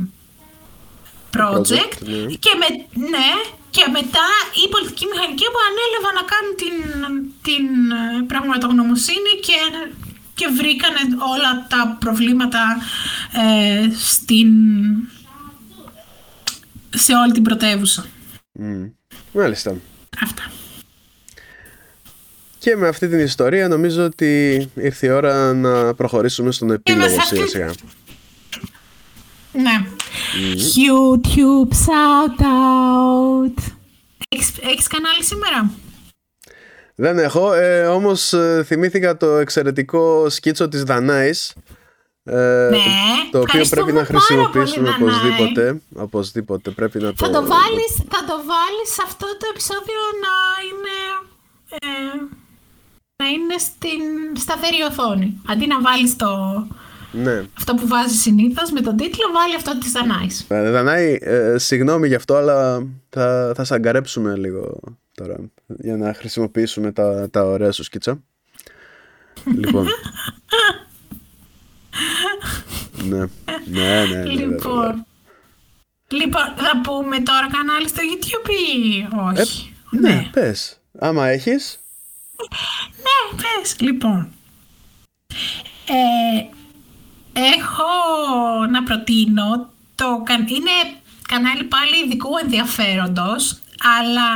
project, 1.37 1.99
ναι. 2.01 2.35
Και, 2.45 2.53
με, 2.61 2.67
ναι, 2.95 3.31
και 3.71 3.85
μετά 3.93 4.27
η 4.65 4.69
πολιτική 4.69 5.05
μηχανική 5.13 5.45
που 5.53 5.61
ανέλαβαν 5.69 6.15
να 6.21 6.25
κάνουν 6.33 6.55
την, 6.63 6.77
την 7.43 7.67
ε, 7.91 8.23
πραγματογνωμοσύνη 8.27 9.33
και 9.47 9.59
και 10.39 10.47
βρήκανε 10.57 11.01
όλα 11.33 11.67
τα 11.69 11.97
προβλήματα 12.01 12.61
ε, 13.33 13.89
στην... 13.99 14.49
σε 16.91 17.13
όλη 17.15 17.33
την 17.33 17.43
πρωτεύουσα. 17.43 18.07
Mm. 18.61 18.91
Μάλιστα. 19.33 19.77
Αυτά. 20.23 20.43
Και 22.59 22.77
με 22.77 22.89
αυτή 22.89 23.09
την 23.09 23.19
ιστορία 23.19 23.69
νομίζω 23.69 24.05
ότι 24.05 24.57
ήρθε 24.75 25.07
η 25.07 25.11
ώρα 25.11 25.55
να 25.55 25.95
προχωρήσουμε 25.95 26.53
στον 26.53 26.71
επίλογο 26.71 27.21
σιγά 27.21 27.47
σιγά. 27.47 27.71
Ναι. 29.53 29.85
Mm. 29.85 30.57
YouTube 30.79 31.73
shout 31.73 32.41
out. 32.41 33.63
Έχεις, 34.29 34.53
έχεις 34.63 34.87
κανάλι 34.87 35.25
σήμερα; 35.25 35.71
Δεν 37.01 37.19
έχω, 37.19 37.53
ε, 37.53 37.87
όμως 37.87 38.33
ε, 38.33 38.63
θυμήθηκα 38.67 39.17
το 39.17 39.27
εξαιρετικό 39.27 40.29
σκίτσο 40.29 40.69
της 40.69 40.83
Δανάης 40.83 41.55
ε, 42.25 42.69
ναι, 42.71 42.79
το 43.31 43.39
οποίο 43.39 43.65
πρέπει 43.71 43.93
να 43.93 44.05
χρησιμοποιήσουμε 44.05 44.89
οπωσδήποτε, 44.89 45.81
οπωσδήποτε 45.95 46.71
πρέπει 46.71 46.99
να 46.99 47.15
το... 47.15 47.27
Θα 47.27 47.31
το 47.31 47.41
βάλεις, 47.47 47.93
θα 48.09 48.21
το 48.29 48.37
βάλεις 48.51 48.89
σε 48.97 49.03
αυτό 49.05 49.27
το 49.27 49.47
επεισόδιο 49.51 50.03
να 50.25 50.35
είναι, 50.69 50.97
ε, 51.69 51.89
να 53.23 53.27
είναι 53.29 53.59
στην 53.59 54.41
σταθερή 54.41 54.83
οθόνη. 54.91 55.41
Αντί 55.49 55.67
να 55.67 55.81
βάλεις 55.81 56.17
το, 56.17 56.29
ναι. 57.11 57.45
αυτό 57.57 57.75
που 57.75 57.87
βάζεις 57.87 58.21
συνήθως 58.21 58.71
με 58.71 58.81
τον 58.81 58.97
τίτλο, 58.97 59.25
βάλει 59.35 59.55
αυτό 59.55 59.79
της 59.79 59.93
Δανάης. 59.93 60.47
Ε, 60.49 60.71
Δανάη, 60.71 61.19
ε, 61.21 61.59
συγγνώμη 61.59 62.09
γι' 62.09 62.15
αυτό, 62.15 62.35
αλλά 62.35 62.87
θα, 63.09 63.53
θα 63.55 63.65
σαγκαρέψουμε 63.65 64.37
λίγο 64.37 64.81
τώρα 65.19 65.37
για 65.67 65.97
να 65.97 66.15
χρησιμοποιήσουμε 66.15 66.93
τα, 66.93 67.31
τα 67.31 67.45
ωραία 67.45 67.73
σου 67.73 67.83
σκίτσα. 67.83 68.23
λοιπόν. 69.45 69.87
ναι, 73.09 73.19
ναι, 73.19 74.05
ναι, 74.05 74.05
ναι. 74.05 74.25
Λοιπόν, 74.25 75.07
λοιπόν, 76.09 76.43
θα 76.57 76.81
πούμε 76.83 77.21
τώρα 77.21 77.49
κανάλι 77.53 77.89
στο 77.89 78.01
YouTube 78.03 78.49
ή 78.49 79.07
όχι; 79.41 79.75
Ε, 79.93 79.99
ναι, 79.99 80.09
ναι, 80.09 80.29
πες. 80.33 80.81
Άμα 80.99 81.29
έχεις. 81.29 81.81
ναι, 82.97 83.41
πες. 83.43 83.77
Λοιπόν. 83.81 84.29
Ε, 85.87 86.47
έχω 87.33 87.87
να 88.71 88.83
προτείνω 88.83 89.71
το... 89.95 90.23
Είναι 90.29 91.01
κανάλι 91.29 91.65
πάλι 91.65 92.05
ειδικού 92.05 92.31
ενδιαφέροντος, 92.43 93.59
αλλά 93.99 94.31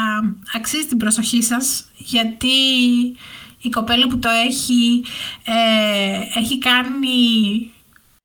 αξίζει 0.55 0.87
την 0.87 0.99
προσοχή 0.99 1.43
σας 1.43 1.85
γιατί 1.97 2.49
η 3.63 3.69
κοπέλα 3.71 4.09
που 4.09 4.19
το 4.19 4.29
έχει 4.29 5.05
ε, 5.45 6.39
έχει 6.39 6.59
κάνει 6.59 7.71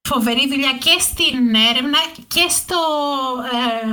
φοβερή 0.07 0.47
δουλειά 0.47 0.73
και 0.79 0.95
στην 0.99 1.55
έρευνα 1.69 1.97
και 2.27 2.45
στο, 2.49 2.81
ε, 3.51 3.91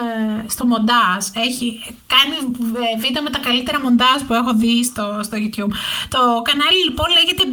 ε, 0.00 0.48
στο 0.48 0.66
μοντάζ. 0.66 1.22
Έχει 1.34 1.96
κάνει 2.12 2.36
βίντεο 2.98 3.22
με 3.22 3.30
τα 3.30 3.38
καλύτερα 3.38 3.80
μοντάζ 3.80 4.22
που 4.26 4.34
έχω 4.34 4.54
δει 4.54 4.84
στο, 4.84 5.20
στο 5.22 5.36
YouTube. 5.36 5.72
Το 6.08 6.20
κανάλι 6.48 6.80
λοιπόν 6.84 7.06
λέγεται 7.16 7.44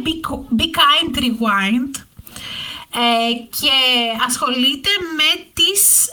Be, 0.58 0.66
Kind 0.78 1.18
Rewind 1.24 1.92
ε, 2.94 3.32
και 3.32 3.76
ασχολείται 4.26 4.90
με 5.18 5.44
τις 5.52 6.08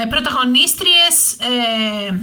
ε, 0.00 0.02
ε, 0.02 0.06
πρωταγωνίστριες 0.06 1.32
ε, 1.38 2.20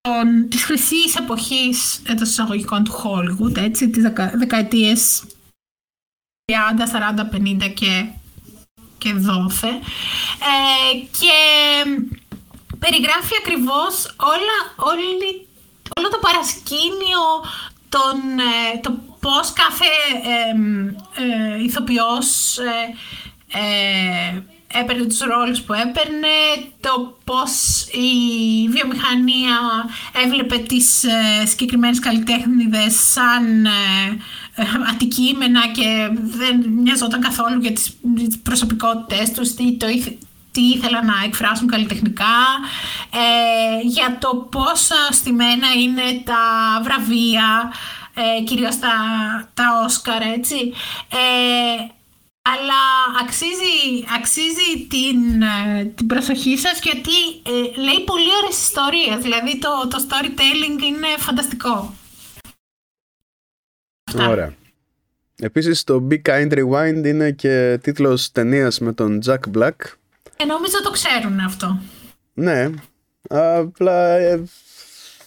των, 0.00 0.48
της 0.48 0.64
χρυσής 0.64 1.16
εποχής 1.16 2.02
των 2.06 2.22
εισαγωγικών 2.22 2.84
του 2.84 2.92
Hollywood, 2.92 3.56
έτσι, 3.56 3.90
τις 3.90 4.02
δεκα, 4.02 4.32
δεκαετίες 4.34 5.24
30, 6.52 6.54
40, 7.16 7.64
50 7.64 7.72
και, 7.74 8.06
και 8.98 9.12
δόθε. 9.12 9.68
Ε, 9.68 10.96
και 11.18 11.38
περιγράφει 12.78 13.34
ακριβώς 13.38 14.14
όλα, 14.16 14.88
όλη, 14.90 15.46
όλο 15.96 16.08
το 16.08 16.18
παρασκήνιο 16.20 17.24
τον, 17.88 18.38
ε, 18.38 18.78
το 18.80 18.98
πώς 19.20 19.52
κάθε 19.52 19.86
ε, 20.28 21.22
ε, 21.22 21.62
ηθοποιός 21.62 22.58
ε, 22.58 24.42
έπαιρνε 24.80 25.04
τους 25.04 25.18
ρόλους 25.18 25.60
που 25.60 25.72
έπαιρνε, 25.72 26.36
το 26.80 27.18
πώς 27.24 27.82
η 27.92 28.68
βιομηχανία 28.68 29.58
έβλεπε 30.24 30.58
τις 30.58 31.04
ε, 31.04 31.46
συγκεκριμένες 31.46 31.98
καλλιτέχνηδες 31.98 32.94
σαν 33.12 33.64
ε, 33.66 33.70
ε, 34.54 34.64
αντικείμενα 34.90 35.60
και 35.66 36.08
δεν 36.12 36.64
μοιαζόταν 36.68 37.20
καθόλου 37.20 37.60
για 37.60 37.72
τις, 37.72 37.96
τις 38.16 38.38
προσωπικότητες 38.38 39.32
τους, 39.32 39.54
τι, 39.54 39.76
το, 39.76 39.86
τι 40.52 40.60
ήθελαν 40.60 41.06
να 41.06 41.14
εκφράσουν 41.24 41.68
καλλιτεχνικά, 41.68 42.36
ε, 43.10 43.80
για 43.82 44.18
το 44.20 44.36
πόσο 44.50 44.94
στημένα 45.10 45.66
είναι 45.82 46.22
τα 46.24 46.42
βραβεία, 46.82 47.72
ε, 48.14 48.42
κυρίως 48.42 48.78
τα, 48.78 48.94
τα 49.54 49.64
Όσκαρ, 49.84 50.22
έτσι. 50.22 50.72
Ε, 51.08 51.94
αλλά 52.52 52.80
αξίζει, 53.22 54.04
αξίζει 54.16 54.86
την, 54.88 55.42
ε, 55.42 55.84
την 55.84 56.06
προσοχή 56.06 56.58
σας 56.58 56.80
γιατί 56.82 57.18
ε, 57.46 57.80
λέει 57.80 58.04
πολύ 58.04 58.30
ωραίες 58.42 58.62
ιστορίες. 58.62 59.18
Δηλαδή 59.22 59.58
το, 59.58 59.88
το 59.90 60.06
storytelling 60.08 60.82
είναι 60.82 61.06
φανταστικό. 61.18 61.94
Ωραία. 64.18 64.54
Επίσης 65.38 65.84
το 65.84 66.06
Be 66.10 66.22
Kind 66.22 66.52
Rewind 66.52 67.02
είναι 67.04 67.30
και 67.30 67.78
τίτλος 67.82 68.32
ταινίας 68.32 68.78
με 68.78 68.92
τον 68.92 69.20
Jack 69.26 69.56
Black. 69.56 69.78
Ε, 70.36 70.44
νομίζω 70.44 70.82
το 70.82 70.90
ξέρουν 70.90 71.40
αυτό. 71.40 71.80
Ναι. 72.34 72.70
Απλά 73.28 74.16
ε, 74.16 74.42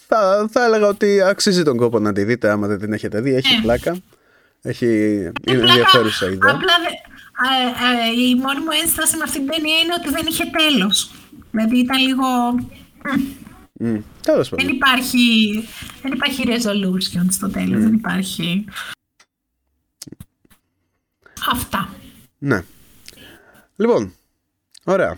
θα, 0.07 0.47
θα 0.51 0.65
έλεγα 0.65 0.87
ότι 0.87 1.21
αξίζει 1.21 1.63
τον 1.63 1.77
κόπο 1.77 1.99
να 1.99 2.13
τη 2.13 2.23
δείτε 2.23 2.49
άμα 2.49 2.67
δεν 2.67 2.79
την 2.79 2.93
έχετε 2.93 3.21
δει. 3.21 3.33
Έχει 3.35 3.61
πλάκα. 3.61 3.97
Έχει, 4.61 4.85
είναι 5.47 5.61
ενδιαφέρουσα 5.61 6.25
ιδέα. 6.25 6.51
Απλά 6.51 6.73
ε, 6.73 6.91
ε, 6.93 6.98
η 8.17 8.35
μόνη 8.35 8.59
μου 8.59 8.71
ένσταση 8.83 9.17
με 9.17 9.23
αυτήν 9.23 9.41
την 9.41 9.51
ταινία 9.51 9.79
είναι 9.79 9.93
ότι 9.93 10.09
δεν 10.09 10.25
είχε 10.27 10.45
τέλος. 10.45 11.11
Δηλαδή 11.51 11.77
ήταν 11.77 11.97
λίγο... 12.01 12.25
Mm. 13.83 14.01
Δεν 14.49 14.67
υπάρχει, 14.67 15.53
δεν 16.01 16.11
υπάρχει 16.11 16.43
resolution 16.45 17.25
στο 17.29 17.49
τέλος, 17.49 17.81
δεν 17.81 17.93
υπάρχει... 17.93 18.65
Αυτά. 21.51 21.89
Ναι. 22.37 22.63
Λοιπόν, 23.75 24.13
ωραία. 24.83 25.17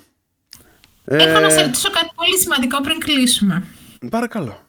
Έχω 1.05 1.39
να 1.39 1.49
σε 1.49 1.61
ρωτήσω 1.61 1.89
κάτι 1.89 2.09
πολύ 2.15 2.37
σημαντικό 2.37 2.81
πριν 2.81 2.99
κλείσουμε. 2.99 3.63
Παρακαλώ. 4.09 4.67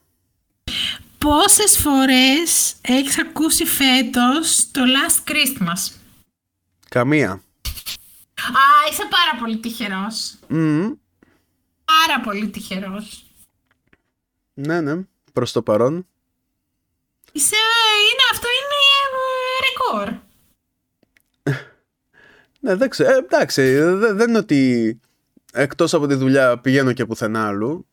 Πόσες 1.18 1.78
φορές 1.78 2.74
έχεις 2.80 3.18
ακούσει 3.18 3.64
φέτος 3.64 4.70
το 4.70 4.80
Last 4.80 5.30
Christmas? 5.30 6.01
Καμία. 6.92 7.30
Α, 7.30 8.90
είσαι 8.90 9.02
πάρα 9.10 9.40
πολύ 9.40 9.58
τυχερός. 9.58 10.38
Mm. 10.48 10.92
Πάρα 11.84 12.20
πολύ 12.24 12.48
τυχερός. 12.48 13.26
Ναι, 14.54 14.80
ναι. 14.80 15.02
Προς 15.32 15.52
το 15.52 15.62
παρόν. 15.62 16.06
Είσαι, 17.32 17.56
είναι, 18.10 18.24
αυτό 18.32 18.46
είναι 18.58 18.78
ε, 19.14 20.02
ρεκόρ. 20.02 20.20
ναι, 22.60 22.74
δεν 22.74 22.88
ξέρω. 22.88 23.10
Ε, 23.10 23.16
εντάξει, 23.16 23.78
δεν 24.12 24.28
είναι 24.28 24.38
ότι 24.38 25.00
εκτός 25.52 25.94
από 25.94 26.06
τη 26.06 26.14
δουλειά 26.14 26.58
πηγαίνω 26.58 26.92
και 26.92 27.06
πουθενά 27.06 27.46
άλλου. 27.46 27.86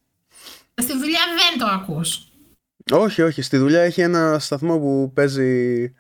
Στη 0.76 0.98
δουλειά 0.98 1.22
δεν 1.38 1.60
το 1.60 1.66
ακούς. 1.66 2.28
Όχι, 2.92 3.22
όχι. 3.22 3.42
Στη 3.42 3.58
δουλειά 3.58 3.82
έχει 3.82 4.02
ένα 4.02 4.40
σταθμό 4.40 4.80
που 4.80 5.12
παίζει 5.14 5.94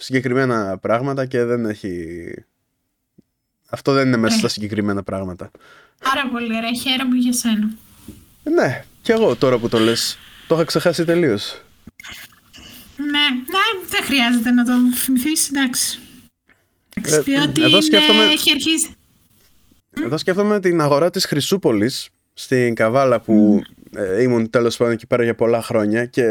συγκεκριμένα 0.00 0.78
πράγματα 0.78 1.26
και 1.26 1.44
δεν 1.44 1.64
έχει... 1.64 1.94
Αυτό 3.70 3.92
δεν 3.92 4.06
είναι 4.06 4.16
μέσα 4.16 4.38
στα 4.38 4.48
συγκεκριμένα 4.48 5.02
πράγματα. 5.02 5.50
Πάρα 6.04 6.28
πολύ 6.32 6.56
ωραία. 6.56 6.74
Χαίρομαι 6.74 7.16
για 7.16 7.32
σένα. 7.32 7.70
Ναι, 8.42 8.84
κι 9.02 9.12
εγώ 9.12 9.36
τώρα 9.36 9.58
που 9.58 9.68
το 9.68 9.78
λες. 9.78 10.18
Το 10.46 10.54
είχα 10.54 10.64
ξεχάσει 10.64 11.04
τελείως. 11.04 11.62
Ναι, 12.96 13.06
ναι, 13.06 13.88
δεν 13.88 14.02
χρειάζεται 14.02 14.50
να 14.50 14.64
το 14.64 14.72
θυμηθείς, 14.94 15.48
εντάξει. 15.48 15.98
Ε, 17.02 17.40
ότι 17.40 17.62
εδώ 17.62 17.80
σκέφτομαι... 17.80 18.24
έχει 18.24 18.50
αρχίσει. 18.50 18.94
Εδώ 20.04 20.18
σκέφτομαι 20.18 20.60
την 20.60 20.80
αγορά 20.80 21.10
της 21.10 21.24
Χρυσούπολης 21.24 22.08
στην 22.34 22.74
Καβάλα 22.74 23.20
που 23.20 23.62
mm. 23.92 24.20
ήμουν 24.20 24.50
τέλος 24.50 24.76
πάντων 24.76 24.92
εκεί 24.92 25.06
πέρα 25.06 25.24
για 25.24 25.34
πολλά 25.34 25.62
χρόνια 25.62 26.06
και 26.06 26.24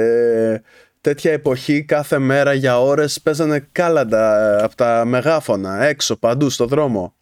τέτοια 1.01 1.31
εποχή 1.31 1.83
κάθε 1.83 2.19
μέρα 2.19 2.53
για 2.53 2.81
ώρες 2.81 3.21
παίζανε 3.21 3.67
κάλαντα 3.71 4.57
ε, 4.57 4.63
από 4.63 4.75
τα 4.75 5.05
μεγάφωνα 5.05 5.83
έξω 5.83 6.15
παντού 6.15 6.49
στο 6.49 6.65
δρόμο. 6.65 7.13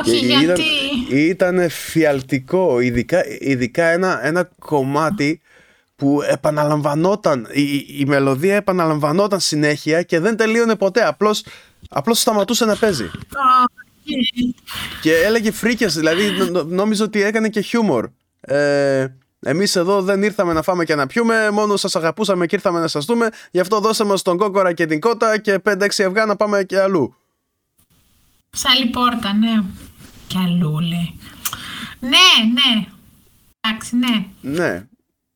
Όχι, 0.00 0.16
γιατί... 0.16 0.62
Ήταν, 1.12 1.56
ήταν 1.56 1.68
φιαλτικό, 1.70 2.80
ειδικά, 2.80 3.22
ειδικά 3.40 3.84
ένα, 3.84 4.26
ένα 4.26 4.50
κομμάτι 4.58 5.40
που 5.96 6.22
επαναλαμβανόταν, 6.22 7.48
η, 7.52 7.76
η 7.98 8.04
μελωδία 8.06 8.54
επαναλαμβανόταν 8.54 9.40
συνέχεια 9.40 10.02
και 10.02 10.20
δεν 10.20 10.36
τελείωνε 10.36 10.76
ποτέ, 10.76 11.04
απλώς, 11.06 11.44
απλώς 11.88 12.20
σταματούσε 12.20 12.64
να 12.64 12.76
παίζει. 12.76 13.10
Και 15.00 15.14
έλεγε 15.14 15.50
φρίκες, 15.50 15.94
δηλαδή 15.94 16.22
νόμιζε 16.66 17.02
ότι 17.02 17.22
έκανε 17.22 17.48
και 17.48 17.60
χιούμορ. 17.60 18.08
Ε, 18.40 19.06
Εμείς 19.46 19.76
εδώ 19.76 20.02
δεν 20.02 20.22
ήρθαμε 20.22 20.52
να 20.52 20.62
φάμε 20.62 20.84
και 20.84 20.94
να 20.94 21.06
πιούμε, 21.06 21.50
μόνο 21.50 21.76
σας 21.76 21.96
αγαπούσαμε 21.96 22.46
και 22.46 22.54
ήρθαμε 22.54 22.80
να 22.80 22.88
σας 22.88 23.04
δούμε. 23.04 23.28
Γι' 23.50 23.60
αυτό 23.60 23.80
δώσαμε 23.80 24.14
τον 24.22 24.36
κόκορα 24.36 24.72
και 24.72 24.86
την 24.86 25.00
κότα 25.00 25.38
και 25.38 25.62
5-6 25.64 26.02
αυγά 26.06 26.26
να 26.26 26.36
πάμε 26.36 26.62
και 26.64 26.80
αλλού. 26.80 27.14
Ψάλη 28.50 28.86
πόρτα, 28.86 29.32
ναι. 29.32 29.64
Και 30.26 30.38
αλλού, 30.38 30.80
λέει. 30.80 31.18
Ναι, 32.00 32.50
ναι. 32.52 32.86
Εντάξει, 33.60 33.96
ναι. 33.96 34.26
Ναι. 34.40 34.86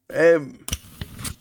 Ε, 0.06 0.39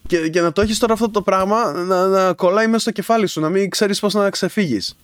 και, 0.06 0.28
και 0.28 0.40
να 0.40 0.52
το 0.52 0.60
έχεις 0.60 0.78
τώρα 0.78 0.92
αυτό 0.92 1.10
το 1.10 1.22
πράγμα 1.22 1.72
να, 1.72 2.06
να 2.06 2.32
κολλάει 2.32 2.66
μέσα 2.66 2.78
στο 2.78 2.90
κεφάλι 2.90 3.26
σου, 3.26 3.40
να 3.40 3.48
μην 3.48 3.70
ξέρεις 3.70 4.00
πώς 4.00 4.14
να 4.14 4.30
ξεφύγεις. 4.30 4.96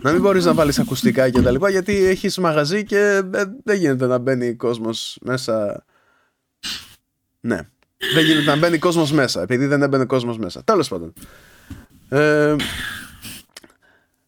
Να 0.00 0.12
μην 0.12 0.20
μπορείς 0.20 0.44
να 0.44 0.54
βάλεις 0.54 0.78
ακουστικά 0.78 1.30
και 1.30 1.42
τα 1.42 1.50
λοιπά, 1.50 1.70
γιατί 1.70 2.04
έχεις 2.04 2.38
μαγαζί 2.38 2.84
και 2.84 2.98
ε, 3.32 3.44
δεν 3.64 3.76
γίνεται 3.76 4.06
να 4.06 4.18
μπαίνει 4.18 4.54
κόσμος 4.54 5.18
μέσα 5.20 5.84
ναι. 7.44 7.58
Δεν 8.14 8.24
γίνεται 8.24 8.50
να 8.50 8.56
μπαίνει 8.56 8.78
κόσμος 8.78 9.12
μέσα, 9.12 9.42
επειδή 9.42 9.66
δεν 9.66 9.82
έμπαινε 9.82 10.04
κόσμος 10.04 10.38
μέσα. 10.38 10.64
Τέλος 10.64 10.88
πάντων. 10.88 11.12
Ε, 12.08 12.56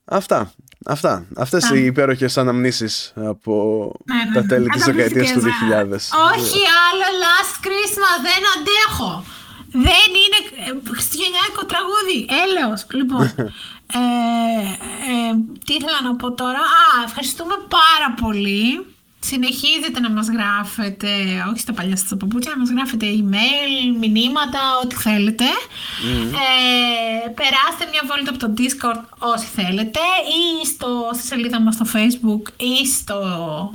αυτά. 0.04 0.52
Αυτά. 0.86 1.26
Αυτές 1.36 1.70
οι 1.70 1.84
υπέροχες 1.84 2.38
αναμνήσεις 2.38 3.12
από 3.16 3.54
ναι, 4.04 4.14
ναι, 4.14 4.34
τα 4.34 4.40
ναι. 4.40 4.46
τέλη 4.46 4.68
της 4.68 4.84
δεκαετίας 4.84 5.32
του 5.32 5.40
2000. 5.40 5.44
Όχι 6.32 6.60
άλλο 6.86 7.06
Last 7.22 7.56
Christmas, 7.66 8.18
δεν 8.28 8.42
αντέχω. 8.54 9.24
Δεν 9.70 10.08
είναι 10.22 10.40
ε, 10.66 10.90
χριστουγεννιάτικο 10.90 11.64
τραγούδι. 11.72 12.18
Έλεος. 12.44 12.86
Λοιπόν, 12.90 13.24
ε, 13.98 14.06
ε, 15.10 15.32
τι 15.64 15.72
ήθελα 15.74 16.00
να 16.02 16.16
πω 16.16 16.32
τώρα. 16.32 16.58
Α, 16.58 17.04
ευχαριστούμε 17.04 17.54
πάρα 17.68 18.08
πολύ 18.22 18.95
συνεχίζετε 19.26 20.00
να 20.00 20.10
μας 20.10 20.28
γράφετε, 20.28 21.08
όχι 21.50 21.60
στα 21.60 21.72
παλιά 21.72 21.96
σας 21.96 22.08
παπούτσια, 22.18 22.52
να 22.54 22.58
μας 22.58 22.70
γράφετε 22.70 23.06
email, 23.06 23.96
μηνύματα, 23.98 24.60
ό,τι 24.82 24.94
θέλετε. 24.94 25.44
Ε, 25.44 27.28
περάστε 27.28 27.84
μια 27.90 28.02
βόλτα 28.08 28.30
από 28.30 28.38
το 28.38 28.52
Discord 28.58 29.02
όσοι 29.18 29.46
θέλετε 29.46 30.00
ή 30.40 30.66
στο, 30.66 31.10
στη 31.14 31.26
σελίδα 31.26 31.60
μας 31.60 31.74
στο 31.74 31.86
Facebook 31.94 32.42
ή 32.56 32.86
στο, 32.86 33.20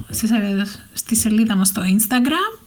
στη, 0.10 0.28
στη 0.94 1.16
σελίδα 1.16 1.56
μας 1.56 1.68
στο 1.68 1.82
Instagram. 1.82 2.60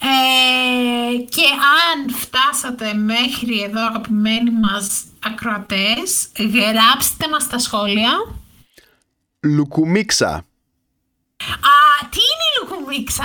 Ε, 0.00 1.16
και 1.16 1.46
αν 1.88 2.14
φτάσατε 2.14 2.94
μέχρι 2.94 3.60
εδώ 3.60 3.86
αγαπημένοι 3.86 4.50
μας 4.50 5.04
ακροατές, 5.24 6.28
γράψτε 6.38 7.28
μας 7.28 7.42
στα 7.42 7.58
σχόλια. 7.58 8.10
Λουκουμίξα. 9.40 10.47
Α, 11.44 12.08
τι 12.10 12.18
είναι 12.18 12.46
η 12.54 12.76
λουκουμίξα; 12.76 13.24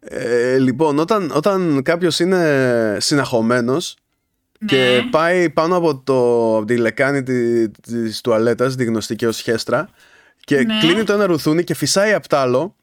Ε, 0.00 0.58
λοιπόν, 0.58 0.98
όταν, 0.98 1.30
όταν 1.34 1.82
κάποιος 1.82 2.18
είναι 2.18 2.96
συναχωμένος 3.00 3.96
και 4.66 4.76
Ναι. 4.76 5.10
πάει 5.10 5.50
πάνω 5.50 5.76
από, 5.76 5.96
το, 5.98 6.56
από 6.56 6.66
τη 6.66 6.76
λεκάνη 6.76 7.22
τη, 7.22 7.68
της 7.70 8.20
τουαλέτας, 8.20 8.76
τη 8.76 8.84
γνωστή 8.84 9.16
και 9.16 9.26
ως 9.26 9.40
χέστρα 9.40 9.88
και 10.44 10.56
Ναι. 10.62 10.78
κλείνει 10.78 11.02
το 11.04 11.12
ένα 11.12 11.26
ρουθούνι 11.26 11.64
και 11.64 11.74
φυσάει 11.74 12.12
απ' 12.12 12.26
τ' 12.26 12.34
άλλο 12.34 12.76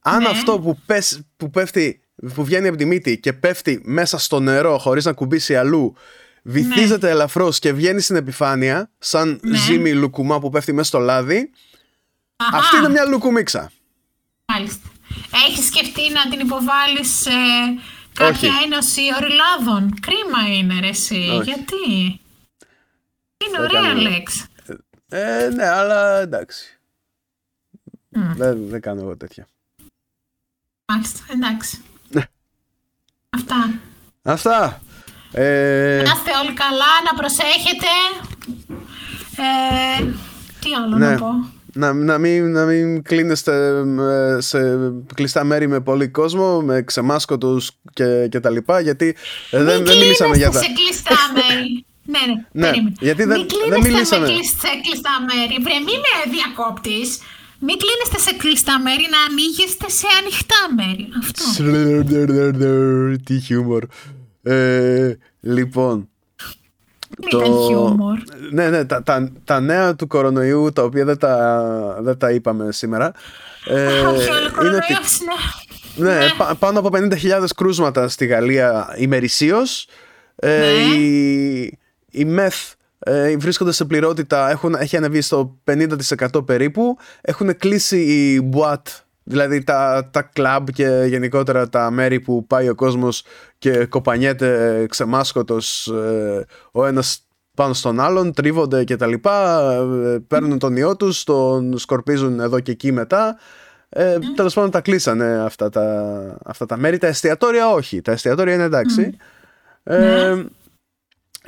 αν 0.00 0.22
Ναι. 0.22 0.28
αυτό 0.28 0.58
που, 0.60 0.78
πες, 0.86 1.20
που 1.36 1.50
πέφτει 1.50 2.00
που 2.34 2.44
βγαίνει 2.44 2.68
από 2.68 2.76
τη 2.76 2.84
μύτη 2.84 3.18
και 3.20 3.32
πέφτει 3.32 3.80
μέσα 3.84 4.18
στο 4.18 4.40
νερό 4.40 4.78
χωρίς 4.78 5.04
να 5.04 5.12
κουμπίσει 5.12 5.56
αλλού 5.56 5.94
βυθίζεται 6.42 7.10
ελαφρώς 7.10 7.58
και 7.58 7.72
βγαίνει 7.72 8.00
στην 8.00 8.16
επιφάνεια 8.16 8.90
σαν 8.98 9.40
Ναι. 9.42 9.56
ζύμη 9.58 9.92
λουκουμά 9.92 10.38
που 10.38 10.50
πέφτει 10.50 10.72
μέσα 10.72 10.88
στο 10.88 10.98
λάδι 10.98 11.36
Αχα, 11.36 11.50
αυτή 12.52 12.76
είναι 12.76 12.88
μια 12.88 13.04
λουκουμίξα 13.04 13.72
Μάλιστα. 14.46 14.88
Έχεις 15.48 15.66
σκεφτεί 15.66 16.10
να 16.12 16.28
την 16.30 16.40
υποβάλεις 16.40 17.08
σε 17.20 17.30
κάποια 18.12 18.50
Όχι. 18.50 18.62
ένωση 18.64 19.00
ορειλάδων. 19.16 19.94
Κρίμα 20.00 20.54
είναι 20.54 20.80
ρε 20.80 20.88
εσύ. 20.88 21.14
Όχι. 21.14 21.42
Γιατί; 21.50 21.86
Είναι 23.46 23.56
Θα 23.56 23.62
ωραία 23.62 23.82
κάνω- 23.82 24.00
λέξη. 24.00 24.44
ε, 25.08 25.48
ναι 25.54 25.68
αλλά 25.68 26.18
εντάξει 26.20 26.78
Μμ. 28.08 28.32
δεν, 28.32 28.68
δεν 28.68 28.80
κάνω 28.80 29.00
εγώ 29.00 29.16
τέτοια 29.16 29.46
Μάλιστα, 30.92 31.20
εντάξει. 31.32 31.82
Ναι. 32.08 32.22
Αυτά. 33.30 33.80
Αυτά 34.22 34.80
ε, 35.32 36.02
Να 36.04 36.10
είστε 36.12 36.30
όλοι 36.42 36.52
καλά, 36.52 36.86
να 37.04 37.14
προσέχετε. 37.18 37.86
Ε, 39.36 40.04
τι 40.60 40.74
άλλο 40.74 40.96
Ναι. 40.96 41.10
να 41.10 41.16
πω; 41.18 41.52
Να, 41.78 41.92
να, 41.92 42.18
μην, 42.18 42.50
να 42.52 42.64
μην 42.64 43.02
κλείνεστε 43.02 43.82
ε, 44.36 44.40
σε 44.40 44.58
κλειστά 45.14 45.44
μέρη 45.44 45.66
με 45.68 45.80
πολύ 45.80 46.08
κόσμο, 46.08 46.60
με 46.60 46.82
ξεμάσκοτους 46.82 47.70
και, 47.92 48.26
και 48.30 48.40
τα 48.40 48.50
λοιπά, 48.50 48.80
γιατί 48.80 49.16
ε, 49.50 49.62
δεν, 49.62 49.76
Μην 49.76 49.84
δεν 49.86 49.96
μιλήσαμε 49.98 50.36
για 50.36 50.50
τα... 50.50 50.58
κλείνεστε 50.60 50.74
σε 50.74 50.80
κλειστά 50.80 51.16
μέρη. 51.34 51.84
ναι, 52.12 52.18
ναι, 52.26 52.34
Ναι, 52.52 52.66
περίμενε. 52.70 52.94
γιατί 53.00 53.24
δεν- 53.24 53.38
Μην 53.38 53.46
δεν 53.48 53.80
κλείνεστε 53.80 53.88
μιλήσαμε. 53.88 54.26
με 54.26 54.32
κλεισ- 54.32 54.60
σε 54.64 54.70
κλειστά 54.84 55.14
μέρη. 55.30 55.54
Βρε, 55.64 55.76
μην 55.88 55.98
με 56.04 56.12
διακόπτεις. 56.34 57.08
Μην 57.66 57.76
κλείνεστε 57.82 58.18
σε 58.30 58.32
κλειστά 58.42 58.74
μέρη, 58.86 59.04
να 59.14 59.20
ανοίγεστε 59.28 59.86
σε 60.00 60.06
ανοιχτά 60.20 60.60
μέρη. 60.78 61.04
Αυτό. 61.22 61.44
Τι 63.24 63.40
χιούμορ. 63.40 63.84
Ε, 64.42 65.12
λοιπόν, 65.40 66.08
Δεν 67.18 67.40
ήταν 67.40 67.52
χιούμορ. 67.66 68.18
ναι, 68.50 68.68
ναι, 68.70 68.84
τα, 68.84 69.02
τα, 69.02 69.30
τα 69.44 69.60
νέα 69.60 69.94
του 69.94 70.06
κορονοϊού, 70.06 70.72
τα 70.72 70.82
οποία 70.82 71.04
δεν 71.04 71.18
τα, 71.18 71.98
δεν 72.00 72.18
τα 72.18 72.30
είπαμε 72.30 72.72
σήμερα, 72.72 73.12
ε, 73.66 73.74
Όχι, 73.86 74.04
όλο 74.06 74.16
είναι 74.16 74.46
ότι- 74.46 74.54
κορονοϊός, 74.54 75.20
ναι. 75.96 76.12
Ναι, 76.14 76.18
πα- 76.36 76.54
πάνω 76.58 76.78
από 76.78 76.88
50.000 76.92 77.44
κρούσματα 77.56 78.08
στη 78.08 78.26
Γαλλία 78.26 78.94
ημερησίως. 78.96 79.86
Ε, 80.36 80.58
Ναι. 80.58 80.94
η, 80.96 81.78
η 82.10 82.24
ΜΕΘ 82.24 82.54
ε, 82.98 83.36
βρίσκονται 83.36 83.72
σε 83.72 83.84
πληρότητα, 83.84 84.50
έχουν, 84.50 84.74
έχει 84.74 84.96
ανεβεί 84.96 85.20
στο 85.20 85.56
50% 85.64 86.44
περίπου. 86.46 86.96
Έχουν 87.20 87.56
κλείσει 87.56 87.98
οι 87.98 88.40
μπουάτ, 88.44 88.86
δηλαδή 89.28 89.64
τα, 89.64 90.08
τα 90.12 90.22
κλαμπ 90.22 90.68
και 90.68 91.04
γενικότερα 91.06 91.68
τα 91.68 91.90
μέρη 91.90 92.20
που 92.20 92.46
πάει 92.46 92.68
ο 92.68 92.74
κόσμος 92.74 93.22
και 93.58 93.84
κοπανιέται 93.84 94.86
ξεμάσκοτος 94.88 95.86
ε, 95.86 96.46
ο 96.72 96.86
ένας 96.86 97.22
πάνω 97.54 97.74
στον 97.74 98.00
άλλον, 98.00 98.32
τρίβονται 98.32 98.84
και 98.84 98.96
τα 98.96 99.06
λοιπά, 99.06 99.60
ε, 100.04 100.18
παίρνουν 100.28 100.58
τον 100.58 100.76
ιό 100.76 100.96
τους, 100.96 101.24
τον 101.24 101.78
σκορπίζουν 101.78 102.40
εδώ 102.40 102.60
και 102.60 102.70
εκεί 102.70 102.92
μετά. 102.92 103.38
Ε, 103.88 104.18
Τέλος 104.34 104.54
πάντων 104.54 104.70
τα 104.70 104.80
κλείσανε 104.80 105.42
αυτά 105.42 105.68
τα, 105.68 106.36
αυτά 106.44 106.66
τα 106.66 106.76
μέρη. 106.76 106.98
Τα 106.98 107.06
εστιατόρια 107.06 107.68
όχι. 107.68 108.00
Τα 108.00 108.12
εστιατόρια 108.12 108.54
είναι 108.54 108.62
εντάξει. 108.62 109.16
Ε, 109.82 110.44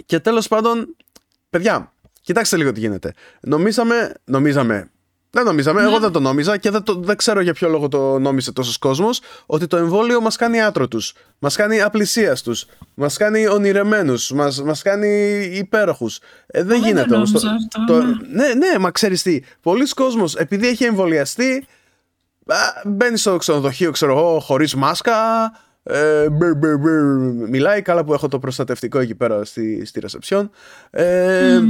Και 0.07 0.20
τέλος 0.20 0.48
πάντων, 0.48 0.97
παιδιά, 1.51 1.93
κοιτάξτε 2.20 2.57
λίγο 2.57 2.73
τι 2.73 2.81
γίνεται. 2.81 3.12
Νομίζαμε, 3.40 4.15
νομίζαμε, 4.24 4.90
δεν 5.31 5.44
νομίζαμε, 5.44 5.82
εγώ 5.82 5.98
δεν 5.98 6.12
το 6.12 6.20
νόμιζα 6.20 6.57
και 6.57 6.70
δεν, 6.70 6.82
το, 6.82 6.94
δεν 6.94 7.16
ξέρω 7.16 7.40
για 7.40 7.52
ποιο 7.52 7.69
λόγο 7.69 7.89
το 7.89 8.19
νόμισε 8.19 8.52
τόσος 8.52 8.78
κόσμος, 8.78 9.20
ότι 9.47 9.66
το 9.66 9.77
εμβόλιο 9.77 10.20
μας 10.20 10.36
κάνει 10.36 10.62
άτρωτους, 10.62 11.15
μας 11.39 11.57
κάνει 11.57 11.81
απλησίαστους, 11.81 12.66
μας 12.94 13.16
κάνει 13.16 13.47
ονειρεμένους, 13.47 14.31
μας, 14.32 14.62
μας 14.62 14.82
κάνει 14.82 15.40
υπέροχους. 15.52 16.19
Ε, 16.47 16.59
δεν 16.59 16.66
δεν 16.66 16.78
γίνεται 16.78 17.09
το 17.09 17.15
όμως. 17.15 17.32
νόμιζα 17.32 17.69
αυτό, 17.78 18.02
ναι, 18.32 18.55
ναι, 18.55 18.78
μα 18.78 18.90
ξέρεις 18.90 19.23
τι, 19.23 19.40
πολλοί 19.61 19.89
κόσμος 19.89 20.35
επειδή 20.35 20.69
έχει 20.69 20.85
εμβολιαστεί, 20.85 21.66
Α, 22.47 22.82
μπαίνει 22.85 23.16
στο 23.16 23.36
ξενοδοχείο, 23.36 23.90
ξέρω 23.90 24.19
εγώ, 24.19 24.40
χωρίς 24.40 24.74
μάσκα. 24.74 25.12
Ε, 25.82 26.28
μπρ, 26.31 26.55
μπρ, 26.55 26.77
μπρ, 26.77 26.90
μιλάει 27.48 27.82
καλά 27.82 28.05
που 28.05 28.12
έχω 28.12 28.28
το 28.28 28.39
προστατευτικό 28.39 28.98
εκεί 28.98 29.15
πέρα 29.15 29.44
στη, 29.44 29.85
στη 29.85 30.01
ρεσεψιόν. 30.01 30.51
Ε, 30.90 31.61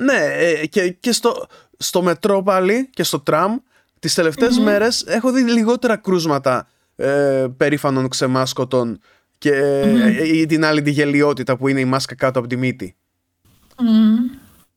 Ναι, 0.00 0.24
ε, 0.36 0.66
και, 0.66 0.90
και 0.90 1.12
στο, 1.12 1.46
στο 1.76 2.02
μετρό 2.02 2.42
πάλι 2.42 2.90
και 2.90 3.02
στο 3.02 3.20
τραμ 3.20 3.56
τις 3.98 4.14
τελευταίες 4.14 4.58
μέρες 4.58 5.04
έχω 5.06 5.32
δει 5.32 5.42
λιγότερα 5.42 5.96
κρούσματα 5.96 6.68
ε, 6.96 7.46
περήφανων 7.56 8.08
ξεμάσκωτων 8.08 9.00
και 9.38 9.54
ε, 9.54 10.26
ή 10.26 10.46
την 10.46 10.64
άλλη 10.64 10.82
τη 10.82 10.90
γελιότητα 10.90 11.56
που 11.56 11.68
είναι 11.68 11.80
η 11.80 11.84
μάσκα 11.84 12.14
κάτω 12.14 12.38
από 12.38 12.48
τη 12.48 12.56
μύτη. 12.56 12.96
Μμμ. 13.78 14.16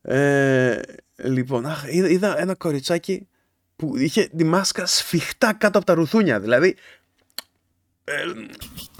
Ε, 0.01 0.79
λοιπόν, 1.15 1.65
αχ, 1.65 1.83
είδα, 1.89 2.09
είδα 2.09 2.39
ένα 2.39 2.55
κοριτσάκι 2.55 3.27
που 3.75 3.97
είχε 3.97 4.29
τη 4.37 4.43
μάσκα 4.43 4.85
σφιχτά 4.85 5.53
κάτω 5.53 5.77
από 5.77 5.87
τα 5.87 5.93
ρουθούνια. 5.93 6.39
Δηλαδή, 6.39 6.67
ε, 6.67 6.75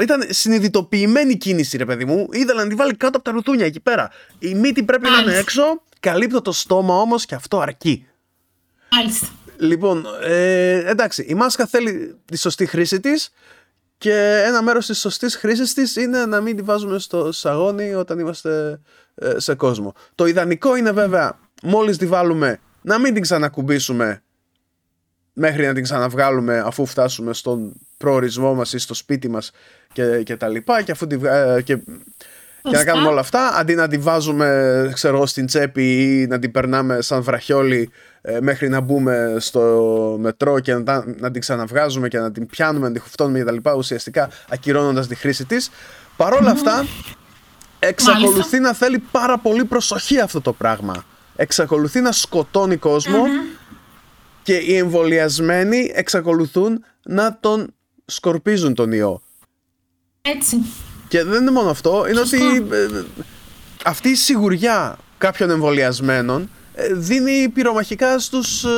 ήταν 0.02 0.24
συνειδητοποιημένη 0.30 1.38
κίνηση, 1.38 1.78
ρε 1.78 1.86
παιδί 1.86 2.06
μου. 2.06 2.28
Ήθελα 2.32 2.64
να 2.64 2.70
τη 2.70 2.76
βάλει 2.76 2.96
κάτω 2.96 3.18
από 3.18 3.26
τα 3.26 3.32
ρουθούνια 3.32 3.66
εκεί 3.66 3.80
πέρα. 3.80 4.10
Η 4.40 4.54
μύτη 4.56 4.84
πρέπει 4.84 5.04
να 5.04 5.10
είναι 5.10 5.18
Μάλιστα. 5.18 5.40
έξω, 5.40 5.82
καλύπτω 6.00 6.42
το 6.42 6.52
στόμα 6.52 7.00
όμως 7.02 7.26
και 7.26 7.36
αυτό 7.36 7.60
αρκεί. 7.60 8.08
Μάλιστα. 8.92 9.28
Λοιπόν, 9.58 10.06
ε, 10.24 10.90
εντάξει, 10.90 11.26
η 11.30 11.34
μάσκα 11.34 11.66
θέλει 11.66 12.16
τη 12.26 12.38
σωστή 12.38 12.66
χρήση 12.66 13.00
της 13.00 13.32
και 13.98 14.44
ένα 14.46 14.62
μέρος 14.62 14.86
της 14.86 15.00
σωστής 15.00 15.36
χρήσης 15.36 15.74
της 15.74 15.96
είναι 15.96 16.26
να 16.26 16.42
μην 16.42 16.56
τη 16.56 16.62
βάζουμε 16.62 17.00
στο 17.00 17.32
σαγόνι 17.32 17.94
όταν 17.94 18.20
είμαστε 18.20 18.80
ε, 19.16 19.40
σε 19.40 19.56
κόσμο. 19.56 19.94
Το 20.16 20.26
ιδανικό 20.26 20.76
είναι 20.76 20.92
βέβαια 20.92 21.40
μόλις 21.64 21.98
τη 21.98 22.06
βάλουμε 22.06 22.60
να 22.82 23.00
μην 23.00 23.14
την 23.14 23.22
ξανακουμπήσουμε 23.22 24.24
μέχρι 25.40 25.66
να 25.66 25.74
την 25.74 25.84
ξαναβγάλουμε 25.84 26.64
αφού 26.66 26.86
φτάσουμε 26.86 27.34
στον 27.34 27.74
προορισμό 27.98 28.54
μας 28.54 28.74
ή 28.74 28.78
στο 28.78 28.94
σπίτι 28.94 29.30
μας 29.30 29.52
και, 29.94 30.24
και 30.24 30.36
τα 30.38 30.48
λοιπά 30.48 30.82
και 30.82 30.92
αφού 30.92 31.08
τη, 31.08 31.18
βγα- 31.18 31.56
ε, 31.56 31.62
και, 31.62 31.76
και 31.76 31.82
να 32.64 32.70
Σωστά. 32.72 32.84
κάνουμε 32.92 33.08
όλα 33.10 33.20
αυτά 33.20 33.56
αντί 33.56 33.76
να 33.76 33.88
τη 33.88 33.98
βάζουμε 33.98 34.90
ξέρω 34.94 35.16
εγώ 35.16 35.26
στην 35.26 35.46
τσέπη 35.46 35.84
ή 36.22 36.28
να 36.28 36.40
την 36.40 36.52
περνάμε 36.52 37.02
σαν 37.02 37.22
βραχιόλι 37.22 37.90
ε, 38.22 38.38
μέχρι 38.42 38.70
να 38.70 38.80
μπούμε 38.80 39.36
στο 39.40 40.18
μετρό 40.20 40.60
και 40.60 40.74
να, 40.74 40.84
τα- 40.84 41.16
να 41.20 41.32
την 41.32 41.42
ξαναβγάζουμε 41.42 42.08
και 42.08 42.20
να 42.20 42.32
την 42.32 42.46
πιάνουμε, 42.48 42.88
να 42.88 42.94
την 42.94 43.02
χουφτώνουμε 43.02 43.38
και 43.40 43.46
τα 43.46 43.52
λοιπά 43.52 43.74
ουσιαστικά 43.76 44.30
ακυρώνοντας 44.50 45.08
τη 45.08 45.16
χρήση 45.16 45.46
της 45.46 45.70
παρόλα 46.18 46.52
αυτά 46.52 46.86
εξακολουθεί 47.80 48.30
Μάλιστα. 48.38 48.60
να 48.60 48.74
θέλει 48.74 49.00
πάρα 49.12 49.38
πολύ 49.38 49.66
προσοχή 49.66 50.20
αυτό 50.20 50.42
το 50.42 50.54
πράγμα 50.54 51.04
εξακολουθεί 51.36 52.00
να 52.02 52.12
σκοτώνει 52.12 52.78
κόσμο 52.78 53.24
και 54.50 54.56
οι 54.56 54.76
εμβολιασμένοι 54.76 55.92
εξακολουθούν 55.94 56.84
να 57.06 57.40
τον 57.40 57.74
σκορπίζουν 58.06 58.74
τον 58.74 58.92
ιό. 58.92 59.22
Έτσι. 60.22 60.64
Και 61.08 61.24
δεν 61.24 61.42
είναι 61.42 61.52
μόνο 61.52 61.70
αυτό, 61.70 62.06
είναι 62.08 62.18
Σωστό. 62.18 62.38
ότι 62.46 62.68
ε, 62.72 62.84
ε, 62.84 63.06
αυτή 63.86 64.10
η 64.10 64.16
σιγουριά 64.16 64.98
κάποιων 65.18 65.50
εμβολιασμένων 65.50 66.50
ε, 66.74 66.94
δίνει 66.94 67.50
πυρομαχικά 67.50 68.20
στους 68.20 68.64
ε, 68.64 68.70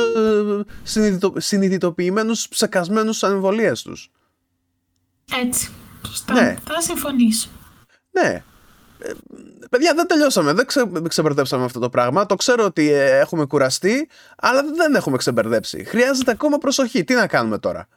συνειδητο, 0.82 1.32
συνειδητοποιημένους 1.36 2.48
ψεκασμένους 2.48 3.22
ανεμβολίες 3.22 3.82
τους. 3.82 4.10
Έτσι. 5.44 5.70
Σωστά. 6.06 6.34
Ναι. 6.34 6.56
Θα 6.64 6.80
συμφωνήσω. 6.80 7.48
Ναι. 8.10 8.42
Ε, 9.02 9.12
Παιδιά, 9.70 9.94
δεν 9.94 10.06
τελειώσαμε. 10.06 10.52
Δεν 10.52 10.66
ξε, 10.66 10.90
ξεμπερδέψαμε 11.08 11.64
αυτό 11.64 11.78
το 11.80 11.88
πράγμα. 11.90 12.26
Το 12.26 12.34
ξέρω 12.34 12.64
ότι 12.64 12.90
ε, 12.92 13.18
έχουμε 13.18 13.44
κουραστεί, 13.46 14.08
αλλά 14.36 14.62
δεν 14.74 14.94
έχουμε 14.94 15.16
ξεμπερδέψει. 15.16 15.84
Χρειάζεται 15.84 16.30
ακόμα 16.30 16.58
προσοχή. 16.58 17.04
Τι 17.04 17.14
να 17.14 17.26
κάνουμε 17.26 17.58
τώρα; 17.58 17.88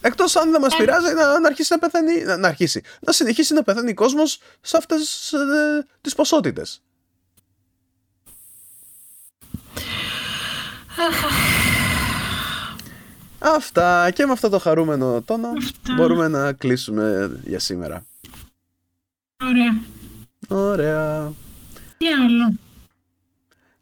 Εκτός 0.00 0.36
αν 0.36 0.50
δεν 0.50 0.60
μας 0.60 0.74
Ε. 0.74 0.76
πειράζει 0.76 1.14
να, 1.14 1.40
να 1.40 1.46
αρχίσει 1.46 1.72
να 1.72 1.78
πεθαίνει. 1.78 2.22
Να, 2.24 2.36
να 2.36 2.48
αρχίσει. 2.48 2.82
Να 3.00 3.12
συνεχίσει 3.12 3.54
να 3.54 3.62
πεθαίνει 3.62 3.94
κόσμος 3.94 4.40
σε 4.60 4.76
αυτές 4.76 5.32
ε, 5.32 5.86
τις 6.00 6.14
ποσότητες. 6.14 6.80
Αυτά 13.38 14.10
και 14.10 14.26
με 14.26 14.32
αυτό 14.32 14.48
το 14.48 14.58
χαρούμενο 14.58 15.22
τόνο 15.22 15.48
Αυτά. 15.56 15.94
μπορούμε 15.96 16.28
να 16.28 16.52
κλείσουμε 16.52 17.30
για 17.44 17.58
σήμερα. 17.58 18.04
Ωραία. 19.44 19.80
Ωραία. 20.48 21.32
Τι 21.96 22.06
άλλο; 22.08 22.54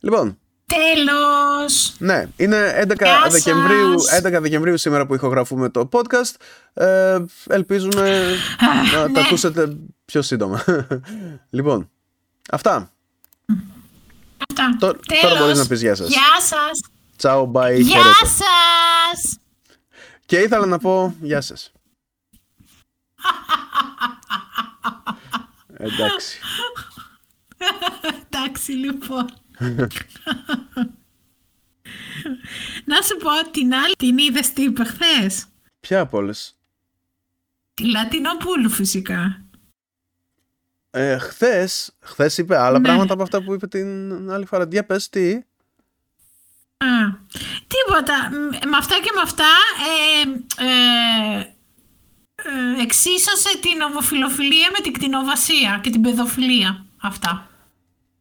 Λοιπόν, 0.00 0.38
Τέλος. 0.66 1.94
ναι, 1.98 2.26
είναι 2.36 2.72
11 2.76 2.94
Γεια 3.04 3.20
σας. 3.22 3.32
Δεκεμβρίου, 3.32 3.94
11 4.22 4.40
Δεκεμβρίου 4.40 4.78
σήμερα 4.78 5.06
που 5.06 5.14
ηχογραφούμε 5.14 5.68
το 5.68 5.88
podcast. 5.92 6.34
Ε, 6.74 7.18
ελπίζουμε 7.48 8.20
να 8.92 9.06
ναι. 9.06 9.12
τα 9.12 9.20
ακούσετε 9.20 9.76
πιο 10.04 10.22
σύντομα. 10.22 10.64
λοιπόν, 11.50 11.90
αυτά. 12.50 12.90
Αυτά. 14.48 14.76
Τω- 14.78 14.96
Τέλος. 15.06 15.22
τώρα 15.22 15.40
μπορείς 15.40 15.58
να 15.58 15.66
πεις 15.66 15.80
γεια 15.80 15.94
σας. 15.94 16.08
Γεια 16.08 16.40
σας. 16.40 16.80
Ciao, 17.22 17.42
bye, 17.52 17.76
Γεια 17.80 17.96
χαίρετε. 17.96 18.26
σας. 18.26 19.38
Και 20.26 20.38
ήθελα 20.38 20.66
να 20.66 20.78
πω 20.78 21.14
γεια 21.20 21.40
σας. 21.40 21.72
Εντάξει. 25.84 26.38
Εντάξει 28.24 28.72
λοιπόν. 28.72 29.26
Να 32.84 33.00
σου 33.02 33.16
πω 33.16 33.50
την 33.50 33.74
άλλη 33.74 33.94
την 33.98 34.18
είδες 34.18 34.52
τι 34.52 34.62
είπε 34.62 34.84
χθες; 34.84 35.46
Ποια 35.80 36.00
από 36.00 36.16
όλες; 36.18 36.56
Τη 37.74 37.90
Λατινοπούλου 37.90 38.70
φυσικά. 38.70 39.44
Ε, 40.90 41.18
χθες, 41.18 41.92
χθες 42.00 42.38
είπε 42.38 42.56
άλλα 42.58 42.78
Ναι. 42.78 42.84
πράγματα 42.84 43.12
από 43.14 43.22
αυτά 43.22 43.42
που 43.42 43.54
είπε 43.54 43.66
την 43.66 44.30
άλλη 44.30 44.46
φορά. 44.46 44.66
Για 44.70 44.84
πες 44.86 45.08
τι; 45.08 45.34
Α, 46.76 46.86
τίποτα. 47.66 48.28
Μ, 48.30 48.68
Με 48.68 48.76
αυτά 48.76 48.94
και 49.02 49.10
με 49.14 49.20
αυτά 49.22 49.44
ε, 49.86 50.64
ε, 50.64 51.40
ε, 51.40 51.53
εξίσωσε 52.82 53.58
την 53.60 53.80
ομοφιλοφιλία 53.80 54.68
με 54.72 54.80
την 54.82 54.92
κτηνοβασία 54.92 55.80
και 55.82 55.90
την 55.90 56.00
παιδοφιλία. 56.02 56.86
Αυτά. 57.02 57.48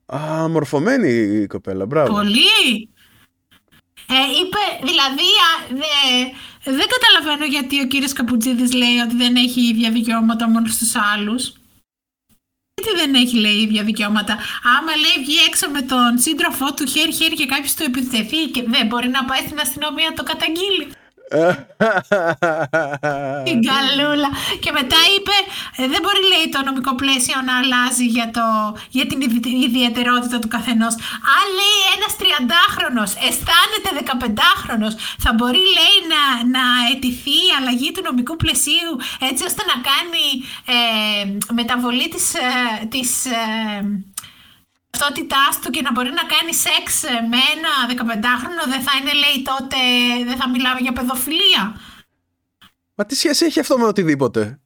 Α, 0.05 0.47
μορφωμένη 0.49 1.09
η 1.41 1.47
κοπέλα, 1.47 1.85
μπράβο. 1.85 2.13
Πολύ. 2.13 2.89
Ε, 4.07 4.13
είπε, 4.41 4.85
δηλαδή, 4.85 5.27
α, 5.47 5.51
δε- 5.69 6.71
δεν 6.77 6.87
καταλαβαίνω 6.87 7.45
γιατί 7.45 7.81
ο 7.81 7.87
κύριος 7.87 8.13
Καπουτζίδης 8.13 8.73
λέει 8.73 8.97
ότι 8.97 9.15
δεν 9.15 9.35
έχει 9.35 9.61
ίδια 9.61 9.91
δικαιώματα 9.91 10.49
μόνο 10.49 10.67
στους 10.67 10.95
άλλους. 10.95 11.53
Γιατί 12.75 12.99
δεν 13.01 13.13
έχει 13.13 13.35
λέει 13.35 13.55
ίδια 13.61 13.83
δικαιώματα. 13.83 14.33
Άμα 14.77 14.91
λέει 14.95 15.25
βγει 15.25 15.37
έξω 15.47 15.69
με 15.69 15.81
τον 15.81 16.19
σύντροφό 16.19 16.73
του 16.73 16.85
χέρι-χέρι 16.85 17.35
και 17.35 17.45
κάποιος 17.45 17.73
του 17.73 17.83
επιτεθεί 17.83 18.45
και 18.47 18.63
δεν 18.67 18.87
μπορεί 18.87 19.07
να 19.07 19.25
πάει 19.25 19.39
στην 19.39 19.59
αστυνομία 19.59 20.09
να 20.09 20.15
το 20.15 20.23
καταγγείλει. 20.23 20.87
Την 23.47 23.59
καλούλα. 23.69 24.29
Και 24.63 24.71
μετά 24.79 24.99
είπε, 25.15 25.35
ε, 25.79 25.87
δεν 25.91 25.99
μπορεί 26.03 26.21
λέει 26.33 26.47
το 26.55 26.59
νομικό 26.69 26.91
πλαίσιο 27.01 27.37
να 27.47 27.53
αλλάζει 27.61 28.05
για, 28.15 28.27
το, 28.37 28.45
για 28.97 29.05
την 29.09 29.19
ιδι- 29.21 29.53
ιδιαιτερότητα 29.67 30.37
του 30.39 30.47
καθενός. 30.55 30.93
Αν 31.37 31.45
λέει 31.59 31.77
ένας 31.95 32.13
30χρονος 32.21 33.11
αισθάνεται 33.27 33.89
15χρονος, 33.99 34.93
θα 35.23 35.33
μπορεί 35.33 35.63
λέει 35.77 35.97
να, 36.13 36.21
να 36.55 36.63
αιτηθεί 36.89 37.37
η 37.49 37.51
αλλαγή 37.59 37.91
του 37.91 38.01
νομικού 38.09 38.35
πλαισίου 38.35 38.93
έτσι 39.29 39.41
ώστε 39.49 39.61
να 39.71 39.75
κάνει 39.89 40.25
ε, 40.75 41.23
μεταβολή 41.59 42.07
της, 42.09 42.25
ε, 42.33 42.85
της 42.93 43.25
ε, 43.25 43.39
ταυτότητάς 44.97 45.59
του 45.61 45.69
και 45.69 45.81
να 45.81 45.91
μπορεί 45.91 46.11
να 46.19 46.25
κάνει 46.33 46.53
σεξ 46.65 47.01
με 47.31 47.39
ένα 47.53 47.71
15χρονο 47.89 48.63
δεν 48.73 48.81
θα 48.81 48.93
είναι 48.99 49.13
λέει 49.23 49.37
τότε 49.51 49.77
δεν 50.29 50.37
θα 50.37 50.49
μιλάμε 50.49 50.79
για 50.79 50.93
παιδοφιλία. 50.93 51.63
Μα 52.95 53.05
τι 53.05 53.15
σχέση 53.15 53.45
έχει 53.45 53.59
αυτό 53.59 53.77
με 53.77 53.85
οτιδήποτε; 53.85 54.59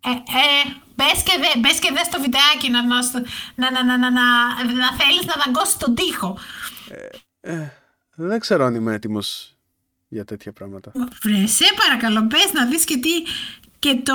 Ε, 0.00 0.10
ε, 0.10 0.62
μπες 0.96 1.22
και, 1.22 1.34
δε, 1.42 1.60
μπες 1.60 1.78
και 1.78 1.90
δες 1.96 2.08
το 2.08 2.20
βιντεάκι 2.20 2.70
να, 2.70 2.82
να, 2.86 2.98
να, 3.54 3.70
να, 3.70 3.84
να, 3.84 3.98
να, 3.98 4.10
να, 4.10 4.26
να 4.82 4.90
θέλεις 4.98 5.24
να 5.26 5.34
δαγκώσεις 5.44 5.76
τον 5.76 5.94
τοίχο. 5.94 6.38
Ε, 7.40 7.68
δεν 8.14 8.40
ξέρω 8.40 8.64
αν 8.64 8.74
είμαι 8.74 8.94
έτοιμος 8.94 9.54
για 10.08 10.24
τέτοια 10.24 10.52
πράγματα. 10.52 10.92
Βρε, 11.22 11.46
σε 11.46 11.64
παρακαλώ, 11.76 12.20
μπες 12.20 12.52
να 12.52 12.66
δεις 12.66 12.84
και 12.84 12.96
τι 12.96 13.10
και 13.78 14.00
το... 14.02 14.14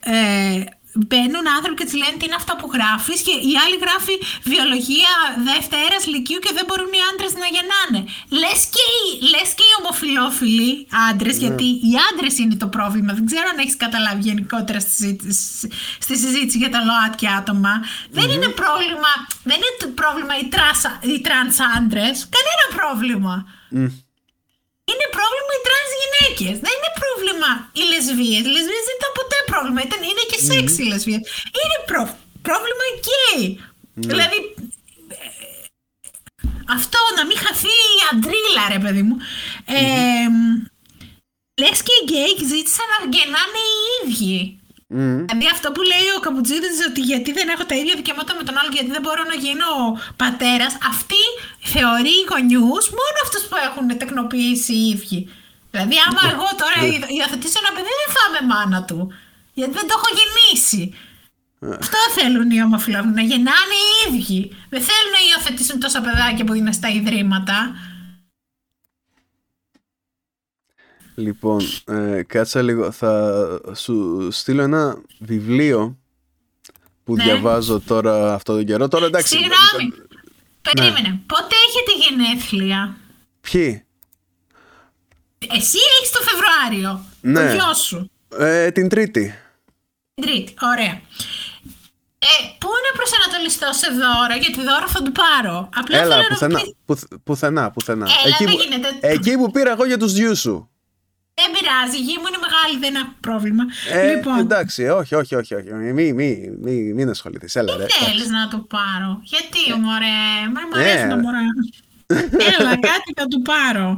Ε, 0.00 0.64
μπαίνουν 0.94 1.44
άνθρωποι 1.56 1.76
και 1.78 1.84
της 1.88 1.96
λένε 2.02 2.16
τι 2.18 2.24
είναι 2.28 2.38
αυτά 2.42 2.54
που 2.56 2.66
γράφεις 2.76 3.18
και 3.26 3.34
η 3.50 3.52
άλλη 3.62 3.76
γράφει 3.84 4.14
βιολογία 4.50 5.12
δευτέρας 5.48 6.02
λυκείου 6.12 6.40
και 6.44 6.52
δεν 6.56 6.64
μπορούν 6.66 6.90
οι 6.98 7.02
άντρες 7.10 7.32
να 7.42 7.48
γεννάνε. 7.56 8.00
Λες 8.42 8.60
και 8.74 8.84
οι, 8.94 9.04
λες 9.32 9.48
και 9.58 9.66
οι 9.68 9.74
ομοφυλόφιλοι 9.80 10.70
άντρες, 11.08 11.36
γιατί 11.44 11.66
οι 11.88 11.92
άντρες 12.08 12.34
είναι 12.42 12.56
το 12.64 12.68
πρόβλημα. 12.76 13.10
Δεν 13.18 13.24
ξέρω 13.30 13.46
αν 13.52 13.58
έχεις 13.62 13.76
καταλάβει 13.84 14.22
γενικότερα 14.28 14.80
στη 14.84 14.92
συζήτηση, 14.98 15.68
στη 16.04 16.14
συζήτηση 16.22 16.56
για 16.62 16.70
τα 16.74 16.80
ΛΟΑΤΚΙ 16.88 17.28
άτομα. 17.38 17.74
Δεν 18.18 18.28
είναι 18.34 18.48
πρόβλημα, 18.62 19.12
δεν 19.50 19.58
είναι 19.64 19.78
το 19.84 19.88
πρόβλημα 20.00 20.34
οι, 20.40 20.46
τρανς 20.54 20.76
α-, 20.76 20.90
οι 21.10 21.16
τρανς 21.26 21.56
άντρες. 21.76 22.16
Κανένα 22.36 22.66
πρόβλημα. 22.78 23.34
Μμ. 23.70 23.86
Είναι 24.92 25.08
πρόβλημα 25.18 25.52
οι 25.56 25.62
τρανς 25.68 25.90
γυναίκες. 26.02 26.54
Δεν 26.64 26.72
είναι 26.76 26.92
πρόβλημα 27.02 27.50
οι 27.78 27.82
λεσβίες. 27.92 28.42
Οι 28.46 28.52
λεσβίες 28.56 28.84
δεν 28.88 28.96
ήταν 29.00 29.12
ποτέ 29.20 29.38
πρόβλημα. 29.50 29.80
Ήταν, 29.88 30.00
είναι 30.10 30.24
και 30.30 30.38
σεξ 30.48 30.66
οι 30.80 30.84
λεσβείες. 30.92 31.22
Είναι 31.60 31.78
προ- 31.90 32.16
πρόβλημα 32.48 32.84
οι 32.88 32.94
γκέι. 33.02 33.44
Δηλαδή, 34.10 34.38
ε, 35.18 35.26
αυτό 36.76 36.98
να 37.18 37.22
μην 37.28 37.38
χαθεί 37.44 37.74
η 37.96 37.98
αντρίλα, 38.10 38.64
ρε 38.74 38.80
παιδί 38.84 39.02
μου. 39.08 39.16
Ε, 39.78 40.26
Λες 41.60 41.78
και 41.86 41.94
οι 41.98 42.04
γκέι 42.06 42.34
ζήτησαν 42.52 42.86
να 42.92 42.98
γεννάνε 43.16 43.60
οι 43.70 43.80
ίδιοι. 43.98 44.60
Μμ. 44.94 45.18
Δηλαδή 45.28 45.46
αυτό 45.56 45.66
που 45.74 45.82
λέει 45.92 46.06
ο 46.16 46.20
Καπουτζίδης 46.26 46.78
ότι 46.88 47.00
γιατί 47.10 47.30
δεν 47.38 47.46
έχω 47.54 47.64
τα 47.70 47.74
ίδια 47.80 47.94
δικαιώματα 48.00 48.32
με 48.38 48.42
τον 48.48 48.54
άλλο 48.60 48.70
γιατί 48.76 48.90
δεν 48.96 49.02
μπορώ 49.04 49.22
να 49.32 49.36
γίνω 49.44 49.68
πατέρας 50.22 50.72
αυτή 50.92 51.22
θεωρεί 51.72 52.16
γονιούς 52.30 52.84
μόνο 52.98 53.16
αυτούς 53.24 53.42
που 53.48 53.56
έχουν 53.68 53.84
τεκνοποιήσει 54.02 54.72
οι 54.80 54.84
ίδιοι. 54.94 55.20
Δηλαδή 55.72 55.96
άμα 56.06 56.22
εγώ 56.34 56.48
τώρα 56.62 56.76
υ- 56.94 57.08
υιοθετήσω 57.16 57.58
ένα 57.62 57.70
παιδί 57.74 57.92
δεν 58.02 58.10
θα 58.16 58.22
είμαι 58.26 58.42
μάνα 58.52 58.80
του 58.88 59.00
γιατί 59.58 59.72
δεν 59.78 59.86
το 59.88 59.94
έχω 59.98 60.08
γεννήσει. 60.18 60.82
Αυτό 61.84 61.98
θέλουν 62.16 62.50
οι 62.50 62.62
ομοφυλόφιλοι, 62.62 63.14
να 63.20 63.26
γεννάνε 63.30 63.76
οι 63.82 63.90
ίδιοι. 64.06 64.40
Δεν 64.72 64.82
θέλουν 64.88 65.12
να 65.16 65.20
υιοθετήσουν 65.28 65.76
τόσα 65.84 66.00
παιδάκια 66.06 66.44
που 66.44 66.54
είναι 66.58 66.72
στα 66.72 66.88
ιδρύματα. 66.88 67.56
Λοιπόν, 71.14 71.60
ε, 71.84 72.22
κάτσα 72.22 72.62
λίγο. 72.62 72.90
Θα 72.90 73.34
σου 73.74 74.28
στείλω 74.30 74.62
ένα 74.62 74.96
βιβλίο 75.18 75.98
που 77.04 77.14
Ναι. 77.16 77.22
διαβάζω 77.24 77.80
τώρα 77.80 78.34
αυτό 78.34 78.52
τον 78.54 78.64
καιρό. 78.64 78.88
Τώρα 78.88 79.06
εντάξει. 79.06 79.28
Συγγνώμη. 79.36 79.92
Περίμενε. 80.62 81.20
Πότε 81.26 81.54
έχετε 81.68 81.92
γενέθλια; 82.08 82.96
Ποιοι; 83.40 83.84
Εσύ 85.38 85.78
έχεις 85.98 86.10
το 86.12 86.18
Φεβρουάριο. 86.22 87.04
Ναι. 87.20 87.46
Το 87.48 87.54
γιο 87.54 87.74
σου. 87.74 88.10
Ε, 88.38 88.70
την 88.70 88.88
Τρίτη. 88.88 89.34
Την 90.14 90.24
Τρίτη. 90.24 90.54
Ωραία. 90.62 91.00
Ε, 92.18 92.34
πού 92.58 92.68
να 92.86 92.96
προσανατολιστώ 92.96 93.68
σε 93.72 93.88
δώρο, 93.90 94.34
γιατί 94.40 94.60
δώρο 94.68 94.88
θα 94.88 95.02
του 95.02 95.12
πάρω. 95.12 95.68
Απλά 95.74 95.98
Έλα, 95.98 96.14
θέλω 96.14 96.28
πουθενά. 96.28 96.52
να 96.52 96.58
μου 96.58 96.64
πεις- 96.64 96.74
Πουθ- 96.84 97.14
πουθενά, 97.24 97.70
πουθενά. 97.70 98.06
Έλα, 98.06 98.34
εκεί, 98.34 98.44
δεν 98.44 98.54
που, 98.54 98.62
γίνεται. 98.62 98.88
εκεί 99.08 99.36
που 99.36 99.50
πήρα 99.50 99.70
εγώ 99.70 99.84
για 99.84 99.98
τους 99.98 100.12
γιους 100.12 100.40
σου. 100.40 100.70
Δεν 101.34 101.50
πειράζει, 101.54 101.96
η 101.96 102.04
γη 102.06 102.16
μου 102.20 102.26
είναι 102.28 102.40
μεγάλη, 102.46 102.74
δεν 102.84 102.94
έχω 103.02 103.14
πρόβλημα. 103.20 103.64
Ε, 103.92 104.14
λοιπόν, 104.14 104.38
Εντάξει, 104.38 104.88
όχι, 104.88 105.14
όχι, 105.14 105.34
όχι. 105.34 105.54
όχι. 105.54 105.72
Μη, 105.72 106.12
μη, 106.12 106.50
μη, 106.60 106.92
μην 106.92 107.08
ασχοληθείς. 107.08 107.56
Έλα, 107.56 107.76
ρε. 107.76 107.84
τι 107.86 107.92
θέλεις 107.92 108.28
να 108.28 108.48
του 108.48 108.66
πάρω; 108.66 109.20
Γιατί, 109.22 109.80
μωρέ, 109.80 110.16
μα 110.54 110.60
μου 110.60 110.76
Ε. 110.76 110.90
αρέσει 110.90 111.06
να 111.06 111.16
μωρά. 111.18 111.38
Έλα, 112.58 112.70
κάτι 112.70 113.12
θα 113.16 113.26
του 113.26 113.42
πάρω. 113.42 113.96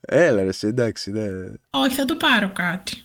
Έλα, 0.00 0.42
ρε, 0.42 0.48
εσύ, 0.48 0.66
εντάξει. 0.66 1.10
Ναι. 1.10 1.22
Όχι, 1.70 1.94
θα 1.94 2.04
του 2.04 2.16
πάρω 2.16 2.50
κάτι. 2.52 3.01